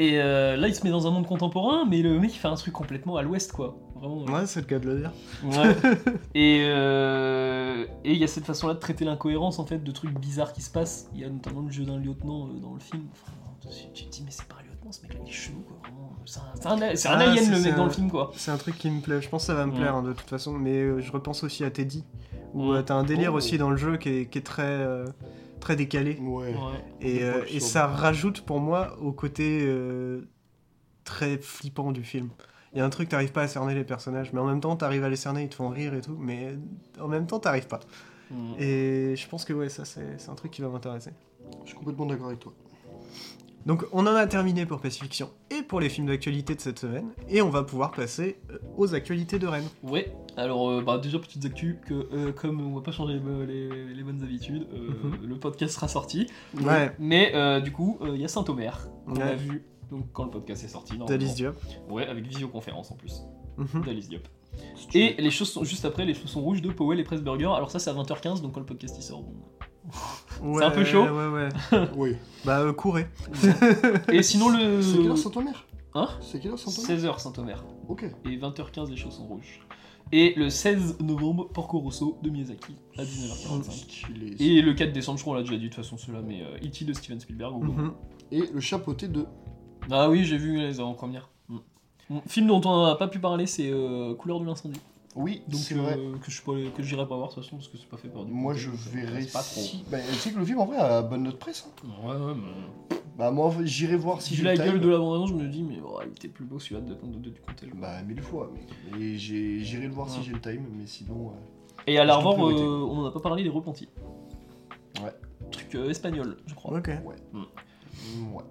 Et 0.00 0.20
euh, 0.20 0.56
là, 0.56 0.68
il 0.68 0.74
se 0.74 0.84
met 0.84 0.90
dans 0.90 1.08
un 1.08 1.10
monde 1.10 1.26
contemporain, 1.26 1.84
mais 1.88 2.02
le 2.02 2.20
mec 2.20 2.32
il 2.32 2.38
fait 2.38 2.46
un 2.46 2.54
truc 2.54 2.72
complètement 2.72 3.16
à 3.16 3.22
l'ouest, 3.22 3.50
quoi. 3.52 3.76
Vraiment. 4.00 4.24
Ouais, 4.24 4.46
c'est 4.46 4.60
le 4.60 4.66
cas 4.66 4.78
de 4.78 4.86
le 4.88 4.98
dire. 5.00 5.12
Ouais. 5.44 5.76
et 6.34 6.60
euh, 6.68 7.84
et 8.04 8.12
il 8.12 8.18
y 8.18 8.24
a 8.24 8.28
cette 8.28 8.44
façon-là 8.44 8.74
de 8.74 8.78
traiter 8.78 9.04
l'incohérence 9.04 9.58
en 9.58 9.66
fait 9.66 9.78
de 9.82 9.90
trucs 9.92 10.12
bizarres 10.18 10.52
qui 10.52 10.62
se 10.62 10.70
passent. 10.70 11.08
Il 11.14 11.20
y 11.20 11.24
a 11.24 11.28
notamment 11.28 11.62
le 11.62 11.70
jeu 11.70 11.84
d'un 11.84 11.98
lieutenant 11.98 12.48
euh, 12.48 12.58
dans 12.60 12.74
le 12.74 12.80
film. 12.80 13.04
Enfin, 13.12 13.32
tu 13.94 14.04
te 14.04 14.10
dis 14.10 14.22
mais 14.24 14.30
c'est 14.30 14.46
pas 14.46 14.56
un 14.60 14.62
lieutenant, 14.70 14.92
ce 14.92 15.02
mec-là 15.02 15.20
il 15.24 15.28
est 15.28 15.32
chelou 15.32 15.60
quoi. 15.60 15.76
Vraiment. 15.82 16.12
C'est 16.26 16.38
un, 16.38 17.12
Ah, 17.12 17.18
alien 17.18 17.50
le 17.50 17.60
mec 17.60 17.74
dans 17.74 17.84
le 17.84 17.90
film 17.90 18.10
quoi. 18.10 18.30
C'est 18.36 18.50
un 18.50 18.56
truc 18.58 18.76
qui 18.78 18.90
me 18.90 19.00
plaît. 19.00 19.20
Je 19.22 19.28
pense 19.28 19.42
que 19.42 19.46
ça 19.46 19.54
va 19.54 19.66
me 19.66 19.72
Ouais. 19.72 19.78
plaire 19.78 19.94
hein, 19.96 20.02
de 20.02 20.12
toute 20.12 20.28
façon. 20.28 20.52
Mais 20.52 20.76
euh, 20.76 21.00
je 21.00 21.10
repense 21.10 21.42
aussi 21.42 21.64
à 21.64 21.70
Teddy, 21.70 22.04
où 22.54 22.70
Ouais. 22.70 22.78
euh, 22.78 22.82
t'as 22.82 22.94
un 22.94 23.04
délire 23.04 23.32
Oh. 23.34 23.36
aussi 23.38 23.58
dans 23.58 23.70
le 23.70 23.76
jeu 23.76 23.96
qui 23.96 24.08
est, 24.10 24.26
qui 24.30 24.38
est 24.38 24.42
très 24.42 24.62
euh, 24.62 25.06
très 25.60 25.74
décalé. 25.76 26.18
Ouais. 26.20 26.54
Et, 27.00 27.24
euh, 27.24 27.42
et 27.50 27.60
ça 27.60 27.86
rajoute 27.86 28.42
pour 28.42 28.60
moi 28.60 28.96
au 29.00 29.12
côté 29.12 29.60
euh, 29.62 30.28
très 31.04 31.38
flippant 31.38 31.90
du 31.92 32.04
film. 32.04 32.28
Il 32.78 32.80
y 32.80 32.82
a 32.82 32.86
un 32.86 32.90
truc, 32.90 33.08
t'arrives 33.08 33.32
pas 33.32 33.42
à 33.42 33.48
cerner 33.48 33.74
les 33.74 33.82
personnages, 33.82 34.32
mais 34.32 34.38
en 34.38 34.44
même 34.46 34.60
temps, 34.60 34.76
t'arrives 34.76 35.02
à 35.02 35.08
les 35.08 35.16
cerner, 35.16 35.42
ils 35.42 35.48
te 35.48 35.56
font 35.56 35.68
rire 35.68 35.94
et 35.94 36.00
tout, 36.00 36.16
mais 36.16 36.54
en 37.00 37.08
même 37.08 37.26
temps, 37.26 37.40
t'arrives 37.40 37.66
pas. 37.66 37.80
Mm. 38.30 38.52
Et 38.60 39.16
je 39.16 39.28
pense 39.28 39.44
que 39.44 39.52
ouais, 39.52 39.68
ça, 39.68 39.84
c'est 39.84 40.06
c'est 40.18 40.30
un 40.30 40.36
truc 40.36 40.52
qui 40.52 40.62
va 40.62 40.68
m'intéresser. 40.68 41.10
Je 41.64 41.70
suis 41.70 41.76
complètement 41.76 42.06
d'accord 42.06 42.28
avec 42.28 42.38
toi. 42.38 42.52
Donc, 43.66 43.84
on 43.90 44.06
en 44.06 44.14
a 44.14 44.28
terminé 44.28 44.64
pour 44.64 44.80
Pacifiction 44.80 45.28
et 45.50 45.62
pour 45.62 45.80
les 45.80 45.88
films 45.88 46.06
d'actualité 46.06 46.54
de 46.54 46.60
cette 46.60 46.78
semaine, 46.78 47.08
et 47.28 47.42
on 47.42 47.50
va 47.50 47.64
pouvoir 47.64 47.90
passer 47.90 48.38
euh, 48.52 48.58
aux 48.76 48.94
actualités 48.94 49.40
de 49.40 49.48
Rennes. 49.48 49.66
Ouais, 49.82 50.14
alors 50.36 50.70
euh, 50.70 50.80
bah, 50.80 50.98
déjà 50.98 51.18
petites 51.18 51.44
actus 51.46 51.78
que 51.84 51.94
euh, 52.12 52.30
comme 52.32 52.60
on 52.64 52.76
va 52.76 52.80
pas 52.82 52.92
changer 52.92 53.14
les, 53.18 53.46
les- 53.68 53.92
les 53.92 54.02
bonnes 54.04 54.22
habitudes, 54.22 54.68
euh, 54.72 54.90
Mhm. 55.02 55.26
le 55.26 55.34
podcast 55.36 55.74
sera 55.74 55.88
sorti. 55.88 56.28
Ouais, 56.62 56.92
Mais 57.00 57.32
euh, 57.34 57.58
du 57.60 57.72
coup, 57.72 57.98
il 58.06 58.20
y 58.20 58.24
a 58.24 58.28
Saint-Omer 58.28 58.88
qu'on 59.04 59.16
Ouais. 59.16 59.22
a 59.22 59.34
vu 59.34 59.64
donc 59.90 60.06
quand 60.12 60.24
le 60.24 60.30
podcast 60.30 60.64
est 60.64 60.68
sorti. 60.68 60.98
d'Alice 60.98 61.34
Diop. 61.34 61.56
Ouais, 61.90 62.06
avec 62.06 62.26
visioconférence 62.26 62.90
en 62.90 62.96
plus 62.96 63.22
d'Alice 63.84 64.08
Diop. 64.08 64.26
Et 64.94 65.14
les 65.18 65.30
choses 65.30 65.50
sont 65.50 65.64
juste 65.64 65.84
après 65.84 66.04
les 66.04 66.14
choses 66.14 66.30
sont 66.30 66.40
rouges 66.40 66.62
de 66.62 66.70
Powell 66.70 66.98
et 67.00 67.04
Pressburger. 67.04 67.46
Alors 67.54 67.70
ça 67.70 67.78
c'est 67.78 67.90
à 67.90 67.94
20h15 67.94 68.40
donc 68.42 68.52
quand 68.52 68.60
le 68.60 68.66
podcast 68.66 68.94
il 68.98 69.02
sort. 69.02 69.22
Bon. 69.22 69.32
Ouais, 70.42 70.62
un 70.62 70.70
peu 70.70 70.84
chaud. 70.84 71.02
Ouais, 71.04 71.28
ouais. 71.28 71.48
Oui. 71.96 72.16
Bah, 72.44 72.60
euh, 72.60 72.72
courez. 72.72 73.06
Et 74.12 74.22
sinon 74.22 74.50
le 74.50 74.82
C'est 74.82 74.98
quelle 74.98 75.08
heure 75.10 75.18
Saint-Omer? 75.18 75.66
Hein? 75.94 76.08
C'est 76.20 76.38
quelle 76.40 76.52
heure 76.52 76.58
Saint-Omer? 76.58 77.00
16h 77.16 77.18
Saint-Omer 77.18 77.64
Ok. 77.88 78.04
et 78.26 78.36
20h15 78.36 78.90
les 78.90 78.96
choses 78.96 79.14
sont 79.16 79.26
rouges. 79.26 79.60
Et 80.12 80.34
le 80.36 80.48
16 80.50 81.00
novembre 81.00 81.48
Porco 81.48 81.78
Rosso 81.80 82.18
de 82.22 82.30
Miyazaki 82.30 82.76
à 82.96 83.02
19h45. 83.02 83.70
Stylé. 83.70 84.36
Et 84.38 84.62
le 84.62 84.74
4 84.74 84.92
décembre, 84.92 85.18
je 85.18 85.24
crois, 85.24 85.34
on 85.34 85.36
l'a 85.36 85.42
déjà 85.42 85.56
dit 85.56 85.64
de 85.64 85.68
toute 85.68 85.76
façon, 85.76 85.98
ceux-là, 85.98 86.20
mais 86.24 86.42
euh, 86.42 86.56
E.T. 86.66 86.84
de 86.84 86.92
Steven 86.94 87.20
Spielberg. 87.20 87.62
Mhm. 87.62 87.92
Et 88.32 88.44
le 88.52 88.60
chapeauté 88.60 89.08
de. 89.08 89.26
Ah 89.90 90.08
oui, 90.10 90.24
j'ai 90.24 90.36
vu 90.36 90.58
les 90.58 90.80
avant-premières. 90.80 91.28
Mm. 91.48 91.56
Mon 92.10 92.20
film 92.26 92.46
dont 92.48 92.60
on 92.64 92.86
n'a 92.86 92.94
pas 92.96 93.08
pu 93.08 93.18
parler, 93.18 93.46
c'est 93.46 93.70
euh, 93.70 94.14
Couleur 94.14 94.40
de 94.40 94.46
l'incendie. 94.46 94.80
Oui, 95.16 95.42
Donc 95.48 95.60
c'est 95.60 95.74
euh, 95.76 95.82
vrai. 95.82 95.98
que 96.22 96.30
je 96.30 96.42
que 96.76 96.82
j'irai 96.82 97.06
pas 97.08 97.16
voir 97.16 97.28
de 97.30 97.34
toute 97.34 97.42
façon 97.42 97.56
parce 97.56 97.66
que 97.68 97.76
c'est 97.76 97.88
pas 97.88 97.96
fait 97.96 98.08
par 98.08 98.24
du 98.24 98.32
Moi, 98.32 98.52
coup, 98.52 98.58
je 98.58 98.70
verrai 98.70 99.24
pas 99.24 99.42
trop. 99.42 99.60
si. 99.60 99.84
Bah, 99.90 99.98
tu 100.00 100.14
sais 100.14 100.30
que 100.30 100.38
le 100.38 100.44
film 100.44 100.60
en 100.60 100.66
vrai 100.66 100.76
a 100.76 101.02
bonne 101.02 101.24
note 101.24 101.38
presse. 101.38 101.66
hein. 101.84 101.88
Ouais, 102.08 102.14
ouais, 102.14 102.34
mais. 102.36 102.96
Bah, 103.16 103.32
moi, 103.32 103.52
j'irai 103.64 103.96
voir 103.96 104.22
si 104.22 104.34
j'ai 104.36 104.42
vu 104.42 104.44
la 104.46 104.56
gueule 104.56 104.80
de 104.80 104.88
l'abandon, 104.88 105.26
je 105.26 105.34
me 105.34 105.48
dis, 105.48 105.62
mais 105.64 105.78
oh, 105.84 105.98
il 106.04 106.10
était 106.12 106.28
plus 106.28 106.44
beau 106.44 106.60
celui-là 106.60 106.82
de, 106.82 106.94
de, 106.94 107.18
de, 107.18 107.30
du. 107.30 107.40
Bah, 107.74 108.00
mille 108.02 108.20
fois. 108.22 108.48
Mais, 108.54 108.60
mais 108.96 109.16
j'ai- 109.18 109.64
j'irai 109.64 109.88
le 109.88 109.92
voir 109.92 110.08
si 110.08 110.18
Ouais. 110.18 110.24
j'ai 110.26 110.32
le 110.34 110.40
time. 110.40 110.66
Mais 110.78 110.86
sinon. 110.86 111.30
euh, 111.30 111.80
Et 111.88 111.98
à 111.98 112.04
la 112.04 112.14
revoir, 112.16 112.34
euh, 112.48 112.86
on 112.88 112.98
en 113.00 113.06
a 113.06 113.10
pas 113.10 113.18
parlé, 113.20 113.42
les 113.42 113.48
repentis. 113.50 113.88
Ouais. 115.02 115.10
Truc 115.50 115.74
euh, 115.74 115.90
espagnol, 115.90 116.36
je 116.46 116.54
crois. 116.54 116.78
Ok. 116.78 116.90
mm, 116.90 118.34
Ouais. 118.36 118.44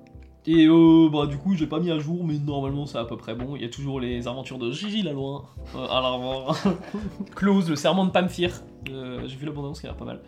Et 0.50 0.66
euh, 0.66 1.10
bah, 1.12 1.26
du 1.28 1.38
coup, 1.38 1.56
j'ai 1.56 1.68
pas 1.68 1.80
mis 1.80 1.92
à 1.92 2.00
jour, 2.00 2.24
mais 2.24 2.38
normalement, 2.40 2.86
c'est 2.86 2.98
à 2.98 3.04
peu 3.04 3.18
près 3.18 3.36
bon. 3.36 3.56
Il 3.58 3.62
y 3.62 3.66
a 3.66 3.70
toujours 3.70 4.00
les 4.00 4.28
aventures 4.30 4.58
de 4.58 4.72
Gigi 4.72 5.04
Laloin 5.04 5.44
euh, 5.76 5.86
à 5.90 6.00
la 6.02 6.10
revoir. 6.10 6.58
Close, 7.36 7.70
le 7.70 7.76
serment 7.76 8.06
de 8.06 8.12
Pamphir. 8.12 8.64
Euh, 8.90 9.28
j'ai 9.28 9.36
vu 9.36 9.46
l'abondance 9.46 9.82
qui 9.82 9.88
a 9.88 9.90
l'air 9.90 9.98
pas 9.98 10.06
mal. 10.06 10.22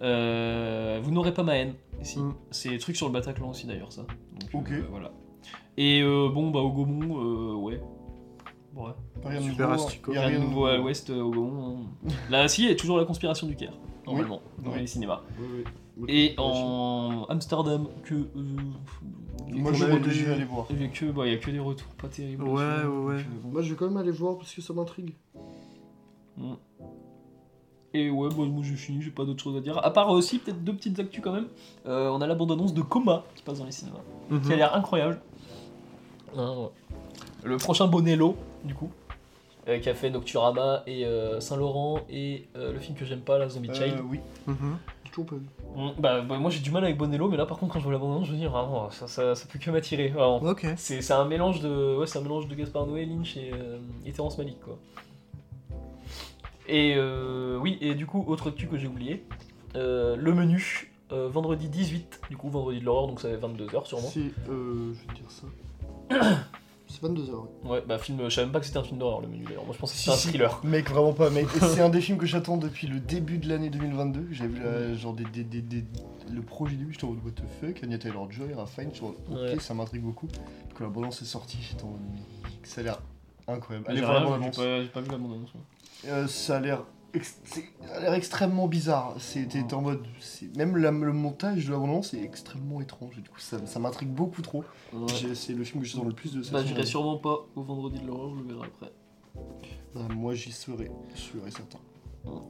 Euh, 0.00 0.98
vous 1.02 1.10
n'aurez 1.10 1.34
pas 1.34 1.42
ma 1.42 1.56
haine. 1.56 1.74
Si. 2.02 2.18
Mm. 2.18 2.34
C'est 2.50 2.70
des 2.70 2.78
trucs 2.78 2.96
sur 2.96 3.06
le 3.06 3.12
Bataclan 3.12 3.50
aussi 3.50 3.66
d'ailleurs, 3.66 3.92
ça. 3.92 4.02
Donc, 4.40 4.62
Ok. 4.62 4.72
voilà. 4.90 5.12
Et 5.76 6.00
euh, 6.02 6.30
bon, 6.32 6.50
bah, 6.50 6.60
au 6.60 6.70
Gaumont, 6.72 7.18
euh, 7.18 7.54
ouais. 7.54 7.82
Ouais. 8.74 8.90
Rien 9.24 9.40
de 9.40 9.44
Super 9.44 9.68
nouveau, 9.68 9.84
astico. 9.84 10.12
y 10.14 10.16
a 10.16 10.26
Rien 10.26 10.38
de 10.38 10.44
nouveau 10.44 10.66
à 10.66 10.76
l'ouest, 10.78 11.10
euh, 11.10 11.20
au 11.20 11.30
Gaumont. 11.30 11.76
hein. 12.06 12.08
Là, 12.30 12.48
si, 12.48 12.62
il 12.64 12.68
y 12.70 12.72
a 12.72 12.76
toujours 12.76 12.96
la 12.98 13.04
conspiration 13.04 13.46
du 13.46 13.56
Caire, 13.56 13.74
normalement, 14.06 14.40
dans 14.64 14.70
Oui. 14.72 14.78
les 14.80 14.86
cinémas. 14.86 15.20
Oui, 15.38 15.46
oui. 15.58 15.64
Et 16.08 16.34
en 16.38 17.26
Amsterdam, 17.28 17.86
que. 18.04 18.14
euh, 18.14 18.26
Moi, 19.52 19.72
je, 19.72 19.84
avait 19.84 19.94
vais- 19.98 20.00
des- 20.00 20.10
je 20.10 20.24
vais 20.24 20.32
aller 20.34 20.44
voir. 20.44 20.66
il 20.70 20.80
y 20.80 20.84
a 20.84 20.88
que, 20.88 21.06
bah, 21.06 21.26
il 21.26 21.32
y 21.32 21.34
a 21.34 21.38
que 21.38 21.50
des 21.50 21.58
retours 21.58 21.88
pas 21.94 22.08
terribles. 22.08 22.44
Ouais, 22.44 22.50
ouais, 22.52 22.84
ouais. 22.86 23.14
euh, 23.16 23.22
bon. 23.42 23.50
Moi, 23.52 23.62
je 23.62 23.70
vais 23.70 23.76
quand 23.76 23.86
même 23.88 23.96
aller 23.96 24.10
voir 24.12 24.36
parce 24.38 24.54
que 24.54 24.60
ça 24.62 24.72
m'intrigue. 24.72 25.14
Mm. 26.36 26.52
Et 27.92 28.08
ouais, 28.08 28.28
bon, 28.28 28.46
moi 28.46 28.62
j'ai 28.62 28.76
fini, 28.76 29.02
j'ai 29.02 29.10
pas 29.10 29.24
d'autre 29.24 29.42
chose 29.42 29.56
à 29.56 29.60
dire. 29.60 29.84
À 29.84 29.90
part 29.92 30.10
aussi, 30.10 30.38
peut-être 30.38 30.62
deux 30.62 30.72
petites 30.74 30.98
actus 31.00 31.20
quand 31.22 31.32
même. 31.32 31.48
Euh, 31.86 32.08
on 32.10 32.20
a 32.20 32.26
la 32.28 32.36
bande-annonce 32.36 32.72
de 32.72 32.82
Coma 32.82 33.24
qui 33.34 33.42
passe 33.42 33.58
dans 33.58 33.64
les 33.64 33.72
cinémas, 33.72 33.98
Mhm. 34.30 34.40
qui 34.42 34.52
a 34.52 34.56
l'air 34.56 34.76
incroyable. 34.76 35.20
Ouais. 36.36 36.68
Le 37.42 37.56
prochain 37.56 37.88
Bonello, 37.88 38.36
du 38.64 38.74
coup, 38.74 38.90
euh, 39.66 39.80
qui 39.80 39.88
a 39.88 39.94
fait 39.94 40.08
Nocturama 40.08 40.84
et 40.86 41.04
euh, 41.04 41.40
Saint-Laurent 41.40 41.98
et 42.08 42.46
euh, 42.56 42.72
le 42.72 42.78
film 42.78 42.96
que 42.96 43.04
j'aime 43.04 43.22
pas, 43.22 43.38
la 43.38 43.48
Zombie 43.48 43.74
Child. 43.74 43.96
Euh, 43.98 44.02
oui. 44.08 44.20
Toujours 45.10 45.26
pas 45.26 45.34
vu. 45.34 45.42
Mm, 45.76 45.90
Bah, 45.98 46.20
bah, 46.22 46.38
moi 46.38 46.50
j'ai 46.50 46.60
du 46.60 46.70
mal 46.70 46.84
avec 46.84 46.96
Bonello, 46.96 47.28
mais 47.28 47.36
là 47.36 47.46
par 47.46 47.58
contre 47.58 47.72
quand 47.74 47.78
je 47.78 47.84
vois 47.84 47.92
la 47.92 47.98
bande-annonce, 47.98 48.26
je 48.26 48.32
me 48.32 48.38
dis 48.38 48.46
vraiment, 48.46 48.90
ça, 48.90 49.06
ça, 49.06 49.34
ça 49.34 49.46
peut 49.50 49.58
que 49.58 49.70
m'attirer. 49.70 50.08
vraiment. 50.08 50.38
Ok. 50.42 50.66
C'est 50.76 51.00
c'est 51.02 51.12
un 51.12 51.24
mélange 51.24 51.60
de 51.60 51.96
ouais, 51.98 52.06
c'est 52.06 52.18
un 52.18 52.22
mélange 52.22 52.48
de 52.48 52.54
Gaspard 52.54 52.86
Noé, 52.86 53.04
Lynch 53.06 53.36
et, 53.36 53.52
euh, 53.54 53.78
et 54.04 54.12
Terrence 54.12 54.36
Malick 54.38 54.60
quoi. 54.60 54.78
Et 56.68 56.94
euh, 56.96 57.56
oui, 57.58 57.78
et 57.80 57.94
du 57.94 58.06
coup 58.06 58.24
autre 58.28 58.50
truc 58.50 58.70
que 58.70 58.78
j'ai 58.78 58.86
oublié, 58.86 59.24
euh, 59.76 60.16
le 60.16 60.32
menu 60.34 60.92
euh, 61.12 61.28
vendredi 61.28 61.68
18, 61.68 62.20
du 62.30 62.36
coup 62.36 62.48
vendredi 62.50 62.78
de 62.80 62.84
l'horreur 62.84 63.08
donc 63.08 63.20
ça 63.20 63.28
va 63.28 63.34
être 63.34 63.48
22h 63.48 63.86
sûrement. 63.86 64.08
C'est. 64.08 64.20
Euh, 64.48 64.92
je 64.94 65.00
vais 65.00 65.14
te 65.14 65.20
dire 65.20 65.30
ça. 65.30 65.46
C'est 66.92 67.02
22h, 67.06 67.30
ouais. 67.30 67.70
Ouais, 67.70 67.84
bah 67.86 67.98
film, 67.98 68.18
je 68.24 68.28
savais 68.34 68.46
même 68.46 68.52
pas 68.52 68.58
que 68.60 68.66
c'était 68.66 68.78
un 68.78 68.82
film 68.82 68.98
d'horreur 68.98 69.20
le 69.20 69.28
menu 69.28 69.44
d'ailleurs. 69.44 69.64
Moi 69.64 69.74
je 69.74 69.78
pensais 69.78 69.94
que 69.94 69.98
c'était 70.00 70.10
Si, 70.16 70.16
un 70.16 70.20
si. 70.20 70.28
thriller. 70.30 70.60
Mec, 70.64 70.90
vraiment 70.90 71.12
pas, 71.12 71.30
mec. 71.30 71.46
C'est 71.60 71.80
un 71.80 71.88
des 71.88 72.00
films 72.00 72.18
que 72.18 72.26
j'attends 72.26 72.56
depuis 72.56 72.86
le 72.88 72.98
début 72.98 73.38
de 73.38 73.48
l'année 73.48 73.70
2022. 73.70 74.28
J'avais 74.32 74.48
vu 74.50 74.60
euh, 74.62 74.96
genre 74.96 75.12
des, 75.14 75.24
des, 75.24 75.44
des, 75.44 75.62
des- 75.62 75.84
le 76.32 76.42
projet 76.42 76.74
début, 76.76 76.92
j'étais 76.92 77.04
en 77.04 77.10
mode 77.10 77.24
what 77.24 77.30
the 77.32 77.42
fuck? 77.60 77.82
Anya 77.84 77.98
Taylor 77.98 78.30
Joy, 78.30 78.52
en 78.54 79.06
mode, 79.06 79.16
ok, 79.30 79.36
Ouais. 79.36 79.58
ça 79.60 79.72
m'intrigue 79.74 80.02
beaucoup. 80.02 80.26
Quand 80.74 80.84
la 80.84 80.90
balance 80.90 81.22
est 81.22 81.26
sortie, 81.26 81.58
j'étais 81.60 81.84
en 81.84 81.88
mode, 81.90 82.00
ça 82.64 82.80
a 82.80 82.84
l'air 82.84 83.00
Incroyable. 83.48 83.86
J'ai 83.88 83.92
Allez 83.92 84.00
bande-annonce. 84.24 84.56
j'ai 84.56 84.62
pas, 84.62 84.82
j'ai 84.82 84.88
pas 84.88 85.00
vu 85.00 85.10
la 85.10 85.18
bande-annonce. 85.18 85.54
moi. 85.54 85.62
Euh, 86.12 86.26
ça 86.28 86.56
a 86.56 86.60
l'air 86.60 86.84
ça 87.22 87.60
a 87.94 88.00
l'air 88.00 88.14
extrêmement 88.14 88.68
bizarre. 88.68 89.14
C'était 89.18 89.72
en 89.74 89.82
mode. 89.82 90.00
Même 90.56 90.76
la- 90.76 90.90
le 90.90 91.12
montage 91.12 91.66
de 91.66 91.72
la 91.72 91.78
bande-annonce 91.78 92.14
est 92.14 92.22
extrêmement 92.22 92.80
étrange. 92.80 93.18
Et 93.18 93.22
du 93.22 93.28
coup, 93.30 93.40
ça, 93.40 93.58
ça 93.66 93.78
m'intrigue 93.78 94.10
beaucoup 94.10 94.42
trop. 94.42 94.64
Ouais. 94.92 95.06
C'est 95.34 95.52
le 95.54 95.64
film 95.64 95.82
que 95.82 95.88
j'attends 95.88 96.04
le 96.04 96.12
plus 96.12 96.34
de 96.34 96.42
cette 96.42 96.52
Bah, 96.52 96.62
j'irai 96.64 96.86
sûrement 96.86 97.16
pas 97.18 97.46
au 97.56 97.62
vendredi 97.62 97.98
de 98.00 98.06
l'horreur, 98.06 98.30
je 98.36 98.42
le 98.42 98.46
verrai 98.54 98.66
après. 98.68 98.92
Bah, 99.94 100.02
moi, 100.14 100.34
j'y 100.34 100.52
serai. 100.52 100.90
Sûr 101.14 101.46
et 101.46 101.50
certain. 101.50 101.78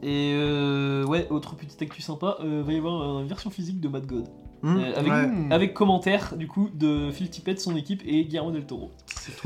Et 0.03 0.33
euh, 0.35 1.05
ouais, 1.07 1.29
autre 1.31 1.55
petite 1.55 1.81
actu 1.81 2.03
sympa, 2.03 2.37
euh, 2.41 2.63
va 2.67 2.73
y 2.73 2.77
avoir 2.79 3.21
une 3.21 3.29
version 3.29 3.51
physique 3.51 3.81
de 3.81 3.89
Mad 3.89 4.05
God. 4.05 4.29
Hmm, 4.63 4.77
Euh, 4.79 4.93
avec, 4.97 5.13
ouais. 5.13 5.31
Avec 5.55 5.73
commentaire 5.75 6.37
du 6.37 6.49
coup 6.49 6.69
de 6.75 7.11
Phil 7.13 7.31
Tippett, 7.31 7.59
son 7.61 7.77
équipe 7.77 8.03
et 8.05 8.25
Guillermo 8.25 8.51
del 8.51 8.67
Toro. 8.67 8.91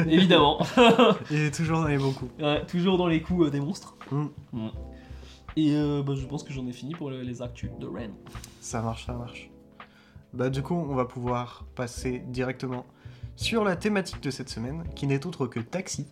Évidemment. 0.09 0.59
Il 1.31 1.41
est 1.41 1.55
toujours 1.55 1.83
dans 1.83 1.87
les 1.89 1.99
bons 1.99 2.13
coups. 2.13 2.33
Ouais, 2.41 2.65
toujours 2.67 2.97
dans 2.97 3.07
les 3.07 3.21
coups 3.23 3.47
euh, 3.47 3.51
des 3.51 3.61
monstres. 3.61 3.97
Mm. 4.11 4.25
Mm. 4.55 4.69
Et 5.57 5.75
euh, 5.77 6.03
bah, 6.03 6.15
je 6.17 6.27
pense 6.27 6.43
que 6.43 6.53
j'en 6.53 6.67
ai 6.67 6.73
fini 6.73 6.95
pour 6.95 7.11
le- 7.11 7.23
les 7.23 7.43
actus 7.43 7.71
de 7.79 7.87
Ren. 7.87 8.11
Ça 8.61 8.83
marche, 8.83 9.07
ça 9.07 9.13
marche. 9.15 9.51
Bah 10.33 10.51
du 10.51 10.63
coup, 10.63 10.75
on 10.75 10.95
va 10.97 11.05
pouvoir 11.05 11.65
passer 11.77 12.19
directement 12.29 12.85
sur 13.37 13.63
la 13.65 13.77
thématique 13.77 14.21
de 14.21 14.31
cette 14.31 14.49
semaine, 14.49 14.85
qui 14.97 15.07
n'est 15.07 15.25
autre 15.27 15.47
que 15.47 15.61
taxi. 15.61 16.07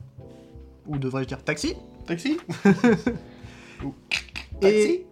Ou 0.86 0.98
devrais-je 0.98 1.28
dire 1.28 1.42
taxi? 1.42 1.74
Taxi 2.06 2.38
Et 4.62 5.06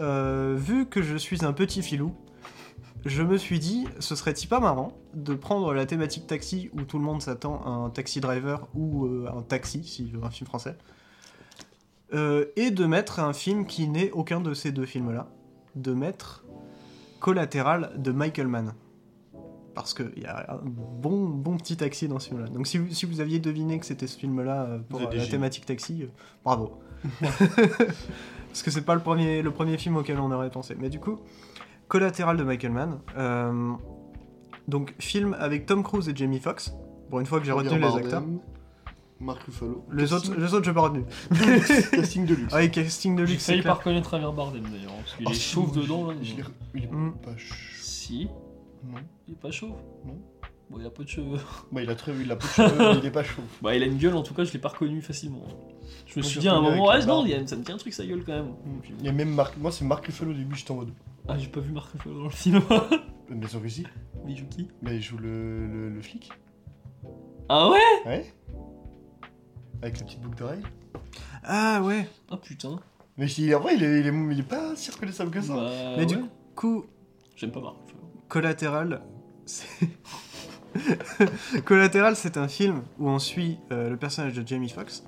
euh, 0.00 0.56
vu 0.58 0.86
que 0.86 1.02
je 1.02 1.16
suis 1.16 1.44
un 1.44 1.52
petit 1.52 1.82
filou, 1.82 2.12
je 3.04 3.22
me 3.22 3.36
suis 3.38 3.58
dit, 3.58 3.86
ce 3.98 4.14
serait-il 4.14 4.48
pas 4.48 4.60
marrant 4.60 4.92
de 5.14 5.34
prendre 5.34 5.72
la 5.72 5.86
thématique 5.86 6.26
taxi 6.26 6.70
où 6.72 6.82
tout 6.82 6.98
le 6.98 7.04
monde 7.04 7.22
s'attend 7.22 7.62
à 7.64 7.70
un 7.70 7.90
taxi 7.90 8.20
driver 8.20 8.68
ou 8.74 9.06
euh, 9.06 9.28
un 9.36 9.42
taxi, 9.42 9.84
si 9.84 10.12
un 10.22 10.30
film 10.30 10.46
français, 10.46 10.76
euh, 12.14 12.46
et 12.56 12.70
de 12.70 12.84
mettre 12.86 13.20
un 13.20 13.32
film 13.32 13.66
qui 13.66 13.88
n'est 13.88 14.10
aucun 14.10 14.40
de 14.40 14.54
ces 14.54 14.72
deux 14.72 14.86
films-là, 14.86 15.28
de 15.76 15.92
mettre 15.92 16.44
Collatéral 17.20 17.92
de 17.96 18.12
Michael 18.12 18.48
Mann. 18.48 18.74
Parce 19.74 19.94
qu'il 19.94 20.18
y 20.18 20.26
a 20.26 20.54
un 20.54 20.60
bon, 20.62 21.28
bon 21.28 21.56
petit 21.56 21.76
taxi 21.76 22.08
dans 22.08 22.18
ce 22.18 22.28
film-là. 22.28 22.48
Donc 22.48 22.66
si 22.66 22.78
vous, 22.78 22.92
si 22.92 23.06
vous 23.06 23.20
aviez 23.20 23.38
deviné 23.38 23.78
que 23.78 23.86
c'était 23.86 24.06
ce 24.06 24.18
film-là 24.18 24.62
euh, 24.64 24.78
pour 24.78 25.00
la 25.00 25.26
thématique 25.26 25.66
taxi, 25.66 26.02
euh, 26.02 26.06
bravo. 26.44 26.80
Parce 27.20 28.62
que 28.64 28.70
c'est 28.70 28.84
pas 28.84 28.94
le 28.94 29.00
premier, 29.00 29.42
le 29.42 29.52
premier 29.52 29.78
film 29.78 29.96
auquel 29.96 30.18
on 30.18 30.32
aurait 30.32 30.50
pensé. 30.50 30.76
Mais 30.78 30.88
du 30.88 30.98
coup, 30.98 31.20
Collatéral 31.86 32.36
de 32.36 32.42
Michael 32.42 32.72
Mann. 32.72 32.98
euh, 33.16 33.72
donc, 34.66 34.94
film 34.98 35.36
avec 35.38 35.66
Tom 35.66 35.82
Cruise 35.82 36.08
et 36.08 36.16
Jamie 36.16 36.40
Foxx. 36.40 36.72
Pour 37.08 37.20
une 37.20 37.26
fois 37.26 37.40
que 37.40 37.46
j'ai 37.46 37.52
retenu 37.52 37.78
les 37.78 37.96
acteurs. 37.96 38.22
Marc 39.20 39.42
Ruffalo. 39.42 39.84
Les 39.92 40.12
autres, 40.12 40.34
les 40.34 40.54
autres, 40.54 40.64
j'ai 40.64 40.72
pas 40.72 40.80
retenu. 40.80 41.04
Casting 41.92 42.24
de 42.26 42.34
luxe. 42.34 42.52
Ah, 42.54 42.62
et 42.62 42.70
casting 42.70 43.16
de 43.16 43.26
J'ai 43.26 43.32
luxe, 43.32 43.44
c'est 43.44 43.52
failli 43.52 43.62
pas 43.62 43.74
reconnaître 43.74 44.10
Javier 44.18 44.32
Bardem 44.34 44.62
d'ailleurs, 44.62 44.92
parce 44.94 45.14
qu'il 45.16 45.26
Ah, 45.28 45.30
est 45.30 45.34
si, 45.34 45.40
chauve 45.52 45.74
moi, 45.74 45.82
dedans 45.82 46.10
là. 46.10 46.16
je 46.22 46.34
l'ai- 46.36 46.42
Il 46.74 46.84
est 46.84 46.90
Hmm. 46.90 47.12
pas 47.22 47.32
ch- 47.32 47.76
Si, 47.80 48.28
Non. 48.84 48.98
il 49.28 49.34
est 49.34 49.36
pas 49.36 49.50
chauve. 49.50 49.74
Non. 50.06 50.16
Bon, 50.70 50.78
il 50.80 50.86
a 50.86 50.90
pas 50.90 51.02
de 51.02 51.08
cheveux. 51.08 51.38
Bah, 51.72 51.82
il 51.82 51.90
a 51.90 51.94
très 51.96 52.12
il 52.14 52.30
a 52.30 52.36
peu 52.36 52.46
de 52.46 52.52
cheveux, 52.52 52.78
mais 52.94 52.98
il 53.00 53.06
est 53.06 53.10
pas 53.10 53.24
chaud. 53.24 53.42
Bah, 53.60 53.74
il 53.74 53.82
a 53.82 53.86
une 53.86 53.98
gueule 53.98 54.14
en 54.14 54.22
tout 54.22 54.34
cas, 54.34 54.44
je 54.44 54.52
l'ai 54.52 54.58
pas 54.58 54.68
reconnu 54.68 55.02
facilement. 55.02 55.42
Je 56.06 56.18
me 56.18 56.22
suis 56.22 56.34
j'ai 56.34 56.40
dit 56.40 56.48
à 56.48 56.54
un 56.54 56.60
moment, 56.60 56.88
ah 56.88 56.98
non, 57.04 57.26
ça 57.46 57.56
me 57.56 57.62
tient 57.64 57.74
un 57.74 57.78
truc 57.78 57.92
sa 57.92 58.06
gueule 58.06 58.22
quand 58.24 58.32
même. 58.32 58.54
Il 59.00 59.04
y 59.04 59.08
a 59.08 59.12
même 59.12 59.34
Marc. 59.34 59.56
Moi, 59.58 59.70
c'est 59.72 59.84
Marc 59.84 60.06
Ruffalo 60.06 60.30
au 60.30 60.34
début, 60.34 60.54
j'étais 60.56 60.70
en 60.70 60.76
mode. 60.76 60.92
Ah, 61.28 61.36
j'ai 61.36 61.48
pas 61.48 61.60
vu 61.60 61.72
Marc 61.72 61.90
Ruffalo 61.92 62.18
dans 62.18 62.24
le 62.24 62.30
film. 62.30 62.60
Bien 63.30 63.48
sûr 63.48 63.60
que 63.62 63.68
si. 63.68 63.84
Mais 64.24 64.32
il 64.32 64.38
joue 64.38 64.46
qui? 64.48 64.68
Mais 64.82 64.96
il 64.96 65.02
joue 65.02 65.18
le, 65.18 65.66
le, 65.66 65.88
le 65.90 66.02
flic. 66.02 66.30
Ah 67.48 67.68
ouais? 67.68 67.78
Ouais. 68.06 68.32
Avec 69.82 69.98
la 69.98 70.04
petite 70.06 70.20
boucle 70.20 70.36
d'oreille. 70.38 70.62
Ah 71.44 71.80
ouais. 71.82 72.08
Ah 72.30 72.36
putain. 72.36 72.78
Mais 73.16 73.26
il- 73.32 73.54
en 73.54 73.60
vrai, 73.60 73.74
il 73.76 73.82
est, 73.82 74.00
il, 74.00 74.06
est, 74.06 74.12
il 74.32 74.40
est 74.40 74.42
pas 74.48 74.76
si 74.76 74.90
reconnaissable 74.90 75.30
que 75.30 75.40
ça. 75.40 75.54
Bah, 75.54 75.70
Mais 75.96 76.06
du 76.06 76.18
coup, 76.54 76.84
J'aime 77.36 77.52
pas 77.52 77.60
Marc. 77.60 77.76
Collatéral, 78.28 79.02
c'est... 79.46 79.88
Collatéral, 81.64 82.16
c'est 82.16 82.36
un 82.36 82.48
film 82.48 82.82
où 82.98 83.08
on 83.08 83.18
suit 83.18 83.58
euh, 83.72 83.90
le 83.90 83.96
personnage 83.96 84.34
de 84.34 84.46
Jamie 84.46 84.68
Foxx, 84.68 85.02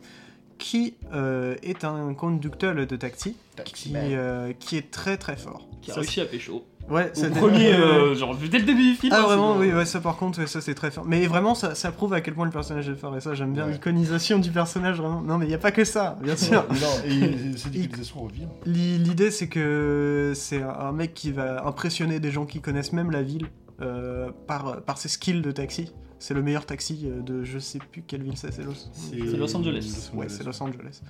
qui 0.59 0.95
euh, 1.13 1.55
est 1.63 1.85
un 1.85 2.15
conducteur 2.15 2.75
de 2.75 2.97
taxi, 2.97 3.37
Taxi 3.57 3.73
qui, 3.75 3.93
man. 3.93 4.03
euh, 4.11 4.53
qui 4.59 4.77
est 4.77 4.91
très 4.91 5.17
très 5.17 5.37
fort. 5.37 5.69
Qui 5.83 5.91
a 5.91 5.95
Ça, 5.95 6.01
réussi 6.01 6.21
à 6.21 6.25
pécho. 6.27 6.65
c'est- 6.65 6.93
Ouais, 6.93 7.11
Au 7.11 7.15
c'était- 7.15 7.39
premier, 7.39 7.73
euh, 7.75 8.15
genre 8.17 8.37
dès 8.37 8.59
le 8.59 8.65
début 8.65 8.91
du 8.91 8.95
film. 8.97 9.13
Ah 9.15 9.21
hein, 9.21 9.27
vraiment, 9.27 9.55
c'est 9.55 9.61
oui, 9.69 9.73
ouais, 9.73 9.85
ça 9.85 10.01
par 10.01 10.17
contre, 10.17 10.41
ouais, 10.41 10.47
ça 10.49 10.61
c'est 10.61 10.75
très 10.75 10.91
fort. 10.91 11.05
Mais 11.07 11.27
vraiment, 11.27 11.55
ça, 11.55 11.75
ça 11.77 11.93
prouve 11.93 12.13
à 12.13 12.21
quel 12.21 12.35
point 12.35 12.45
le 12.45 12.51
personnage 12.51 12.89
est 12.89 12.95
fort, 12.97 13.17
et 13.17 13.21
ça 13.21 13.35
j'aime 13.35 13.53
bien 13.53 13.67
Ouais. 13.67 13.73
l'iconisation 13.73 14.39
du 14.39 14.51
personnage, 14.51 14.99
vraiment. 14.99 15.21
Non 15.23 15.39
mais 15.39 15.47
il 15.47 15.49
n'y 15.49 15.55
a 15.55 15.59
pas 15.59 15.71
que 15.73 15.85
ça, 15.85 16.19
bien 16.23 16.37
sûr. 16.37 16.65
Non, 16.71 17.09
et 17.09 17.57
cette 17.57 17.75
utilisation 17.75 18.21
revient. 18.23 18.49
L'i- 18.67 18.99
L'idée, 18.99 19.31
c'est 19.31 19.49
que 19.49 20.33
c'est 20.35 20.63
un- 20.63 20.71
un 20.71 20.93
mec 20.93 21.15
qui 21.15 21.31
va 21.31 21.67
impressionner 21.67 22.19
des 22.21 22.31
gens 22.33 22.47
qui 22.47 22.61
connaissent 22.61 22.93
même 22.93 23.11
la 23.11 23.23
ville 23.23 23.47
euh, 23.81 24.31
par, 24.47 24.83
par 24.83 24.99
ses 24.99 25.09
skills 25.09 25.41
de 25.43 25.51
taxi. 25.51 25.93
C'est 26.23 26.35
le 26.35 26.43
meilleur 26.43 26.67
taxi 26.67 27.01
euh, 27.07 27.21
de 27.21 27.43
je 27.43 27.59
sais 27.59 27.81
plus 27.81 28.03
quelle 28.03 28.23
ville 28.23 28.37
c'est, 28.37 28.53
c'est 28.53 28.63
Los... 28.63 28.75
C'est 28.93 29.17
Los 29.17 29.57
Angeles. 29.57 30.11
Ouais, 30.15 30.29
c'est 30.29 30.45
Los 30.45 30.63
Angeles. 30.63 31.01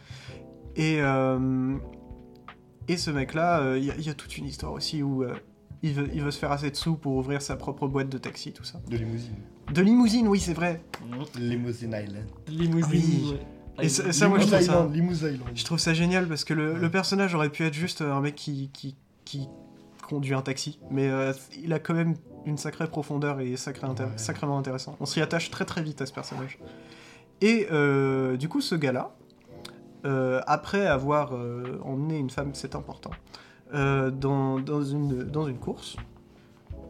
Et, 0.75 1.03
euh, 1.03 1.77
et 2.89 2.97
ce 2.97 3.11
mec-là, 3.11 3.61
euh, 3.61 3.79
il 3.79 3.85
y, 3.85 3.91
a- 3.91 3.97
il 3.97 4.07
y 4.07 4.09
a 4.09 4.15
toute 4.15 4.39
une 4.39 4.47
histoire 4.47 4.73
aussi 4.73 5.03
où 5.03 5.23
euh, 5.23 5.35
il, 5.83 5.93
veut, 5.93 6.09
il 6.15 6.23
veut 6.23 6.31
se 6.31 6.39
faire 6.39 6.51
assez 6.51 6.71
de 6.71 6.77
sous 6.77 6.95
pour 6.97 7.15
ouvrir 7.17 7.43
sa 7.43 7.57
propre 7.57 7.89
boîte 7.89 8.09
de 8.09 8.17
taxi, 8.17 8.55
tout 8.55 8.65
ça. 8.65 8.81
De 8.89 8.97
limousine. 8.97 9.37
De 9.75 9.83
limousine, 9.83 10.29
oui, 10.29 10.41
c'est 10.41 10.55
vrai. 10.55 10.83
Mmh. 11.05 11.39
Limousine 11.41 11.91
Island. 12.03 12.27
Limousine. 12.49 12.91
Oui. 12.91 13.35
ouais. 13.79 13.85
Et 13.85 13.89
ça- 13.91 14.13
ça, 14.13 14.29
moi, 14.29 14.39
je 14.39 14.45
Limousine 14.47 15.37
trouve 15.37 15.47
ça-. 15.47 15.53
Je 15.55 15.65
trouve 15.67 15.79
ça 15.79 15.93
génial 15.93 16.27
parce 16.27 16.45
que 16.45 16.55
le, 16.55 16.73
Ouais. 16.73 16.79
le 16.81 16.91
personnage 16.91 17.35
aurait 17.35 17.51
pu 17.51 17.65
être 17.65 17.75
juste 17.75 18.01
un 18.01 18.21
mec 18.23 18.35
qui, 18.35 18.71
qui, 18.73 18.97
qui 19.27 19.47
conduit 20.09 20.33
un 20.33 20.41
taxi, 20.43 20.79
mais 20.91 21.09
euh, 21.11 21.35
il 21.63 21.73
a 21.75 21.79
quand 21.79 21.93
même 21.95 22.15
une 22.47 22.59
sacrée 22.59 22.87
profondeur 22.89 23.41
et 23.41 23.57
sacré 23.57 23.87
intér- 23.87 24.05
Ouais. 24.07 24.19
sacrément 24.19 24.59
intéressant. 24.59 24.97
On 25.01 25.07
s'y 25.07 25.21
attache 25.21 25.51
très 25.51 25.65
très 25.65 25.83
vite 25.83 26.01
à 26.03 26.07
ce 26.07 26.13
personnage. 26.13 26.59
Et 27.41 27.67
euh, 27.73 28.37
du 28.37 28.49
coup, 28.49 28.61
ce 28.61 28.75
gars-là, 28.75 29.15
euh, 30.05 30.41
après 30.47 30.87
avoir 30.87 31.35
euh, 31.35 31.79
emmené 31.85 32.19
une 32.19 32.31
femme, 32.31 32.51
c'est 32.55 32.75
important, 32.75 33.11
dans, 33.73 34.59
dans, 34.61 34.83
une, 34.85 35.23
dans 35.25 35.47
une 35.49 35.59
course, 35.59 35.97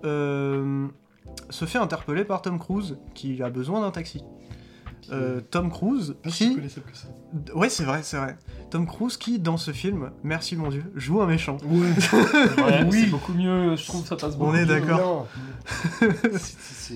se 0.03 1.64
fait 1.64 1.78
interpeller 1.78 2.24
par 2.24 2.42
Tom 2.42 2.59
Cruise 2.59 2.98
qui 3.14 3.42
a 3.42 3.50
besoin 3.50 3.80
d'un 3.80 3.90
taxi. 3.92 4.22
Euh, 5.12 5.40
Tom 5.50 5.70
Cruise 5.70 6.16
Pas 6.22 6.30
qui 6.30 6.56
que 6.56 6.68
ça. 6.94 7.08
Ouais, 7.54 7.68
c'est 7.68 7.84
vrai, 7.84 8.00
c'est 8.02 8.16
vrai. 8.16 8.36
Tom 8.70 8.86
Cruise 8.86 9.16
qui, 9.16 9.38
dans 9.38 9.56
ce 9.58 9.70
film, 9.70 10.10
merci 10.22 10.56
mon 10.56 10.68
Dieu, 10.70 10.84
joue 10.96 11.20
un 11.20 11.26
méchant. 11.26 11.58
Ouais. 11.64 11.88
Oui. 12.90 13.02
c'est 13.04 13.10
beaucoup 13.10 13.32
mieux, 13.34 13.76
je 13.76 13.86
trouve 13.86 14.02
que 14.02 14.08
ça 14.08 14.16
passe 14.16 14.36
beaucoup 14.36 14.50
On 14.50 14.54
est 14.54 14.64
d'accord. 14.66 15.28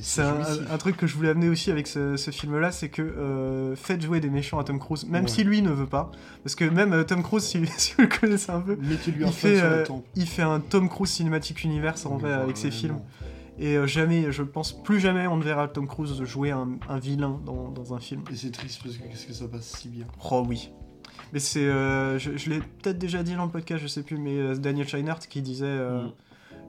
C'est- 0.03 0.21
un, 0.23 0.79
truc 0.79 0.97
que 0.97 1.07
je 1.07 1.15
voulais 1.15 1.31
amener 1.31 1.49
aussi 1.49 1.71
avec 1.71 1.87
ce, 1.87 2.17
ce 2.17 2.31
film-là, 2.31 2.71
c'est 2.73 2.89
que 2.89 3.03
euh, 3.03 3.77
faites 3.77 4.03
jouer 4.03 4.21
des 4.21 4.31
méchants 4.31 4.59
à 4.59 4.65
Tom 4.65 4.79
Cruise, 4.79 5.07
même 5.07 5.25
Ouais. 5.25 5.31
si 5.31 5.45
lui 5.45 5.63
ne 5.63 5.71
veut 5.71 5.87
pas. 5.87 6.11
Parce 6.43 6.55
que 6.55 6.65
même 6.65 6.93
euh, 6.93 7.05
Tom 7.05 7.23
Cruise, 7.23 7.45
si, 7.45 7.65
si 7.77 7.95
vous 7.97 8.03
le 8.03 8.09
connaissez 8.09 8.51
un 8.51 8.61
peu, 8.61 8.77
il 8.83 8.99
fait, 9.33 9.57
sur 9.57 9.65
euh, 9.65 9.79
le 9.79 9.83
temple. 9.85 10.09
il 10.17 10.27
fait 10.27 10.43
un 10.43 10.61
Tom 10.61 10.89
Cruise 10.89 11.11
Cinematic 11.11 11.65
Universe 11.65 12.05
en 12.07 12.17
vrai 12.17 12.33
avec 12.33 12.57
ses 12.57 12.71
films. 12.71 12.95
non. 12.95 13.03
Et 13.59 13.77
euh, 13.77 13.87
jamais, 13.87 14.31
je 14.33 14.43
pense 14.43 14.83
plus 14.83 15.01
jamais 15.01 15.27
on 15.27 15.37
ne 15.37 15.43
verra 15.43 15.69
Tom 15.69 15.87
Cruise 15.89 16.23
jouer 16.25 16.51
un, 16.51 16.79
un 16.89 16.99
vilain 16.99 17.41
dans, 17.45 17.71
dans 17.71 17.95
un 17.95 18.01
film. 18.01 18.23
Et 18.31 18.37
c'est 18.37 18.51
triste 18.51 18.81
parce 18.83 18.97
que 18.97 19.05
qu'est-ce 19.09 19.27
que 19.27 19.33
ça 19.33 19.49
passe 19.49 19.67
si 19.79 19.89
bien. 19.89 20.07
Oh 20.31 20.45
oui. 20.47 20.71
Mais 21.33 21.39
c'est. 21.39 21.67
euh, 21.67 22.19
je 22.19 22.37
je 22.37 22.51
l'ai 22.51 22.59
peut-être 22.61 22.99
déjà 22.99 23.23
dit 23.23 23.35
dans 23.35 23.45
le 23.47 23.51
podcast, 23.51 23.83
je 23.83 23.89
sais 23.89 24.03
plus, 24.03 24.19
mais 24.19 24.39
euh, 24.39 24.55
Daniel 24.55 24.87
Scheinert 24.87 25.19
qui 25.21 25.41
disait 25.43 25.65
euh, 25.67 26.05
Mm. 26.05 26.13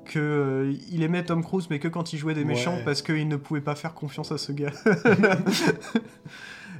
que 0.06 0.20
euh, 0.20 0.74
il 0.90 1.04
aimait 1.04 1.24
Tom 1.26 1.44
Cruise, 1.44 1.68
mais 1.70 1.80
que 1.80 1.90
quand 1.90 2.14
il 2.14 2.18
jouait 2.18 2.34
des 2.34 2.46
méchants 2.46 2.76
Ouais. 2.76 2.84
parce 2.86 3.02
qu'il 3.02 3.28
ne 3.28 3.36
pouvait 3.36 3.62
pas 3.62 3.76
faire 3.76 3.94
confiance 3.94 4.32
à 4.32 4.38
ce 4.38 4.54
gars. 4.54 4.72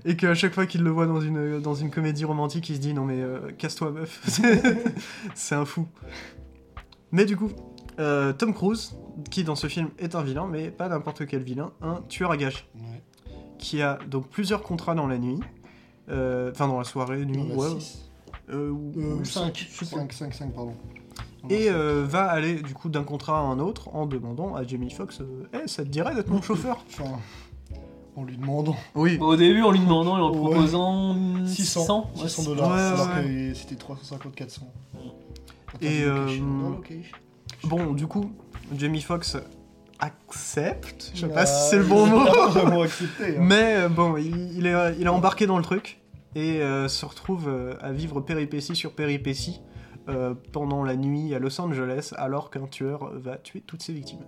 Et 0.06 0.16
qu'à 0.16 0.34
chaque 0.36 0.54
fois 0.54 0.66
qu'il 0.66 0.84
le 0.84 0.90
voit 0.90 1.06
dans 1.08 1.20
une, 1.20 1.60
dans 1.60 1.74
une 1.74 1.90
comédie 1.90 2.24
romantique, 2.24 2.70
il 2.70 2.76
se 2.76 2.80
dit 2.82 2.94
non 2.94 3.04
mais 3.04 3.20
euh, 3.22 3.52
casse-toi 3.58 3.92
meuf. 3.92 4.22
c'est 5.36 5.56
un 5.56 5.66
fou. 5.66 5.88
Mais 7.12 7.26
du 7.26 7.36
coup, 7.36 7.50
euh, 8.00 8.34
Tom 8.34 8.54
Cruise, 8.54 8.96
qui 9.32 9.44
dans 9.44 9.56
ce 9.56 9.68
film 9.68 9.90
est 10.00 10.16
un 10.16 10.22
vilain, 10.24 10.48
mais 10.48 10.70
pas 10.70 10.90
n'importe 10.90 11.26
quel 11.26 11.44
vilain, 11.44 11.72
un 11.82 12.02
tueur 12.10 12.32
à 12.32 12.38
gages 12.38 12.68
Ouais. 12.76 13.02
qui 13.58 13.82
a 13.82 13.98
donc 14.10 14.28
plusieurs 14.30 14.62
contrats 14.64 14.96
dans 14.96 15.08
la 15.08 15.18
nuit, 15.18 15.40
euh, 16.10 16.52
enfin 16.52 16.68
dans 16.68 16.78
la 16.78 16.84
soirée, 16.84 17.26
nuit, 17.26 17.52
ouais, 17.54 17.80
six. 17.80 18.10
euh, 18.50 18.70
ou- 18.70 18.94
Euh, 18.98 19.16
Ou 19.22 19.26
cinq, 19.26 19.68
je 19.72 19.86
sais 19.86 19.96
pas. 19.96 20.02
5, 20.02 20.14
5, 20.14 20.34
5, 20.34 20.54
pardon. 20.54 20.74
et 21.50 21.70
euh, 21.70 22.06
va 22.08 22.26
aller 22.30 22.62
du 22.62 22.74
coup 22.74 22.90
d'un 22.90 23.04
contrat 23.04 23.40
à 23.40 23.42
un 23.42 23.60
autre 23.60 23.90
en 23.96 24.06
demandant 24.06 24.56
à 24.56 24.64
Jamie 24.66 24.92
Foxx, 24.92 25.22
euh, 25.22 25.48
Eh, 25.54 25.68
ça 25.68 25.84
te 25.84 25.90
dirait 25.90 26.14
d'être 26.16 26.30
mon 26.30 26.42
chauffeur? 26.42 26.84
Enfin, 26.90 27.20
en 28.16 28.24
lui 28.24 28.38
demandant 28.38 28.76
Oui. 28.96 29.18
Au 29.22 29.36
début, 29.36 29.62
en 29.64 29.72
lui 29.72 29.80
demandant 29.80 30.18
et 30.18 30.22
en 30.22 30.32
Ouais. 30.32 30.38
proposant 30.52 31.14
600, 31.46 31.82
600, 31.82 32.10
600 32.16 32.44
dollars, 32.44 32.72
Ouais, 32.72 32.80
alors 33.04 33.16
ouais. 33.18 33.24
que 33.52 33.54
c'était 33.54 33.76
350, 33.76 34.36
400. 34.36 34.68
En 34.96 35.78
Et, 35.82 36.02
termes 36.04 36.26
de 36.26 36.32
euh. 36.32 37.02
Bon, 37.64 37.94
du 37.94 38.08
coup, 38.08 38.32
Jamie 38.76 39.02
Foxx 39.02 39.38
accepte. 40.00 41.12
Je 41.16 41.22
sais 41.22 41.34
pas 41.34 41.46
si 41.46 41.70
c'est 41.70 41.78
le 41.78 41.84
bon 41.84 42.06
mot. 42.06 42.20
Hein. 42.20 42.88
Mais 43.40 43.76
euh, 43.78 43.90
bon, 43.90 44.18
il, 44.18 44.58
il 44.58 44.68
est, 44.68 44.96
il 45.00 45.06
est 45.06 45.10
embarqué 45.10 45.48
dans 45.48 45.58
le 45.58 45.64
truc 45.64 46.00
et 46.38 46.62
euh, 46.62 46.88
se 46.88 47.04
retrouve 47.06 47.48
euh, 47.48 47.74
à 47.82 47.92
vivre 47.92 48.22
péripétie 48.22 48.76
sur 48.76 48.94
péripétie 48.94 49.62
euh, 50.08 50.36
pendant 50.52 50.84
la 50.84 50.96
nuit 50.96 51.34
à 51.34 51.40
Los 51.40 51.60
Angeles 51.60 52.14
alors 52.16 52.52
qu'un 52.52 52.68
tueur 52.68 53.12
va 53.16 53.38
tuer 53.38 53.62
toutes 53.62 53.82
ses 53.82 53.94
victimes. 53.94 54.26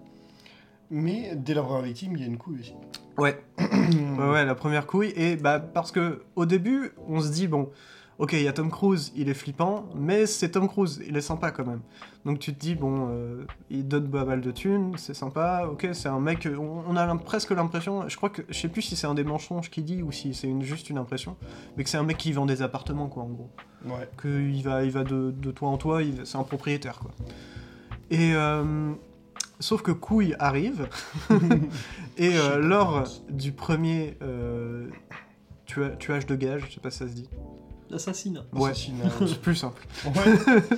Mais 0.89 1.35
dès 1.35 1.53
la 1.53 1.61
première 1.61 1.83
victime, 1.83 2.13
il 2.15 2.21
y 2.21 2.23
a 2.23 2.27
une 2.27 2.39
couille 2.39 2.61
aussi. 2.61 2.73
Ouais. 3.17 3.39
ouais, 3.59 4.29
ouais, 4.31 4.43
la 4.43 4.55
première 4.55 4.87
couille. 4.87 5.13
Et 5.15 5.35
bah, 5.35 5.59
parce 5.59 5.91
que 5.91 6.23
au 6.35 6.47
début, 6.47 6.93
on 7.07 7.21
se 7.21 7.29
dit, 7.29 7.47
bon, 7.47 7.69
ok, 8.19 8.33
il 8.33 8.43
y 8.43 8.47
a 8.47 8.53
Tom 8.53 8.69
Cruise, 8.69 9.11
il 9.15 9.29
est 9.29 9.33
flippant, 9.33 9.85
mais 9.95 10.25
c'est 10.25 10.51
Tom 10.51 10.67
Cruise, 10.67 11.01
il 11.07 11.17
est 11.17 11.21
sympa 11.21 11.51
quand 11.51 11.65
même. 11.65 11.81
Donc 12.25 12.37
tu 12.39 12.53
te 12.53 12.59
dis, 12.59 12.75
bon, 12.75 13.07
euh, 13.09 13.45
il 13.69 13.87
donne 13.87 14.09
pas 14.11 14.25
mal 14.25 14.41
de 14.41 14.51
thunes, 14.51 14.93
c'est 14.97 15.13
sympa, 15.13 15.67
ok, 15.71 15.87
c'est 15.93 16.09
un 16.09 16.19
mec, 16.19 16.47
on, 16.57 16.83
on 16.87 16.95
a 16.97 17.15
presque 17.17 17.51
l'impression, 17.51 18.07
je 18.09 18.15
crois 18.17 18.29
que, 18.29 18.41
je 18.49 18.53
sais 18.59 18.67
plus 18.67 18.81
si 18.81 18.95
c'est 18.95 19.07
un 19.07 19.15
des 19.15 19.23
mensonges 19.23 19.69
qu'il 19.71 19.85
dit 19.85 20.03
ou 20.03 20.11
si 20.11 20.33
c'est 20.33 20.47
une, 20.47 20.61
juste 20.61 20.89
une 20.89 20.97
impression, 20.97 21.37
mais 21.77 21.83
que 21.83 21.89
c'est 21.89 21.97
un 21.97 22.03
mec 22.03 22.17
qui 22.17 22.31
vend 22.33 22.45
des 22.45 22.61
appartements, 22.61 23.07
quoi, 23.07 23.23
en 23.23 23.29
gros. 23.29 23.49
Ouais. 23.85 24.09
Qu'il 24.21 24.61
va, 24.63 24.83
il 24.83 24.91
va 24.91 25.03
de, 25.03 25.31
de 25.31 25.51
toit 25.51 25.69
en 25.69 25.77
toit, 25.77 26.03
il- 26.03 26.25
c'est 26.25 26.37
un 26.37 26.43
propriétaire, 26.43 26.99
quoi. 26.99 27.11
Et. 28.11 28.33
euh, 28.35 28.91
sauf 29.61 29.81
que 29.81 29.91
Couille 29.91 30.35
arrive, 30.39 30.87
et 32.17 32.37
euh, 32.37 32.59
lors 32.59 33.03
du 33.29 33.51
premier 33.51 34.17
euh, 34.21 34.87
tua- 35.65 35.95
tuage 35.97 36.25
de 36.25 36.35
gage, 36.35 36.63
je 36.69 36.75
sais 36.75 36.79
pas 36.79 36.91
si 36.91 36.99
ça 36.99 37.07
se 37.09 37.13
dit. 37.13 37.29
L'assassinat. 37.89 38.45
Ouais, 38.53 38.71
Assassinat. 38.71 39.05
c'est 39.27 39.41
plus 39.41 39.55
simple. 39.55 39.85
ouais. 40.05 40.61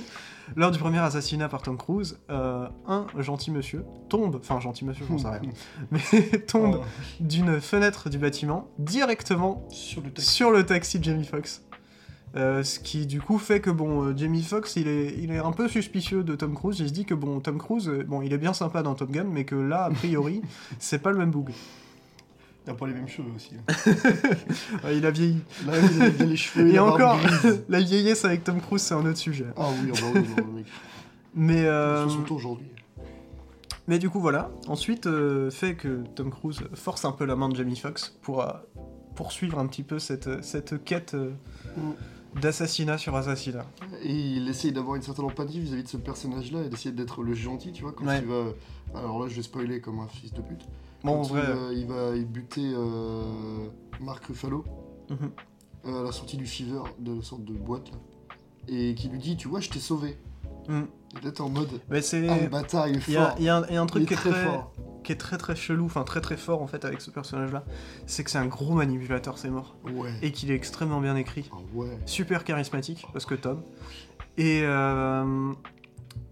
Lors 0.56 0.70
du 0.72 0.78
premier 0.78 0.98
assassinat 0.98 1.48
par 1.48 1.62
Tom 1.62 1.78
Cruise, 1.78 2.18
euh, 2.28 2.66
un 2.86 3.06
gentil 3.18 3.50
monsieur 3.52 3.84
tombe, 4.08 4.36
enfin 4.40 4.58
gentil 4.60 4.84
monsieur, 4.84 5.04
j'en 5.08 5.16
sais 5.16 5.28
rien, 5.28 5.40
mais 5.90 6.00
tombe 6.40 6.80
Oh, 6.80 6.84
d'une 7.20 7.60
fenêtre 7.60 8.10
du 8.10 8.18
bâtiment 8.18 8.68
directement 8.78 9.66
Sur 9.70 10.02
le 10.02 10.10
texte. 10.10 10.30
sur 10.30 10.50
le 10.50 10.66
taxi 10.66 10.98
de 10.98 11.04
Jamie 11.04 11.24
Foxx. 11.24 11.62
Euh, 12.34 12.64
ce 12.64 12.80
qui 12.80 13.06
du 13.06 13.20
coup 13.20 13.38
fait 13.38 13.60
que 13.60 13.70
bon, 13.70 14.02
euh, 14.04 14.16
Jamie 14.16 14.42
Foxx 14.42 14.76
il 14.76 14.88
est, 14.88 15.14
il 15.18 15.30
est 15.30 15.38
un 15.38 15.52
peu 15.52 15.68
suspicieux 15.68 16.24
de 16.24 16.34
Tom 16.34 16.54
Cruise. 16.54 16.80
Il 16.80 16.88
se 16.88 16.92
dit 16.92 17.04
que 17.04 17.14
bon, 17.14 17.40
Tom 17.40 17.58
Cruise, 17.58 17.88
euh, 17.88 18.04
bon, 18.06 18.20
il 18.20 18.32
est 18.32 18.38
bien 18.38 18.52
sympa 18.52 18.82
dans 18.82 18.94
Top 18.94 19.10
Gun, 19.10 19.24
mais 19.24 19.44
que 19.44 19.54
là, 19.54 19.84
a 19.84 19.90
priori, 19.90 20.42
c'est 20.80 20.98
pas 21.00 21.12
le 21.12 21.18
même 21.18 21.30
boug. 21.30 21.50
Il 22.66 22.70
a 22.70 22.74
pas 22.74 22.86
les 22.86 22.94
mêmes 22.94 23.08
cheveux 23.08 23.30
aussi. 23.34 23.54
Euh, 24.84 24.92
il 24.94 25.04
a 25.06 25.10
vieilli. 25.10 25.38
Là, 25.66 25.72
il 25.78 26.02
a 26.02 26.10
bien 26.10 26.26
les 26.26 26.36
cheveux. 26.36 26.68
Et 26.68 26.72
la 26.72 26.84
encore, 26.84 27.18
la 27.68 27.80
vieillesse 27.80 28.24
avec 28.24 28.44
Tom 28.44 28.60
Cruise, 28.60 28.82
c'est 28.82 28.94
un 28.94 29.04
autre 29.04 29.18
sujet. 29.18 29.46
Ah 29.56 29.68
oui, 29.82 29.90
ah 29.94 30.00
bah 30.00 30.06
oui, 30.14 30.20
non, 30.36 30.46
le 30.46 30.52
mec. 30.52 30.66
Mais, 31.34 31.64
euh, 31.64 32.04
60 32.08 32.30
ans 32.30 32.34
aujourd'hui. 32.36 32.68
mais 33.88 33.98
du 33.98 34.10
coup, 34.10 34.20
voilà. 34.20 34.50
Ensuite, 34.68 35.06
euh, 35.06 35.50
fait 35.50 35.74
que 35.74 36.02
Tom 36.14 36.30
Cruise 36.30 36.60
force 36.74 37.04
un 37.04 37.12
peu 37.12 37.24
la 37.24 37.36
main 37.36 37.48
de 37.48 37.56
Jamie 37.56 37.76
Foxx 37.76 38.16
pour 38.22 38.42
euh, 38.42 38.50
poursuivre 39.14 39.58
un 39.58 39.66
petit 39.66 39.82
peu 39.82 39.98
cette, 39.98 40.44
cette 40.44 40.82
quête 40.84 41.14
euh, 41.14 41.30
Mm. 41.76 42.40
d'assassinat 42.40 42.98
sur 42.98 43.14
assassinat. 43.16 43.64
Et 44.02 44.12
il 44.14 44.48
essaye 44.48 44.72
d'avoir 44.72 44.96
une 44.96 45.02
certaine 45.02 45.24
empathie 45.26 45.60
vis-à-vis 45.60 45.82
de 45.84 45.88
ce 45.88 45.96
personnage-là 45.96 46.62
et 46.64 46.68
d'essayer 46.68 46.92
d'être 46.94 47.22
le 47.22 47.34
gentil, 47.34 47.72
tu 47.72 47.82
vois, 47.82 47.92
quand 47.92 48.06
Ouais. 48.06 48.18
il 48.20 48.26
va... 48.26 48.44
Alors 48.98 49.20
là, 49.22 49.28
je 49.28 49.34
vais 49.36 49.42
spoiler 49.42 49.80
comme 49.80 50.00
un 50.00 50.08
fils 50.08 50.32
de 50.32 50.40
pute. 50.42 50.66
Bon, 51.04 51.18
en 51.18 51.22
vrai. 51.22 51.42
il, 51.42 51.46
va, 51.54 51.72
il 51.72 51.86
va 52.10 52.16
y 52.16 52.24
buter 52.24 52.72
euh, 52.74 53.22
Marc 54.00 54.24
Ruffalo 54.26 54.64
mhm. 55.10 55.30
euh, 55.86 56.00
à 56.00 56.04
la 56.04 56.12
sortie 56.12 56.36
du 56.36 56.46
Fever, 56.46 56.82
de 56.98 57.14
la 57.16 57.22
sorte 57.22 57.44
de 57.44 57.52
boîte, 57.54 57.90
là. 57.90 57.98
Et 58.68 58.94
qui 58.94 59.08
lui 59.08 59.18
dit, 59.18 59.36
tu 59.36 59.48
vois, 59.48 59.60
je 59.60 59.68
t'ai 59.70 59.80
sauvé. 59.80 60.16
Mm. 60.68 60.82
Et 61.20 61.24
là, 61.24 61.32
t'es 61.32 61.40
en 61.40 61.48
mode, 61.48 61.68
Mais 61.90 62.00
c'est. 62.00 62.26
ah, 62.28 62.46
bâtard, 62.46 62.86
il 62.88 62.96
est 62.98 63.08
Il 63.08 63.14
y 63.14 63.16
a, 63.16 63.26
fort. 63.30 63.34
il 63.38 63.44
y 63.44 63.48
a 63.48 63.56
un, 63.56 63.66
il 63.68 63.74
y 63.74 63.76
a 63.76 63.80
un 63.82 63.84
Il 63.84 63.90
truc 63.90 64.02
est 64.04 64.06
qui 64.06 64.14
est, 64.14 64.16
très 64.16 64.30
très, 64.30 64.44
fort. 64.44 64.72
qui 65.02 65.12
est 65.12 65.16
très 65.16 65.36
très 65.38 65.56
chelou, 65.56 65.84
enfin 65.86 66.04
très 66.04 66.20
très 66.20 66.36
fort 66.36 66.62
en 66.62 66.68
fait 66.68 66.84
avec 66.84 67.00
ce 67.00 67.10
personnage-là, 67.10 67.64
c'est 68.06 68.22
que 68.22 68.30
c'est 68.30 68.38
un 68.38 68.46
gros 68.46 68.72
manipulateur, 68.74 69.36
c'est 69.38 69.50
mort. 69.50 69.74
Ouais. 69.92 70.10
Et 70.22 70.30
qu'il 70.30 70.52
est 70.52 70.54
extrêmement 70.54 71.00
bien 71.00 71.16
écrit, 71.16 71.50
Ah 71.52 71.56
ouais. 71.74 71.98
super 72.06 72.44
charismatique, 72.44 73.04
parce 73.12 73.26
que 73.26 73.34
Tom. 73.34 73.62
Et. 74.38 74.60
euh, 74.62 75.52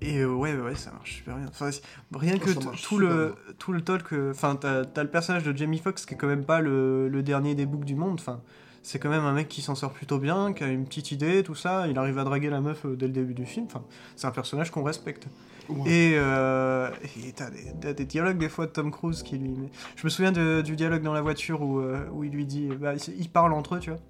Et 0.01 0.19
euh, 0.19 0.33
ouais, 0.33 0.55
ouais, 0.57 0.75
ça 0.75 0.91
marche 0.93 1.17
super 1.17 1.37
bien. 1.37 1.47
Enfin, 1.49 1.71
rien 2.15 2.39
que 2.39 2.51
t- 2.51 2.65
marche 2.65 2.83
tout 2.83 2.99
le, 2.99 3.35
tout 3.59 3.73
le 3.73 3.81
talk. 3.83 4.13
euh, 4.13 4.31
Enfin, 4.31 4.57
t'as 4.57 4.85
le 5.03 5.09
personnage 5.11 5.43
de 5.45 5.57
Jamie 5.57 5.79
Foxx 5.79 6.07
qui 6.07 6.15
est 6.15 6.17
quand 6.17 6.27
même 6.27 6.45
pas 6.45 6.61
le, 6.61 7.09
le 7.09 7.23
dernier 7.23 7.55
des 7.55 7.67
books 7.67 7.85
du 7.85 7.95
monde. 7.95 8.19
Enfin, 8.21 8.41
c'est 8.83 8.99
quand 8.99 9.11
même 9.11 9.25
un 9.25 9.33
mec 9.33 9.49
qui 9.49 9.61
s'en 9.63 9.75
sort 9.75 9.93
plutôt 9.93 10.19
bien, 10.19 10.53
qui 10.55 10.65
a 10.65 10.69
une 10.69 10.87
petite 10.87 11.13
idée, 11.13 11.43
tout 11.43 11.55
ça. 11.55 11.87
Il 11.89 11.99
arrive 11.99 12.19
à 12.19 12.25
draguer 12.25 12.49
la 12.51 12.61
meuf 12.61 12.85
euh, 12.87 12.97
dès 12.97 13.07
le 13.07 13.13
début 13.13 13.35
du 13.35 13.45
film. 13.47 13.67
Enfin, 13.67 13.83
c'est 14.17 14.27
un 14.27 14.31
personnage 14.31 14.71
qu'on 14.71 14.83
respecte. 14.83 15.27
Ouais. 15.69 15.91
Et 15.91 16.13
euh, 16.17 16.89
t'as 17.37 17.93
des, 17.93 18.05
dialogues 18.05 18.39
des 18.39 18.49
fois 18.49 18.67
de 18.67 18.73
Tom 18.73 18.91
Cruise 18.91 19.23
qui 19.23 19.39
lui. 19.39 19.55
Je 19.97 20.05
me 20.05 20.09
souviens 20.09 20.33
de- 20.33 20.63
du 20.63 20.75
dialogue 20.77 21.03
dans 21.03 21.13
la 21.13 21.21
voiture 21.23 21.61
où, 21.63 21.81
où 22.13 22.25
il 22.25 22.33
lui 22.33 22.45
dit. 22.47 22.69
Bah, 22.69 22.95
ils 23.17 23.29
parlent 23.29 23.53
entre 23.53 23.77
eux, 23.77 23.79
tu 23.81 23.91
vois. 23.91 24.01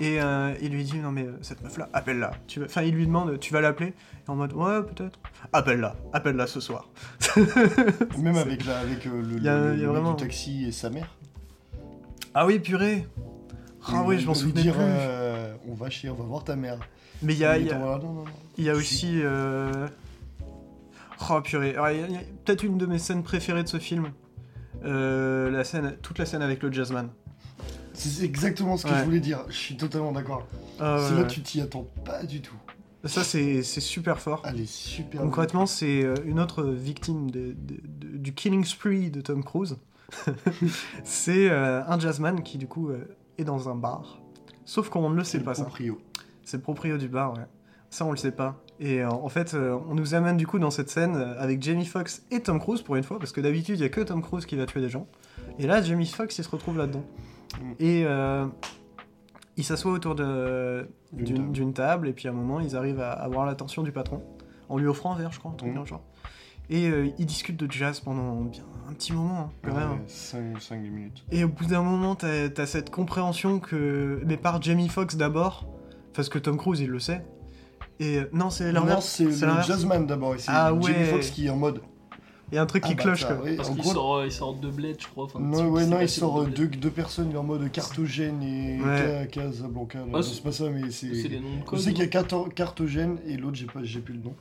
Et 0.00 0.20
euh, 0.20 0.54
il 0.62 0.70
lui 0.70 0.84
dit 0.84 0.98
Non, 0.98 1.10
mais 1.10 1.24
euh, 1.24 1.32
cette 1.42 1.62
meuf-là, 1.62 1.88
appelle-la. 1.92 2.30
Tu 2.46 2.60
vas- 2.60 2.66
Enfin, 2.66 2.82
il 2.82 2.94
lui 2.94 3.06
demande 3.06 3.38
Tu 3.40 3.52
vas 3.52 3.60
l'appeler? 3.60 3.88
Et 4.26 4.30
en 4.30 4.36
mode 4.36 4.52
Ouais, 4.52 4.82
peut-être. 4.82 5.18
Appelle-la, 5.52 5.96
appelle-la 6.12 6.46
ce 6.46 6.60
soir. 6.60 6.88
Même 8.18 8.36
avec, 8.36 8.64
la, 8.64 8.78
avec 8.78 9.06
euh, 9.06 9.22
le, 9.22 9.36
Il 9.38 9.42
y 9.42 9.48
a- 9.48 9.58
le- 9.58 9.74
il 9.74 9.80
y 9.80 9.82
a 9.82 9.86
le 9.86 9.86
mec 9.86 9.86
vraiment- 9.88 10.14
du 10.14 10.22
taxi 10.22 10.66
et 10.66 10.72
sa 10.72 10.90
mère. 10.90 11.14
Ah 12.34 12.46
oui, 12.46 12.60
purée 12.60 13.06
Ah 13.88 14.02
oui, 14.06 14.18
je 14.20 14.26
m'en 14.26 14.32
dire, 14.34 14.74
plus. 14.74 14.82
euh, 14.84 15.54
on 15.68 15.74
va 15.74 15.90
chier, 15.90 16.10
on 16.10 16.14
va 16.14 16.24
voir 16.24 16.44
ta 16.44 16.54
mère. 16.56 16.78
Mais 17.22 17.32
il 17.32 17.38
y 17.40 17.44
a, 17.44 17.58
y 17.58 17.68
a- 17.70 17.78
là, 17.78 17.98
non, 17.98 17.98
non, 17.98 18.12
non. 18.12 18.24
y 18.58 18.68
a 18.70 18.74
aussi. 18.74 19.20
Oh 21.30 21.40
purée. 21.40 21.70
Il 21.70 22.12
y 22.12 22.16
a- 22.16 22.20
peut-être 22.44 22.62
une 22.62 22.78
de 22.78 22.86
mes 22.86 22.98
scènes 22.98 23.24
préférées 23.24 23.64
de 23.64 23.68
ce 23.68 23.78
film. 23.78 24.12
La 24.84 25.64
scène, 25.64 25.96
toute 26.02 26.18
la 26.18 26.26
scène 26.26 26.42
avec 26.42 26.62
le 26.62 26.70
jazzman. 26.72 27.08
C'est 27.98 28.24
exactement 28.24 28.76
ce 28.76 28.86
que 28.86 28.90
Ouais. 28.92 28.98
je 29.00 29.04
voulais 29.04 29.20
dire. 29.20 29.40
Je 29.48 29.56
suis 29.56 29.76
totalement 29.76 30.12
d'accord. 30.12 30.46
Ah, 30.80 30.98
C'est 31.06 31.14
ouais, 31.14 31.20
là 31.22 31.26
tu 31.26 31.42
t'y 31.42 31.60
attends 31.60 31.86
pas 32.04 32.22
du 32.24 32.40
tout. 32.40 32.54
Ça, 33.04 33.22
c'est 33.24 33.62
super 33.62 34.20
fort. 34.20 34.42
Elle 34.44 34.60
est 34.60 34.70
super. 34.70 35.20
Concrètement, 35.20 35.66
c'est 35.66 36.04
euh, 36.04 36.14
une 36.24 36.40
autre 36.40 36.64
victime 36.64 37.30
de- 37.30 37.52
de- 37.56 37.80
de- 37.84 38.16
du 38.18 38.34
killing 38.34 38.64
spree 38.64 39.10
de 39.10 39.20
Tom 39.20 39.42
Cruise. 39.44 39.76
c'est 41.04 41.48
euh, 41.50 41.82
un 41.86 41.98
jazzman 41.98 42.42
qui, 42.42 42.58
du 42.58 42.66
coup, 42.66 42.88
euh, 42.90 43.04
est 43.38 43.44
dans 43.44 43.68
un 43.68 43.74
bar. 43.74 44.20
Sauf 44.64 44.88
qu'on 44.88 45.08
ne 45.10 45.16
le 45.16 45.24
sait 45.24 45.40
pas, 45.40 45.54
ça. 45.54 45.62
proprio. 45.64 46.00
C'est 46.44 46.56
le 46.58 46.62
proprio 46.62 46.98
du 46.98 47.08
bar, 47.08 47.34
ouais. 47.34 47.46
Ça, 47.90 48.04
on 48.04 48.10
le 48.10 48.16
sait 48.16 48.32
pas. 48.32 48.62
Et 48.80 49.00
euh, 49.02 49.08
en 49.10 49.28
fait, 49.28 49.54
euh, 49.54 49.78
on 49.88 49.94
nous 49.94 50.14
amène, 50.14 50.36
du 50.36 50.46
coup, 50.46 50.58
dans 50.58 50.70
cette 50.70 50.90
scène 50.90 51.16
euh, 51.16 51.40
avec 51.40 51.62
Jamie 51.62 51.86
Foxx 51.86 52.22
et 52.30 52.40
Tom 52.40 52.60
Cruise, 52.60 52.82
pour 52.82 52.96
une 52.96 53.02
fois, 53.02 53.18
parce 53.18 53.32
que 53.32 53.40
d'habitude, 53.40 53.78
il 53.78 53.82
y 53.82 53.86
a 53.86 53.88
que 53.88 54.00
Tom 54.02 54.22
Cruise 54.22 54.44
qui 54.46 54.56
va 54.56 54.66
tuer 54.66 54.80
des 54.80 54.90
gens. 54.90 55.06
Et 55.58 55.66
là, 55.66 55.82
Jamie 55.82 56.06
Foxx, 56.06 56.36
il 56.38 56.44
se 56.44 56.50
retrouve 56.50 56.76
là-dedans. 56.78 57.04
Mm. 57.60 57.72
Et 57.80 58.04
euh, 58.04 58.46
il 59.56 59.64
s'assoit 59.64 59.92
autour 59.92 60.14
D'une 61.12 61.72
table. 61.72 62.08
et 62.08 62.12
puis 62.12 62.28
à 62.28 62.30
un 62.30 62.34
moment, 62.34 62.60
ils 62.60 62.76
arrivent 62.76 63.00
à 63.00 63.12
avoir 63.12 63.46
l'attention 63.46 63.82
du 63.82 63.92
patron, 63.92 64.22
en 64.68 64.78
lui 64.78 64.86
offrant 64.86 65.14
un 65.14 65.18
verre, 65.18 65.32
je 65.32 65.38
crois, 65.38 65.50
un 65.52 65.54
truc 65.54 65.72
genre. 65.86 66.02
Et 66.70 66.88
euh, 66.88 67.08
ils 67.18 67.24
discutent 67.24 67.56
de 67.58 67.70
jazz 67.70 68.00
pendant 68.00 68.42
bien 68.42 68.62
un 68.88 68.92
petit 68.92 69.14
moment, 69.14 69.40
hein, 69.40 69.50
quand 69.64 69.74
même. 69.74 69.98
5 70.06 70.78
minutes. 70.80 71.24
Et 71.32 71.44
au 71.44 71.48
bout 71.48 71.64
d'un 71.64 71.82
moment, 71.82 72.14
t'as 72.14 72.48
as 72.56 72.66
cette 72.66 72.90
compréhension 72.90 73.58
que. 73.58 74.20
Mais 74.26 74.36
par 74.36 74.60
Jamie 74.60 74.88
Foxx 74.88 75.16
d'abord, 75.16 75.66
parce 76.12 76.28
que 76.28 76.38
Tom 76.38 76.58
Cruise, 76.58 76.80
il 76.80 76.90
le 76.90 76.98
sait. 76.98 77.24
Et 78.00 78.18
euh, 78.18 78.28
non, 78.32 78.50
c'est 78.50 78.70
Non, 78.72 78.80
l'inverse. 78.80 79.06
c'est 79.06 79.24
le 79.24 79.62
jazzman 79.62 80.06
d'abord. 80.06 80.34
C'est 80.38 80.50
Ah 80.50 80.72
Jamie. 80.80 81.04
Foxx 81.06 81.30
qui 81.30 81.46
est 81.46 81.50
en 81.50 81.56
mode. 81.56 81.80
Il 82.50 82.54
y 82.54 82.58
a 82.58 82.62
un 82.62 82.66
truc 82.66 82.82
qui 82.84 82.92
Ah 82.92 82.94
bah, 82.94 83.02
cloche, 83.02 83.20
ça, 83.22 83.34
quoi. 83.34 83.44
ouais, 83.44 83.56
Parce 83.56 83.68
en 83.68 83.74
qu'il 83.74 83.82
gros- 83.82 83.92
sort, 83.92 84.16
euh, 84.16 84.26
il 84.26 84.32
sort 84.32 84.54
deux 84.54 84.70
bleds, 84.70 84.96
je 84.98 85.06
crois. 85.06 85.24
Enfin, 85.24 85.38
Non, 85.40 85.68
ouais, 85.68 85.84
non, 85.86 86.00
il 86.00 86.08
sort 86.08 86.40
euh, 86.40 86.46
deux 86.46 86.66
deux, 86.66 86.78
deux 86.78 86.90
personnes 86.90 87.36
en 87.36 87.42
mode 87.42 87.70
cartogène 87.70 88.42
et 88.42 88.80
Ouais. 88.82 89.28
Casablanca. 89.30 89.98
Ah, 90.02 90.06
Non, 90.10 90.22
c'est- 90.22 90.42
pas 90.42 90.52
ça, 90.52 90.70
mais 90.70 90.90
c'est. 90.90 91.14
C'est 91.14 91.28
les 91.28 91.40
noms 91.40 91.56
de 91.56 91.60
Je 91.60 91.64
code. 91.64 91.78
sais 91.80 91.90
qu'il 91.92 92.00
y 92.04 92.06
a 92.06 92.08
carto- 92.08 92.48
cartogène 92.48 93.18
et 93.26 93.36
l'autre, 93.36 93.56
j'ai 93.56 93.66
pas, 93.66 93.80
j'ai 93.82 94.00
plus 94.00 94.14
le 94.14 94.20
nom. 94.20 94.34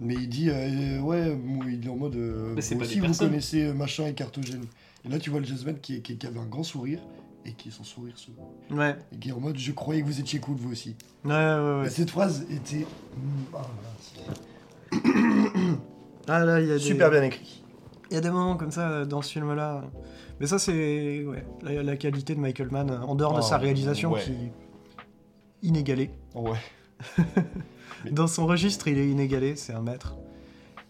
Mais 0.00 0.14
il 0.14 0.28
dit, 0.28 0.48
euh, 0.50 1.00
ouais, 1.00 1.36
il 1.68 1.86
est 1.86 1.90
en 1.90 1.96
mode, 1.96 2.14
euh, 2.16 2.52
Mais 2.54 2.60
c'est 2.60 2.74
vous 2.74 2.82
des 2.82 3.00
aussi 3.00 3.18
connaissez 3.18 3.72
machin 3.72 4.06
et 4.06 4.14
cartogène. 4.14 4.64
Et 5.04 5.08
là, 5.08 5.18
tu 5.18 5.30
vois 5.30 5.40
le 5.40 5.46
jazzman 5.46 5.78
qui, 5.80 6.02
qui, 6.02 6.16
qui 6.18 6.26
avait 6.26 6.38
un 6.38 6.46
grand 6.46 6.62
sourire 6.62 7.00
et 7.46 7.52
qui 7.52 7.68
est 7.68 7.72
son 7.72 7.82
sourire 7.84 8.14
se 8.18 8.28
Ouais, 8.74 8.94
et 9.12 9.16
qui 9.16 9.30
est 9.30 9.32
en 9.32 9.40
mode, 9.40 9.56
je 9.58 9.72
croyais 9.72 10.02
que 10.02 10.06
vous 10.06 10.20
étiez 10.20 10.38
cool 10.38 10.56
vous 10.56 10.70
aussi. 10.70 10.94
ouais, 11.24 11.30
ouais. 11.32 11.36
Et 11.78 11.80
ouais. 11.82 11.88
cette 11.90 12.10
phrase 12.10 12.44
était 12.50 12.86
mm, 14.92 14.98
ah, 16.28 16.36
Ah 16.36 16.44
là, 16.44 16.60
il 16.60 16.66
y 16.68 16.70
a 16.70 16.74
c'est 16.74 16.84
des. 16.84 16.90
super 16.90 17.10
bien 17.10 17.22
écrit. 17.22 17.62
Il 18.10 18.14
y 18.14 18.16
a 18.16 18.20
des 18.20 18.30
moments 18.30 18.56
comme 18.56 18.70
ça 18.70 18.88
euh, 18.90 19.04
dans 19.04 19.20
ce 19.22 19.32
film-là. 19.32 19.82
Mais 20.40 20.46
ça, 20.46 20.58
c'est 20.58 21.24
ouais, 21.24 21.44
la, 21.62 21.82
la 21.82 21.96
qualité 21.96 22.34
de 22.34 22.40
Michael 22.40 22.68
Mann, 22.70 22.90
euh, 22.90 23.00
en 23.00 23.14
dehors 23.14 23.34
de 23.34 23.38
Oh, 23.40 23.42
sa 23.42 23.58
réalisation 23.58 24.12
ouais. 24.12 24.20
qui 24.22 24.30
est 24.32 24.52
inégalée. 25.62 26.10
Ouais. 26.34 26.58
Dans 28.12 28.26
son 28.28 28.46
registre, 28.46 28.88
il 28.88 28.98
est 28.98 29.08
inégalé, 29.08 29.56
c'est 29.56 29.72
un 29.74 29.82
maître. 29.82 30.14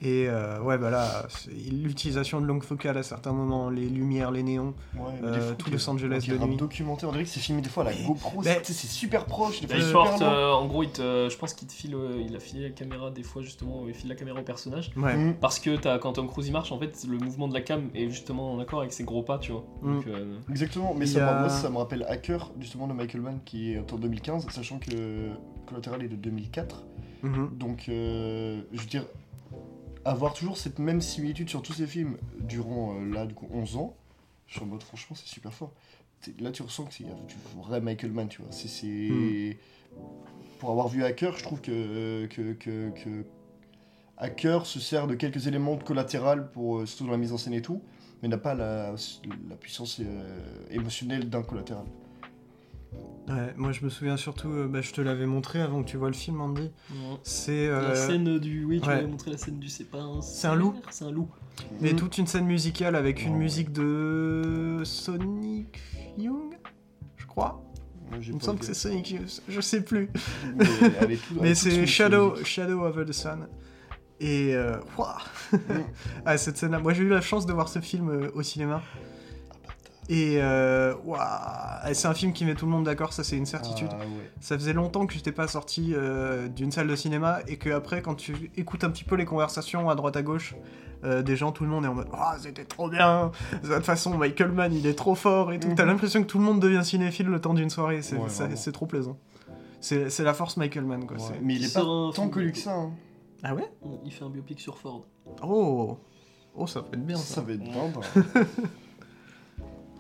Et 0.01 0.29
euh, 0.29 0.61
ouais, 0.61 0.79
bah 0.79 0.91
là, 0.91 1.27
l'utilisation 1.73 2.41
de 2.41 2.47
longue 2.47 2.63
focale 2.63 2.97
à 2.99 3.03
certains 3.03 3.33
moments, 3.33 3.69
les 3.69 3.89
lumières, 3.89 4.31
les 4.31 4.43
néons, 4.45 4.75
Ouais, 4.95 5.01
Euh, 5.25 5.35
des 5.35 5.41
fois, 5.41 5.55
tout 5.57 5.71
Los 5.71 5.91
Angeles 5.91 6.15
on 6.17 6.19
dirait 6.21 6.39
de 6.39 6.45
nuit. 6.45 6.57
documentaire, 6.57 7.09
on 7.09 7.13
dirait 7.13 7.25
que 7.25 7.31
c'est 7.31 7.41
filmé 7.41 7.63
des 7.63 7.69
fois 7.69 7.83
à 7.85 7.87
la 7.87 7.93
GoPro, 8.07 8.43
c'est- 8.43 8.65
super 8.73 9.25
proche, 9.27 9.61
des 9.61 9.67
fois 9.67 10.05
Bah, 10.05 10.17
loin. 10.19 10.23
euh, 10.29 10.53
en 10.53 10.67
gros, 10.67 10.83
il 10.85 10.91
te- 10.91 11.29
je 11.31 11.37
pense 11.37 11.53
qu'il 11.55 11.67
te 11.67 11.73
file, 11.73 11.95
euh, 11.97 12.23
il 12.25 12.35
a 12.37 12.41
filé 12.41 12.63
la 12.65 12.71
caméra 12.71 13.11
des 13.11 13.23
fois 13.25 13.43
justement, 13.43 13.85
il 13.89 13.95
file 13.95 14.09
la 14.09 14.15
caméra 14.15 14.39
au 14.41 14.45
personnage. 14.45 14.91
ouais. 14.97 15.17
Mm. 15.17 15.35
Parce 15.41 15.59
que 15.59 15.87
as, 15.89 15.99
quand 15.99 16.13
Tom 16.13 16.29
Cruise 16.29 16.47
il 16.47 16.53
marche, 16.53 16.71
en 16.71 16.79
fait, 16.79 17.05
le 17.09 17.19
mouvement 17.19 17.49
de 17.49 17.55
la 17.55 17.61
cam 17.61 17.89
est 17.95 18.09
justement 18.09 18.53
en 18.53 18.61
accord 18.61 18.81
avec 18.81 18.93
ses 18.93 19.03
gros 19.05 19.23
pas, 19.23 19.39
tu 19.39 19.51
vois. 19.53 19.65
Donc, 19.83 20.07
Mm. 20.07 20.11
euh, 20.11 20.37
Exactement, 20.49 20.95
mais 20.97 21.07
ça, 21.07 21.29
a- 21.29 21.41
moi 21.41 21.49
ça 21.49 21.71
me 21.71 21.77
rappelle 21.77 22.05
Hacker, 22.09 22.53
justement, 22.61 22.87
de 22.87 22.93
Michael 22.93 23.21
Mann, 23.23 23.41
qui 23.45 23.73
est 23.73 23.93
en 23.93 23.97
2015, 23.97 24.47
sachant 24.51 24.79
que 24.79 24.91
Collateral 25.67 26.03
est 26.05 26.09
de 26.09 26.17
2004. 26.17 26.85
Mhm. 27.23 27.51
Donc, 27.59 27.87
euh, 27.89 28.61
je 28.73 28.81
veux 28.81 28.87
dire, 28.87 29.05
avoir 30.09 30.33
toujours 30.33 30.57
cette 30.57 30.79
même 30.79 31.01
similitude 31.01 31.49
sur 31.49 31.63
tous 31.63 31.75
ces 31.75 31.87
films 31.87 32.17
durant, 32.41 32.97
euh, 32.97 33.13
là, 33.13 33.27
du 33.27 33.35
coup, 33.35 33.49
11 33.53 33.77
ans, 33.77 33.97
je 34.47 34.55
suis 34.55 34.63
en 34.63 34.67
mode, 34.67 34.83
franchement, 34.83 35.15
c'est 35.15 35.29
super 35.29 35.53
fort. 35.53 35.73
Là, 36.41 36.51
tu 36.51 36.63
ressens 36.63 36.85
que 36.85 36.95
c'est 36.95 37.05
du 37.05 37.37
vrai 37.57 37.81
Michael 37.81 38.13
Mann, 38.13 38.29
tu 38.29 38.43
vois. 38.43 38.51
C'est... 38.51 38.87
Hmm. 38.87 39.55
Pour 40.59 40.71
avoir 40.71 40.89
vu 40.89 41.05
Hacker, 41.05 41.37
je 41.37 41.43
trouve 41.45 41.61
que, 41.61 42.27
que, 42.27 42.53
que, 42.55 42.91
que 42.91 43.25
Hacker 44.17 44.67
se 44.67 44.81
sert 44.81 45.07
de 45.07 45.15
quelques 45.15 45.47
éléments 45.47 45.77
de 45.77 45.85
collatéral, 45.85 46.51
pour, 46.51 46.79
euh, 46.79 46.87
surtout 46.87 47.05
dans 47.05 47.13
la 47.13 47.19
mise 47.19 47.33
en 47.33 47.39
scène 47.39 47.55
et 47.55 47.63
tout, 47.63 47.81
mais 48.23 48.29
n'a 48.29 48.39
pas 48.39 48.55
la, 48.55 48.95
la 49.49 49.57
puissance 49.57 50.01
euh, 50.01 50.67
émotionnelle 50.71 51.29
d'un 51.29 51.43
collatéral. 51.43 51.85
Ouais, 53.29 53.53
moi 53.57 53.73
je 53.73 53.85
me 53.85 53.91
souviens 53.91 54.17
surtout, 54.17 54.49
euh, 54.51 54.67
bah, 54.69 54.81
je 54.81 54.91
te 54.93 55.01
l'avais 55.03 55.27
montré 55.27 55.61
avant 55.61 55.83
que 55.83 55.89
tu 55.89 55.99
vois 55.99 56.09
le 56.09 56.15
film, 56.15 56.41
Andy. 56.41 56.71
C'est 57.23 57.69
La 57.69 57.75
euh, 57.75 57.95
scène 57.95 58.39
du. 58.39 58.65
Oui, 58.65 58.81
tu 58.81 58.89
ouais. 58.89 58.95
m'avais 58.97 59.07
montré 59.07 59.31
la 59.31 59.37
scène 59.39 59.59
du. 59.59 59.69
C'est 59.69 59.85
pas 59.85 59.99
un. 60.01 60.23
C'est 60.23 60.47
un 60.49 60.55
loup 60.55 60.75
C'est 60.91 61.05
un 61.05 61.11
loup. 61.11 61.29
mais 61.81 61.93
Mm. 61.93 61.97
toute 61.97 62.17
une 62.19 62.27
scène 62.27 62.47
musicale 62.47 62.97
avec 62.97 63.23
une 63.25 63.33
Ouais. 63.35 63.39
musique 63.41 63.71
de 63.73 64.81
Sonic 64.85 65.79
Young, 66.17 66.57
je 67.17 67.27
crois. 67.27 67.63
Il 68.23 68.35
me 68.37 68.41
semble 68.41 68.55
le- 68.55 68.61
que 68.61 68.65
c'est 68.65 68.73
Sonic 68.75 69.11
Youth, 69.11 69.43
je 69.47 69.61
sais 69.61 69.83
plus. 69.83 70.09
Mais 70.57 70.65
Mais 71.43 71.55
c'est 71.55 71.87
Shadow, 71.87 72.37
sous- 72.37 72.45
Shadow 72.47 72.81
over 72.81 73.05
the 73.05 73.13
Sun. 73.13 73.47
Et 74.21 74.55
euh, 74.55 74.77
ah, 76.25 76.39
cette 76.39 76.57
scène-là, 76.57 76.79
moi 76.79 76.95
j'ai 76.95 77.03
eu 77.03 77.09
la 77.09 77.21
chance 77.21 77.45
de 77.45 77.53
voir 77.53 77.69
ce 77.69 77.81
film 77.81 78.09
euh, 78.09 78.31
au 78.35 78.43
cinéma. 78.43 78.83
Et 80.11 80.37
euh, 80.41 80.95
c'est 81.93 82.09
un 82.09 82.15
film 82.15 82.33
qui 82.33 82.45
met 82.47 82.55
tout 82.55 82.65
le 82.65 82.73
monde 82.73 82.85
d'accord, 82.85 83.13
ça 83.13 83.23
c'est 83.25 83.37
une 83.37 83.45
certitude. 83.47 83.89
Ah, 83.93 83.99
ouais. 83.99 84.31
Ça 84.41 84.57
faisait 84.57 84.73
longtemps 84.73 85.07
que 85.07 85.13
j'étais 85.13 85.33
pas 85.33 85.49
sorti 85.49 85.93
euh, 85.95 86.49
d'une 86.49 86.71
salle 86.73 86.87
de 86.89 86.97
cinéma 86.97 87.41
et 87.47 87.57
que 87.59 87.69
après 87.71 88.01
quand 88.01 88.15
tu 88.15 88.51
écoutes 88.57 88.85
un 88.85 88.91
petit 88.91 89.05
peu 89.05 89.17
les 89.17 89.27
conversations 89.27 89.91
à 89.91 89.95
droite 89.95 90.17
à 90.17 90.23
gauche 90.23 90.55
euh, 91.05 91.23
des 91.23 91.37
gens, 91.37 91.53
tout 91.53 91.63
le 91.65 91.69
monde 91.71 91.85
est 91.85 91.89
en 91.89 91.95
mode 91.95 92.09
ah 92.15 92.37
c'était 92.41 92.65
trop 92.65 92.89
bien. 92.89 93.33
De 93.63 93.75
toute 93.75 93.85
façon 93.85 94.17
Michael 94.17 94.51
Mann 94.53 94.73
il 94.73 94.87
est 94.87 94.95
trop 94.95 95.15
fort 95.15 95.53
et 95.53 95.61
tout. 95.61 95.69
Mhm. 95.69 95.75
T'as 95.75 95.85
l'impression 95.85 96.23
que 96.23 96.27
tout 96.27 96.39
le 96.39 96.45
monde 96.45 96.61
devient 96.61 96.85
cinéphile 96.85 97.27
le 97.27 97.41
temps 97.41 97.53
d'une 97.55 97.69
soirée. 97.71 98.01
C'est 98.01 98.17
Ouais, 98.17 98.73
trop 98.73 98.87
plaisant. 98.87 99.19
C'est 99.81 100.09
c'est 100.11 100.25
la 100.25 100.33
force 100.33 100.57
Michael 100.57 100.85
Mann 100.87 101.07
quoi. 101.07 101.19
Ouais. 101.19 101.23
c'est- 101.23 101.41
Mais 101.43 101.55
il 101.57 101.65
est 101.67 101.75
pas 101.75 101.83
tant 102.15 102.29
connu 102.31 102.47
de- 102.47 102.51
que 102.53 102.59
ça. 102.59 102.75
hein. 102.75 102.93
Ah 103.43 103.55
ouais? 103.55 103.71
Il 104.07 104.11
fait 104.13 104.25
un 104.25 104.31
biopic 104.31 104.59
sur 104.59 104.79
Ford. 104.79 105.05
Oh 105.43 105.99
oh 106.57 106.67
ça 106.67 106.81
peut 106.81 106.97
être 106.97 107.05
bien 107.07 107.17
Ça 107.17 107.35
ça. 107.35 107.41
va 107.43 107.53
être 107.53 107.61
bien. 107.63 107.73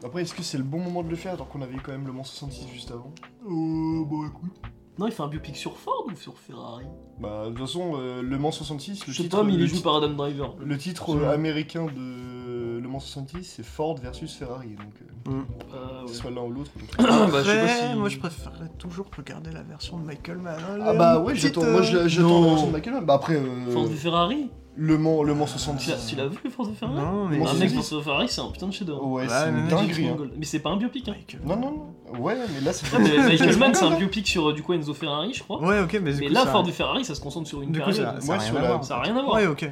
Après, 0.04 0.22
est-ce 0.22 0.34
que 0.34 0.42
c'est 0.42 0.58
le 0.58 0.64
bon 0.64 0.78
moment 0.78 1.02
de 1.02 1.08
le 1.08 1.16
faire 1.16 1.32
alors 1.34 1.48
qu'on 1.48 1.60
avait 1.62 1.74
eu 1.74 1.80
quand 1.82 1.92
même 1.92 2.06
le 2.06 2.12
Mans 2.12 2.24
66 2.24 2.68
juste 2.72 2.90
avant 2.92 3.12
Euh, 3.46 4.04
bon 4.04 4.26
écoute. 4.26 4.52
Non, 4.98 5.06
il 5.06 5.12
fait 5.12 5.22
un 5.22 5.28
biopic 5.28 5.56
sur 5.56 5.76
Ford 5.76 6.06
ou 6.10 6.16
sur 6.16 6.36
Ferrari? 6.38 6.84
Bah, 7.20 7.44
de 7.46 7.50
toute 7.50 7.58
façon, 7.60 7.92
euh, 7.96 8.20
le 8.22 8.38
Mans 8.38 8.50
66, 8.50 9.06
le 9.06 9.12
Je 9.12 9.16
sais 9.16 9.22
titre, 9.24 9.36
pas, 9.38 9.44
mais 9.44 9.52
il 9.52 9.58
le, 9.58 9.64
est 9.64 9.68
joué 9.68 9.78
ti- 9.78 9.82
par 9.84 9.96
Adam 9.96 10.10
Driver. 10.10 10.54
le 10.58 10.78
titre 10.78 11.16
euh, 11.16 11.32
américain 11.32 11.86
de 11.86 12.78
Le 12.80 12.88
Mans 12.88 12.98
66, 13.00 13.44
c'est 13.44 13.62
Ford 13.64 13.96
versus 13.96 14.34
Ferrari. 14.34 14.70
Donc, 14.76 14.94
euh, 15.02 15.04
Mm. 15.30 15.44
Ah, 15.74 15.74
que 15.74 16.02
ouais. 16.06 16.08
ce 16.08 16.14
soit 16.14 16.30
l'un 16.30 16.40
ou 16.42 16.50
l'autre. 16.52 16.70
donc- 16.78 16.96
bah, 16.96 17.04
je 17.42 17.48
sais 17.50 17.56
pas 17.58 17.62
Après, 17.64 17.90
si- 17.92 17.98
moi 17.98 18.08
je 18.08 18.18
préférerais 18.18 18.68
toujours 18.78 19.06
regarder 19.14 19.50
la 19.50 19.62
version 19.62 19.98
de 19.98 20.04
Michael 20.04 20.38
Mann. 20.38 20.58
Ah 20.80 20.94
bah 20.94 21.20
ouais, 21.20 21.34
j'attends, 21.34 21.64
moi 21.64 21.82
je 21.82 21.96
euh, 21.96 22.02
la- 22.02 22.08
j'attends 22.08 22.40
la 22.40 22.48
version 22.48 22.66
de 22.68 22.72
Michael 22.72 22.92
Mann. 22.94 23.04
Bah 23.04 23.14
après, 23.14 23.34
euh, 23.36 23.70
Ford 23.70 23.84
v 23.84 23.94
Ferrari? 23.94 24.50
Le 24.80 24.96
Mans, 24.96 25.24
le 25.24 25.34
Mans 25.34 25.44
Tu 25.46 25.50
66. 25.52 25.90
l'as- 25.90 26.06
tu 26.08 26.14
l'as 26.16 26.28
vu, 26.28 26.38
Ford 26.50 26.66
v 26.66 26.72
Ferrari 26.78 26.96
Non 27.00 27.26
mais 27.26 27.42
Un 27.42 27.46
c'est 27.48 27.58
mec, 27.58 27.70
v 27.70 27.82
Ferrari, 28.02 28.28
c'est 28.28 28.40
un 28.40 28.50
putain 28.50 28.68
de 28.68 28.72
chef-d'œuvre. 28.72 29.04
Ouais, 29.06 29.26
c'est 29.28 29.50
mais 29.50 29.60
une 29.60 29.66
dinguerie. 29.68 30.08
hein. 30.08 30.16
Mais 30.38 30.44
c'est 30.44 30.60
pas 30.60 30.70
un 30.70 30.76
biopic, 30.76 31.08
hein. 31.08 31.14
Michael 31.16 31.40
Non, 31.44 31.56
non, 31.56 31.70
non. 32.12 32.20
Ouais, 32.20 32.36
mais 32.54 32.60
là 32.60 32.72
c'est 32.72 32.86
Michael 33.28 33.56
Mann, 33.58 33.74
c'est 33.74 33.84
un 33.84 33.96
biopic 33.98 34.26
sur 34.28 34.48
euh, 34.50 34.52
du 34.54 34.62
coup 34.62 34.72
Enzo 34.74 34.94
Ferrari, 34.94 35.34
je 35.34 35.42
crois. 35.42 35.60
Ouais 35.60 35.80
ok 35.80 35.98
mais 36.02 36.12
du 36.12 36.20
Mais 36.20 36.26
coup, 36.28 36.32
là, 36.32 36.46
Ford 36.46 36.64
v 36.64 36.70
Ferrari, 36.72 37.04
ça 37.04 37.14
se 37.16 37.20
concentre 37.20 37.48
sur 37.48 37.60
une 37.60 37.72
période. 37.72 37.92
ça, 37.94 38.34
a 38.34 38.38
rien 38.38 38.54
à 38.56 38.60
la- 38.62 38.68
voir. 38.68 38.84
Ça 38.84 38.96
a 38.98 39.02
rien 39.02 39.16
à 39.16 39.22
voir. 39.22 39.34
Ouais, 39.34 39.46
ok. 39.46 39.68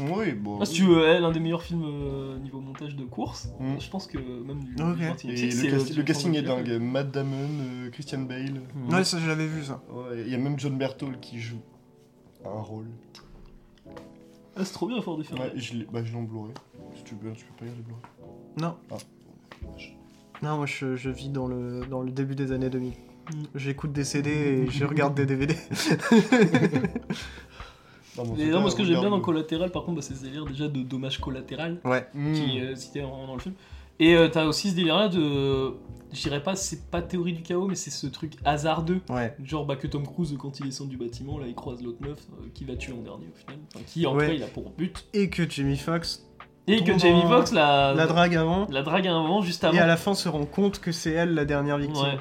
Oui, 0.00 0.32
bon. 0.32 0.56
Moi, 0.58 0.66
si 0.66 0.74
tu 0.74 0.82
veux, 0.84 1.02
elle, 1.06 1.24
un 1.24 1.32
des 1.32 1.40
meilleurs 1.40 1.62
films 1.62 1.84
euh, 1.84 2.38
niveau 2.38 2.60
montage 2.60 2.94
de 2.94 3.04
course, 3.04 3.48
Mm. 3.58 3.80
je 3.80 3.88
pense 3.90 4.06
que 4.06 4.18
même 4.18 4.62
du, 4.64 4.74
Ok. 4.82 4.96
du 4.96 5.04
21e 5.04 5.90
Et 5.90 5.94
le, 5.96 6.02
casting 6.02 6.34
est 6.36 6.42
dingue. 6.42 6.78
Matt 6.80 7.10
Damon, 7.10 7.36
euh, 7.60 7.90
Christian 7.90 8.18
Bale. 8.20 8.60
Ferrari. 8.86 8.94
Ouais, 8.94 9.04
ça 9.04 9.18
j'avais 9.24 9.46
vu 9.46 9.64
ça. 9.64 9.80
Ouais, 9.90 10.22
il 10.26 10.30
y 10.30 10.34
a 10.34 10.38
même 10.38 10.58
John 10.58 10.76
Berthold 10.76 11.18
qui 11.20 11.40
joue 11.40 11.56
un 12.44 12.60
rôle. 12.60 12.86
Ah, 14.56 14.64
c'est 14.64 14.72
trop 14.72 14.86
bien 14.86 15.00
Ford 15.00 15.20
Ferrari. 15.22 15.50
Ouais, 15.50 15.58
je 15.58 15.74
l'ai 15.74 15.86
bah, 15.90 16.02
je 16.04 16.12
l'ai 16.12 16.18
en 16.18 16.22
Blu-ray. 16.22 16.52
Si 16.96 17.04
tu 17.04 17.14
veux, 17.14 17.32
tu 17.32 17.44
peux 17.46 17.52
pas 17.54 17.64
regarder 17.64 17.82
Blu-ray. 17.82 18.02
Non. 18.60 18.74
Ah. 18.90 18.96
Non, 20.42 20.56
moi 20.56 20.66
je, 20.66 20.96
je 20.96 21.10
vis 21.10 21.28
dans 21.28 21.46
le, 21.46 21.86
dans 21.88 22.02
le 22.02 22.10
début 22.10 22.34
des 22.34 22.52
années 22.52 22.68
2000. 22.70 22.90
Mm. 22.90 22.94
J'écoute 23.54 23.92
des 23.92 24.04
CD 24.04 24.30
et 24.30 24.70
je 24.70 24.84
regarde 24.84 25.14
des 25.14 25.26
DVD. 25.26 25.54
Non, 28.18 28.24
mais 28.24 28.30
en 28.30 28.34
Et 28.34 28.36
tout 28.36 28.44
non, 28.44 28.52
cas, 28.52 28.60
moi, 28.60 28.70
ce 28.70 28.76
que 28.76 28.84
j'aime 28.84 29.00
bien 29.00 29.10
dans. 29.10 29.20
Collatéral, 29.20 29.70
par 29.70 29.84
contre, 29.84 29.96
bah, 29.96 30.02
c'est 30.02 30.14
ce 30.14 30.22
délire 30.24 30.44
déjà 30.44 30.68
de 30.68 30.82
dommage 30.82 31.18
collatéral 31.18 31.80
Ouais. 31.84 32.06
Mm. 32.12 32.32
qui 32.34 32.58
est 32.58 32.62
euh, 32.62 32.74
cité 32.76 33.00
dans, 33.00 33.26
dans 33.26 33.34
le 33.34 33.40
film. 33.40 33.54
Et 33.98 34.14
euh, 34.14 34.28
t'as 34.28 34.44
aussi 34.44 34.70
ce 34.70 34.74
délire-là 34.76 35.08
de. 35.08 35.72
Je 36.12 36.20
dirais 36.22 36.42
pas, 36.42 36.54
c'est 36.56 36.90
pas 36.90 37.00
théorie 37.02 37.32
du 37.32 37.42
chaos, 37.42 37.66
mais 37.68 37.74
c'est 37.74 37.90
ce 37.90 38.06
truc 38.06 38.34
hasardeux. 38.44 39.00
Ouais. 39.08 39.34
Genre 39.42 39.64
bah, 39.64 39.76
que 39.76 39.86
Tom 39.86 40.06
Cruise, 40.06 40.36
quand 40.38 40.58
il 40.60 40.66
descend 40.66 40.88
du 40.88 40.96
bâtiment, 40.96 41.38
là 41.38 41.46
il 41.46 41.54
croise 41.54 41.82
l'autre 41.82 41.98
meuf 42.00 42.18
euh, 42.40 42.46
qui 42.54 42.64
va 42.64 42.76
tuer 42.76 42.92
en 42.92 43.02
dernier 43.02 43.26
au 43.32 43.36
final. 43.38 43.56
Enfin, 43.74 43.84
qui 43.86 44.06
en 44.06 44.14
Ouais. 44.14 44.26
tout 44.26 44.30
cas 44.32 44.36
il 44.36 44.42
a 44.42 44.46
pour 44.48 44.70
but. 44.70 45.06
Et 45.14 45.30
que 45.30 45.48
Jamie 45.48 45.76
Foxx 45.78 46.26
Et 46.66 46.84
que 46.84 46.98
Jamie 46.98 47.22
Foxx 47.22 47.52
la, 47.52 47.94
la 47.94 48.06
drague 48.06 48.36
avant. 48.36 48.66
la 48.70 48.82
drague 48.82 49.06
moment 49.06 49.40
juste 49.42 49.64
avant. 49.64 49.76
Et 49.76 49.80
à 49.80 49.86
la 49.86 49.96
fin 49.96 50.14
se 50.14 50.28
rend 50.28 50.44
compte 50.46 50.78
que 50.80 50.92
c'est 50.92 51.12
elle 51.12 51.34
la 51.34 51.44
dernière 51.44 51.78
victime. 51.78 52.02
Ouais. 52.04 52.18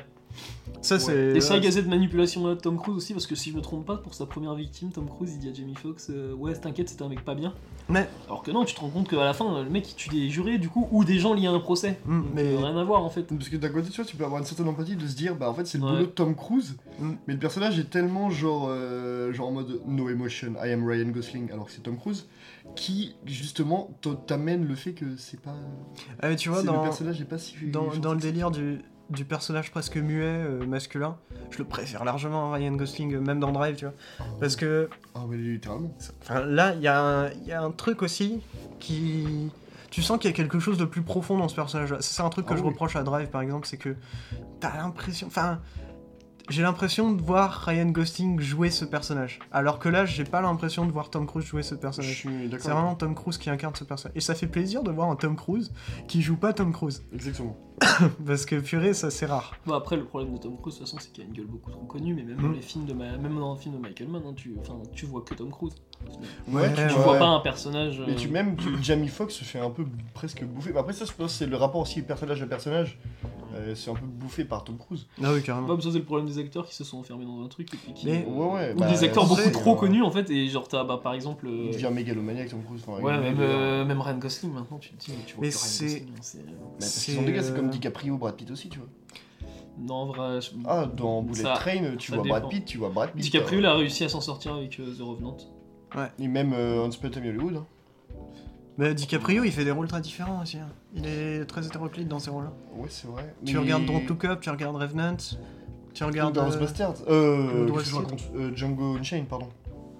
Ça 0.82 0.97
c'est. 0.97 1.36
Et 1.36 1.41
ça, 1.41 1.57
il 1.57 1.63
y 1.63 1.67
a 1.67 1.71
cette 1.71 1.88
manipulation 1.88 2.47
là 2.47 2.55
de 2.55 2.59
Tom 2.59 2.77
Cruise 2.77 2.95
aussi, 2.97 3.13
parce 3.13 3.27
que 3.27 3.36
si 3.36 3.51
je 3.51 3.55
me 3.55 3.61
trompe 3.61 3.86
pas, 3.86 3.97
pour 3.97 4.13
sa 4.15 4.25
première 4.25 4.55
victime, 4.55 4.89
Tom 4.91 5.07
Cruise 5.07 5.34
il 5.36 5.39
dit 5.39 5.49
à 5.49 5.53
Jamie 5.53 5.75
Foxx 5.75 6.07
euh, 6.09 6.34
Ouais, 6.34 6.53
t'inquiète, 6.55 6.89
c'était 6.89 7.03
un 7.03 7.09
mec 7.09 7.23
pas 7.23 7.36
bien. 7.36 7.53
Mais- 7.89 8.07
Alors 8.27 8.41
que 8.41 8.51
non, 8.51 8.63
tu 8.65 8.73
te 8.73 8.79
rends 8.79 8.89
compte 8.89 9.07
qu'à 9.09 9.17
la 9.23 9.34
fin, 9.34 9.61
le 9.63 9.69
mec 9.69 9.91
il 9.91 9.95
tue 9.95 10.09
des 10.09 10.29
jurés 10.29 10.57
du 10.57 10.69
coup, 10.69 10.88
ou 10.91 11.03
des 11.03 11.19
gens 11.19 11.34
liés 11.34 11.47
à 11.47 11.51
un 11.51 11.59
procès. 11.59 11.99
Mm, 12.05 12.21
Donc, 12.21 12.29
mais- 12.34 12.53
euh, 12.53 12.57
rien 12.57 12.77
à 12.77 12.84
voir 12.84 13.03
en 13.03 13.09
fait. 13.09 13.23
Parce 13.23 13.49
que 13.49 13.57
d'un 13.57 13.69
côté, 13.69 13.89
tu 13.89 13.97
vois, 14.01 14.05
tu 14.09 14.15
peux 14.15 14.23
avoir 14.25 14.39
une 14.39 14.45
certaine 14.45 14.67
empathie 14.69 14.95
de 14.95 15.05
se 15.07 15.15
dire, 15.15 15.36
bah 15.36 15.49
en 15.49 15.53
fait, 15.53 15.65
c'est 15.67 15.77
le 15.77 15.84
Ouais. 15.84 15.91
boulot 15.91 16.05
de 16.05 16.11
Tom 16.11 16.36
Cruise, 16.36 16.77
Mm. 16.99 17.11
mais 17.27 17.34
le 17.34 17.39
personnage 17.39 17.77
est 17.77 17.89
tellement 17.89 18.29
genre, 18.32 18.67
euh, 18.69 19.32
genre 19.34 19.49
en 19.49 19.51
mode 19.51 19.82
no 19.86 20.09
emotion, 20.09 20.53
I 20.63 20.71
am 20.71 20.88
Ryan 20.88 21.09
Gosling, 21.09 21.51
alors 21.51 21.65
que 21.65 21.71
c'est 21.71 21.82
Tom 21.84 21.97
Cruise, 21.97 22.27
qui 22.75 23.15
justement 23.25 23.89
t'amène 24.27 24.65
le 24.65 24.75
fait 24.75 24.93
que 24.93 25.05
c'est 25.17 25.39
pas. 25.41 25.55
Ah, 26.21 26.29
mais 26.29 26.36
tu 26.38 26.49
vois, 26.49 26.63
dans, 26.63 26.77
Le 26.77 26.82
personnage 26.84 27.19
est 27.21 27.25
pas 27.25 27.38
si. 27.38 27.55
dans, 27.67 27.89
le 28.13 28.19
délire 28.19 28.49
du, 28.51 28.79
du 29.12 29.26
personnage 29.26 29.72
presque 29.72 29.97
muet 29.97 30.24
euh, 30.26 30.66
masculin, 30.66 31.18
je 31.51 31.57
le 31.59 31.66
préfère 31.66 32.03
largement 32.05 32.51
à 32.51 32.55
Ryan 32.55 32.72
Gosling, 32.72 33.14
euh, 33.16 33.20
même 33.20 33.39
dans 33.39 33.51
Drive, 33.51 33.76
tu 33.76 33.86
vois. 33.86 33.93
Parce 34.39 34.55
que 34.55 34.89
Ah, 35.14 35.20
mais 35.30 35.38
littéralement. 35.38 35.93
Enfin, 36.22 36.39
là, 36.45 36.74
il 36.76 36.82
y, 36.82 36.88
a 36.88 36.99
un- 36.99 37.30
il 37.30 37.45
y 37.47 37.51
a 37.51 37.62
un 37.62 37.72
truc 37.72 38.01
aussi 38.01 38.41
qui. 38.80 39.51
Tu 39.89 40.01
sens 40.01 40.18
qu'il 40.20 40.32
y 40.32 40.34
a 40.34 40.36
quelque 40.38 40.59
chose 40.59 40.78
de 40.78 40.86
plus 40.86 41.01
profond 41.01 41.38
dans 41.38 41.49
ce 41.49 41.55
personnage-là. 41.55 41.97
C'est 41.99 42.22
un 42.24 42.30
truc 42.30 42.45
que 42.45 42.53
Ah 42.53 42.57
je 42.57 42.62
oui. 42.62 42.70
reproche 42.70 42.95
à 42.95 43.03
Drive, 43.03 43.28
par 43.28 43.41
exemple, 43.41 43.68
c'est 43.68 43.76
que 43.78 43.95
t'as 44.62 44.78
l'impression. 44.78 45.28
Enfin, 45.28 45.59
j'ai 46.51 46.61
l'impression 46.61 47.11
de 47.13 47.21
voir 47.21 47.51
Ryan 47.65 47.85
Gosling 47.89 48.39
jouer 48.39 48.69
ce 48.69 48.85
personnage. 48.85 49.39
Alors 49.51 49.79
que 49.79 49.89
là, 49.89 50.05
j'ai 50.05 50.23
pas 50.23 50.41
l'impression 50.41 50.85
de 50.85 50.91
voir 50.91 51.09
Tom 51.09 51.25
Cruise 51.25 51.45
jouer 51.45 51.63
ce 51.63 51.75
personnage. 51.75 52.27
C'est 52.59 52.69
vraiment 52.69 52.95
Tom 52.95 53.15
Cruise 53.15 53.37
qui 53.37 53.49
incarne 53.49 53.73
ce 53.75 53.83
personnage. 53.83 54.15
Et 54.15 54.21
ça 54.21 54.35
fait 54.35 54.47
plaisir 54.47 54.83
de 54.83 54.91
voir 54.91 55.09
un 55.09 55.15
Tom 55.15 55.35
Cruise 55.35 55.71
qui 56.07 56.21
joue 56.21 56.35
pas 56.37 56.53
Tom 56.53 56.71
Cruise. 56.73 57.03
Exactement. 57.13 57.55
Parce 58.25 58.45
que 58.45 58.59
purée, 58.59 58.93
ça 58.93 59.09
c'est 59.09 59.25
rare. 59.25 59.55
Bon, 59.65 59.73
après, 59.73 59.97
le 59.97 60.05
problème 60.05 60.33
de 60.33 60.37
Tom 60.37 60.55
Cruise, 60.59 60.75
de 60.75 60.79
toute 60.79 60.87
façon, 60.89 60.97
c'est 60.99 61.11
qu'il 61.11 61.23
a 61.23 61.27
une 61.27 61.33
gueule 61.33 61.47
beaucoup 61.47 61.71
trop 61.71 61.85
connue, 61.85 62.13
mais 62.13 62.23
même, 62.23 62.37
Mm. 62.37 62.41
dans 62.43 62.51
les 62.51 62.61
films 62.61 62.85
de 62.85 62.93
Ma- 62.93 63.17
même 63.17 63.35
dans 63.39 63.53
le 63.53 63.59
film 63.59 63.75
de 63.75 63.79
Michael 63.79 64.07
Mann, 64.09 64.21
hein, 64.27 64.33
tu... 64.35 64.55
Enfin, 64.59 64.75
tu 64.93 65.05
vois 65.07 65.21
que 65.21 65.33
Tom 65.33 65.49
Cruise. 65.51 65.73
Ouais, 66.47 66.71
Tu 66.73 66.81
ouais. 66.81 66.87
vois 66.89 67.17
pas 67.17 67.25
un 67.27 67.39
personnage. 67.39 68.01
Mais 68.05 68.13
euh, 68.13 68.15
tu 68.15 68.27
même 68.29 68.55
tu- 68.57 68.83
Jamie 68.83 69.07
Foxx 69.07 69.33
se 69.35 69.43
fait 69.43 69.59
un 69.59 69.69
peu 69.69 69.85
presque 70.13 70.43
bouffer. 70.43 70.73
Après 70.77 70.93
ça, 70.93 71.05
je 71.05 71.11
pense 71.11 71.31
que 71.33 71.37
c'est 71.39 71.45
le 71.47 71.55
rapport 71.55 71.81
aussi 71.81 72.01
personnage 72.01 72.41
à 72.41 72.45
personnage. 72.45 72.99
Euh, 73.53 73.75
c'est 73.75 73.91
un 73.91 73.95
peu 73.95 74.05
bouffé 74.05 74.45
par 74.45 74.63
Tom 74.63 74.77
Cruise. 74.77 75.07
Ah 75.21 75.33
oui, 75.33 75.41
carrément. 75.43 75.67
Ouais, 75.67 75.75
mais 75.75 75.81
ça, 75.81 75.89
c'est 75.91 75.97
le 75.99 76.05
problème 76.05 76.25
des 76.27 76.37
acteurs 76.39 76.65
qui 76.65 76.73
se 76.75 76.83
sont 76.83 76.99
enfermés 76.99 77.25
dans 77.25 77.43
un 77.43 77.47
truc 77.47 77.73
et 77.73 77.77
puis 77.77 77.93
qui. 77.93 78.05
Mais- 78.05 78.25
euh, 78.27 78.31
Ouais, 78.31 78.53
ouais. 78.53 78.73
Ou 78.73 78.77
bah, 78.79 78.89
des 78.89 79.03
acteurs 79.03 79.23
c'est, 79.27 79.35
beaucoup 79.45 79.49
trop 79.51 79.73
euh, 79.73 79.79
connus 79.79 80.03
en 80.03 80.11
fait, 80.11 80.29
et 80.29 80.47
genre 80.47 80.67
t'as 80.67 80.83
bah, 80.83 80.99
par 81.01 81.13
exemple. 81.13 81.47
euh, 81.47 81.65
Il 81.67 81.71
devient 81.73 81.89
mégalomaniaque 81.93 82.49
Tom 82.49 82.63
Cruise. 82.63 82.81
Enfin, 82.87 83.01
Ouais, 83.01 83.13
il- 83.15 83.21
même, 83.21 83.37
euh, 83.39 83.83
même 83.85 83.99
Ryan 83.99 84.17
Gosling 84.17 84.53
maintenant, 84.53 84.77
tu 84.77 84.91
te 84.91 85.03
dis, 85.05 85.11
mais 85.17 85.23
tu 85.25 85.35
vois 85.35 85.41
Mais 85.41 85.49
que 85.49 85.55
Ryan 85.55 85.63
c'est- 85.65 85.85
Gosling, 85.85 86.03
hein, 86.09 86.19
c'est. 86.21 86.37
Bah, 86.45 86.51
parce 86.79 86.91
C'est, 86.91 87.05
qu'ils 87.05 87.15
sont 87.15 87.21
des 87.25 87.33
gars, 87.33 87.43
c'est 87.43 87.55
comme 87.55 87.67
euh, 87.67 87.71
DiCaprio, 87.71 88.17
Brad 88.17 88.35
Pitt 88.35 88.51
aussi, 88.51 88.69
tu 88.69 88.79
vois. 88.79 88.87
Non, 89.79 89.95
en 89.95 90.05
vrai. 90.05 90.39
je- 90.41 90.51
Ah, 90.65 90.85
dans 90.85 91.21
Bullet 91.21 91.41
Ça- 91.41 91.53
Train, 91.53 91.95
tu 91.97 92.11
ça 92.11 92.15
vois 92.17 92.23
dépend. 92.23 92.39
Brad 92.39 92.49
Pitt, 92.49 92.65
tu 92.65 92.77
vois 92.77 92.89
Brad 92.89 93.11
Pitt. 93.11 93.21
DiCaprio, 93.21 93.57
euh, 93.57 93.61
il 93.61 93.65
a 93.65 93.73
réussi 93.75 94.03
à 94.05 94.09
s'en 94.09 94.21
sortir 94.21 94.53
avec 94.53 94.79
euh, 94.79 94.93
The 94.97 95.01
Revenant. 95.01 95.37
Et 96.19 96.27
même 96.27 96.53
euh, 96.53 96.85
in 96.85 96.89
Hollywood. 97.29 97.55
hein. 97.57 97.65
Bah, 98.77 98.93
DiCaprio, 98.93 99.43
il 99.43 99.51
fait 99.51 99.65
des 99.65 99.71
rôles 99.71 99.87
très 99.87 100.01
différents 100.01 100.41
aussi. 100.41 100.57
hein. 100.57 100.67
Il 100.95 101.05
est 101.05 101.45
très 101.45 101.65
hétéroclite 101.65 102.07
dans 102.07 102.19
ces 102.19 102.29
rôles-là. 102.29 102.53
Ouais, 102.75 102.87
c'est 102.89 103.07
vrai. 103.07 103.35
Tu 103.45 103.53
Mais- 103.55 103.59
regardes 103.61 103.85
Don't 103.85 104.07
Look 104.07 104.25
Up, 104.25 104.39
tu 104.41 104.49
regardes 104.49 104.75
Revenant, 104.77 105.17
tu 105.93 106.03
regardes. 106.03 106.33
Dans 106.33 106.49
euh, 106.51 106.57
Bastards. 106.57 106.95
Euh, 107.09 107.61
Woodrow 107.61 107.77
qu'est-ce 107.77 107.77
que 107.77 107.79
je 107.83 107.89
Steel. 107.89 108.03
raconte 108.03 108.31
Euh, 108.35 108.55
Django 108.55 108.95
Unchained, 108.97 109.27
pardon. 109.27 109.49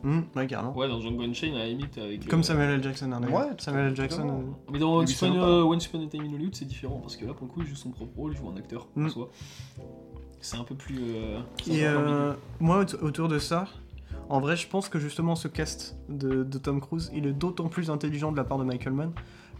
hmm, 0.04 0.22
ouais, 0.36 0.48
carrément. 0.48 0.76
Ouais, 0.76 0.88
dans 0.88 1.02
Django 1.02 1.22
Unchained, 1.24 1.56
à 1.56 1.60
la 1.60 1.68
limite, 1.68 1.98
avec. 1.98 2.26
Comme 2.28 2.40
euh, 2.40 2.44
Samuel 2.44 2.70
L. 2.72 2.84
Jackson, 2.84 3.12
hein, 3.12 3.20
d'ailleurs. 3.20 3.40
Ouais, 3.40 3.48
Samuel 3.58 3.88
L. 3.88 3.96
Jackson. 3.96 4.16
totalement. 4.22 4.40
euh, 4.40 4.72
Mais 4.72 4.80
dans 4.80 4.96
Mais 4.98 5.04
Once 5.04 5.12
Upon, 5.12 5.34
sympa. 5.34 5.46
euh, 5.46 5.64
Once 5.64 5.86
Upon 5.88 6.04
a 6.06 6.08
Time 6.08 6.24
in 6.24 6.34
Hollywood, 6.34 6.56
c'est 6.56 6.66
différent 6.68 7.00
parce 7.02 7.18
que 7.18 7.26
là, 7.26 7.34
pour 7.34 7.48
le 7.48 7.54
coup, 7.54 7.62
il 7.62 7.68
joue 7.68 7.76
son 7.76 7.90
propre 7.92 8.16
rôle, 8.18 8.32
il 8.34 8.38
joue 8.38 8.50
un 8.50 8.56
acteur 8.58 8.88
en 8.98 9.02
Mm. 9.02 9.10
soi. 9.10 9.30
C'est 10.40 10.58
un 10.58 10.64
peu 10.64 10.76
plus. 10.76 10.98
euh, 11.16 11.40
c'est 11.62 11.72
Et 11.74 11.86
un 11.86 11.98
peu 11.98 12.04
plus 12.04 12.12
euh, 12.14 12.34
moi, 12.62 12.80
aut- 12.84 13.04
autour 13.06 13.28
de 13.28 13.38
ça, 13.38 13.68
en 14.32 14.40
vrai, 14.40 14.56
je 14.56 14.68
pense 14.68 14.90
que 14.90 15.00
justement 15.00 15.36
ce 15.36 15.48
cast 15.48 15.96
de, 16.10 16.44
de 16.44 16.58
Tom 16.58 16.80
Cruise, 16.82 17.12
il 17.14 17.28
est 17.28 17.34
d'autant 17.34 17.68
plus 17.68 17.90
intelligent 17.90 18.32
de 18.32 18.38
la 18.38 18.44
part 18.44 18.58
de 18.58 18.64
Michael 18.64 18.94
Mann. 18.94 19.12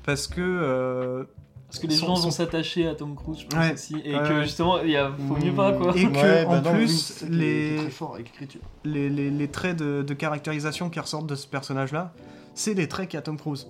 Parce 0.04 0.28
que. 0.28 0.42
euh, 0.42 1.24
Parce 1.68 1.80
que 1.80 1.88
les 1.88 1.96
gens 1.96 2.16
vont 2.16 2.32
s'attacher 2.32 2.88
à 2.88 2.96
Tom 2.96 3.16
Cruise, 3.16 3.40
je 3.42 3.46
pense 3.48 3.60
Ouais. 3.60 3.74
aussi. 3.74 3.96
Et 4.04 4.14
que 4.14 4.42
justement, 4.44 4.80
il 4.82 4.90
y 4.92 4.98
a... 4.98 5.12
faut 5.28 5.36
mieux 5.36 5.54
pas 5.54 5.74
quoi. 5.74 5.94
Et 5.96 6.04
que, 6.06 6.18
Ouais, 6.18 6.46
bah 6.46 6.60
en 6.60 6.62
non, 6.64 6.74
plus, 6.74 7.24
les- 7.30 7.76
très 7.78 7.90
fort 7.92 8.16
avec 8.16 8.28
l'écriture. 8.32 8.62
les, 8.84 9.10
les- 9.10 9.30
les 9.30 9.48
traits 9.48 9.78
de, 9.78 10.02
de 10.02 10.14
caractérisation 10.14 10.90
qui 10.90 11.00
ressortent 11.00 11.28
de 11.28 11.36
ce 11.36 11.48
personnage-là, 11.48 12.14
c'est 12.56 12.74
des 12.76 12.88
traits 12.88 13.10
qu'a 13.10 13.22
Tom 13.22 13.38
Cruise. 13.38 13.68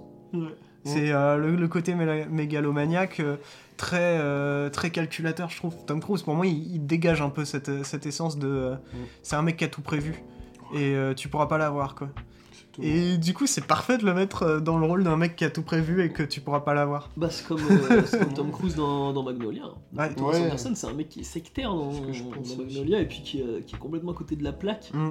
C'est 0.83 1.11
euh, 1.11 1.37
le, 1.37 1.55
le 1.55 1.67
côté 1.67 1.93
mégalomaniaque, 1.95 3.19
euh, 3.19 3.35
très, 3.77 4.17
euh, 4.19 4.69
très 4.69 4.89
calculateur, 4.89 5.49
je 5.49 5.57
trouve. 5.57 5.75
Tom 5.85 5.99
Cruise, 6.01 6.23
pour 6.23 6.33
moi, 6.35 6.47
il, 6.47 6.73
il 6.75 6.85
dégage 6.87 7.21
un 7.21 7.29
peu 7.29 7.45
cette, 7.45 7.83
cette 7.85 8.05
essence 8.05 8.39
de. 8.39 8.47
euh, 8.47 8.75
C'est 9.21 9.35
un 9.35 9.41
mec 9.43 9.57
qui 9.57 9.63
a 9.63 9.67
tout 9.67 9.81
prévu. 9.81 10.23
Et 10.73 10.95
euh, 10.95 11.13
tu 11.13 11.27
pourras 11.29 11.47
pas 11.47 11.57
l'avoir, 11.57 11.95
quoi. 11.95 12.09
Et 12.81 13.17
du 13.17 13.33
coup, 13.33 13.47
c'est 13.47 13.65
parfait 13.67 13.97
de 13.97 14.05
le 14.05 14.13
mettre 14.13 14.43
euh, 14.43 14.59
dans 14.61 14.77
le 14.77 14.85
rôle 14.85 15.03
d'un 15.03 15.17
mec 15.17 15.35
qui 15.35 15.43
a 15.43 15.49
tout 15.49 15.61
prévu 15.61 16.01
et 16.03 16.09
que 16.09 16.23
tu 16.23 16.39
pourras 16.39 16.61
pas 16.61 16.73
l'avoir. 16.73 17.09
Bah, 17.17 17.29
c'est 17.29 17.45
comme, 17.45 17.59
euh, 17.69 18.01
comme 18.09 18.33
Tom 18.33 18.51
Cruise 18.53 18.75
dans, 18.75 19.11
dans 19.11 19.23
Magnolia. 19.23 19.63
Ouais. 19.97 20.13
Thomas 20.15 20.31
Ouais. 20.31 20.45
Anderson, 20.45 20.71
c'est 20.73 20.87
un 20.87 20.93
mec 20.93 21.09
qui 21.09 21.19
est 21.19 21.23
sectaire 21.23 21.73
dans, 21.75 21.91
Magnolia 22.57 23.01
et 23.01 23.05
puis 23.07 23.21
qui, 23.23 23.41
euh, 23.41 23.59
qui 23.67 23.75
est 23.75 23.77
complètement 23.77 24.13
à 24.13 24.15
côté 24.15 24.37
de 24.37 24.43
la 24.45 24.53
plaque, 24.53 24.89
Mm. 24.93 25.09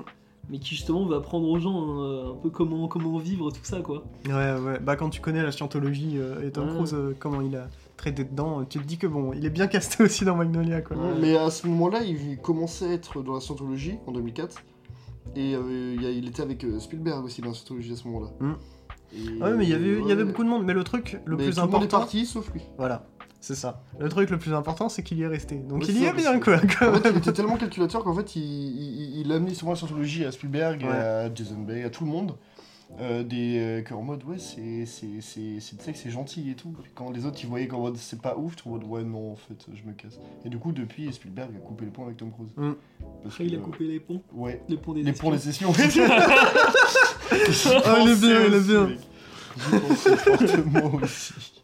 mais 0.48 0.58
qui 0.58 0.74
justement 0.74 1.04
va 1.04 1.16
apprendre 1.16 1.46
aux 1.48 1.58
gens 1.58 2.00
euh, 2.02 2.32
un 2.32 2.36
peu 2.36 2.48
comment, 2.48 2.88
comment 2.88 3.18
vivre, 3.18 3.50
tout 3.50 3.60
ça 3.62 3.80
quoi. 3.80 4.04
Ouais, 4.26 4.32
ouais. 4.58 4.78
Bah, 4.80 4.96
quand 4.96 5.10
tu 5.10 5.20
connais 5.20 5.42
la 5.42 5.52
scientologie 5.52 6.14
euh, 6.16 6.46
et 6.46 6.50
Tom 6.50 6.66
Ouais. 6.66 6.74
Cruise, 6.76 6.94
euh, 6.94 7.14
comment 7.18 7.42
il 7.42 7.56
a 7.56 7.68
traité 7.98 8.24
dedans, 8.24 8.64
tu 8.64 8.78
te 8.78 8.84
dis 8.84 8.96
que 8.96 9.06
bon, 9.06 9.34
il 9.34 9.44
est 9.44 9.50
bien 9.50 9.66
casté 9.68 10.02
aussi 10.02 10.24
dans 10.24 10.34
Magnolia, 10.34 10.80
quoi. 10.80 10.96
Ouais. 10.96 11.12
Mais 11.20 11.36
à 11.36 11.50
ce 11.50 11.66
moment-là, 11.66 12.02
il 12.04 12.38
commençait 12.38 12.86
à 12.86 12.92
être 12.94 13.22
dans 13.22 13.34
la 13.34 13.40
scientologie 13.40 13.96
en 14.06 14.12
2004. 14.12 14.62
Et 15.36 15.54
euh, 15.54 15.94
il 15.96 16.02
y 16.02 16.06
a- 16.06 16.10
il 16.10 16.28
était 16.28 16.42
avec 16.42 16.64
euh, 16.64 16.78
Spielberg 16.80 17.24
aussi 17.24 17.40
dans 17.40 17.48
la 17.48 17.54
scientologie 17.54 17.92
à 17.92 17.96
ce 17.96 18.06
moment-là. 18.08 18.30
Mm. 18.40 18.52
Et- 19.12 19.42
Ouais, 19.42 19.54
mais 19.56 19.64
il 19.64 19.70
y 19.70 19.74
avait, 19.74 19.98
il 20.00 20.06
y 20.06 20.12
avait 20.12 20.22
ouais. 20.22 20.28
beaucoup 20.28 20.44
de 20.44 20.48
monde. 20.48 20.64
Mais 20.64 20.72
le 20.74 20.84
truc 20.84 21.18
le 21.24 21.36
Mais 21.36 21.44
plus 21.44 21.54
tout 21.54 21.60
le 21.60 21.66
monde 21.66 21.72
est 21.74 21.76
important. 21.84 21.98
parti 21.98 22.26
sauf 22.26 22.52
lui. 22.52 22.62
Voilà, 22.78 23.06
c'est 23.40 23.54
ça. 23.54 23.82
Le 23.98 24.08
truc 24.08 24.30
le 24.30 24.38
plus 24.38 24.52
important, 24.54 24.88
c'est 24.88 25.02
qu'il 25.02 25.18
y 25.18 25.22
est 25.22 25.26
resté. 25.26 25.56
Donc 25.56 25.80
Ouais, 25.82 25.86
il 25.88 25.98
y 26.00 26.04
est 26.04 26.12
bien, 26.12 26.38
quoi. 26.40 26.58
quand 26.58 26.90
En 26.90 26.94
fait, 26.94 27.04
même. 27.04 27.14
il 27.14 27.18
était 27.18 27.32
tellement 27.32 27.56
calculateur 27.56 28.02
qu'en 28.04 28.14
fait, 28.14 28.36
il, 28.36 28.42
il, 28.42 29.20
il 29.20 29.32
a 29.32 29.36
amené 29.36 29.54
souvent 29.54 29.72
la 29.72 29.76
scientologie 29.76 30.24
à 30.24 30.32
Spielberg, 30.32 30.82
Ouais. 30.82 30.88
à 30.96 31.34
Jason 31.34 31.58
Bay, 31.58 31.82
à 31.84 31.90
tout 31.90 32.04
le 32.04 32.10
monde. 32.10 32.36
Euh, 32.98 33.22
des, 33.22 33.58
euh, 33.58 33.82
que 33.82 33.94
en 33.94 34.02
mode, 34.02 34.24
ouais, 34.24 34.38
c'est 34.38 34.84
c'est- 34.84 35.20
c'est- 35.20 35.60
c'est- 35.60 35.76
tu 35.76 35.84
sais 35.84 35.92
que 35.92 35.98
c'est 35.98 36.10
gentil 36.10 36.50
et 36.50 36.54
tout. 36.54 36.74
Puis 36.82 36.90
quand 36.94 37.10
les 37.10 37.24
autres, 37.24 37.38
ils 37.42 37.46
voyaient 37.48 37.66
qu'en 37.68 37.80
mode, 37.80 37.96
c'est 37.96 38.20
pas 38.20 38.36
ouf, 38.36 38.56
tu 38.56 38.68
en 38.68 38.72
mode, 38.72 38.84
ouais, 38.84 39.04
non, 39.04 39.32
en 39.32 39.36
fait, 39.36 39.64
je 39.72 39.88
me 39.88 39.94
casse. 39.94 40.18
Et 40.44 40.48
du 40.50 40.58
coup, 40.58 40.72
depuis, 40.72 41.10
Spielberg 41.12 41.50
a 41.56 41.58
coupé 41.60 41.84
les 41.86 41.90
ponts 41.92 42.04
avec 42.04 42.16
Tom 42.18 42.30
Cruise. 42.32 42.50
Parce 42.56 42.74
Après, 43.34 43.46
il 43.46 43.54
a 43.54 43.58
coupé 43.58 43.84
les 43.84 44.00
ponts, 44.00 44.22
Ouais. 44.34 44.60
les 44.68 44.76
ponts 44.76 44.92
des 44.92 45.02
Les 45.02 45.12
ponts, 45.12 45.36
sessions. 45.38 45.72
Ah, 47.84 47.98
il 48.02 48.10
est 48.10 48.20
bien, 48.20 48.46
il 48.46 48.54
est 48.54 48.60
bien. 48.66 48.88
J'y 48.90 49.78
pensais 49.78 50.16
fortement 50.16 50.94
aussi. 50.96 51.62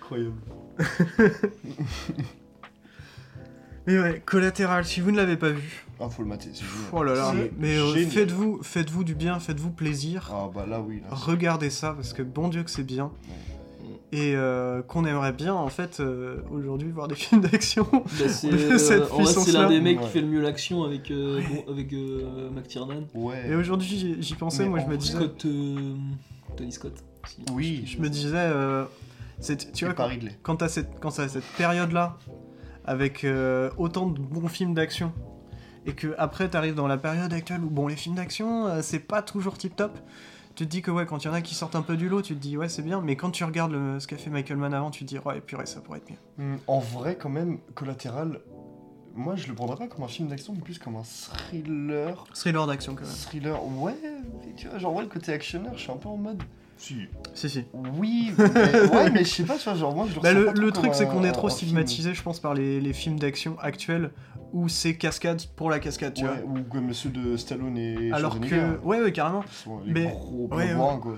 Incroyable. 0.00 0.40
Mais 3.86 3.98
ouais, 3.98 4.22
collatéral, 4.24 4.84
si 4.84 5.00
vous 5.00 5.10
ne 5.10 5.16
l'avez 5.16 5.36
pas 5.36 5.50
vu. 5.50 5.84
Ah, 6.00 6.08
faut 6.08 6.22
le 6.22 6.28
mater. 6.28 6.50
Oh 6.92 7.02
là 7.02 7.14
là, 7.14 7.32
mais 7.58 7.76
euh, 7.76 7.94
faites-vous 8.08 8.60
faites-vous 8.62 9.04
du 9.04 9.14
bien, 9.14 9.38
faites-vous 9.38 9.70
plaisir. 9.70 10.30
Ah, 10.32 10.50
bah 10.54 10.64
là, 10.68 10.80
oui. 10.80 11.00
Là, 11.02 11.14
Regardez 11.14 11.70
ça 11.70 11.92
parce 11.92 12.12
que 12.12 12.22
bon 12.22 12.48
Dieu 12.48 12.62
que 12.62 12.70
c'est 12.70 12.82
bien. 12.82 13.10
Et 14.12 14.34
euh, 14.36 14.80
qu'on 14.82 15.04
aimerait 15.06 15.32
bien 15.32 15.54
en 15.54 15.68
fait 15.68 15.98
euh, 15.98 16.36
aujourd'hui 16.52 16.88
voir 16.90 17.08
des 17.08 17.14
films 17.16 17.40
d'action. 17.40 17.86
Bah, 17.92 18.00
c'est 18.28 18.52
euh, 18.52 18.78
c'est 18.78 19.52
l'un 19.52 19.68
des 19.68 19.80
mecs 19.80 19.98
Ouais. 19.98 20.04
qui 20.06 20.10
fait 20.12 20.20
le 20.20 20.28
mieux 20.28 20.40
l'action 20.40 20.84
avec, 20.84 21.10
euh, 21.10 21.38
Ouais. 21.38 21.44
bon, 21.66 21.72
avec 21.72 21.92
euh, 21.92 22.48
McTiernan. 22.50 23.02
Ouais. 23.14 23.48
Et 23.50 23.54
aujourd'hui 23.56 24.16
j'y- 24.20 24.34
pensais, 24.34 24.64
Mais 24.64 24.68
moi 24.70 24.78
je 24.80 24.86
me 24.86 24.96
disais, 24.96 25.14
Scott, 25.14 25.44
euh, 25.46 25.94
Tony 26.56 26.72
Scott. 26.72 26.94
Oui. 27.52 27.82
je 27.86 27.98
me 27.98 28.08
disais, 28.08 28.32
euh, 28.36 28.84
tu 29.74 29.84
vois 29.84 29.94
quand, 29.94 30.08
quand 30.42 30.56
t'as 30.56 30.68
cette 30.68 31.00
quand 31.00 31.10
cette 31.10 31.42
période 31.56 31.90
là 31.92 32.16
avec 32.84 33.24
euh, 33.24 33.70
autant 33.78 34.06
de 34.06 34.20
bons 34.20 34.48
films 34.48 34.74
d'action 34.74 35.12
et 35.86 35.92
que 35.94 36.14
après 36.18 36.48
t'arrives 36.48 36.74
dans 36.74 36.86
la 36.86 36.96
période 36.98 37.32
actuelle 37.32 37.62
où 37.62 37.70
bon 37.70 37.86
les 37.88 37.96
films 37.96 38.14
d'action 38.16 38.66
euh, 38.66 38.80
c'est 38.82 38.98
pas 39.00 39.22
toujours 39.22 39.56
tip 39.58 39.74
top. 39.76 39.98
Tu 40.54 40.64
te 40.66 40.70
dis 40.70 40.82
que 40.82 40.90
ouais 40.90 41.04
quand 41.04 41.24
il 41.24 41.26
y 41.26 41.30
en 41.30 41.34
a 41.34 41.40
qui 41.40 41.54
sortent 41.54 41.74
un 41.76 41.82
peu 41.82 41.96
du 41.96 42.08
lot, 42.08 42.22
tu 42.22 42.34
te 42.34 42.40
dis 42.40 42.56
ouais 42.56 42.68
c'est 42.68 42.82
bien, 42.82 43.00
mais 43.00 43.16
quand 43.16 43.30
tu 43.30 43.42
regardes 43.44 43.72
le- 43.72 43.98
ce 43.98 44.06
qu'a 44.06 44.16
fait 44.16 44.30
Michael 44.30 44.56
Mann 44.56 44.72
avant, 44.72 44.90
tu 44.90 45.04
te 45.04 45.08
dis 45.08 45.18
ouais 45.18 45.40
purée 45.40 45.66
ça 45.66 45.80
pourrait 45.80 45.98
être 45.98 46.10
mieux. 46.10 46.16
Hmm, 46.44 46.56
En 46.68 46.78
vrai, 46.78 47.16
quand 47.20 47.28
même, 47.28 47.58
Collatéral, 47.74 48.40
moi 49.16 49.34
je 49.36 49.48
le 49.48 49.54
prendrais 49.54 49.76
pas 49.76 49.88
comme 49.88 50.04
un 50.04 50.08
film 50.08 50.28
d'action, 50.28 50.52
mais 50.54 50.60
plus 50.60 50.78
comme 50.78 50.94
un 50.96 51.02
thriller. 51.02 52.24
Thriller 52.34 52.66
d'action 52.66 52.94
quand 52.94 53.02
même. 53.04 53.10
Thriller, 53.12 53.58
ouais, 53.78 53.94
mais 54.46 54.52
tu 54.54 54.68
vois, 54.68 54.78
genre, 54.78 54.94
ouais, 54.94 55.02
le 55.02 55.08
côté 55.08 55.32
actionneur, 55.32 55.72
je 55.76 55.80
suis 55.82 55.90
un 55.92 55.96
peu 55.96 56.08
en 56.08 56.16
mode. 56.16 56.42
Si. 56.76 56.96
Si 57.34 57.48
si. 57.48 57.64
Oui, 57.72 58.32
mais, 58.36 58.44
ouais, 58.90 59.10
mais 59.10 59.24
je 59.24 59.30
sais 59.30 59.42
pas, 59.44 59.56
tu 59.56 59.64
vois, 59.64 59.74
genre, 59.74 59.94
moi 59.94 60.06
je 60.08 60.14
le 60.16 60.20
Bah, 60.20 60.28
ressens 60.30 60.60
le 60.60 60.66
pas 60.70 60.72
truc, 60.80 60.94
c'est 60.94 61.06
qu'on 61.06 61.24
est 61.24 61.32
trop 61.32 61.48
film. 61.48 61.58
stigmatisé, 61.68 62.14
je 62.14 62.22
pense, 62.22 62.40
par 62.40 62.54
les, 62.54 62.80
les 62.80 62.92
films 62.92 63.18
d'action 63.18 63.56
actuels 63.60 64.10
où 64.52 64.68
c'est 64.68 64.96
cascade 64.96 65.42
pour 65.56 65.70
la 65.70 65.78
cascade, 65.78 66.14
tu 66.14 66.24
Ouais, 66.24 66.42
ou 66.46 66.62
comme 66.70 66.92
ceux 66.92 67.08
de 67.10 67.36
Stallone 67.36 67.76
et 67.78 68.08
vois. 68.08 68.16
Alors 68.16 68.40
que. 68.40 68.78
Ouais, 68.84 69.00
ouais, 69.00 69.12
carrément. 69.12 69.42
qui 69.42 69.54
sont 69.54 69.80
les 69.84 69.92
mais- 69.92 70.04
gros 70.04 70.48
ouais, 70.52 70.74
bourrins, 70.74 70.98
quoi. 70.98 71.16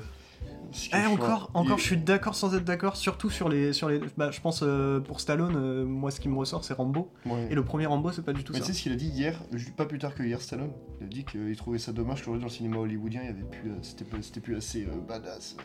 Eh, 0.92 1.06
encore, 1.06 1.50
il- 1.54 1.58
encore, 1.58 1.78
je 1.78 1.82
suis 1.84 1.96
d'accord 1.96 2.34
sans 2.34 2.54
être 2.54 2.64
d'accord, 2.64 2.96
surtout 2.96 3.30
sur 3.30 3.48
les. 3.48 3.72
Sur 3.72 3.88
les 3.88 4.00
bah, 4.16 4.30
je 4.30 4.40
pense 4.40 4.60
euh, 4.62 5.00
pour 5.00 5.20
Stallone, 5.20 5.54
euh, 5.56 5.84
moi 5.84 6.10
ce 6.10 6.20
qui 6.20 6.28
me 6.28 6.36
ressort 6.36 6.64
c'est 6.64 6.74
Rambo. 6.74 7.10
Ouais. 7.24 7.48
Et 7.50 7.54
le 7.54 7.64
premier 7.64 7.86
Rambo, 7.86 8.10
c'est 8.12 8.24
pas 8.24 8.32
du 8.32 8.44
tout 8.44 8.52
Mais 8.52 8.58
ça. 8.60 8.64
tu 8.66 8.72
sais 8.72 8.78
ce 8.78 8.82
qu'il 8.82 8.92
a 8.92 8.96
dit 8.96 9.08
hier, 9.08 9.40
pas 9.76 9.86
plus 9.86 9.98
tard 9.98 10.14
que 10.14 10.22
hier 10.22 10.40
Stallone, 10.40 10.70
il 11.00 11.06
a 11.06 11.08
dit 11.08 11.24
qu'il 11.24 11.56
trouvait 11.56 11.78
ça 11.78 11.92
dommage 11.92 12.20
qu'aujourd'hui 12.20 12.40
dans 12.42 12.48
le 12.48 12.52
cinéma 12.52 12.76
hollywoodien, 12.78 13.20
il 13.22 13.26
y 13.26 13.30
avait 13.30 13.42
plus, 13.42 13.70
euh, 13.70 13.74
c'était 13.82 14.04
pas- 14.04 14.16
c'était 14.20 14.40
plus 14.40 14.56
assez 14.56 14.86
badass. 15.08 15.56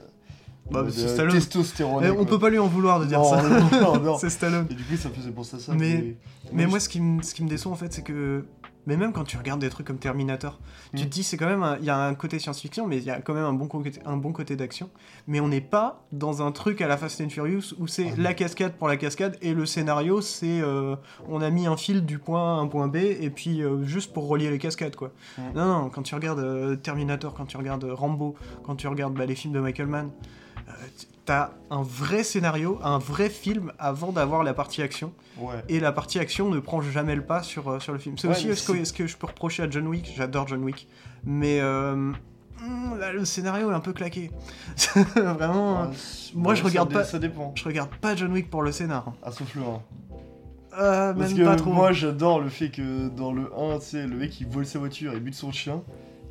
Bah, 0.70 0.86
c'est 0.90 1.08
Stallone. 1.08 1.34
Testostérone. 1.34 2.04
Eh, 2.06 2.12
on 2.12 2.24
peut 2.24 2.38
pas 2.40 2.50
lui 2.50 2.60
en 2.60 2.68
vouloir 2.68 3.00
de 3.00 3.06
dire 3.06 3.20
Non, 3.20 3.30
ça. 3.30 3.42
non, 3.42 3.60
non, 3.82 4.00
non. 4.00 4.18
c'est 4.20 4.30
Stallone. 4.30 4.68
Et 4.70 4.76
du 4.76 4.84
coup, 4.84 4.96
ça 4.96 5.10
faisait 5.10 5.32
penser 5.32 5.56
à 5.58 5.60
ça. 5.60 5.74
Mais- 5.74 6.16
Mais 6.54 6.68
moi, 6.68 6.80
ce 6.80 6.88
qui, 6.88 7.02
me, 7.02 7.22
ce 7.24 7.34
qui 7.34 7.44
me 7.44 7.50
déçoit 7.50 7.72
en 7.72 7.76
fait, 7.76 7.92
c'est 7.92 8.04
que. 8.04 8.46
Mais 8.88 8.98
même 8.98 9.14
quand 9.14 9.24
tu 9.24 9.38
regardes 9.38 9.62
des 9.62 9.70
trucs 9.70 9.86
comme 9.86 10.00
Terminator, 10.00 10.60
tu 10.96 11.04
Mm. 11.04 11.06
te 11.06 11.10
dis 11.12 11.24
c'est 11.24 11.38
quand 11.38 11.46
même. 11.46 11.78
Il 11.80 11.86
y 11.86 11.90
a 11.92 11.98
un 11.98 12.16
côté 12.16 12.40
science-fiction, 12.40 12.88
mais 12.88 12.98
il 12.98 13.04
y 13.04 13.12
a 13.12 13.22
quand 13.22 13.34
même 13.36 13.44
un 13.46 13.54
bon 13.54 13.68
côté, 13.68 13.92
un 14.06 14.18
bon 14.18 14.32
côté 14.32 14.56
d'action. 14.56 14.90
Mais 15.28 15.40
on 15.40 15.48
n'est 15.48 15.62
pas 15.62 16.04
dans 16.12 16.42
un 16.42 16.52
truc 16.52 16.82
à 16.82 16.88
la 16.88 16.98
Fast 16.98 17.22
and 17.22 17.30
Furious 17.30 17.76
où 17.80 17.86
c'est 17.88 18.08
Ah, 18.12 18.16
la 18.18 18.34
cascade 18.34 18.74
pour 18.74 18.88
la 18.88 18.98
cascade 18.98 19.38
et 19.42 19.54
le 19.54 19.66
scénario 19.68 20.20
c'est. 20.22 20.62
euh, 20.62 20.96
on 21.30 21.42
a 21.42 21.50
mis 21.52 21.68
un 21.68 21.78
fil 21.78 22.06
du 22.06 22.18
point 22.18 22.56
A 22.56 22.60
à 22.60 22.62
un 22.62 22.68
point 22.68 22.88
B 22.88 22.96
et 22.96 23.30
puis 23.30 23.62
euh, 23.62 23.84
juste 23.84 24.14
pour 24.14 24.28
relier 24.28 24.50
les 24.50 24.58
cascades 24.58 24.96
quoi. 24.96 25.12
Mm. 25.38 25.42
Non, 25.56 25.66
non, 25.66 25.90
quand 25.90 26.02
tu 26.02 26.16
regardes 26.16 26.40
euh, 26.40 26.76
Terminator, 26.76 27.34
quand 27.36 27.46
tu 27.46 27.58
regardes 27.58 27.84
Rambo, 27.84 28.36
quand 28.64 28.76
tu 28.76 28.88
regardes 28.88 29.14
bah, 29.14 29.26
les 29.28 29.36
films 29.36 29.54
de 29.54 29.60
Michael 29.60 29.88
Mann, 29.88 30.10
t'as 31.32 31.52
un 31.70 31.82
vrai 31.82 32.24
scénario, 32.24 32.78
un 32.84 32.98
vrai 32.98 33.30
film 33.30 33.72
avant 33.80 34.12
d'avoir 34.12 34.44
la 34.44 34.54
partie 34.54 34.82
action. 34.82 35.14
Ouais. 35.38 35.54
Et 35.70 35.80
la 35.80 35.94
partie 35.94 36.20
action 36.20 36.50
ne 36.50 36.60
prend 36.60 36.82
jamais 36.82 37.16
le 37.16 37.22
pas 37.24 37.42
sur, 37.42 37.70
euh, 37.70 37.80
sur 37.80 37.94
le 37.94 38.00
film. 38.00 38.18
C'est 38.18 38.28
Ouais, 38.28 38.34
aussi 38.34 38.54
ce 38.56 38.68
que, 38.68 38.74
c'est- 38.80 38.86
ce 38.86 38.92
que 38.94 39.08
je 39.08 39.16
peux 39.16 39.28
reprocher 39.28 39.64
à 39.64 39.70
John 39.70 39.88
Wick? 39.88 40.12
J'adore 40.18 40.50
John 40.50 40.62
Wick. 40.62 40.90
Mais 41.24 41.62
euh, 41.62 41.96
hmm, 41.96 42.98
là, 43.00 43.14
le 43.14 43.24
scénario 43.24 43.72
est 43.72 43.74
un 43.74 43.80
peu 43.80 43.94
claqué. 43.94 44.30
Vraiment, 45.16 45.84
euh, 45.84 45.86
Ouais, 45.86 45.92
moi, 46.36 46.54
je 46.56 46.64
regarde 46.64 46.92
pas- 46.92 47.06
Ça 47.06 47.18
dépend. 47.18 47.54
je 47.56 47.64
regarde 47.64 47.90
pas 48.02 48.14
John 48.14 48.34
Wick 48.34 48.50
pour 48.50 48.62
le 48.62 48.74
scénar. 48.74 49.08
hein. 49.08 49.14
Ah, 49.24 49.32
sauf 49.32 49.56
le 49.56 49.62
1. 49.62 49.82
Euh, 50.80 51.14
Parce 51.14 51.34
que 51.34 51.44
pas 51.44 51.56
trop. 51.56 51.72
moi, 51.72 51.92
j'adore 51.94 52.40
le 52.42 52.50
fait 52.50 52.70
que 52.72 53.08
dans 53.10 53.32
le 53.32 53.50
1, 53.58 53.80
tu 53.80 53.86
sais, 53.86 54.08
le 54.08 54.16
mec 54.18 54.40
il 54.42 54.48
vole 54.48 54.66
sa 54.66 54.80
voiture, 54.80 55.14
il 55.14 55.20
bute 55.22 55.36
son 55.36 55.52
chien, 55.52 55.82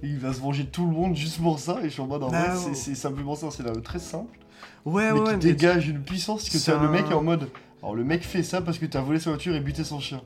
et 0.02 0.09
il 0.09 0.18
va 0.18 0.32
se 0.32 0.40
venger 0.40 0.64
de 0.64 0.68
tout 0.70 0.86
le 0.86 0.93
monde 0.93 1.14
juste 1.14 1.40
pour 1.43 1.59
ça. 1.59 1.78
Et 1.81 1.85
je 1.85 1.89
suis 1.90 2.01
en 2.02 2.06
mode, 2.06 2.22
en 2.22 2.31
Bah, 2.31 2.48
vrai, 2.55 2.56
c'est- 2.56 2.74
c'est- 2.74 2.94
ça 2.94 3.10
scénario 3.51 3.81
très 3.81 3.98
simple, 3.98 4.39
ouais, 4.85 5.12
mais 5.12 5.19
ouais, 5.20 5.24
qui 5.27 5.31
mais- 5.32 5.36
dégage 5.39 5.89
une 5.89 6.02
puissance 6.02 6.48
que 6.48 6.59
t'as 6.59 6.81
le 6.82 6.89
mec 6.89 7.07
un- 7.11 7.16
en 7.16 7.23
mode. 7.23 7.48
Alors, 7.82 7.94
le 7.94 8.05
mec 8.05 8.23
fait 8.23 8.43
ça 8.43 8.61
parce 8.61 8.78
que 8.78 8.86
t'as 8.86 9.01
volé 9.01 9.19
sa 9.20 9.31
voiture 9.31 9.55
et 9.55 9.61
buté 9.61 9.85
son 9.85 10.01
chien. 10.01 10.20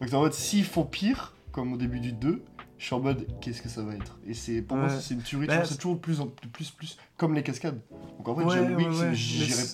Donc, 0.00 0.10
t'es 0.10 0.16
en 0.16 0.20
mode, 0.20 0.32
s'ils 0.34 0.64
font 0.64 0.84
pire, 0.84 1.34
comme 1.52 1.72
au 1.72 1.76
début 1.76 2.00
du 2.00 2.12
2, 2.12 2.42
je 2.78 2.84
suis 2.84 2.94
en 2.94 3.00
mode, 3.00 3.26
qu'est-ce 3.40 3.62
que 3.62 3.68
ça 3.70 3.82
va 3.82 3.94
être? 3.94 4.18
Et 4.26 4.34
c'est 4.34 4.60
pour 4.60 4.76
moi, 4.76 4.90
c'est 4.90 5.14
une 5.14 5.22
tuerie, 5.22 5.46
Bah, 5.46 5.64
c'est 5.64 5.76
toujours 5.78 5.98
plus, 6.00 6.20
en, 6.20 6.26
plus, 6.52 6.70
plus, 6.70 6.98
comme 7.16 7.32
les 7.34 7.42
cascades. 7.42 7.80
Donc, 8.18 8.28
en 8.28 8.34
vrai, 8.34 8.44
Ouais, 8.44 8.56
John 8.56 8.74
Wick, 8.74 8.88
ouais, 8.90 9.12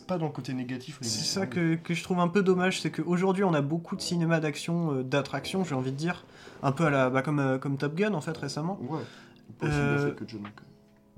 pas 0.06 0.18
dans 0.18 0.26
le 0.26 0.32
côté 0.32 0.52
négatif. 0.54 0.98
C'est 1.00 1.24
ça 1.24 1.46
que, 1.46 1.74
que 1.74 1.94
je 1.94 2.02
trouve 2.04 2.20
un 2.20 2.28
peu 2.28 2.42
dommage, 2.42 2.80
c'est 2.80 2.90
qu'aujourd'hui 2.92 3.42
on 3.44 3.54
a 3.54 3.60
beaucoup 3.62 3.96
de 3.96 4.02
cinéma 4.02 4.38
d'action, 4.38 4.92
euh, 4.92 5.02
d'attraction, 5.02 5.64
j'ai 5.64 5.74
envie 5.74 5.90
de 5.90 5.96
dire, 5.96 6.24
un 6.62 6.70
peu 6.70 6.84
à 6.84 6.90
la, 6.90 7.10
bah, 7.10 7.22
comme, 7.22 7.40
euh, 7.40 7.58
comme 7.58 7.76
Top 7.78 7.94
Gun 7.96 8.12
en 8.14 8.20
fait 8.20 8.36
récemment. 8.36 8.78
Ouais. 8.82 9.00
Pas 9.58 9.66
aussi 9.66 9.74
bien 9.74 9.84
Euh, 9.84 10.08
fait 10.10 10.14
que 10.24 10.28
John 10.30 10.42
Wick. 10.42 10.54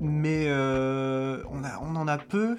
mais 0.01 0.47
on, 0.51 1.65
a, 1.65 1.79
on 1.83 1.97
en 1.97 2.09
a 2.09 2.17
peu 2.19 2.57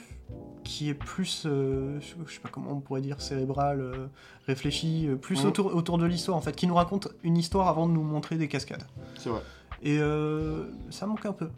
qui 0.65 0.89
est 0.89 0.93
plus, 0.93 1.43
euh, 1.45 1.97
je 2.01 2.33
sais 2.33 2.39
pas 2.41 2.49
comment 2.49 2.71
on 2.71 2.81
pourrait 2.81 2.99
dire, 3.01 3.21
cérébral, 3.21 3.79
euh, 3.79 4.07
réfléchi, 4.47 5.07
euh, 5.07 5.15
plus 5.15 5.41
Mhm. 5.43 5.47
autour, 5.49 5.75
autour 5.75 5.97
de 5.97 6.05
l'histoire 6.05 6.35
en 6.35 6.41
fait, 6.41 6.55
qui 6.55 6.67
nous 6.67 6.75
raconte 6.75 7.07
une 7.23 7.37
histoire 7.37 7.69
avant 7.69 7.87
de 7.87 7.93
nous 7.93 8.03
montrer 8.03 8.35
des 8.37 8.47
cascades. 8.49 8.83
C'est 9.17 9.29
vrai. 9.29 9.41
Et 9.83 9.97
euh, 9.99 10.65
ça 10.89 11.05
manque 11.07 11.25
un 11.25 11.33
peu. 11.33 11.49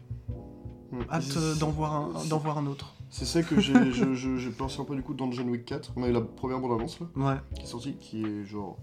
Mm. 0.92 0.98
Hâte 1.10 1.58
d'en 1.58 1.70
voir, 1.70 1.94
un- 1.94 2.10
c'est- 2.20 2.28
d'en 2.28 2.38
voir 2.38 2.58
un 2.58 2.66
autre. 2.66 2.94
C'est 3.10 3.24
ça 3.24 3.42
que 3.42 3.58
j'ai 3.60 3.74
je- 3.92 4.14
je- 4.14 4.50
pensé 4.50 4.80
un 4.80 4.84
peu 4.84 4.94
du 4.94 5.02
coup 5.02 5.14
dans 5.14 5.30
John 5.32 5.48
Wick 5.50 5.64
4. 5.64 5.92
On 5.96 6.02
a 6.02 6.08
eu 6.08 6.12
la 6.12 6.20
première 6.20 6.60
bande-annonce 6.60 7.00
là, 7.00 7.06
Ouais. 7.16 7.36
qui 7.54 7.62
est 7.62 7.66
sortie, 7.66 7.94
qui 7.94 8.22
est 8.22 8.44
genre 8.44 8.76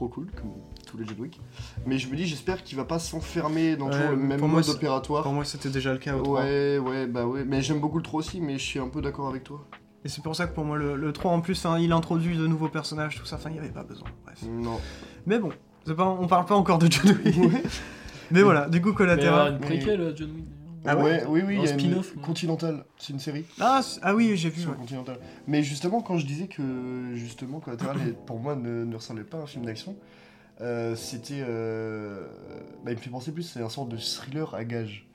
trop 0.00 0.08
cool, 0.08 0.30
comme 0.34 0.52
tous 0.86 0.96
les 0.96 1.06
John 1.06 1.20
Wick. 1.20 1.40
Mais 1.84 1.98
je 1.98 2.08
me 2.08 2.16
dis, 2.16 2.26
j'espère 2.26 2.64
qu'il 2.64 2.76
va 2.78 2.84
pas 2.84 2.98
s'enfermer 2.98 3.76
dans 3.76 3.90
toujours 3.90 4.10
le 4.10 4.16
même 4.16 4.40
moi, 4.40 4.48
mode 4.48 4.68
opératoire. 4.70 5.22
Pour 5.22 5.32
moi, 5.32 5.44
c'était 5.44 5.68
déjà 5.68 5.92
le 5.92 5.98
cas 5.98 6.16
au 6.16 6.22
3. 6.22 6.40
Ouais, 6.42 6.78
ouais, 6.78 7.06
bah 7.06 7.26
ouais. 7.26 7.44
Mais 7.44 7.60
j'aime 7.60 7.80
beaucoup 7.80 7.98
le 7.98 8.02
3 8.02 8.20
aussi, 8.20 8.40
mais 8.40 8.54
je 8.54 8.64
suis 8.64 8.78
un 8.78 8.88
peu 8.88 9.02
d'accord 9.02 9.28
avec 9.28 9.44
toi. 9.44 9.66
Et 10.04 10.08
c'est 10.08 10.22
pour 10.22 10.34
ça 10.34 10.46
que 10.46 10.54
pour 10.54 10.64
moi, 10.64 10.78
le, 10.78 10.96
le 10.96 11.12
3 11.12 11.32
en 11.32 11.42
plus, 11.42 11.66
hein, 11.66 11.78
il 11.78 11.92
introduit 11.92 12.38
de 12.38 12.46
nouveaux 12.46 12.68
personnages, 12.68 13.18
tout 13.18 13.26
ça, 13.26 13.36
enfin, 13.36 13.50
il 13.50 13.54
n'y 13.54 13.58
avait 13.58 13.68
pas 13.68 13.84
besoin. 13.84 14.08
Bref. 14.24 14.42
Non. 14.48 14.80
Mais 15.26 15.38
bon, 15.38 15.50
pas, 15.94 16.06
on 16.06 16.26
parle 16.26 16.46
pas 16.46 16.56
encore 16.56 16.78
de 16.78 16.90
John 16.90 17.14
Wick. 17.22 17.36
Mais 18.30 18.42
voilà, 18.42 18.68
du 18.70 18.80
coup, 18.80 18.94
collatéral. 18.94 19.54
une 19.54 19.60
préquelle, 19.60 20.00
euh, 20.00 20.16
John 20.16 20.30
Wick. 20.30 20.46
Ah 20.86 20.96
ouais 20.96 21.24
oui, 21.28 21.42
oui, 21.46 21.56
Un 21.56 21.60
il 21.60 21.64
y 21.64 21.68
a 21.68 21.72
une 21.72 21.78
spin-off, 21.80 22.16
ouais. 22.16 22.22
Continental, 22.22 22.84
c'est 22.98 23.12
une 23.12 23.18
série 23.20 23.44
Ah, 23.60 23.80
ah 24.02 24.14
oui, 24.14 24.32
j'ai 24.36 24.48
vu. 24.50 24.60
sur 24.62 24.70
ouais. 24.70 24.76
Continental. 24.76 25.18
Mais 25.46 25.62
justement, 25.62 26.00
quand 26.00 26.16
je 26.18 26.26
disais 26.26 26.46
que 26.46 27.12
justement 27.14 27.60
Collateral 27.60 27.98
pour 28.26 28.38
moi 28.38 28.56
ne, 28.56 28.84
ne 28.84 28.94
ressemblait 28.96 29.24
pas 29.24 29.38
à 29.38 29.42
un 29.42 29.46
film 29.46 29.64
d'action, 29.66 29.96
euh, 30.60 30.94
c'était, 30.96 31.42
euh, 31.46 32.26
bah, 32.84 32.92
il 32.92 32.96
me 32.96 33.00
fait 33.00 33.10
penser 33.10 33.32
plus, 33.32 33.42
c'est 33.44 33.62
un 33.62 33.68
sorte 33.68 33.88
de 33.88 33.96
thriller 33.96 34.54
à 34.54 34.64
gage, 34.64 35.06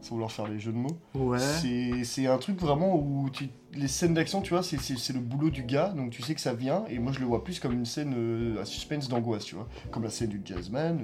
sans 0.00 0.10
vouloir 0.14 0.30
faire 0.32 0.48
les 0.48 0.58
jeux 0.58 0.72
de 0.72 0.76
mots. 0.76 0.96
Ouais. 1.14 1.38
C'est- 1.38 2.04
C'est 2.04 2.26
un 2.26 2.38
truc 2.38 2.58
vraiment 2.60 2.96
où 2.96 3.28
tu- 3.30 3.48
les 3.74 3.88
scènes 3.88 4.14
d'action, 4.14 4.42
tu 4.42 4.50
vois, 4.54 4.62
c'est- 4.62 4.76
le 5.12 5.20
boulot 5.20 5.50
du 5.50 5.62
gars, 5.62 5.88
donc 5.96 6.10
tu 6.10 6.22
sais 6.22 6.34
que 6.34 6.40
ça 6.40 6.52
vient, 6.54 6.84
et 6.88 6.98
moi 6.98 7.12
je 7.12 7.20
le 7.20 7.26
vois 7.26 7.42
plus 7.44 7.58
comme 7.60 7.72
une 7.72 7.86
scène 7.86 8.14
euh, 8.16 8.60
à 8.60 8.64
suspense 8.64 9.08
d'angoisse, 9.08 9.44
tu 9.44 9.54
vois, 9.54 9.68
comme 9.90 10.02
la 10.04 10.10
scène 10.10 10.28
du 10.30 10.40
jazzman, 10.44 11.00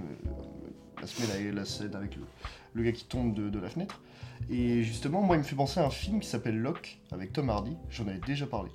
la, 1.01 1.07
scène, 1.07 1.55
la 1.55 1.65
scène 1.65 1.95
avec 1.95 2.17
le, 2.17 2.23
le 2.75 2.83
gars 2.83 2.93
qui 2.93 3.05
tombe 3.05 3.35
de, 3.35 3.49
de 3.51 3.59
la 3.59 3.69
fenêtre. 3.69 4.01
Et 4.51 4.83
justement, 4.83 5.21
moi 5.23 5.37
il 5.37 5.41
me 5.41 5.45
fait 5.45 5.57
penser 5.57 5.81
à 5.81 5.87
un 5.87 5.91
film 5.91 6.21
qui 6.21 6.29
s'appelle 6.29 6.59
Locke, 6.59 7.01
avec 7.13 7.33
Tom 7.33 7.51
Hardy, 7.51 7.77
j'en 7.91 8.07
avais 8.07 8.21
déjà 8.27 8.47
parlé, 8.47 8.71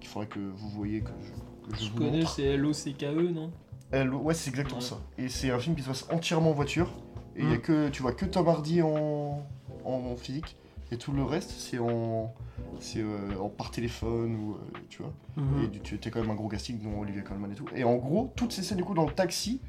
qu'il 0.00 0.08
faudrait 0.08 0.28
que 0.28 0.38
vous 0.38 0.68
voyez, 0.70 1.00
que 1.00 1.10
je, 1.22 1.70
que 1.70 1.76
je 1.78 1.84
Je 1.86 1.90
vous 1.90 1.98
connais, 1.98 2.24
c'est 2.26 2.44
L-O-C-K-E, 2.44 3.30
non? 3.32 3.50
Le- 3.92 4.14
ouais, 4.14 4.32
c'est 4.34 4.48
exactement 4.50 4.78
Ouais. 4.80 4.86
ça. 4.86 5.00
Et 5.18 5.28
c'est 5.28 5.50
un 5.50 5.58
film 5.58 5.74
qui 5.76 5.82
se 5.82 5.88
passe 5.88 6.06
entièrement 6.10 6.50
en 6.50 6.54
voiture. 6.54 6.88
Et 7.36 7.42
il 7.42 7.50
y 7.50 7.52
a 7.52 7.56
Mm. 7.56 7.60
que, 7.60 7.88
tu 7.90 8.00
vois 8.02 8.12
que 8.12 8.24
Tom 8.26 8.48
Hardy 8.48 8.80
en, 8.82 9.42
en 9.84 10.16
physique. 10.16 10.56
Et 10.90 10.96
tout 10.98 11.12
le 11.12 11.22
reste, 11.24 11.50
c'est 11.50 11.78
en, 11.78 12.32
c'est 12.80 13.00
euh, 13.00 13.38
en 13.40 13.48
par 13.48 13.70
téléphone 13.70 14.34
ou 14.36 14.52
euh, 14.54 14.78
tu 14.90 15.02
vois. 15.02 15.12
Mhm. 15.36 15.64
Et 15.74 15.78
tu 15.80 15.94
es 15.96 16.10
quand 16.10 16.20
même 16.20 16.30
un 16.30 16.34
gros 16.34 16.48
casting, 16.48 16.78
dont 16.82 17.00
Olivia 17.00 17.22
Colman 17.22 17.50
et 17.50 17.54
tout. 17.54 17.64
Et 17.74 17.82
en 17.84 17.96
gros, 17.96 18.30
toutes 18.36 18.52
ces 18.52 18.62
scènes 18.62 18.76
du 18.78 18.84
coup 18.84 18.92
dans 18.94 19.06
le 19.06 19.12
taxi, 19.12 19.60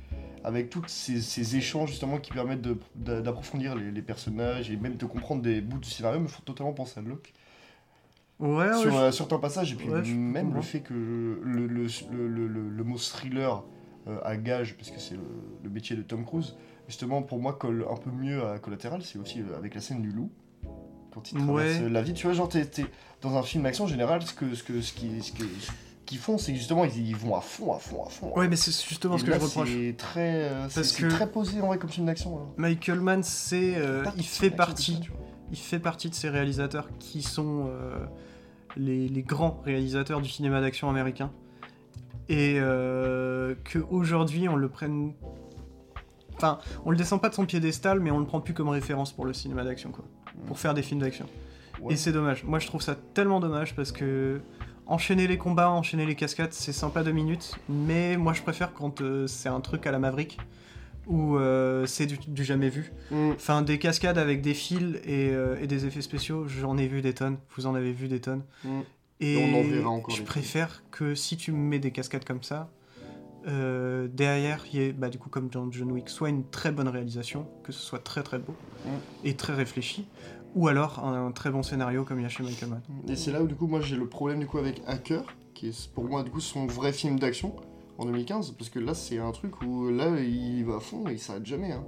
avec 0.44 0.70
tous 0.70 0.84
ces, 0.88 1.22
ces 1.22 1.56
échanges 1.56 1.90
justement 1.92 2.18
qui 2.18 2.32
permettent 2.32 2.68
d'approfondir 2.96 3.76
les, 3.76 3.92
les 3.92 4.02
personnages 4.02 4.70
et 4.72 4.78
même 4.78 4.96
de 4.98 5.06
comprendre 5.06 5.42
des 5.42 5.62
bouts 5.62 5.80
du 5.80 5.90
scénario, 5.90 6.20
me 6.20 6.28
font 6.28 6.42
totalement 6.44 6.74
penser 6.74 7.00
à 7.00 7.04
Locke. 7.04 7.34
Ouais, 8.40 8.68
ouais, 8.68 8.74
sur 8.78 8.92
je- 8.92 8.98
euh, 8.98 9.12
certains 9.12 9.38
passages 9.40 9.72
et 9.72 9.76
puis 9.76 9.88
ouais, 9.90 10.02
même 10.02 10.54
le 10.54 10.62
fait 10.62 10.82
que 10.82 10.94
le, 10.94 11.40
le, 11.44 11.68
le, 11.68 12.28
le- 12.28 12.48
le- 12.48 12.70
le 12.70 12.84
mot 12.84 12.98
thriller 12.98 13.64
euh, 14.08 14.18
à 14.26 14.36
gage 14.36 14.76
parce 14.76 14.90
que 14.90 15.00
c'est 15.00 15.16
le, 15.64 15.70
métier 15.70 15.96
de 15.96 16.02
Tom 16.02 16.26
Cruise 16.26 16.56
justement 16.90 17.22
pour 17.22 17.40
moi 17.40 17.54
colle 17.54 17.86
un 17.90 17.96
peu 17.96 18.10
mieux 18.12 18.44
à 18.46 18.60
Collateral 18.60 19.02
c'est 19.04 19.18
aussi 19.20 19.40
euh, 19.42 19.58
avec 19.58 19.76
la 19.76 19.82
scène 19.82 20.02
du 20.02 20.10
loup 20.12 20.30
quand 21.14 21.32
il 21.32 21.38
traverse 21.38 21.80
Ouais. 21.80 21.90
la 21.90 22.02
vie 22.02 22.14
tu 22.14 22.26
vois 22.26 22.34
genre 22.34 22.50
t'es, 22.50 22.68
dans 23.22 23.38
un 23.38 23.44
film 23.44 23.64
d'action 23.64 23.88
général 23.88 24.22
ce 24.24 24.34
que 24.34 24.54
ce 24.56 24.64
que 24.64 24.82
ce 24.82 24.92
qui 24.92 25.22
ce 25.22 25.32
ce 25.32 25.72
qu'ils 26.06 26.18
font 26.18 26.38
c'est 26.38 26.54
justement 26.56 26.84
ils, 26.86 27.08
ils 27.10 27.16
vont 27.16 27.36
à 27.36 27.42
fond 27.42 27.74
à 27.74 27.80
fond 27.80 28.04
à 28.06 28.10
fond 28.10 28.34
Ouais, 28.36 28.48
mais 28.48 28.56
c'est 28.56 28.72
justement 28.88 29.16
Et 29.16 29.20
ce 29.20 29.24
que 29.24 29.32
là, 29.32 29.40
je 29.40 29.44
reproche. 29.46 29.70
c'est 29.70 29.96
très 29.98 30.50
euh, 30.52 30.68
Parce 30.74 30.92
que- 30.92 31.08
très 31.08 31.28
posé 31.30 31.62
en 31.62 31.68
vrai 31.68 31.78
comme 31.78 31.90
film 31.90 32.06
d'action 32.08 32.38
hein. 32.40 32.48
Michael 32.58 33.00
Mann, 33.00 33.24
c'est, 33.24 33.76
euh, 33.78 34.04
il 34.18 34.24
fait 34.24 34.50
d'action 34.50 34.58
partie, 34.58 34.94
ça, 34.96 35.00
il 35.52 35.58
fait 35.58 35.80
partie 35.80 36.10
de 36.10 36.16
ces 36.16 36.30
réalisateurs 36.30 36.90
qui 37.00 37.22
sont 37.22 37.68
euh, 37.70 38.06
les, 38.76 39.08
les 39.08 39.22
grands 39.24 39.62
réalisateurs 39.66 40.20
du 40.22 40.30
cinéma 40.30 40.60
d'action 40.62 40.90
américain, 40.90 41.32
et 42.30 42.56
euh, 42.60 43.56
que 43.64 43.80
aujourd'hui 43.90 44.50
on 44.50 44.56
le 44.56 44.68
prenne, 44.70 45.14
enfin, 46.36 46.58
on 46.86 46.92
le 46.92 46.98
descend 46.98 47.22
pas 47.22 47.30
de 47.30 47.36
son 47.36 47.46
piédestal, 47.46 48.00
mais 48.00 48.12
on 48.12 48.20
le 48.20 48.26
prend 48.26 48.42
plus 48.42 48.54
comme 48.54 48.70
référence 48.70 49.12
pour 49.12 49.26
le 49.26 49.34
cinéma 49.34 49.64
d'action, 49.64 49.92
quoi, 49.92 50.04
pour 50.48 50.58
faire 50.60 50.74
des 50.74 50.82
films 50.82 51.02
d'action. 51.02 51.26
Ouais. 51.82 51.94
Et 51.94 51.96
c'est 51.98 52.12
dommage. 52.12 52.44
Moi, 52.46 52.60
je 52.60 52.68
trouve 52.68 52.82
ça 52.82 52.96
tellement 53.14 53.40
dommage 53.40 53.76
parce 53.76 53.92
que 53.92 54.40
enchaîner 54.86 55.28
les 55.28 55.38
combats, 55.38 55.70
enchaîner 55.70 56.06
les 56.06 56.16
cascades, 56.16 56.54
c'est 56.54 56.74
sympa 56.74 57.04
deux 57.04 57.12
minutes, 57.12 57.56
mais 57.70 58.18
moi, 58.18 58.34
je 58.34 58.42
préfère 58.42 58.74
quand 58.74 59.02
euh, 59.02 59.28
c'est 59.28 59.50
un 59.50 59.62
truc 59.62 59.88
à 59.88 59.92
la 59.92 60.00
Maverick 60.00 60.38
où 61.06 61.38
euh, 61.38 61.86
c'est 61.86 62.06
du, 62.06 62.18
du 62.18 62.44
jamais 62.44 62.70
vu. 62.70 62.94
Mm. 63.12 63.32
Enfin, 63.32 63.62
des 63.62 63.78
cascades 63.78 64.18
avec 64.18 64.42
des 64.42 64.54
fils 64.54 64.96
et, 65.04 65.32
euh, 65.32 65.58
et 65.62 65.68
des 65.68 65.86
effets 65.86 66.02
spéciaux, 66.02 66.48
j'en 66.48 66.78
ai 66.78 66.88
vu 66.88 67.02
des 67.02 67.14
tonnes. 67.14 67.38
Vous 67.56 67.66
en 67.66 67.76
avez 67.76 67.92
vu 67.92 68.08
des 68.08 68.22
tonnes. 68.22 68.44
Mm. 68.64 68.80
Et, 69.20 69.34
Et 69.34 69.54
on 69.54 69.60
en 69.60 69.64
verra 69.64 69.90
encore 69.90 70.16
je 70.16 70.24
préfère 70.24 70.84
que 70.92 71.16
si 71.16 71.38
tu 71.38 71.52
me 71.52 71.58
mets 71.58 71.80
des 71.80 71.92
cascades 71.92 72.26
comme 72.26 72.44
ça, 72.44 72.70
derrière, 73.46 74.64
il 74.72 74.80
y 74.80 74.84
ait, 74.84 74.94
bah, 74.94 75.10
du 75.10 75.18
coup, 75.18 75.30
comme 75.30 75.50
dans 75.50 75.70
John 75.70 75.92
Wick, 75.92 76.08
soit 76.08 76.30
une 76.30 76.46
très 76.50 76.72
bonne 76.72 76.88
réalisation, 76.88 77.46
que 77.64 77.74
ce 77.74 77.80
soit 77.80 78.00
très 78.00 78.24
très 78.24 78.40
beau 78.40 78.56
Mm. 78.86 78.90
et 79.28 79.36
très 79.36 79.54
réfléchi, 79.54 80.06
ou 80.56 80.68
alors 80.68 81.04
un, 81.04 81.32
très 81.32 81.50
bon 81.52 81.64
scénario 81.64 82.04
comme 82.04 82.20
il 82.20 82.24
y 82.24 82.26
a 82.26 82.30
chez 82.30 82.44
Michael 82.44 82.70
Mann. 82.70 82.82
Et 83.08 83.16
c'est 83.16 83.32
là 83.32 83.42
où 83.42 83.48
du 83.48 83.56
coup 83.56 83.68
moi 83.68 83.82
j'ai 83.82 83.96
le 83.96 84.08
problème 84.08 84.40
du 84.40 84.48
coup 84.48 84.58
avec 84.58 84.82
Hacker, 84.88 85.24
qui 85.54 85.68
est 85.70 85.90
pour 85.92 86.06
moi 86.06 86.24
du 86.24 86.32
coup 86.32 86.40
son 86.42 86.66
vrai 86.68 86.94
film 86.94 87.20
d'action 87.20 87.56
en 87.98 88.06
2015, 88.06 88.52
parce 88.52 88.70
que 88.70 88.80
là 88.80 88.94
c'est 88.94 89.20
un 89.20 89.32
truc 89.32 89.62
où 89.62 89.90
là 89.90 90.20
il 90.20 90.64
va 90.66 90.76
à 90.76 90.80
fond 90.80 91.08
et 91.08 91.14
il 91.14 91.20
s'arrête 91.20 91.46
jamais. 91.46 91.72
hein. 91.72 91.84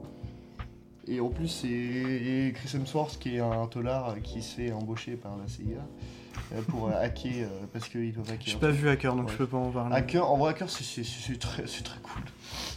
Et 1.08 1.20
en 1.20 1.30
plus 1.30 1.48
c'est 1.48 2.54
Chris 2.56 2.78
Hemsworth 2.78 3.20
qui 3.20 3.36
est 3.36 3.40
un 3.40 3.68
tolard 3.68 4.16
qui 4.24 4.42
se 4.42 4.56
fait 4.56 4.72
embaucher 4.72 5.16
par 5.16 5.38
la 5.38 5.48
CIA 5.48 5.86
pour 6.70 6.88
euh, 6.90 6.92
hacker 7.02 7.32
euh, 7.48 7.66
parce 7.74 7.88
qu'ils 7.90 8.14
peuvent 8.14 8.30
hacker. 8.32 8.48
J'ai 8.48 8.58
pas 8.58 8.70
vu 8.72 8.90
Hacker, 8.90 9.16
donc 9.16 9.26
Ouais. 9.28 9.32
je 9.34 9.38
peux 9.38 9.48
pas 9.48 9.58
en 9.58 9.72
parler. 9.72 9.96
Hacker, 9.96 10.30
en 10.30 10.38
vrai 10.38 10.52
Hacker 10.52 10.70
c'est- 10.70 11.40
très, 11.40 11.64
très 11.64 12.00
cool. 12.02 12.24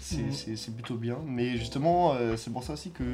C'est 0.01 0.57
c'est 0.57 0.75
plutôt 0.75 0.97
bien. 0.97 1.19
Mais 1.27 1.57
justement 1.57 2.13
euh, 2.15 2.37
c'est 2.37 2.53
pour 2.53 2.63
ça 2.65 2.73
aussi 2.75 2.91
que 2.91 3.05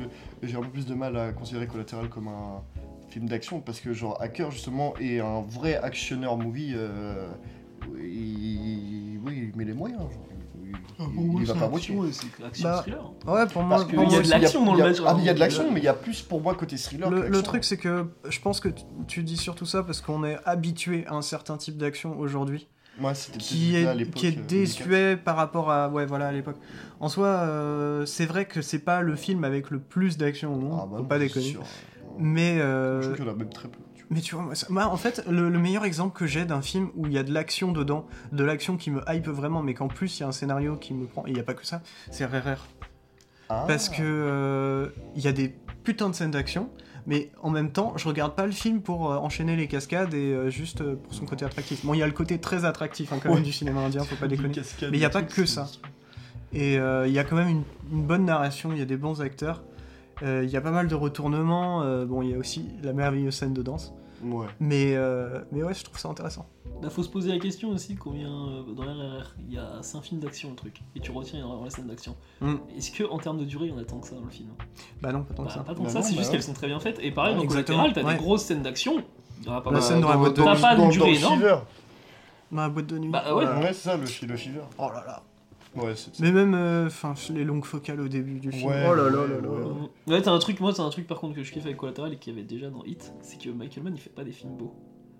j'ai 0.43 0.57
un 0.57 0.61
peu 0.63 0.69
plus 0.69 0.87
de 0.87 0.95
mal 0.95 1.17
à 1.17 1.33
considérer 1.33 1.67
Collateral 1.67 2.09
comme 2.09 2.29
un 2.29 2.63
film 3.11 3.29
d'action 3.29 3.61
parce 3.61 3.81
que 3.81 3.93
genre 3.93 4.17
Hacker 4.23 4.51
justement 4.51 4.95
est 4.99 5.21
un 5.21 5.41
vrai 5.43 5.77
actionneur 5.77 6.37
movie. 6.37 6.73
euh, 6.77 7.27
il, 7.99 9.19
oui, 9.25 9.51
il 9.53 9.57
met 9.59 9.65
les 9.65 9.73
moyens. 9.75 10.01
Genre, 10.01 10.11
il, 10.99 11.41
il- 11.43 11.51
Ah, 11.51 11.53
va 11.55 11.61
pas 11.61 11.67
à 11.67 11.69
moitié. 11.71 11.99
C'est 12.13 12.45
action 12.45 12.69
Bah, 12.69 12.79
thriller. 12.83 13.13
Ouais, 13.27 13.47
pour 13.47 13.63
moi, 13.63 13.87
il 13.91 13.95
y 14.13 14.17
a 14.17 14.23
de 14.23 14.31
l'action 14.31 14.65
dans 14.65 14.73
il 14.75 14.79
y 14.79 14.83
a- 14.83 14.85
le 14.85 14.91
match, 14.91 15.03
Ah, 15.07 15.17
il 15.19 15.25
y 15.25 15.29
a 15.29 15.35
de 15.35 15.41
l'action, 15.41 15.71
mais 15.71 15.81
il 15.81 15.85
y 15.85 15.89
a 15.89 15.95
plus 15.95 16.23
pour 16.23 16.41
moi 16.41 16.55
côté 16.55 16.77
thriller. 16.77 17.09
que 17.09 17.15
Le, 17.15 17.21
le 17.23 17.27
l'action. 17.29 17.43
truc, 17.43 17.65
c'est 17.65 17.77
que 17.77 18.07
je 18.29 18.41
pense 18.41 18.61
que 18.61 18.69
tu, 19.07 19.23
dis 19.23 19.37
surtout 19.37 19.67
ça 19.67 19.83
parce 19.83 20.01
qu'on 20.01 20.25
est 20.25 20.39
habitué 20.45 21.05
à 21.09 21.15
un 21.15 21.23
certain 21.23 21.57
type 21.57 21.77
d'action 21.77 22.19
aujourd'hui 22.19 22.69
Ouais, 23.01 23.13
c'était 23.15 23.39
qui 23.39 23.77
à 23.77 23.81
est, 23.93 23.95
l'époque, 23.97 24.15
qui 24.15 24.27
est 24.29 24.39
euh, 24.39 24.43
désuet 24.47 25.17
par 25.17 25.35
rapport 25.35 25.69
à. 25.71 25.89
Ouais, 25.89 26.07
voilà, 26.07 26.29
à 26.29 26.33
l'époque. 26.33 26.57
En 27.01 27.09
soi, 27.09 27.27
euh, 27.27 28.07
c'est 28.07 28.25
vrai 28.27 28.45
que 28.45 28.63
c'est 28.63 28.79
pas 28.79 29.01
le 29.01 29.17
film 29.17 29.43
avec 29.43 29.71
le 29.73 29.81
plus 29.81 30.17
d'action 30.17 30.55
au 30.55 30.59
monde, 30.59 30.79
Ah 30.81 30.87
bah 30.87 30.97
faut 30.99 31.03
non, 31.03 31.09
pas 31.09 31.19
déconner. 31.19 31.45
sûr. 31.47 31.63
Mais, 32.19 32.61
euh, 32.61 33.01
Je 33.03 33.07
trouve 33.09 33.17
qu'il 33.17 33.25
y 33.27 33.29
en 33.29 33.33
a 33.33 33.37
même 33.37 33.49
très 33.53 33.67
peu. 33.69 33.79
Mais 34.15 34.21
tu 34.21 34.35
vois, 34.35 34.45
moi, 34.45 34.55
ça- 34.55 34.67
en 34.89 34.97
fait, 34.97 35.23
le, 35.29 35.51
le 35.51 35.59
meilleur 35.59 35.85
exemple 35.85 36.17
que 36.17 36.27
j'ai 36.27 36.45
d'un 36.47 36.63
film 36.63 36.89
où 36.95 37.07
il 37.07 37.13
y 37.13 37.19
a 37.19 37.23
de 37.23 37.33
l'action 37.33 37.73
dedans, 37.73 38.07
de 38.33 38.43
l'action 38.45 38.77
qui 38.79 38.91
me 38.91 39.03
hype 39.09 39.29
vraiment, 39.29 39.63
mais 39.63 39.75
qu'en 39.75 39.89
plus 39.89 40.19
il 40.19 40.21
y 40.21 40.25
a 40.25 40.29
un 40.29 40.33
scénario 40.33 40.77
qui 40.77 40.95
me 40.95 41.07
prend, 41.07 41.27
et 41.27 41.31
il 41.31 41.35
n'y 41.35 41.41
a 41.41 41.45
pas 41.45 41.55
que 41.55 41.67
ça, 41.67 41.83
c'est 42.11 42.25
RRR. 42.25 42.67
Ah. 43.51 43.65
Parce 43.69 43.91
que 43.91 44.01
euh, 44.03 44.89
il 45.17 45.23
y 45.23 45.29
a 45.29 45.33
des 45.33 45.55
putains 45.85 46.09
de 46.09 46.15
scènes 46.15 46.31
d'action, 46.31 46.71
mais 47.07 47.31
en 47.43 47.51
même 47.51 47.71
temps, 47.71 47.93
je 47.97 48.09
regarde 48.09 48.35
pas 48.35 48.47
le 48.47 48.53
film 48.53 48.81
pour 48.81 49.13
euh, 49.13 49.17
enchaîner 49.19 49.55
les 49.57 49.69
cascades 49.69 50.15
et 50.15 50.33
euh, 50.33 50.49
juste 50.49 50.81
euh, 50.81 50.97
pour 50.97 51.13
son 51.13 51.27
côté 51.27 51.45
attractif. 51.45 51.85
Bon, 51.85 51.93
il 51.93 51.99
y 51.99 52.03
a 52.03 52.07
le 52.07 52.13
côté 52.13 52.39
très 52.39 52.65
attractif 52.65 53.13
hein, 53.13 53.19
quand 53.23 53.35
même 53.35 53.43
du 53.43 53.53
cinéma 53.53 53.81
indien, 53.83 54.03
faut 54.05 54.17
pas 54.17 54.29
déconner. 54.29 54.55
Mais 54.91 54.97
il 54.97 55.01
y 55.01 55.05
a 55.05 55.11
pas 55.11 55.23
que 55.23 55.45
ça. 55.45 55.69
Et 56.55 56.79
euh, 56.79 57.07
il 57.07 57.13
y 57.13 57.19
a 57.19 57.25
quand 57.25 57.37
même 57.37 57.49
une, 57.49 57.63
une 57.93 58.03
bonne 58.07 58.25
narration, 58.25 58.73
il 58.73 58.79
y 58.79 58.83
a 58.83 58.87
des 58.87 58.97
bons 58.97 59.21
acteurs, 59.21 59.63
euh, 60.23 60.43
il 60.45 60.51
y 60.51 60.57
a 60.57 60.61
pas 60.63 60.71
mal 60.71 60.87
de 60.89 60.95
retournements. 60.95 61.83
euh, 61.83 62.07
bon, 62.07 62.23
il 62.23 62.31
y 62.31 62.35
a 62.35 62.39
aussi 62.39 62.71
la 62.83 62.93
merveilleuse 62.95 63.35
scène 63.35 63.53
de 63.53 63.61
danse, 63.63 63.93
Ouais. 64.25 64.47
mais 64.61 64.95
euh, 64.97 65.41
mais 65.53 65.63
ouais, 65.63 65.75
je 65.75 65.85
trouve 65.85 65.99
ça 65.99 66.09
intéressant. 66.09 66.47
Bah, 66.83 66.91
faut 66.91 67.03
se 67.03 67.09
poser 67.09 67.31
la 67.31 67.39
question 67.39 67.71
aussi 67.71 67.95
combien 67.95 68.29
euh, 68.29 68.63
dans 68.75 68.83
RRR 68.83 69.35
il 69.49 69.55
y 69.55 69.59
a 69.59 69.83
5 69.83 70.03
films 70.03 70.21
d'action 70.21 70.51
le 70.51 70.57
truc 70.57 70.81
et 70.97 71.01
tu 71.01 71.11
retiens 71.13 71.39
énormément 71.39 71.65
les 71.65 71.71
scènes 71.71 71.87
d'action. 71.87 72.17
Mm. 72.41 72.55
Est-ce 72.77 72.91
que 72.91 73.05
en 73.05 73.19
termes 73.19 73.39
de 73.39 73.45
durée 73.45 73.67
il 73.67 73.73
y 73.73 73.75
en 73.75 73.79
a 73.79 73.85
tant 73.85 74.01
que 74.01 74.07
ça 74.09 74.17
dans 74.17 74.25
le 74.25 74.31
film? 74.31 74.49
Bah 75.01 75.13
non, 75.13 75.23
pas 75.23 75.35
tant 75.35 75.43
Bah, 75.45 75.49
que 75.49 75.55
ça. 75.55 75.61
Pas 75.61 75.75
tant 75.75 75.81
que 75.83 75.87
Bah 75.87 75.91
ça, 75.93 75.99
non, 76.01 76.05
c'est 76.05 76.11
bah 76.13 76.17
juste 76.19 76.31
ouais. 76.31 76.33
qu'elles 76.37 76.43
sont 76.43 76.53
très 76.53 76.67
bien 76.67 76.81
faites. 76.81 76.99
Et 77.01 77.11
pareil 77.13 77.35
Ouais, 77.37 77.43
dans 77.43 77.49
Collateral, 77.49 77.93
t'as 77.93 78.03
ouais. 78.03 78.13
des 78.15 78.19
grosses 78.19 78.43
scènes 78.45 78.63
d'action. 78.63 79.03
Il 79.41 79.47
y 79.47 79.51
a 79.51 79.61
pas 79.61 79.71
La 79.71 79.75
mal. 79.79 79.83
scène 79.83 80.01
dans 80.01 80.09
la 80.09 80.17
boîte 80.17 80.37
de 80.37 80.43
T'as 80.43 80.55
nuit. 80.55 80.61
pas 80.63 80.75
une 80.77 80.91
durée 80.91 81.15
énorme. 81.17 81.43
Dans 82.51 82.63
la 82.63 82.69
boîte 82.69 82.87
de 82.87 82.99
nuit. 82.99 83.11
Bah 83.11 83.35
ouais. 83.35 83.45
Ouais, 83.45 83.67
c'est 83.69 83.75
ça, 83.75 83.97
le, 83.97 84.03
le 84.03 84.37
Fever. 84.37 84.61
Oh 84.79 84.89
là 84.93 85.05
là. 85.07 85.23
Ouais, 85.77 85.95
c'est 85.97 86.19
Mais 86.21 86.31
même, 86.31 86.55
euh, 86.55 86.87
enfin, 86.87 87.15
les 87.33 87.45
longues 87.45 87.65
focales 87.65 88.01
au 88.01 88.09
début 88.09 88.39
du 88.39 88.53
film. 88.53 88.71
Ouais, 88.71 88.87
oh 88.89 88.95
là 88.95 89.11
là 89.11 89.19
ouais, 89.23 89.29
là 89.29 89.41
là. 89.41 89.49
ouais. 89.49 89.91
Ouais, 90.07 90.23
t'as 90.23 90.33
un 90.33 90.39
truc, 90.39 90.61
moi, 90.61 90.73
t'as 90.73 90.83
un 90.83 90.91
truc 90.91 91.07
par 91.07 91.19
contre 91.19 91.35
que 91.35 91.43
je 91.43 91.53
kiffe 91.53 91.65
avec 91.65 91.77
Collateral 91.77 92.13
et 92.13 92.17
qu'il 92.17 92.33
y 92.33 92.37
avait 92.37 92.47
déjà 92.47 92.71
dans 92.71 92.85
Hit, 92.85 93.13
c'est 93.23 93.39
que 93.41 93.51
Michael 93.51 93.83
Mann 93.83 93.95
il 93.95 94.01
fait 94.01 94.11
pas 94.11 94.25
des 94.25 94.33
films 94.33 94.57
beaux. 94.57 94.75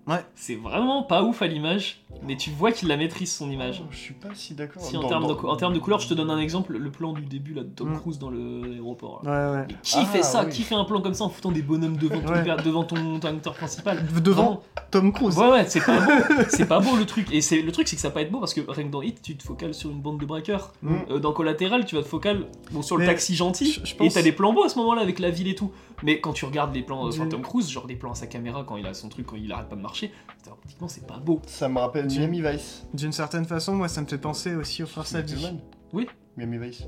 Ouais. 0.07 0.23
C'est 0.35 0.55
vraiment 0.55 1.01
pas 1.03 1.23
ouf 1.23 1.41
à 1.41 1.47
l'image, 1.47 2.03
mais 2.21 2.37
tu 2.37 2.51
vois 2.51 2.71
qu'il 2.71 2.87
la 2.87 2.95
maîtrise 2.97 3.33
son 3.33 3.49
image. 3.49 3.81
Je 3.89 3.97
suis 3.97 4.13
pas 4.13 4.27
si 4.35 4.53
d'accord. 4.53 4.81
Si 4.83 4.95
en 4.97 5.01
Dans- 5.01 5.07
termes 5.09 5.27
de, 5.27 5.33
en 5.33 5.55
termes 5.55 5.73
de 5.73 5.79
couleur, 5.79 5.99
je 5.99 6.07
te 6.07 6.13
donne 6.13 6.29
un 6.29 6.37
exemple, 6.39 6.77
le 6.77 6.91
plan 6.91 7.11
du 7.13 7.23
début 7.23 7.53
là 7.55 7.63
de 7.63 7.69
Tom 7.69 7.89
Mm. 7.91 7.99
Cruise 7.99 8.19
dans 8.19 8.29
le- 8.29 8.61
l'aéroport. 8.67 9.21
Ouais, 9.23 9.29
ouais. 9.31 9.65
Mais 9.67 9.75
qui 9.81 9.95
Ah, 9.97 10.05
fait 10.05 10.21
ça? 10.23 10.43
oui. 10.45 10.51
Qui 10.51 10.61
fait 10.61 10.75
un 10.75 10.83
plan 10.85 11.01
comme 11.01 11.15
ça 11.15 11.23
en 11.23 11.29
foutant 11.29 11.51
des 11.51 11.63
bonhommes 11.63 11.97
devant 11.97 12.19
ton, 12.21 12.33
Ouais. 12.33 12.43
devant 12.63 12.83
ton, 12.83 13.19
ton 13.19 13.27
acteur 13.29 13.53
principal? 13.55 14.05
Devant 14.23 14.61
Tom 14.91 15.11
Cruise. 15.11 15.37
Ouais, 15.37 15.49
ouais, 15.49 15.65
c'est 15.67 15.83
pas 15.83 15.99
beau. 15.99 16.11
c'est 16.49 16.67
pas 16.67 16.79
beau 16.79 16.95
le 16.95 17.05
truc. 17.05 17.27
Et 17.31 17.41
c'est 17.41 17.61
le 17.61 17.71
truc, 17.71 17.87
c'est 17.87 17.95
que 17.95 18.01
ça 18.01 18.09
va 18.09 18.13
pas 18.13 18.21
être 18.21 18.31
beau 18.31 18.39
parce 18.39 18.53
que 18.53 18.61
rien 18.69 18.85
que 18.85 18.91
dans 18.91 19.01
Hit, 19.01 19.21
tu 19.23 19.35
te 19.35 19.43
focales 19.43 19.73
sur 19.73 19.89
une 19.89 20.01
bande 20.01 20.19
de 20.19 20.25
braqueurs. 20.25 20.71
Mm. 20.83 20.95
Euh, 21.09 21.19
dans 21.19 21.33
Collatéral, 21.33 21.85
tu 21.85 21.95
vas 21.95 22.03
te 22.03 22.07
focal 22.07 22.45
bon, 22.71 22.81
sur 22.83 22.97
le 22.97 23.05
taxi 23.07 23.35
gentil, 23.35 23.71
je- 23.71 23.85
je 23.85 24.03
et 24.03 24.09
t'as 24.09 24.21
des 24.21 24.31
plans 24.31 24.53
beaux 24.53 24.63
à 24.65 24.69
ce 24.69 24.77
moment-là 24.77 25.01
avec 25.01 25.17
la 25.19 25.31
ville 25.31 25.47
et 25.47 25.55
tout. 25.55 25.71
Mais 26.05 26.21
quand 26.21 26.33
tu 26.33 26.45
regardes 26.45 26.73
les 26.73 26.83
plans 26.83 27.07
euh, 27.07 27.11
sur 27.11 27.23
Du- 27.23 27.29
Tom 27.29 27.41
Cruise, 27.41 27.69
genre 27.69 27.87
des 27.87 27.95
plans 27.95 28.11
à 28.11 28.15
sa 28.15 28.27
caméra 28.27 28.63
quand 28.63 28.77
il 28.77 28.85
a 28.85 28.93
son 28.93 29.09
truc, 29.09 29.25
quand 29.25 29.35
il 29.35 29.51
arrête 29.51 29.67
pas 29.67 29.75
de 29.75 29.81
marcher, 29.81 30.11
optiquement 30.49 30.87
c'est 30.87 31.07
pas 31.07 31.17
beau. 31.17 31.41
Ça 31.47 31.67
me 31.67 31.79
rappelle 31.79 32.07
Tu- 32.07 32.19
Miami 32.19 32.41
Vice. 32.41 32.85
D'une 32.93 33.11
certaine 33.11 33.45
façon, 33.45 33.73
moi, 33.73 33.87
ça 33.87 34.01
me 34.01 34.05
fait 34.07 34.19
penser 34.19 34.53
aussi 34.55 34.83
aux 34.83 34.87
frères 34.87 35.07
Mann. 35.41 35.59
Oui. 35.93 36.07
Miami 36.37 36.59
Vice. 36.59 36.83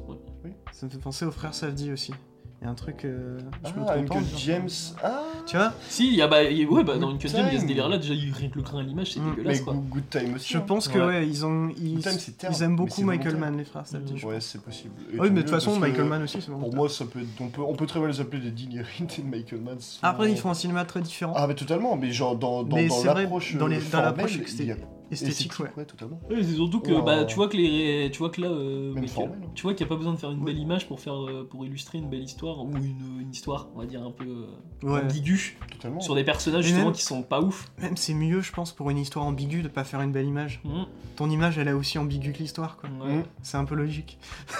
Ça 0.72 0.86
me 0.86 0.92
fait 0.92 1.00
penser 1.00 1.26
aux 1.26 1.32
frères 1.32 1.54
Savdi 1.56 1.92
aussi. 1.92 2.14
Il 2.60 2.66
y 2.66 2.68
a 2.68 2.72
un 2.72 2.74
truc. 2.74 3.06
euh, 3.06 3.38
je 3.64 3.80
me 3.80 3.86
Ah, 3.88 3.94
trompe 4.04 4.24
disant 4.24 4.36
ça. 4.36 4.38
James. 4.46 4.70
Ah 5.04 5.22
Tu 5.46 5.56
vois 5.58 5.74
Si, 5.90 6.08
il 6.08 6.16
y 6.16 6.24
a 6.24 6.28
bah, 6.28 6.38
ouais, 6.42 6.84
bah 6.84 6.98
dans 6.98 7.12
une 7.12 7.18
Good 7.18 7.22
cut 7.22 7.28
il 7.28 7.36
y 7.38 7.40
a 7.40 7.52
ce 7.52 7.58
time. 7.60 7.68
délire 7.68 7.88
là, 7.88 7.98
déjà 8.00 8.16
il- 8.16 8.34
rien 8.34 8.50
que 8.50 8.56
le 8.56 8.64
grain 8.64 8.80
à 8.80 8.82
l'image 8.82 9.14
c'est 9.14 9.20
Mm. 9.20 9.30
dégueulasse 9.36 9.60
Mais 9.60 9.64
quoi. 9.64 9.74
Good, 9.76 9.90
Good 9.90 10.10
Time 10.10 10.34
aussi. 10.36 10.54
Je 10.54 10.58
hein. 10.58 10.64
pense 10.66 10.88
que 10.88 10.98
Ouais. 10.98 11.06
ouais, 11.06 11.28
ils 11.28 11.46
ont. 11.46 11.70
Ils, 11.80 11.96
Good 12.02 12.04
Time, 12.04 12.50
ils 12.52 12.64
aiment 12.64 12.76
beaucoup 12.76 13.04
Michael. 13.04 13.36
Mann, 13.38 13.58
les 13.58 13.64
frères 13.64 13.84
je 14.16 14.26
Ouais, 14.26 14.42
c'est 14.42 14.60
possible. 14.62 14.94
Et 15.14 15.20
Oui, 15.20 15.30
mais 15.30 15.38
de 15.38 15.42
toute 15.44 15.52
façon, 15.52 15.78
Michael 15.80 16.06
Mann 16.06 16.24
aussi, 16.24 16.42
c'est 16.42 16.48
Pour 16.48 16.56
volontaire. 16.58 16.78
moi, 16.80 16.90
ça 16.90 17.06
peut 17.06 17.20
être- 17.20 17.28
on, 17.42 17.48
peut, 17.50 17.62
on 17.62 17.76
peut 17.76 17.86
très 17.86 18.00
bien 18.00 18.10
les 18.10 18.20
appeler 18.22 18.42
des 18.42 18.52
dignes 18.52 18.78
héritiers 18.78 19.24
de 19.24 19.30
Michael 19.30 19.62
Mann. 19.62 19.78
Après, 20.02 20.32
ils 20.32 20.38
font 20.38 20.50
un 20.50 20.56
cinéma 20.56 20.84
très 20.86 21.02
différent. 21.02 21.34
Ah, 21.36 21.46
mais 21.48 21.54
totalement, 21.54 21.96
mais 21.96 22.12
genre 22.12 22.36
dans, 22.36 22.64
l'approche. 22.64 23.56
dans 23.56 23.68
l'approche 23.68 23.86
formelle, 23.86 24.44
il 24.60 24.66
y 24.66 24.72
a- 24.72 24.76
Esthétique, 25.10 25.60
ouais. 25.60 25.72
ouais, 25.78 25.86
totalement. 25.86 26.20
Ouais, 26.30 26.44
c'est 26.44 26.56
surtout 26.56 26.82
que 26.82 27.02
bah, 27.06 27.24
tu 27.26 27.36
vois 27.36 27.48
que 27.48 27.56
les 27.58 28.10
tu 28.12 28.20
vois 28.20 28.30
que 28.30 28.42
là 28.42 28.50
euh, 28.50 28.94
formel, 29.08 29.40
tu 29.56 29.64
vois 29.64 29.74
qu'il 29.74 29.86
n'y 29.86 29.90
a 29.90 29.94
pas 29.94 29.98
besoin 29.98 30.14
de 30.14 30.18
faire 30.18 30.32
une 30.32 30.44
belle 30.44 30.58
image 30.58 30.88
pour 30.88 31.00
faire 31.00 31.16
euh, 31.26 31.48
pour 31.50 31.66
illustrer 31.66 31.98
une 31.98 32.10
belle 32.10 32.24
histoire 32.24 32.64
ou 32.66 32.76
une, 32.76 33.20
une 33.22 33.32
histoire 33.32 33.70
on 33.76 33.80
va 33.80 33.86
dire 33.86 34.04
un 34.04 34.12
peu 34.12 34.26
euh, 34.26 34.88
Ouais. 34.88 35.02
ambiguë 35.02 35.58
Totalement. 35.72 36.02
sur 36.02 36.14
des 36.16 36.24
personnages 36.24 36.66
Et 36.66 36.68
justement 36.68 36.86
même- 36.88 36.94
qui 36.94 37.04
sont 37.04 37.24
pas 37.24 37.42
ouf. 37.42 37.72
Même 37.82 37.96
c'est 37.98 38.14
mieux, 38.14 38.42
je 38.42 38.52
pense, 38.52 38.72
pour 38.74 38.90
une 38.90 38.98
histoire 38.98 39.26
ambiguë 39.26 39.62
de 39.62 39.68
pas 39.70 39.84
faire 39.84 40.02
une 40.02 40.12
belle 40.12 40.28
image. 40.28 40.62
Mhm. 40.66 40.86
Ton 41.16 41.30
image, 41.30 41.58
elle 41.58 41.68
est 41.70 41.74
aussi 41.74 41.98
ambiguë 41.98 42.34
que 42.34 42.40
l'histoire, 42.40 42.78
quoi. 42.78 42.90
Ouais. 43.06 43.16
Mhm. 43.18 43.24
C'est 43.42 43.58
un 43.58 43.66
peu 43.66 43.76
logique. 43.76 44.18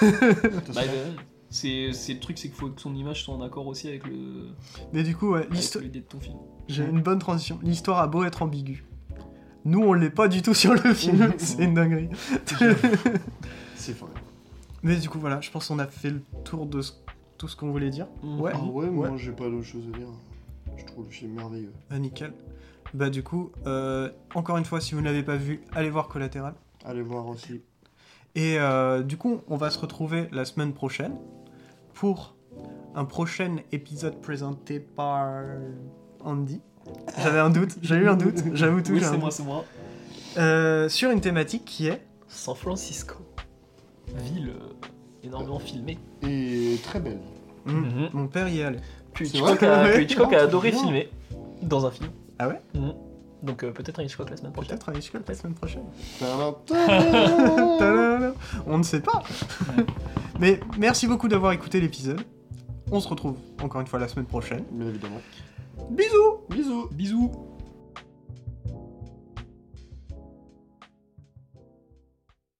Bah, 0.74 0.82
c'est 1.50 1.88
le 1.88 2.18
truc 2.20 2.36
c'est 2.38 2.48
qu'il 2.48 2.56
faut 2.56 2.68
que 2.68 2.80
son 2.80 2.94
image 2.94 3.24
soit 3.24 3.34
en 3.34 3.40
accord 3.40 3.66
aussi 3.66 3.88
avec 3.88 4.06
le 4.06 4.48
Mais 4.92 5.02
du 5.02 5.16
coup, 5.16 5.30
ouais, 5.32 5.48
l'idée 5.82 6.00
de 6.00 6.04
ton 6.04 6.20
film. 6.20 6.36
j'ai 6.68 6.84
une 6.84 7.00
bonne 7.00 7.18
transition. 7.18 7.58
L'histoire 7.62 7.98
a 8.00 8.06
beau 8.06 8.24
être 8.24 8.42
ambiguë. 8.42 8.84
Nous, 9.64 9.80
on 9.80 9.92
l'est 9.92 10.10
pas 10.10 10.28
du 10.28 10.40
tout 10.42 10.54
sur 10.54 10.72
le 10.74 10.94
film. 10.94 11.32
c'est 11.38 11.64
une 11.64 11.74
dinguerie. 11.74 12.08
C'est 13.74 13.96
vrai. 13.98 14.10
Mais 14.82 14.96
du 14.96 15.08
coup, 15.08 15.18
voilà, 15.18 15.40
je 15.40 15.50
pense 15.50 15.68
qu'on 15.68 15.78
a 15.78 15.86
fait 15.86 16.10
le 16.10 16.20
tour 16.44 16.66
de 16.66 16.80
ce- 16.82 16.92
tout 17.36 17.48
ce 17.48 17.56
qu'on 17.56 17.70
voulait 17.70 17.90
dire. 17.90 18.06
Ouais. 18.22 18.52
Ah 18.54 18.62
ouais, 18.64 18.86
Ouais. 18.86 19.08
moi 19.08 19.16
j'ai 19.16 19.32
pas 19.32 19.48
d'autre 19.48 19.64
chose 19.64 19.84
à 19.92 19.98
dire. 19.98 20.08
Je 20.76 20.84
trouve 20.84 21.04
le 21.06 21.10
film 21.10 21.32
merveilleux. 21.32 21.72
Ah, 21.90 21.98
nickel. 21.98 22.32
Bah, 22.94 23.10
du 23.10 23.22
coup, 23.22 23.50
euh, 23.66 24.10
encore 24.34 24.56
une 24.56 24.64
fois, 24.64 24.80
si 24.80 24.94
vous 24.94 25.00
ne 25.00 25.06
l'avez 25.06 25.22
pas 25.22 25.36
vu, 25.36 25.60
allez 25.74 25.90
voir 25.90 26.08
Collatéral. 26.08 26.54
Allez 26.84 27.02
voir 27.02 27.26
aussi. 27.26 27.60
Et 28.34 28.58
euh, 28.58 29.02
du 29.02 29.16
coup, 29.16 29.40
on 29.48 29.56
va 29.56 29.70
se 29.70 29.78
retrouver 29.78 30.28
la 30.32 30.44
semaine 30.44 30.72
prochaine 30.72 31.16
pour 31.94 32.34
un 32.94 33.04
prochain 33.04 33.56
épisode 33.72 34.20
présenté 34.20 34.78
par 34.80 35.42
Andy. 36.20 36.60
J'avais 37.22 37.38
un 37.40 37.50
doute, 37.50 37.76
j'ai 37.82 37.96
eu 37.96 38.08
un 38.08 38.16
doute, 38.16 38.36
j'avoue 38.54 38.80
tout. 38.80 38.92
Oui, 38.92 39.04
un 39.04 39.10
c'est 39.10 39.18
moi, 39.18 39.30
c'est 39.30 39.42
moi. 39.42 39.64
Euh, 40.36 40.88
sur 40.88 41.10
une 41.10 41.20
thématique 41.20 41.64
qui 41.64 41.86
est 41.88 42.00
San 42.28 42.54
Francisco. 42.54 43.14
Ville 44.32 44.50
euh, 44.50 44.86
énormément 45.26 45.58
filmée. 45.58 45.98
Et 46.22 46.76
très 46.82 47.00
belle. 47.00 47.18
Hmm, 47.66 47.72
Mhm. 47.80 48.08
Mon 48.12 48.26
père 48.28 48.48
y 48.48 48.60
est 48.60 48.64
allé. 48.64 48.78
Que 49.14 49.24
Hitchcock, 49.24 49.62
a, 49.62 49.90
que 49.92 50.00
Hitchcock 50.00 50.32
a 50.32 50.42
adoré 50.42 50.70
filmer 50.72 51.08
dans 51.62 51.84
un 51.86 51.90
film. 51.90 52.10
Ah 52.38 52.48
ouais? 52.48 52.60
Mhm. 52.74 52.94
Donc 53.42 53.62
euh, 53.64 53.70
peut-être 53.72 53.98
un 54.00 54.02
Hitchcock 54.04 54.30
la 54.30 54.36
semaine 54.36 54.52
prochaine. 54.52 54.70
Peut-être 54.78 54.88
à 54.90 54.94
Hitchcock 54.94 55.22
la 55.28 55.34
semaine 55.34 55.54
prochaine. 55.54 55.84
On 58.66 58.78
ne 58.78 58.82
sait 58.82 59.00
pas. 59.00 59.22
Mais 60.40 60.60
merci 60.78 61.06
beaucoup 61.06 61.28
d'avoir 61.28 61.52
écouté 61.52 61.80
l'épisode. 61.80 62.20
On 62.90 63.00
se 63.00 63.08
retrouve 63.08 63.36
encore 63.62 63.80
une 63.80 63.86
fois 63.86 63.98
la 63.98 64.08
semaine 64.08 64.26
prochaine. 64.26 64.64
Bien 64.72 64.88
évidemment. 64.88 65.20
Bisous 65.90 66.40
Bisous. 66.48 66.88
Bisous 66.92 67.30